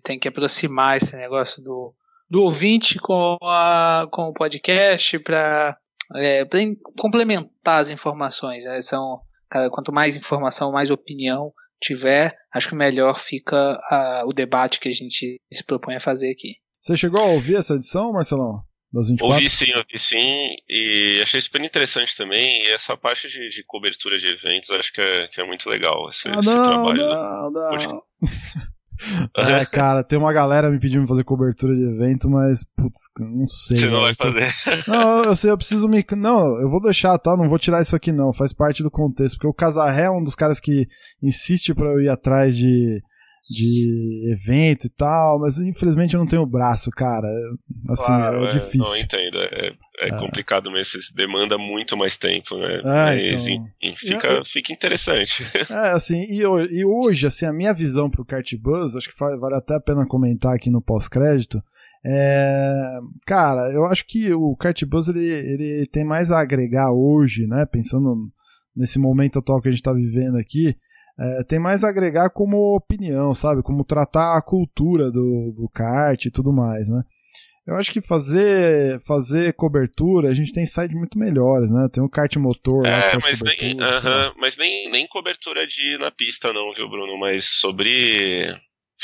tem 0.02 0.18
que 0.18 0.26
aproximar 0.26 0.96
esse 0.96 1.16
negócio 1.16 1.62
do, 1.62 1.94
do 2.28 2.42
ouvinte 2.42 2.98
com, 2.98 3.36
a, 3.40 4.08
com 4.10 4.30
o 4.30 4.34
podcast 4.34 5.16
para 5.20 5.78
é, 6.16 6.44
complementar 6.98 7.80
as 7.80 7.90
informações. 7.90 8.64
Né? 8.64 8.80
São, 8.80 9.20
cara, 9.48 9.70
quanto 9.70 9.92
mais 9.92 10.16
informação, 10.16 10.72
mais 10.72 10.90
opinião 10.90 11.52
tiver, 11.80 12.34
acho 12.52 12.68
que 12.68 12.74
melhor 12.74 13.18
fica 13.18 13.78
o 14.26 14.32
debate 14.32 14.80
que 14.80 14.88
a 14.88 14.92
gente 14.92 15.40
se 15.52 15.64
propõe 15.64 15.96
a 15.96 16.00
fazer 16.00 16.30
aqui. 16.30 16.54
Você 16.80 16.96
chegou 16.96 17.20
a 17.20 17.26
ouvir 17.26 17.56
essa 17.56 17.74
edição, 17.74 18.12
Marcelão? 18.12 18.62
Das 18.92 19.08
24? 19.08 19.34
Ouvi 19.34 19.50
sim, 19.50 19.74
ouvi 19.74 19.98
sim, 19.98 20.54
e 20.68 21.20
achei 21.20 21.40
super 21.40 21.60
interessante 21.62 22.16
também. 22.16 22.62
E 22.62 22.66
essa 22.68 22.96
parte 22.96 23.28
de, 23.28 23.48
de 23.48 23.64
cobertura 23.64 24.18
de 24.18 24.28
eventos, 24.28 24.70
acho 24.70 24.92
que 24.92 25.00
é, 25.00 25.26
que 25.26 25.40
é 25.40 25.44
muito 25.44 25.68
legal 25.68 26.08
esse, 26.08 26.28
ah, 26.28 26.38
esse 26.38 26.54
não, 26.54 26.64
trabalho. 26.64 27.08
Não, 27.08 27.50
não. 27.50 28.02
É, 29.36 29.64
cara, 29.66 30.02
tem 30.02 30.18
uma 30.18 30.32
galera 30.32 30.70
me 30.70 30.78
pedindo 30.78 31.00
pra 31.00 31.08
fazer 31.08 31.24
cobertura 31.24 31.74
de 31.74 31.82
evento, 31.82 32.28
mas, 32.28 32.64
putz, 32.76 33.00
não 33.18 33.46
sei. 33.46 33.76
Você 33.76 33.86
não 33.86 34.00
vai 34.00 34.14
tô... 34.14 34.32
fazer. 34.32 34.54
Não, 34.86 35.24
eu 35.24 35.36
sei, 35.36 35.50
eu 35.50 35.56
preciso 35.56 35.88
me. 35.88 36.04
Não, 36.16 36.60
eu 36.60 36.70
vou 36.70 36.80
deixar, 36.80 37.18
tá? 37.18 37.36
Não 37.36 37.48
vou 37.48 37.58
tirar 37.58 37.82
isso 37.82 37.96
aqui, 37.96 38.12
não. 38.12 38.32
Faz 38.32 38.52
parte 38.52 38.82
do 38.82 38.90
contexto. 38.90 39.36
Porque 39.36 39.48
o 39.48 39.54
Casarré 39.54 40.04
é 40.04 40.10
um 40.10 40.22
dos 40.22 40.34
caras 40.34 40.60
que 40.60 40.86
insiste 41.22 41.74
pra 41.74 41.86
eu 41.86 42.00
ir 42.00 42.08
atrás 42.08 42.56
de, 42.56 43.02
de 43.50 44.32
evento 44.32 44.86
e 44.86 44.90
tal, 44.90 45.38
mas 45.40 45.58
infelizmente 45.58 46.14
eu 46.14 46.20
não 46.20 46.26
tenho 46.26 46.46
braço, 46.46 46.90
cara. 46.90 47.28
Assim, 47.88 48.06
Claro, 48.06 48.44
é 48.44 48.48
difícil. 48.48 48.80
Não, 48.80 48.96
entendo. 48.96 49.38
É, 49.38 49.72
é 50.00 50.10
complicado 50.18 50.70
mesmo, 50.70 50.98
demanda 51.14 51.58
muito 51.58 51.96
mais 51.96 52.16
tempo, 52.16 52.56
né? 52.56 52.76
É, 52.76 52.82
Mas 52.82 53.46
então. 53.46 53.66
enfim, 53.82 53.96
fica, 53.96 54.44
fica 54.44 54.72
interessante. 54.72 55.44
É, 55.70 55.90
assim, 55.90 56.24
e, 56.24 56.40
e 56.40 56.84
hoje, 56.84 57.26
assim, 57.26 57.46
a 57.46 57.52
minha 57.52 57.72
visão 57.72 58.08
pro 58.08 58.24
Kart 58.24 58.50
Buzz, 58.56 58.96
acho 58.96 59.08
que 59.08 59.18
vale 59.18 59.54
até 59.54 59.74
a 59.74 59.80
pena 59.80 60.06
comentar 60.06 60.54
aqui 60.54 60.70
no 60.70 60.82
pós-crédito, 60.82 61.60
é... 62.04 62.98
Cara, 63.26 63.72
eu 63.72 63.84
acho 63.86 64.06
que 64.06 64.32
o 64.32 64.54
Kart 64.56 64.82
Buzz, 64.84 65.08
ele, 65.08 65.24
ele 65.24 65.86
tem 65.86 66.04
mais 66.04 66.30
a 66.30 66.40
agregar 66.40 66.92
hoje, 66.92 67.46
né, 67.46 67.64
pensando 67.64 68.14
nesse 68.76 68.98
momento 68.98 69.38
atual 69.38 69.60
que 69.60 69.68
a 69.68 69.70
gente 69.70 69.82
tá 69.82 69.92
vivendo 69.92 70.36
aqui, 70.36 70.76
é, 71.18 71.44
tem 71.44 71.58
mais 71.58 71.84
a 71.84 71.88
agregar 71.88 72.30
como 72.30 72.74
opinião, 72.76 73.34
sabe, 73.34 73.62
como 73.62 73.84
tratar 73.84 74.36
a 74.36 74.42
cultura 74.42 75.10
do, 75.10 75.52
do 75.56 75.68
kart 75.72 76.24
e 76.24 76.30
tudo 76.30 76.52
mais, 76.52 76.88
né. 76.88 77.02
Eu 77.66 77.76
acho 77.76 77.90
que 77.90 78.02
fazer, 78.02 79.00
fazer 79.06 79.54
cobertura, 79.54 80.28
a 80.28 80.34
gente 80.34 80.52
tem 80.52 80.66
sites 80.66 80.94
muito 80.94 81.18
melhores, 81.18 81.70
né? 81.70 81.88
Tem 81.90 82.04
o 82.04 82.10
kart 82.10 82.36
motor 82.36 82.82
lá 82.82 83.00
que 83.00 83.16
É, 83.16 83.20
faz 83.20 83.40
mas, 83.40 83.40
nem, 83.40 83.56
cobertura. 83.70 83.96
aham, 83.96 84.34
mas 84.36 84.56
nem, 84.58 84.90
nem 84.90 85.06
cobertura 85.06 85.66
de 85.66 85.96
na 85.96 86.10
pista, 86.10 86.52
não, 86.52 86.74
viu, 86.74 86.86
Bruno? 86.90 87.16
Mas 87.18 87.46
sobre 87.46 88.54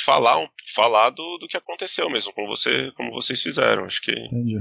falar, 0.05 0.39
um- 0.39 0.49
falar 0.75 1.09
do, 1.09 1.39
do 1.39 1.47
que 1.49 1.57
aconteceu 1.57 2.11
mesmo, 2.11 2.35
como, 2.35 2.49
você, 2.49 2.93
como 2.99 3.11
vocês 3.13 3.41
fizeram. 3.41 3.87
Acho 3.87 4.03
que 4.03 4.13
Entendi. 4.13 4.59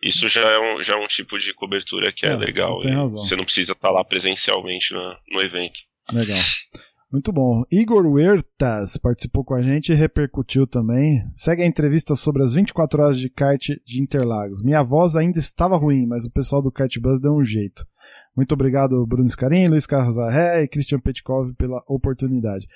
isso 0.00 0.28
já 0.28 0.42
é 0.42 0.58
um, 0.60 0.82
já 0.84 0.94
é 0.94 0.96
um 1.04 1.08
tipo 1.08 1.36
de 1.36 1.52
cobertura 1.52 2.12
que 2.12 2.26
é, 2.26 2.30
É, 2.30 2.36
legal. 2.36 2.80
você. 2.80 2.94
Você 3.28 3.34
não 3.34 3.44
precisa 3.44 3.72
estar 3.72 3.90
lá 3.90 4.04
presencialmente 4.04 4.94
na- 4.94 5.18
no 5.32 5.40
evento. 5.42 5.80
Legal. 6.12 6.38
Muito 7.10 7.32
bom. 7.32 7.62
Igor 7.70 8.04
Huertas 8.04 8.96
participou 8.96 9.44
com 9.44 9.54
a 9.54 9.62
gente 9.62 9.92
e 9.92 9.94
repercutiu 9.94 10.66
também. 10.66 11.22
Segue 11.34 11.62
a 11.62 11.66
entrevista 11.66 12.16
sobre 12.16 12.42
as 12.42 12.54
24 12.54 13.02
horas 13.02 13.18
de 13.18 13.30
kart 13.30 13.68
de 13.84 14.02
Interlagos. 14.02 14.62
Minha 14.62 14.82
voz 14.82 15.14
ainda 15.14 15.38
estava 15.38 15.76
ruim, 15.76 16.06
mas 16.06 16.24
o 16.24 16.30
pessoal 16.30 16.60
do 16.60 16.72
Kart 16.72 16.92
deu 17.22 17.32
um 17.32 17.44
jeito. 17.44 17.86
Muito 18.36 18.52
obrigado, 18.52 19.06
Bruno 19.06 19.30
Scarim, 19.30 19.68
Luiz 19.68 19.86
Carrasarré 19.86 20.62
e 20.62 20.68
Christian 20.68 20.98
Petkov 21.00 21.54
pela 21.54 21.82
oportunidade. 21.88 22.66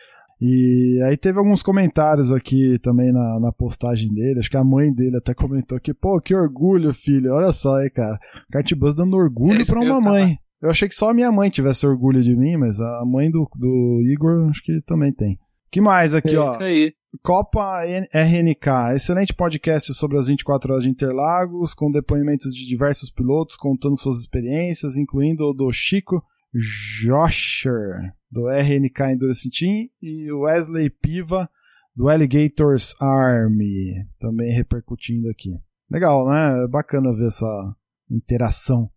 E 0.40 0.98
aí 1.04 1.18
teve 1.18 1.38
alguns 1.38 1.62
comentários 1.62 2.32
aqui 2.32 2.78
também 2.78 3.12
na, 3.12 3.38
na 3.38 3.52
postagem 3.52 4.08
dele. 4.14 4.40
Acho 4.40 4.48
que 4.48 4.56
a 4.56 4.64
mãe 4.64 4.90
dele 4.90 5.18
até 5.18 5.34
comentou 5.34 5.78
que, 5.78 5.92
pô, 5.92 6.18
que 6.18 6.34
orgulho, 6.34 6.94
filho. 6.94 7.34
Olha 7.34 7.52
só 7.52 7.76
aí, 7.76 7.90
cara. 7.90 8.18
Kart 8.50 8.72
Buzz 8.74 8.94
dando 8.94 9.16
orgulho 9.16 9.60
É 9.60 9.64
eu 9.70 9.82
uma 9.82 10.00
mãe. 10.00 10.38
Eu 10.62 10.70
achei 10.70 10.88
que 10.88 10.94
só 10.94 11.10
a 11.10 11.14
minha 11.14 11.32
mãe 11.32 11.48
tivesse 11.50 11.86
orgulho 11.86 12.22
de 12.22 12.36
mim, 12.36 12.56
mas 12.56 12.78
a 12.80 13.02
mãe 13.06 13.30
do, 13.30 13.48
do 13.56 14.02
Igor 14.04 14.48
acho 14.50 14.62
que 14.62 14.80
também 14.82 15.12
tem. 15.12 15.38
que 15.70 15.80
mais 15.80 16.14
aqui, 16.14 16.34
É 16.34 16.38
ó? 16.38 16.50
isso 16.52 16.62
aí. 16.62 16.92
Copa 17.22 17.82
RNK, 18.12 18.94
excelente 18.94 19.34
podcast 19.34 19.92
sobre 19.94 20.16
as 20.18 20.28
24 20.28 20.72
horas 20.72 20.84
de 20.84 20.90
Interlagos, 20.90 21.74
com 21.74 21.90
depoimentos 21.90 22.54
de 22.54 22.66
diversos 22.66 23.10
pilotos 23.10 23.56
contando 23.56 23.96
suas 23.96 24.18
experiências, 24.20 24.96
incluindo 24.96 25.44
o 25.44 25.52
do 25.52 25.72
Chico 25.72 26.22
Joscher. 26.54 28.12
do 28.30 28.48
RNK 28.48 29.12
Endurance 29.12 29.50
Team, 29.50 29.88
e 30.00 30.30
o 30.30 30.42
Wesley 30.42 30.88
Piva, 30.88 31.48
do 31.96 32.08
Alligators 32.08 32.94
Army, 33.00 34.06
também 34.20 34.52
repercutindo 34.52 35.28
aqui. 35.28 35.50
Legal, 35.90 36.28
né? 36.28 36.62
É 36.64 36.68
bacana 36.68 37.12
ver 37.12 37.26
essa 37.26 37.74
interação 38.08 38.88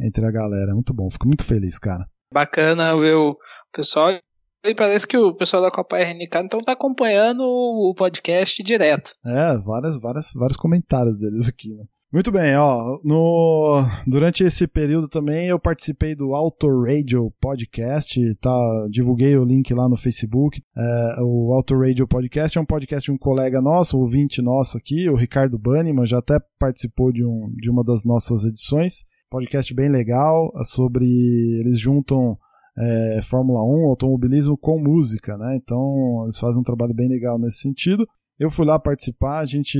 entre 0.00 0.24
a 0.26 0.30
galera. 0.30 0.74
Muito 0.74 0.94
bom, 0.94 1.10
fico 1.10 1.26
muito 1.26 1.44
feliz, 1.44 1.78
cara. 1.78 2.06
Bacana 2.32 2.96
ver 2.96 3.14
o 3.14 3.36
pessoal. 3.72 4.10
E 4.62 4.74
parece 4.74 5.06
que 5.06 5.16
o 5.16 5.34
pessoal 5.34 5.62
da 5.62 5.70
Copa 5.70 5.96
RNK 5.96 6.38
então 6.44 6.62
tá 6.62 6.72
acompanhando 6.72 7.42
o 7.42 7.94
podcast 7.96 8.62
direto. 8.62 9.12
É, 9.24 9.56
várias, 9.58 10.00
várias, 10.00 10.32
vários 10.34 10.56
comentários 10.56 11.18
deles 11.18 11.48
aqui, 11.48 11.68
né? 11.68 11.84
Muito 12.12 12.32
bem, 12.32 12.56
ó. 12.56 12.98
No, 13.04 13.84
durante 14.04 14.42
esse 14.42 14.66
período 14.66 15.08
também 15.08 15.46
eu 15.46 15.60
participei 15.60 16.12
do 16.12 16.34
Auto 16.34 16.66
Radio 16.82 17.32
Podcast, 17.40 18.34
tá? 18.40 18.88
Divulguei 18.90 19.36
o 19.36 19.44
link 19.44 19.72
lá 19.72 19.88
no 19.88 19.96
Facebook. 19.96 20.60
É, 20.76 21.22
o 21.22 21.54
Auto 21.54 21.78
Radio 21.78 22.08
Podcast 22.08 22.58
é 22.58 22.60
um 22.60 22.66
podcast 22.66 23.04
de 23.08 23.12
um 23.12 23.18
colega 23.18 23.62
nosso, 23.62 23.96
ouvinte 23.96 24.42
nosso 24.42 24.76
aqui, 24.76 25.08
o 25.08 25.14
Ricardo 25.14 25.56
Banniman, 25.56 26.04
já 26.04 26.18
até 26.18 26.40
participou 26.58 27.12
de, 27.12 27.24
um, 27.24 27.48
de 27.54 27.70
uma 27.70 27.84
das 27.84 28.04
nossas 28.04 28.44
edições. 28.44 29.04
Podcast 29.30 29.72
bem 29.72 29.88
legal, 29.88 30.50
sobre. 30.64 31.06
Eles 31.60 31.78
juntam 31.78 32.36
é, 32.76 33.20
Fórmula 33.22 33.62
1, 33.62 33.88
automobilismo 33.88 34.58
com 34.58 34.82
música, 34.82 35.36
né? 35.38 35.56
Então 35.56 36.24
eles 36.24 36.36
fazem 36.36 36.60
um 36.60 36.64
trabalho 36.64 36.92
bem 36.92 37.08
legal 37.08 37.38
nesse 37.38 37.58
sentido. 37.58 38.04
Eu 38.38 38.50
fui 38.50 38.66
lá 38.66 38.76
participar, 38.76 39.38
a 39.38 39.44
gente 39.44 39.78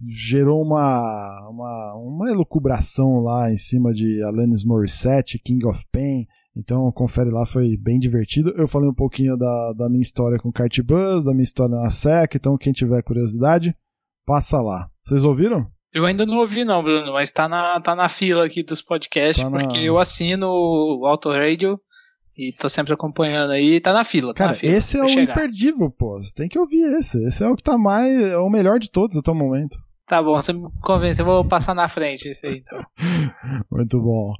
gerou 0.00 0.62
uma, 0.62 1.48
uma, 1.48 1.94
uma 1.94 2.30
elucubração 2.30 3.20
lá 3.20 3.52
em 3.52 3.56
cima 3.56 3.92
de 3.92 4.22
Alanis 4.22 4.64
Morissette, 4.64 5.38
King 5.38 5.64
of 5.66 5.84
Pain. 5.92 6.26
Então 6.56 6.90
confere 6.90 7.30
lá, 7.30 7.46
foi 7.46 7.76
bem 7.76 8.00
divertido. 8.00 8.50
Eu 8.56 8.66
falei 8.66 8.88
um 8.88 8.94
pouquinho 8.94 9.36
da, 9.36 9.74
da 9.74 9.88
minha 9.88 10.02
história 10.02 10.38
com 10.38 10.50
Kart 10.50 10.76
Bus, 10.80 11.24
da 11.24 11.32
minha 11.32 11.44
história 11.44 11.76
na 11.76 11.88
SEC, 11.88 12.34
então 12.34 12.58
quem 12.58 12.72
tiver 12.72 13.00
curiosidade, 13.02 13.76
passa 14.26 14.60
lá. 14.60 14.90
Vocês 15.04 15.24
ouviram? 15.24 15.77
Eu 15.98 16.06
ainda 16.06 16.24
não 16.24 16.36
ouvi 16.38 16.64
não, 16.64 16.80
Bruno, 16.80 17.12
mas 17.12 17.28
tá 17.28 17.48
na, 17.48 17.80
tá 17.80 17.92
na 17.96 18.08
fila 18.08 18.46
aqui 18.46 18.62
dos 18.62 18.80
podcasts, 18.80 19.42
tá 19.42 19.50
porque 19.50 19.80
eu 19.80 19.98
assino 19.98 20.46
o 20.46 21.04
Auto 21.04 21.28
Radio 21.28 21.76
e 22.38 22.52
tô 22.52 22.68
sempre 22.68 22.94
acompanhando 22.94 23.50
aí, 23.50 23.80
tá 23.80 23.92
na 23.92 24.04
fila. 24.04 24.32
Tá 24.32 24.44
Cara, 24.44 24.52
na 24.52 24.58
fila, 24.58 24.74
esse 24.74 24.96
é 24.96 25.04
o 25.04 25.08
chegar. 25.08 25.32
imperdível, 25.32 25.90
pô. 25.90 26.22
Você 26.22 26.32
tem 26.32 26.48
que 26.48 26.56
ouvir 26.56 26.84
esse. 27.00 27.20
Esse 27.26 27.42
é 27.42 27.48
o 27.48 27.56
que 27.56 27.64
tá 27.64 27.76
mais. 27.76 28.16
É 28.22 28.38
o 28.38 28.48
melhor 28.48 28.78
de 28.78 28.88
todos 28.88 29.16
até 29.16 29.28
o 29.28 29.34
momento. 29.34 29.76
Tá 30.06 30.22
bom, 30.22 30.40
você 30.40 30.52
me 30.52 30.68
convence, 30.80 31.20
eu 31.20 31.26
vou 31.26 31.44
passar 31.44 31.74
na 31.74 31.88
frente 31.88 32.28
esse 32.28 32.46
aí 32.46 32.62
então. 32.64 32.80
Muito 33.68 34.00
bom. 34.00 34.32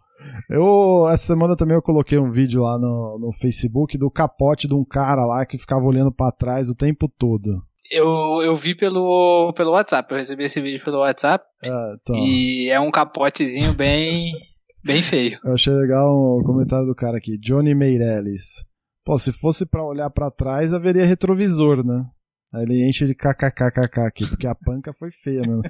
Eu, 0.48 1.08
essa 1.10 1.26
semana 1.26 1.56
também 1.56 1.74
eu 1.74 1.82
coloquei 1.82 2.18
um 2.18 2.30
vídeo 2.30 2.62
lá 2.62 2.78
no, 2.78 3.18
no 3.18 3.32
Facebook 3.32 3.98
do 3.98 4.08
capote 4.08 4.68
de 4.68 4.74
um 4.74 4.84
cara 4.84 5.26
lá 5.26 5.44
que 5.44 5.58
ficava 5.58 5.84
olhando 5.84 6.12
para 6.12 6.30
trás 6.30 6.70
o 6.70 6.74
tempo 6.76 7.08
todo. 7.08 7.66
Eu, 7.90 8.40
eu 8.42 8.54
vi 8.54 8.74
pelo, 8.74 9.52
pelo 9.54 9.72
WhatsApp, 9.72 10.10
eu 10.12 10.18
recebi 10.18 10.44
esse 10.44 10.60
vídeo 10.60 10.82
pelo 10.84 10.98
WhatsApp. 10.98 11.44
É, 11.62 11.68
então, 11.94 12.16
E 12.16 12.68
é 12.70 12.78
um 12.78 12.90
capotezinho 12.90 13.72
bem, 13.74 14.32
bem 14.84 15.02
feio. 15.02 15.38
eu 15.44 15.54
achei 15.54 15.72
legal 15.72 16.06
o 16.14 16.42
comentário 16.44 16.86
do 16.86 16.94
cara 16.94 17.16
aqui, 17.18 17.38
Johnny 17.38 17.74
Meirelles. 17.74 18.64
Pô, 19.04 19.18
se 19.18 19.32
fosse 19.32 19.64
pra 19.64 19.82
olhar 19.82 20.10
pra 20.10 20.30
trás, 20.30 20.72
haveria 20.74 21.04
retrovisor, 21.06 21.84
né? 21.84 22.04
Aí 22.54 22.62
ele 22.62 22.86
enche 22.88 23.04
de 23.04 23.14
kkkk 23.14 24.00
aqui, 24.00 24.26
porque 24.26 24.46
a 24.46 24.54
panca 24.54 24.92
foi 24.98 25.10
feia 25.10 25.40
mesmo. 25.40 25.62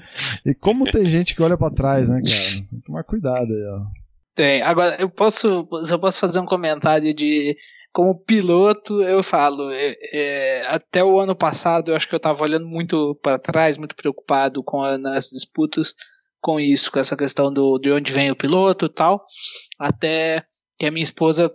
E 0.47 0.55
como 0.55 0.85
tem 0.90 1.09
gente 1.09 1.35
que 1.35 1.43
olha 1.43 1.57
pra 1.57 1.70
trás, 1.70 2.09
né, 2.09 2.20
cara? 2.20 2.36
Tem 2.53 2.65
que 2.78 2.82
tomar 2.85 3.05
cuidado 3.05 3.47
aí, 3.53 3.65
ó. 3.73 3.81
Tem. 4.35 4.62
Agora, 4.62 4.97
eu 5.01 5.09
posso, 5.11 5.69
eu 5.90 5.99
posso 5.99 6.20
fazer 6.20 6.39
um 6.39 6.47
comentário 6.47 7.12
de. 7.12 7.57
Como 7.99 8.15
piloto, 8.15 9.03
eu 9.03 9.25
falo, 9.25 9.73
é, 9.73 9.97
é, 10.12 10.66
até 10.69 11.03
o 11.03 11.19
ano 11.19 11.35
passado 11.35 11.91
eu 11.91 11.97
acho 11.97 12.09
que 12.09 12.15
eu 12.15 12.19
estava 12.19 12.45
olhando 12.45 12.65
muito 12.65 13.19
para 13.20 13.41
trás, 13.41 13.77
muito 13.77 13.97
preocupado 13.97 14.62
com 14.62 14.85
a, 14.85 14.97
nas 14.97 15.31
disputas 15.31 15.97
com 16.41 16.61
isso, 16.61 16.93
com 16.93 17.01
essa 17.01 17.16
questão 17.16 17.53
do, 17.53 17.77
de 17.77 17.91
onde 17.91 18.12
vem 18.12 18.31
o 18.31 18.37
piloto 18.37 18.87
e 18.87 18.89
tal. 18.89 19.27
Até 19.77 20.45
que 20.79 20.87
a 20.87 20.93
minha 20.93 21.03
esposa 21.03 21.53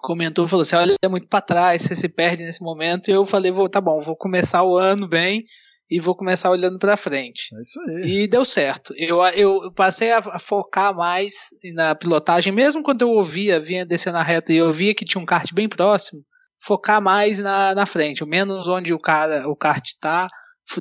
comentou, 0.00 0.46
falou 0.46 0.62
assim, 0.62 0.76
olha, 0.76 0.94
é 1.02 1.08
muito 1.08 1.26
para 1.26 1.40
trás, 1.40 1.82
você 1.82 1.96
se 1.96 2.08
perde 2.08 2.44
nesse 2.44 2.62
momento. 2.62 3.08
E 3.08 3.14
eu 3.14 3.24
falei, 3.24 3.50
vou, 3.50 3.68
tá 3.68 3.80
bom, 3.80 4.00
vou 4.00 4.14
começar 4.14 4.62
o 4.62 4.78
ano 4.78 5.08
bem 5.08 5.42
e 5.90 6.00
vou 6.00 6.14
começar 6.14 6.50
olhando 6.50 6.78
para 6.78 6.96
frente. 6.96 7.54
É 7.54 7.60
isso 7.60 7.80
aí. 7.80 8.22
E 8.22 8.26
deu 8.26 8.44
certo. 8.44 8.94
Eu, 8.96 9.22
eu 9.26 9.72
passei 9.72 10.10
a, 10.12 10.38
focar 10.38 10.94
mais 10.94 11.34
na 11.74 11.94
pilotagem, 11.94 12.52
mesmo 12.52 12.82
quando 12.82 13.02
eu 13.02 13.10
ouvia, 13.10 13.60
vinha 13.60 13.84
descendo 13.84 14.18
a 14.18 14.22
reta 14.22 14.52
e 14.52 14.56
eu 14.56 14.72
via 14.72 14.94
que 14.94 15.04
tinha 15.04 15.20
um 15.20 15.26
kart 15.26 15.52
bem 15.52 15.68
próximo, 15.68 16.22
focar 16.64 17.00
mais 17.02 17.38
na, 17.38 17.74
na 17.74 17.86
frente, 17.86 18.24
menos 18.24 18.68
onde 18.68 18.94
o 18.94 18.98
cara, 18.98 19.48
o 19.48 19.56
kart 19.56 19.86
tá, 20.00 20.28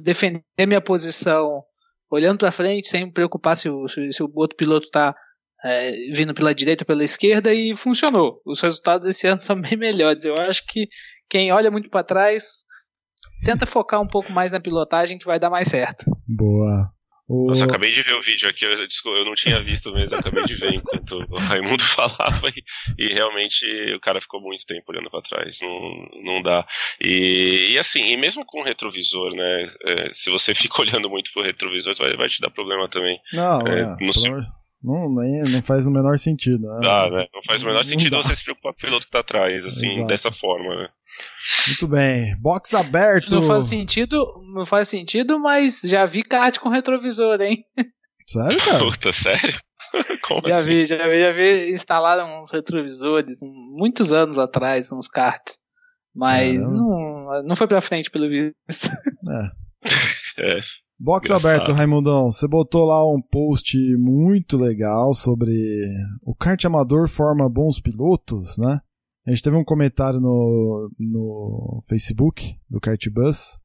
defender 0.02 0.44
minha 0.66 0.82
posição 0.82 1.64
olhando 2.10 2.40
para 2.40 2.52
frente, 2.52 2.88
sem 2.88 3.06
me 3.06 3.12
preocupar 3.12 3.56
se 3.56 3.70
o, 3.70 3.88
se, 3.88 4.12
se 4.12 4.22
o 4.22 4.32
outro 4.36 4.58
piloto 4.58 4.90
tá 4.90 5.16
é, 5.64 5.92
vindo 6.14 6.34
pela 6.34 6.54
direita 6.54 6.84
ou 6.84 6.88
pela 6.88 7.04
esquerda 7.04 7.54
e 7.54 7.76
funcionou. 7.76 8.42
Os 8.46 8.60
resultados 8.62 9.08
esse 9.08 9.28
ano 9.28 9.42
são 9.44 9.60
bem 9.60 9.78
melhores. 9.78 10.26
Eu 10.26 10.36
acho 10.36 10.66
que 10.68 10.88
quem 11.30 11.52
olha 11.52 11.72
muito 11.72 11.90
para 11.90 12.04
trás 12.04 12.64
tenta 13.44 13.66
focar 13.66 14.02
um 14.02 14.08
pouco 14.08 14.32
mais 14.32 14.52
na 14.52 14.60
pilotagem 14.60 15.18
que 15.18 15.26
vai 15.26 15.40
dar 15.40 15.50
mais 15.50 15.68
certo. 15.68 16.06
Boa. 16.28 16.90
O... 17.28 17.48
Nossa, 17.48 17.64
acabei 17.64 17.92
de 17.94 18.02
ver 18.02 18.14
o 18.16 18.22
vídeo 18.22 18.50
aqui, 18.50 18.66
eu, 18.66 18.86
desculpa, 18.86 19.18
eu 19.20 19.24
não 19.24 19.34
tinha 19.36 19.58
visto 19.62 19.90
mesmo, 19.94 20.18
acabei 20.18 20.44
de 20.44 20.54
ver 20.54 20.74
enquanto 20.74 21.18
o 21.30 21.38
Raimundo 21.38 21.82
falava 21.86 22.50
e, 22.50 22.62
e 22.98 23.08
realmente 23.08 23.66
o 23.96 24.02
cara 24.02 24.20
ficou 24.20 24.42
muito 24.42 24.66
tempo 24.66 24.92
olhando 24.92 25.10
pra 25.10 25.22
trás, 25.22 25.60
não, 25.62 25.94
não 26.24 26.42
dá. 26.42 26.66
E, 27.00 27.70
e 27.72 27.80
assim, 27.80 28.02
e 28.06 28.18
mesmo 28.18 28.46
com 28.46 28.60
o 28.60 28.64
retrovisor, 28.64 29.32
né, 29.34 29.72
é, 29.86 30.10
se 30.12 30.30
você 30.30 30.54
fica 30.56 30.82
olhando 30.82 31.10
muito 31.10 31.32
pro 31.32 31.42
retrovisor, 31.42 31.96
vai, 31.96 32.18
vai 32.18 32.28
te 32.28 32.42
dar 32.42 32.50
problema 32.50 32.90
também. 32.90 33.18
Não, 33.32 33.66
É, 33.66 33.82
é, 33.82 34.06
no 34.06 34.14
seu- 34.14 34.42
não, 34.84 35.14
nem, 35.14 35.44
não 35.44 35.62
faz 35.62 35.86
o 35.86 35.92
menor 35.92 36.18
sentido. 36.18 36.62
Né? 36.62 36.80
Dá, 36.82 37.10
né? 37.10 37.26
Não 37.34 37.42
faz 37.46 37.62
o 37.62 37.66
menor 37.66 37.80
Não 37.80 37.84
sentido 37.90 38.16
dá. 38.18 38.24
você 38.24 38.36
se 38.36 38.44
preocupar 38.44 38.74
com 38.74 38.80
o 38.80 38.82
piloto 38.82 39.06
que 39.06 39.12
tá 39.12 39.20
atrás, 39.20 39.66
assim, 39.66 39.88
Exato. 39.92 40.08
dessa 40.08 40.32
forma, 40.32 40.76
né? 40.76 40.90
Muito 41.68 41.88
bem. 41.88 42.36
Box 42.40 42.74
aberto. 42.74 43.36
Não 43.36 43.42
faz 43.44 43.66
sentido, 43.66 44.26
não 44.54 44.66
faz 44.66 44.88
sentido, 44.88 45.40
mas 45.40 45.82
já 45.84 46.06
vi 46.06 46.24
kart 46.24 46.58
com 46.60 46.70
retrovisor, 46.70 47.42
hein? 47.42 47.64
Sério, 48.28 48.58
cara? 48.64 48.80
Puta, 48.80 49.12
sério? 49.14 49.60
Como 50.24 50.48
Já 50.48 50.58
assim? 50.58 50.66
vi, 50.68 50.86
já 50.86 51.08
vi, 51.08 51.20
já 51.20 51.32
vi. 51.32 51.72
Instalaram 51.74 52.42
uns 52.42 52.50
retrovisores 52.52 53.38
muitos 53.44 54.14
anos 54.14 54.38
atrás, 54.38 54.90
uns 54.92 55.08
karts. 55.08 55.60
Mas 56.16 56.62
Caramba. 56.64 56.78
não, 56.78 57.44
não 57.44 57.56
foi 57.56 57.68
pra 57.68 57.82
frente, 57.82 58.10
pelo 58.10 58.30
visto. 58.30 58.90
É. 59.30 59.62
É, 60.38 60.62
Box 61.04 61.26
Engraçado. 61.26 61.50
aberto, 61.52 61.72
Raimundão. 61.72 62.32
Você 62.32 62.48
botou 62.48 62.86
lá 62.86 63.04
um 63.12 63.20
post 63.20 63.76
muito 63.98 64.56
legal 64.56 65.16
sobre 65.16 65.52
o 66.24 66.36
kart 66.36 66.64
amador 66.64 67.10
forma 67.10 67.50
bons 67.50 67.80
pilotos, 67.80 68.56
né? 68.60 68.80
A 69.26 69.32
gente 69.32 69.42
teve 69.42 69.56
um 69.56 69.64
comentário 69.64 70.20
no, 70.20 70.92
no 71.00 71.82
Facebook 71.88 72.56
do 72.70 72.80
Kart 72.80 73.04
Bus 73.12 73.60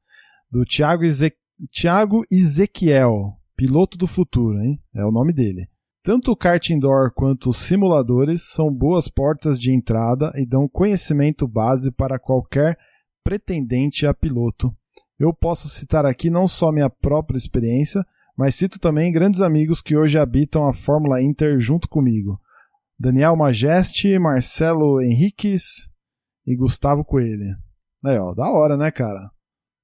do 0.51 0.65
Thiago, 0.65 1.03
Eze... 1.03 1.31
Thiago 1.71 2.23
Ezequiel, 2.31 3.33
piloto 3.55 3.99
do 3.99 4.07
futuro, 4.07 4.59
hein? 4.59 4.81
É 4.95 5.05
o 5.05 5.11
nome 5.11 5.31
dele. 5.31 5.67
Tanto 6.03 6.31
o 6.31 6.35
kart 6.35 6.67
indoor 6.71 7.11
quanto 7.13 7.51
os 7.51 7.57
simuladores 7.57 8.49
são 8.51 8.73
boas 8.73 9.07
portas 9.07 9.59
de 9.59 9.71
entrada 9.71 10.31
e 10.35 10.45
dão 10.45 10.67
conhecimento 10.67 11.47
base 11.47 11.91
para 11.91 12.17
qualquer 12.17 12.77
pretendente 13.23 14.07
a 14.07 14.13
piloto. 14.13 14.75
Eu 15.19 15.33
posso 15.33 15.67
citar 15.67 16.05
aqui 16.05 16.29
não 16.29 16.47
só 16.47 16.71
minha 16.71 16.89
própria 16.89 17.37
experiência, 17.37 18.05
mas 18.37 18.55
cito 18.55 18.79
também 18.79 19.11
grandes 19.11 19.41
amigos 19.41 19.81
que 19.81 19.97
hoje 19.97 20.17
habitam 20.17 20.67
a 20.67 20.73
Fórmula 20.73 21.21
Inter 21.21 21.59
junto 21.59 21.89
comigo. 21.89 22.39
Daniel 22.99 23.35
Majeste, 23.35 24.17
Marcelo 24.19 25.01
Henriques 25.01 25.89
e 26.45 26.55
Gustavo 26.55 27.03
Coelho. 27.03 27.55
Aí, 28.05 28.17
ó, 28.17 28.33
da 28.33 28.49
hora, 28.51 28.77
né, 28.77 28.91
cara? 28.91 29.31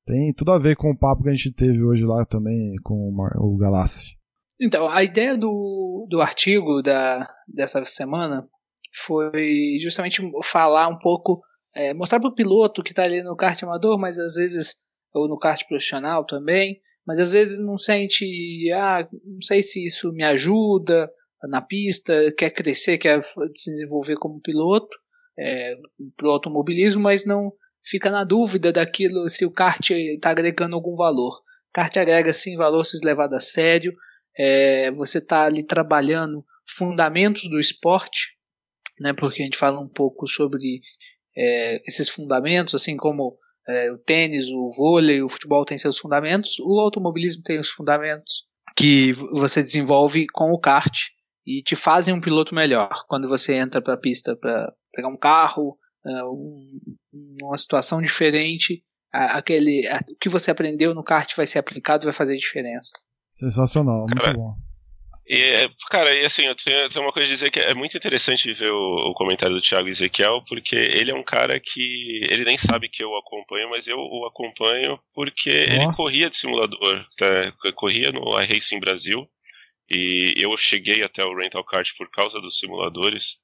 Tem 0.05 0.33
tudo 0.33 0.51
a 0.51 0.59
ver 0.59 0.75
com 0.75 0.91
o 0.91 0.97
papo 0.97 1.23
que 1.23 1.29
a 1.29 1.33
gente 1.33 1.51
teve 1.51 1.83
hoje 1.83 2.03
lá 2.03 2.25
também 2.25 2.75
com 2.83 3.13
o, 3.37 3.57
Galassi. 3.57 4.17
Então, 4.59 4.89
a 4.89 5.03
ideia 5.03 5.37
do, 5.37 6.07
do 6.09 6.21
artigo 6.21 6.81
da, 6.81 7.25
dessa 7.47 7.83
semana 7.85 8.47
foi 8.93 9.77
justamente 9.81 10.21
falar 10.43 10.87
um 10.87 10.99
pouco, 10.99 11.41
é, 11.75 11.93
mostrar 11.93 12.19
para 12.19 12.29
o 12.29 12.35
piloto 12.35 12.83
que 12.83 12.91
está 12.91 13.03
ali 13.03 13.23
no 13.23 13.35
kart 13.35 13.61
amador, 13.63 13.97
mas 13.97 14.19
às 14.19 14.35
vezes, 14.35 14.75
ou 15.13 15.27
no 15.27 15.37
kart 15.37 15.65
profissional 15.67 16.25
também, 16.25 16.79
mas 17.05 17.19
às 17.19 17.31
vezes 17.31 17.59
não 17.59 17.77
sente, 17.77 18.71
ah, 18.73 19.07
não 19.25 19.41
sei 19.41 19.61
se 19.61 19.83
isso 19.83 20.11
me 20.11 20.23
ajuda 20.23 21.11
na 21.43 21.61
pista, 21.61 22.31
quer 22.37 22.49
crescer, 22.49 22.97
quer 22.97 23.21
se 23.55 23.71
desenvolver 23.71 24.15
como 24.15 24.41
piloto 24.41 24.97
é, 25.37 25.75
para 26.15 26.27
o 26.27 26.31
automobilismo, 26.31 27.03
mas 27.03 27.25
não 27.25 27.51
fica 27.83 28.09
na 28.09 28.23
dúvida 28.23 28.71
daquilo 28.71 29.27
se 29.27 29.45
o 29.45 29.51
kart 29.51 29.89
está 29.91 30.29
agregando 30.29 30.75
algum 30.75 30.95
valor. 30.95 31.41
Kart 31.73 31.95
agrega 31.97 32.31
sim 32.31 32.55
valor 32.55 32.85
se 32.85 33.03
levado 33.03 33.33
a 33.33 33.39
sério, 33.39 33.93
é, 34.37 34.89
você 34.91 35.17
está 35.17 35.43
ali 35.43 35.63
trabalhando 35.63 36.45
fundamentos 36.67 37.49
do 37.49 37.59
esporte, 37.59 38.29
né? 38.99 39.13
Porque 39.13 39.41
a 39.41 39.45
gente 39.45 39.57
fala 39.57 39.79
um 39.79 39.87
pouco 39.87 40.27
sobre 40.27 40.79
é, 41.35 41.81
esses 41.87 42.07
fundamentos, 42.07 42.73
assim 42.73 42.95
como 42.95 43.37
é, 43.67 43.91
o 43.91 43.97
tênis, 43.97 44.49
o 44.49 44.69
vôlei, 44.69 45.21
o 45.21 45.29
futebol 45.29 45.65
tem 45.65 45.77
seus 45.77 45.97
fundamentos, 45.97 46.59
o 46.59 46.79
automobilismo 46.79 47.43
tem 47.43 47.59
os 47.59 47.69
fundamentos 47.69 48.45
que 48.75 49.13
você 49.13 49.61
desenvolve 49.61 50.27
com 50.27 50.51
o 50.51 50.59
kart 50.59 50.93
e 51.45 51.61
te 51.61 51.75
fazem 51.75 52.13
um 52.13 52.21
piloto 52.21 52.55
melhor 52.55 53.05
quando 53.07 53.27
você 53.27 53.53
entra 53.53 53.81
para 53.81 53.93
a 53.93 53.99
pista 53.99 54.35
para 54.35 54.73
pegar 54.93 55.09
um 55.09 55.17
carro, 55.17 55.77
é, 56.05 56.23
um, 56.23 56.79
uma 57.41 57.57
situação 57.57 58.01
diferente. 58.01 58.83
Aquele, 59.11 59.87
o 60.09 60.15
que 60.19 60.27
você 60.27 60.49
aprendeu 60.49 60.95
no 60.95 61.03
kart 61.03 61.35
vai 61.35 61.45
ser 61.45 61.59
aplicado 61.59 62.03
e 62.03 62.07
vai 62.07 62.13
fazer 62.13 62.35
diferença. 62.35 62.91
Sensacional, 63.37 64.07
muito 64.07 64.21
Cara, 64.21 64.33
bom. 64.33 64.55
E, 65.25 65.69
cara, 65.89 66.13
e 66.13 66.25
assim, 66.25 66.43
eu 66.43 66.55
tenho, 66.55 66.89
tenho, 66.89 67.05
uma 67.05 67.13
coisa 67.13 67.29
a 67.29 67.33
dizer 67.33 67.49
que 67.49 67.59
é 67.59 67.73
muito 67.73 67.95
interessante 67.95 68.51
ver 68.51 68.71
o, 68.71 69.11
o, 69.11 69.13
comentário 69.13 69.55
do 69.55 69.61
Thiago 69.61 69.87
Ezequiel, 69.87 70.43
porque 70.47 70.75
ele 70.75 71.11
é 71.11 71.15
um 71.15 71.23
cara 71.23 71.59
que 71.61 72.19
ele 72.29 72.43
nem 72.43 72.57
sabe 72.57 72.89
que 72.89 73.01
eu 73.01 73.09
o 73.09 73.17
acompanho, 73.17 73.69
mas 73.69 73.87
eu 73.87 73.97
o 73.97 74.25
acompanho 74.25 74.99
porque 75.13 75.49
oh. 75.49 75.73
ele 75.73 75.93
corria 75.95 76.29
de 76.29 76.35
simulador, 76.35 77.05
tá? 77.17 77.53
corria 77.73 78.11
no 78.11 78.39
iRacing 78.41 78.81
Brasil, 78.81 79.25
e 79.89 80.33
eu 80.35 80.55
cheguei 80.57 81.03
até 81.03 81.23
o 81.23 81.35
Rental 81.35 81.63
Kart 81.63 81.89
por 81.97 82.09
causa 82.11 82.41
dos 82.41 82.59
simuladores. 82.59 83.41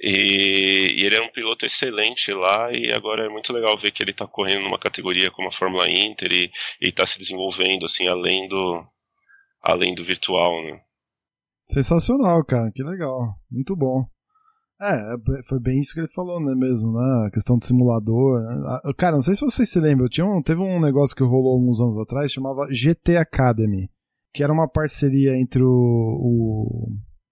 E, 0.00 0.94
e, 0.96 1.04
ele 1.04 1.16
é 1.16 1.20
um 1.20 1.28
piloto 1.28 1.66
excelente 1.66 2.32
lá 2.32 2.72
e 2.72 2.92
agora 2.92 3.26
é 3.26 3.28
muito 3.28 3.52
legal 3.52 3.76
ver 3.76 3.90
que 3.90 4.02
ele 4.02 4.12
está 4.12 4.26
correndo 4.28 4.62
numa 4.62 4.78
categoria 4.78 5.30
como 5.30 5.48
a 5.48 5.52
Fórmula 5.52 5.90
Inter 5.90 6.32
e 6.32 6.52
está 6.80 7.04
se 7.04 7.18
desenvolvendo 7.18 7.84
assim 7.84 8.06
além 8.06 8.48
do 8.48 8.86
além 9.62 9.94
do 9.94 10.04
virtual, 10.04 10.52
né? 10.64 10.80
Sensacional, 11.66 12.44
cara, 12.44 12.70
que 12.72 12.82
legal, 12.82 13.34
muito 13.50 13.76
bom. 13.76 14.04
É, 14.80 15.16
foi 15.48 15.58
bem 15.60 15.80
isso 15.80 15.92
que 15.92 16.00
ele 16.00 16.08
falou, 16.08 16.40
né, 16.40 16.54
mesmo, 16.54 16.92
né, 16.92 17.26
a 17.26 17.30
questão 17.30 17.58
do 17.58 17.64
simulador. 17.64 18.40
Né? 18.40 18.92
Cara, 18.96 19.16
não 19.16 19.22
sei 19.22 19.34
se 19.34 19.40
vocês 19.40 19.68
se 19.68 19.80
lembram, 19.80 20.08
tinha 20.08 20.24
um, 20.24 20.40
teve 20.40 20.60
um 20.60 20.80
negócio 20.80 21.16
que 21.16 21.22
rolou 21.22 21.54
alguns 21.54 21.80
anos 21.80 21.98
atrás, 21.98 22.30
chamava 22.30 22.68
GT 22.70 23.16
Academy, 23.16 23.90
que 24.32 24.42
era 24.42 24.52
uma 24.52 24.68
parceria 24.68 25.36
entre 25.36 25.62
o, 25.62 25.68
o 25.68 26.88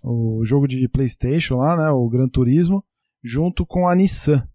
o 0.06 0.44
jogo 0.44 0.68
de 0.68 0.88
PlayStation 0.88 1.56
lá, 1.56 1.76
né, 1.76 1.90
o 1.90 2.08
Gran 2.08 2.28
Turismo, 2.28 2.84
junto 3.22 3.66
com 3.66 3.88
a 3.88 3.94
Nissan. 3.94 4.46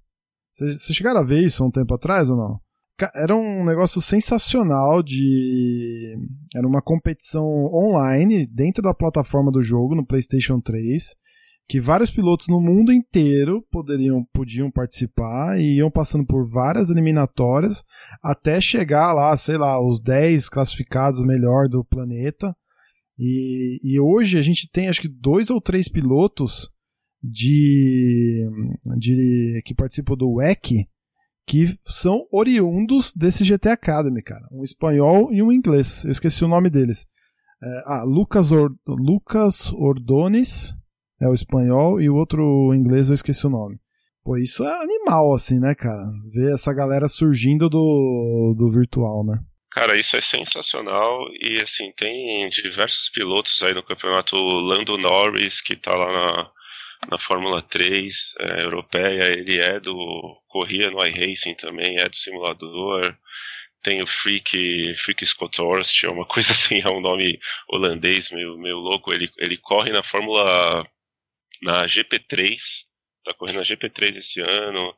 Vocês 0.54 0.96
chegaram 0.96 1.20
a 1.20 1.26
ver 1.26 1.44
isso 1.44 1.66
um 1.66 1.70
tempo 1.70 1.94
atrás 1.94 2.30
ou 2.30 2.38
não? 2.38 2.62
Era 3.16 3.36
um 3.36 3.66
negócio 3.66 4.02
sensacional 4.02 5.02
de. 5.02 6.16
Era 6.56 6.68
uma 6.68 6.82
competição 6.82 7.44
online 7.74 8.46
dentro 8.48 8.84
da 8.84 8.94
plataforma 8.94 9.52
do 9.52 9.64
jogo, 9.64 9.96
no 9.96 10.06
PlayStation 10.06 10.60
3, 10.60 11.16
que 11.68 11.80
vários 11.80 12.12
pilotos 12.12 12.48
no 12.48 12.62
mundo 12.62 12.92
inteiro 12.92 13.66
poderiam, 13.72 14.24
podiam 14.34 14.70
participar 14.70 15.60
e 15.60 15.78
iam 15.78 15.90
passando 15.90 16.26
por 16.26 16.48
várias 16.48 16.90
eliminatórias 16.90 17.84
até 18.24 18.62
chegar 18.62 19.14
lá, 19.14 19.36
sei 19.36 19.58
lá, 19.58 19.82
os 19.82 20.00
10 20.02 20.48
classificados 20.50 21.26
melhor 21.26 21.68
do 21.68 21.84
planeta 21.84 22.56
e, 23.24 23.80
e 23.84 24.00
hoje 24.00 24.40
a 24.40 24.42
gente 24.42 24.68
tem 24.68 24.88
acho 24.88 25.00
que 25.00 25.08
dois 25.08 25.52
ou 25.52 25.62
três 25.62 25.88
pilotos 25.88 26.72
de, 27.24 28.44
de 28.98 29.62
que 29.64 29.76
participam 29.76 30.16
do 30.16 30.38
WEC 30.38 30.88
que 31.46 31.76
são 31.84 32.26
oriundos 32.32 33.14
desse 33.14 33.44
GT 33.44 33.70
Academy, 33.70 34.22
cara. 34.22 34.48
Um 34.52 34.64
espanhol 34.64 35.32
e 35.34 35.42
um 35.42 35.52
inglês. 35.52 36.04
Eu 36.06 36.12
esqueci 36.12 36.44
o 36.44 36.48
nome 36.48 36.70
deles. 36.70 37.06
É, 37.64 37.84
ah, 37.86 38.04
Lucas, 38.04 38.52
Or, 38.52 38.72
Lucas 38.88 39.72
Ordones 39.74 40.74
é 41.22 41.28
o 41.28 41.34
espanhol 41.34 42.02
e 42.02 42.10
o 42.10 42.16
outro 42.16 42.74
inglês 42.74 43.10
eu 43.10 43.16
esqueci 43.16 43.46
o 43.46 43.50
nome. 43.50 43.80
Pô, 44.24 44.38
isso 44.38 44.64
é 44.64 44.84
animal, 44.84 45.34
assim, 45.34 45.60
né, 45.60 45.74
cara? 45.74 46.04
Ver 46.34 46.54
essa 46.54 46.74
galera 46.74 47.08
surgindo 47.08 47.70
do, 47.70 48.56
do 48.58 48.70
virtual, 48.70 49.26
né? 49.26 49.40
Cara, 49.72 49.98
isso 49.98 50.18
é 50.18 50.22
sensacional 50.22 51.20
e 51.40 51.60
assim, 51.62 51.92
tem 51.96 52.50
diversos 52.50 53.10
pilotos 53.10 53.64
aí 53.64 53.74
no 53.74 53.82
campeonato, 53.82 54.36
Lando 54.36 54.98
Norris, 54.98 55.62
que 55.62 55.76
tá 55.76 55.94
lá 55.96 56.12
na, 56.12 56.52
na 57.10 57.18
Fórmula 57.18 57.62
3 57.62 58.34
é, 58.40 58.62
europeia, 58.62 59.24
ele 59.30 59.60
é 59.60 59.80
do. 59.80 60.42
corria 60.48 60.92
no 60.92 61.06
iRacing 61.06 61.56
também, 61.56 62.00
é 62.00 62.08
do 62.08 62.16
simulador. 62.16 63.16
Tem 63.82 64.02
o 64.02 64.08
Freak, 64.08 64.94
Freak 64.96 65.26
Scott 65.26 65.60
Horst, 65.60 66.04
é 66.04 66.10
uma 66.10 66.26
coisa 66.28 66.52
assim, 66.52 66.82
é 66.82 66.90
um 66.90 67.02
nome 67.02 67.40
holandês 67.68 68.32
meio, 68.32 68.58
meio 68.58 68.78
louco. 68.78 69.12
Ele, 69.14 69.32
ele 69.38 69.58
corre 69.58 69.92
na 69.92 70.04
Fórmula. 70.04 70.86
na 71.62 71.86
GP3, 71.86 72.58
tá 73.26 73.34
correndo 73.34 73.58
na 73.58 73.64
GP3 73.64 74.18
esse 74.18 74.42
ano 74.42 74.96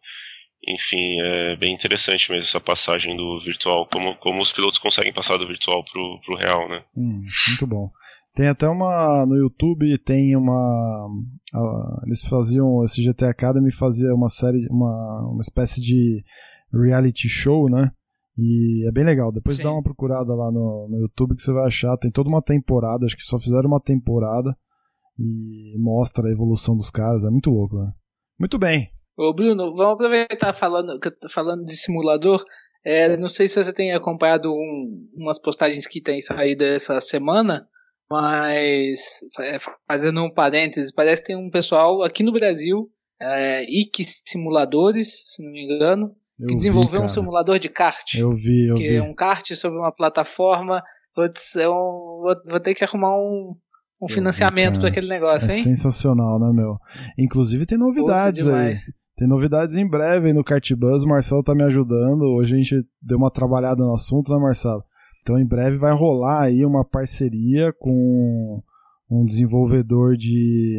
enfim, 0.68 1.20
é 1.20 1.56
bem 1.56 1.74
interessante 1.74 2.32
mesmo 2.32 2.46
essa 2.46 2.60
passagem 2.60 3.16
do 3.16 3.40
virtual, 3.40 3.86
como, 3.86 4.16
como 4.16 4.42
os 4.42 4.52
pilotos 4.52 4.80
conseguem 4.80 5.14
passar 5.14 5.38
do 5.38 5.48
virtual 5.48 5.84
pro, 5.84 6.20
pro 6.22 6.36
real, 6.36 6.70
né? 6.70 6.84
Hum, 6.96 7.26
muito 7.50 7.68
bom. 7.68 7.92
Tem 8.36 8.48
até 8.48 8.68
uma. 8.68 9.26
No 9.26 9.36
YouTube 9.36 9.98
tem 10.00 10.36
uma. 10.36 11.08
Uh, 11.54 12.06
eles 12.06 12.24
faziam. 12.24 12.84
Esse 12.84 13.02
GT 13.02 13.26
Academy 13.26 13.72
fazia 13.72 14.14
uma 14.14 14.30
série. 14.30 14.68
Uma, 14.70 15.30
uma 15.32 15.42
espécie 15.42 15.80
de 15.80 16.24
reality 16.72 17.30
show, 17.30 17.70
né? 17.70 17.92
E 18.38 18.88
é 18.88 18.92
bem 18.92 19.04
legal. 19.04 19.32
Depois 19.32 19.58
Sim. 19.58 19.64
dá 19.64 19.72
uma 19.72 19.84
procurada 19.84 20.34
lá 20.34 20.52
no, 20.52 20.88
no 20.90 20.98
YouTube 20.98 21.36
que 21.36 21.44
você 21.44 21.54
vai 21.54 21.68
achar. 21.68 21.96
Tem 21.98 22.10
toda 22.10 22.30
uma 22.30 22.42
temporada. 22.42 23.06
Acho 23.06 23.16
que 23.16 23.24
só 23.24 23.38
fizeram 23.38 23.68
uma 23.68 23.80
temporada. 23.80 24.58
E 25.20 25.78
mostra 25.78 26.28
a 26.28 26.32
evolução 26.32 26.76
dos 26.76 26.90
caras. 26.90 27.24
É 27.24 27.30
muito 27.30 27.52
louco, 27.52 27.78
né? 27.78 27.92
Muito 28.40 28.58
bem. 28.58 28.90
Ô 29.16 29.32
Bruno, 29.32 29.76
vamos 29.76 29.94
aproveitar 29.94 30.54
falando, 30.54 31.00
falando 31.30 31.64
de 31.66 31.78
simulador. 31.78 32.44
É, 32.84 33.16
não 33.16 33.30
sei 33.30 33.48
se 33.48 33.64
você 33.64 33.72
tem 33.72 33.94
acompanhado 33.94 34.52
um, 34.52 35.08
umas 35.16 35.40
postagens 35.40 35.86
que 35.86 36.02
tem 36.02 36.20
saído 36.20 36.64
essa 36.64 37.00
semana, 37.00 37.68
mas 38.14 39.22
é, 39.40 39.58
fazendo 39.88 40.24
um 40.24 40.32
parênteses, 40.32 40.92
parece 40.92 41.24
que 41.24 41.30
tem 41.30 41.36
um 41.36 41.50
pessoal 41.50 42.04
aqui 42.04 42.22
no 42.22 42.32
Brasil, 42.32 42.88
é, 43.20 43.64
IC 43.64 44.06
Simuladores, 44.28 45.34
se 45.34 45.44
não 45.44 45.52
me 45.52 45.66
engano, 45.66 46.16
eu 46.40 46.50
que 46.50 46.56
desenvolveu 46.56 47.00
vi, 47.00 47.06
um 47.08 47.10
simulador 47.10 47.58
de 47.58 47.70
kart. 47.70 48.14
Eu 48.14 48.32
vi, 48.32 48.68
eu 48.68 48.76
que 48.76 48.88
vi. 48.88 48.96
é 48.98 49.02
um 49.02 49.16
kart 49.16 49.52
sobre 49.56 49.80
uma 49.80 49.92
plataforma. 49.92 50.84
Putz, 51.16 51.56
é 51.56 51.68
um, 51.68 52.22
vou, 52.22 52.36
vou 52.48 52.60
ter 52.60 52.76
que 52.76 52.84
arrumar 52.84 53.18
um, 53.18 53.56
um 54.00 54.08
financiamento 54.08 54.80
para 54.80 54.90
aquele 54.90 55.08
negócio, 55.08 55.50
é 55.50 55.58
hein? 55.58 55.64
Sensacional, 55.64 56.40
né, 56.40 56.52
meu? 56.54 56.78
Inclusive 57.18 57.66
tem 57.66 57.80
novidades 57.80 58.46
aí. 58.46 58.76
Tem 59.16 59.28
novidades 59.28 59.76
em 59.76 59.88
breve 59.88 60.28
aí 60.28 60.34
no 60.34 60.44
Cartbus, 60.44 61.04
o 61.04 61.08
Marcelo 61.08 61.44
tá 61.44 61.56
me 61.56 61.64
ajudando. 61.64 62.24
Hoje 62.36 62.54
a 62.54 62.58
gente 62.58 62.76
deu 63.02 63.18
uma 63.18 63.32
trabalhada 63.32 63.84
no 63.84 63.94
assunto, 63.96 64.32
né, 64.32 64.40
Marcelo? 64.40 64.84
Então 65.24 65.40
em 65.40 65.48
breve 65.48 65.78
vai 65.78 65.94
rolar 65.94 66.44
aí 66.44 66.66
uma 66.66 66.84
parceria 66.84 67.72
com 67.72 68.62
um 69.10 69.24
desenvolvedor 69.24 70.18
de, 70.18 70.78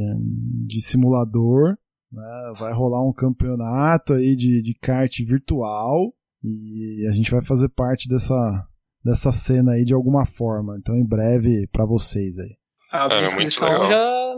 de 0.67 0.83
simulador. 0.83 1.77
Né? 2.13 2.53
Vai 2.59 2.73
rolar 2.75 3.03
um 3.03 3.13
campeonato 3.13 4.13
aí 4.13 4.37
de, 4.37 4.63
de 4.63 4.75
kart 4.75 5.11
virtual 5.27 6.13
e 6.43 7.07
a 7.09 7.13
gente 7.13 7.31
vai 7.31 7.43
fazer 7.43 7.71
parte 7.71 8.07
dessa, 8.07 8.69
dessa 9.03 9.33
cena 9.33 9.73
aí 9.73 9.85
de 9.85 9.95
alguma 9.95 10.27
forma. 10.27 10.77
Então 10.79 10.95
em 10.95 11.07
breve 11.07 11.67
para 11.73 11.87
vocês 11.87 12.39
aí. 12.39 12.55
A 12.93 13.09
é, 13.13 13.25
inscrição 13.25 13.87
já 13.87 14.37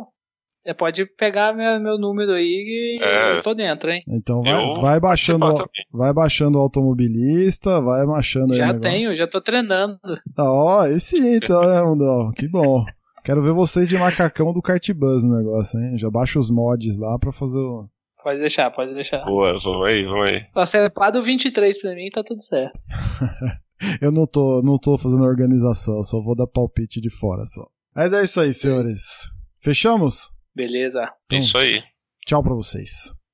é, 0.67 0.75
pode 0.75 1.07
pegar 1.07 1.55
meu, 1.55 1.79
meu 1.79 1.97
número 1.97 2.33
aí 2.33 2.99
e 2.99 3.03
é. 3.03 3.39
eu 3.39 3.43
tô 3.43 3.55
dentro, 3.55 3.89
hein? 3.89 4.01
Então 4.09 4.43
vai, 4.43 4.81
vai 4.81 5.01
baixando 5.01 5.47
vai 5.93 6.13
baixando 6.13 6.59
o 6.59 6.61
automobilista, 6.61 7.81
vai 7.81 8.05
baixando 8.05 8.53
Já 8.53 8.75
tenho, 8.75 9.15
já 9.15 9.29
tô 9.29 9.41
treinando. 9.41 9.97
Ó, 10.37 10.81
oh, 10.81 10.87
esse 10.87 11.17
então, 11.37 11.63
né, 11.63 11.81
Mundão? 11.83 12.33
Que 12.33 12.49
bom. 12.49 12.85
Quero 13.25 13.43
ver 13.43 13.53
vocês 13.53 13.89
de 13.89 13.97
macacão 13.97 14.53
do 14.53 14.61
Cartbus 14.61 15.23
no 15.23 15.37
negócio, 15.37 15.79
hein? 15.79 15.97
Já 15.97 16.11
baixa 16.11 16.39
os 16.39 16.51
mods 16.51 16.97
lá 16.97 17.17
pra 17.17 17.31
fazer 17.31 17.59
o. 17.59 17.89
Pode 18.25 18.41
deixar, 18.41 18.69
pode 18.73 18.93
deixar. 18.93 19.25
Boa, 19.25 19.57
vamos 19.59 19.87
aí, 19.87 20.05
vamos 20.05 20.27
aí. 20.27 20.47
Só 20.53 20.61
acertado 20.63 21.21
o 21.21 21.23
23 21.23 21.81
pra 21.81 21.95
mim 21.95 22.11
tá 22.11 22.25
tudo 22.25 22.43
certo. 22.43 22.77
eu 24.03 24.11
não 24.11 24.27
tô, 24.27 24.63
não 24.63 24.79
tô 24.79 24.99
fazendo 24.99 25.25
organização, 25.25 26.03
só 26.03 26.21
vou 26.21 26.35
dar 26.35 26.49
palpite 26.49 27.01
de 27.01 27.09
fora 27.09 27.45
só. 27.47 27.65
Mas 27.95 28.13
é 28.13 28.25
isso 28.25 28.41
aí, 28.41 28.53
senhores. 28.53 29.31
Fechamos? 29.61 30.35
Beleza. 30.57 31.13
Então, 31.27 31.39
Isso 31.39 31.59
aí. 31.59 31.85
Tchau 32.27 32.43
para 32.43 32.55
vocês. 32.55 33.15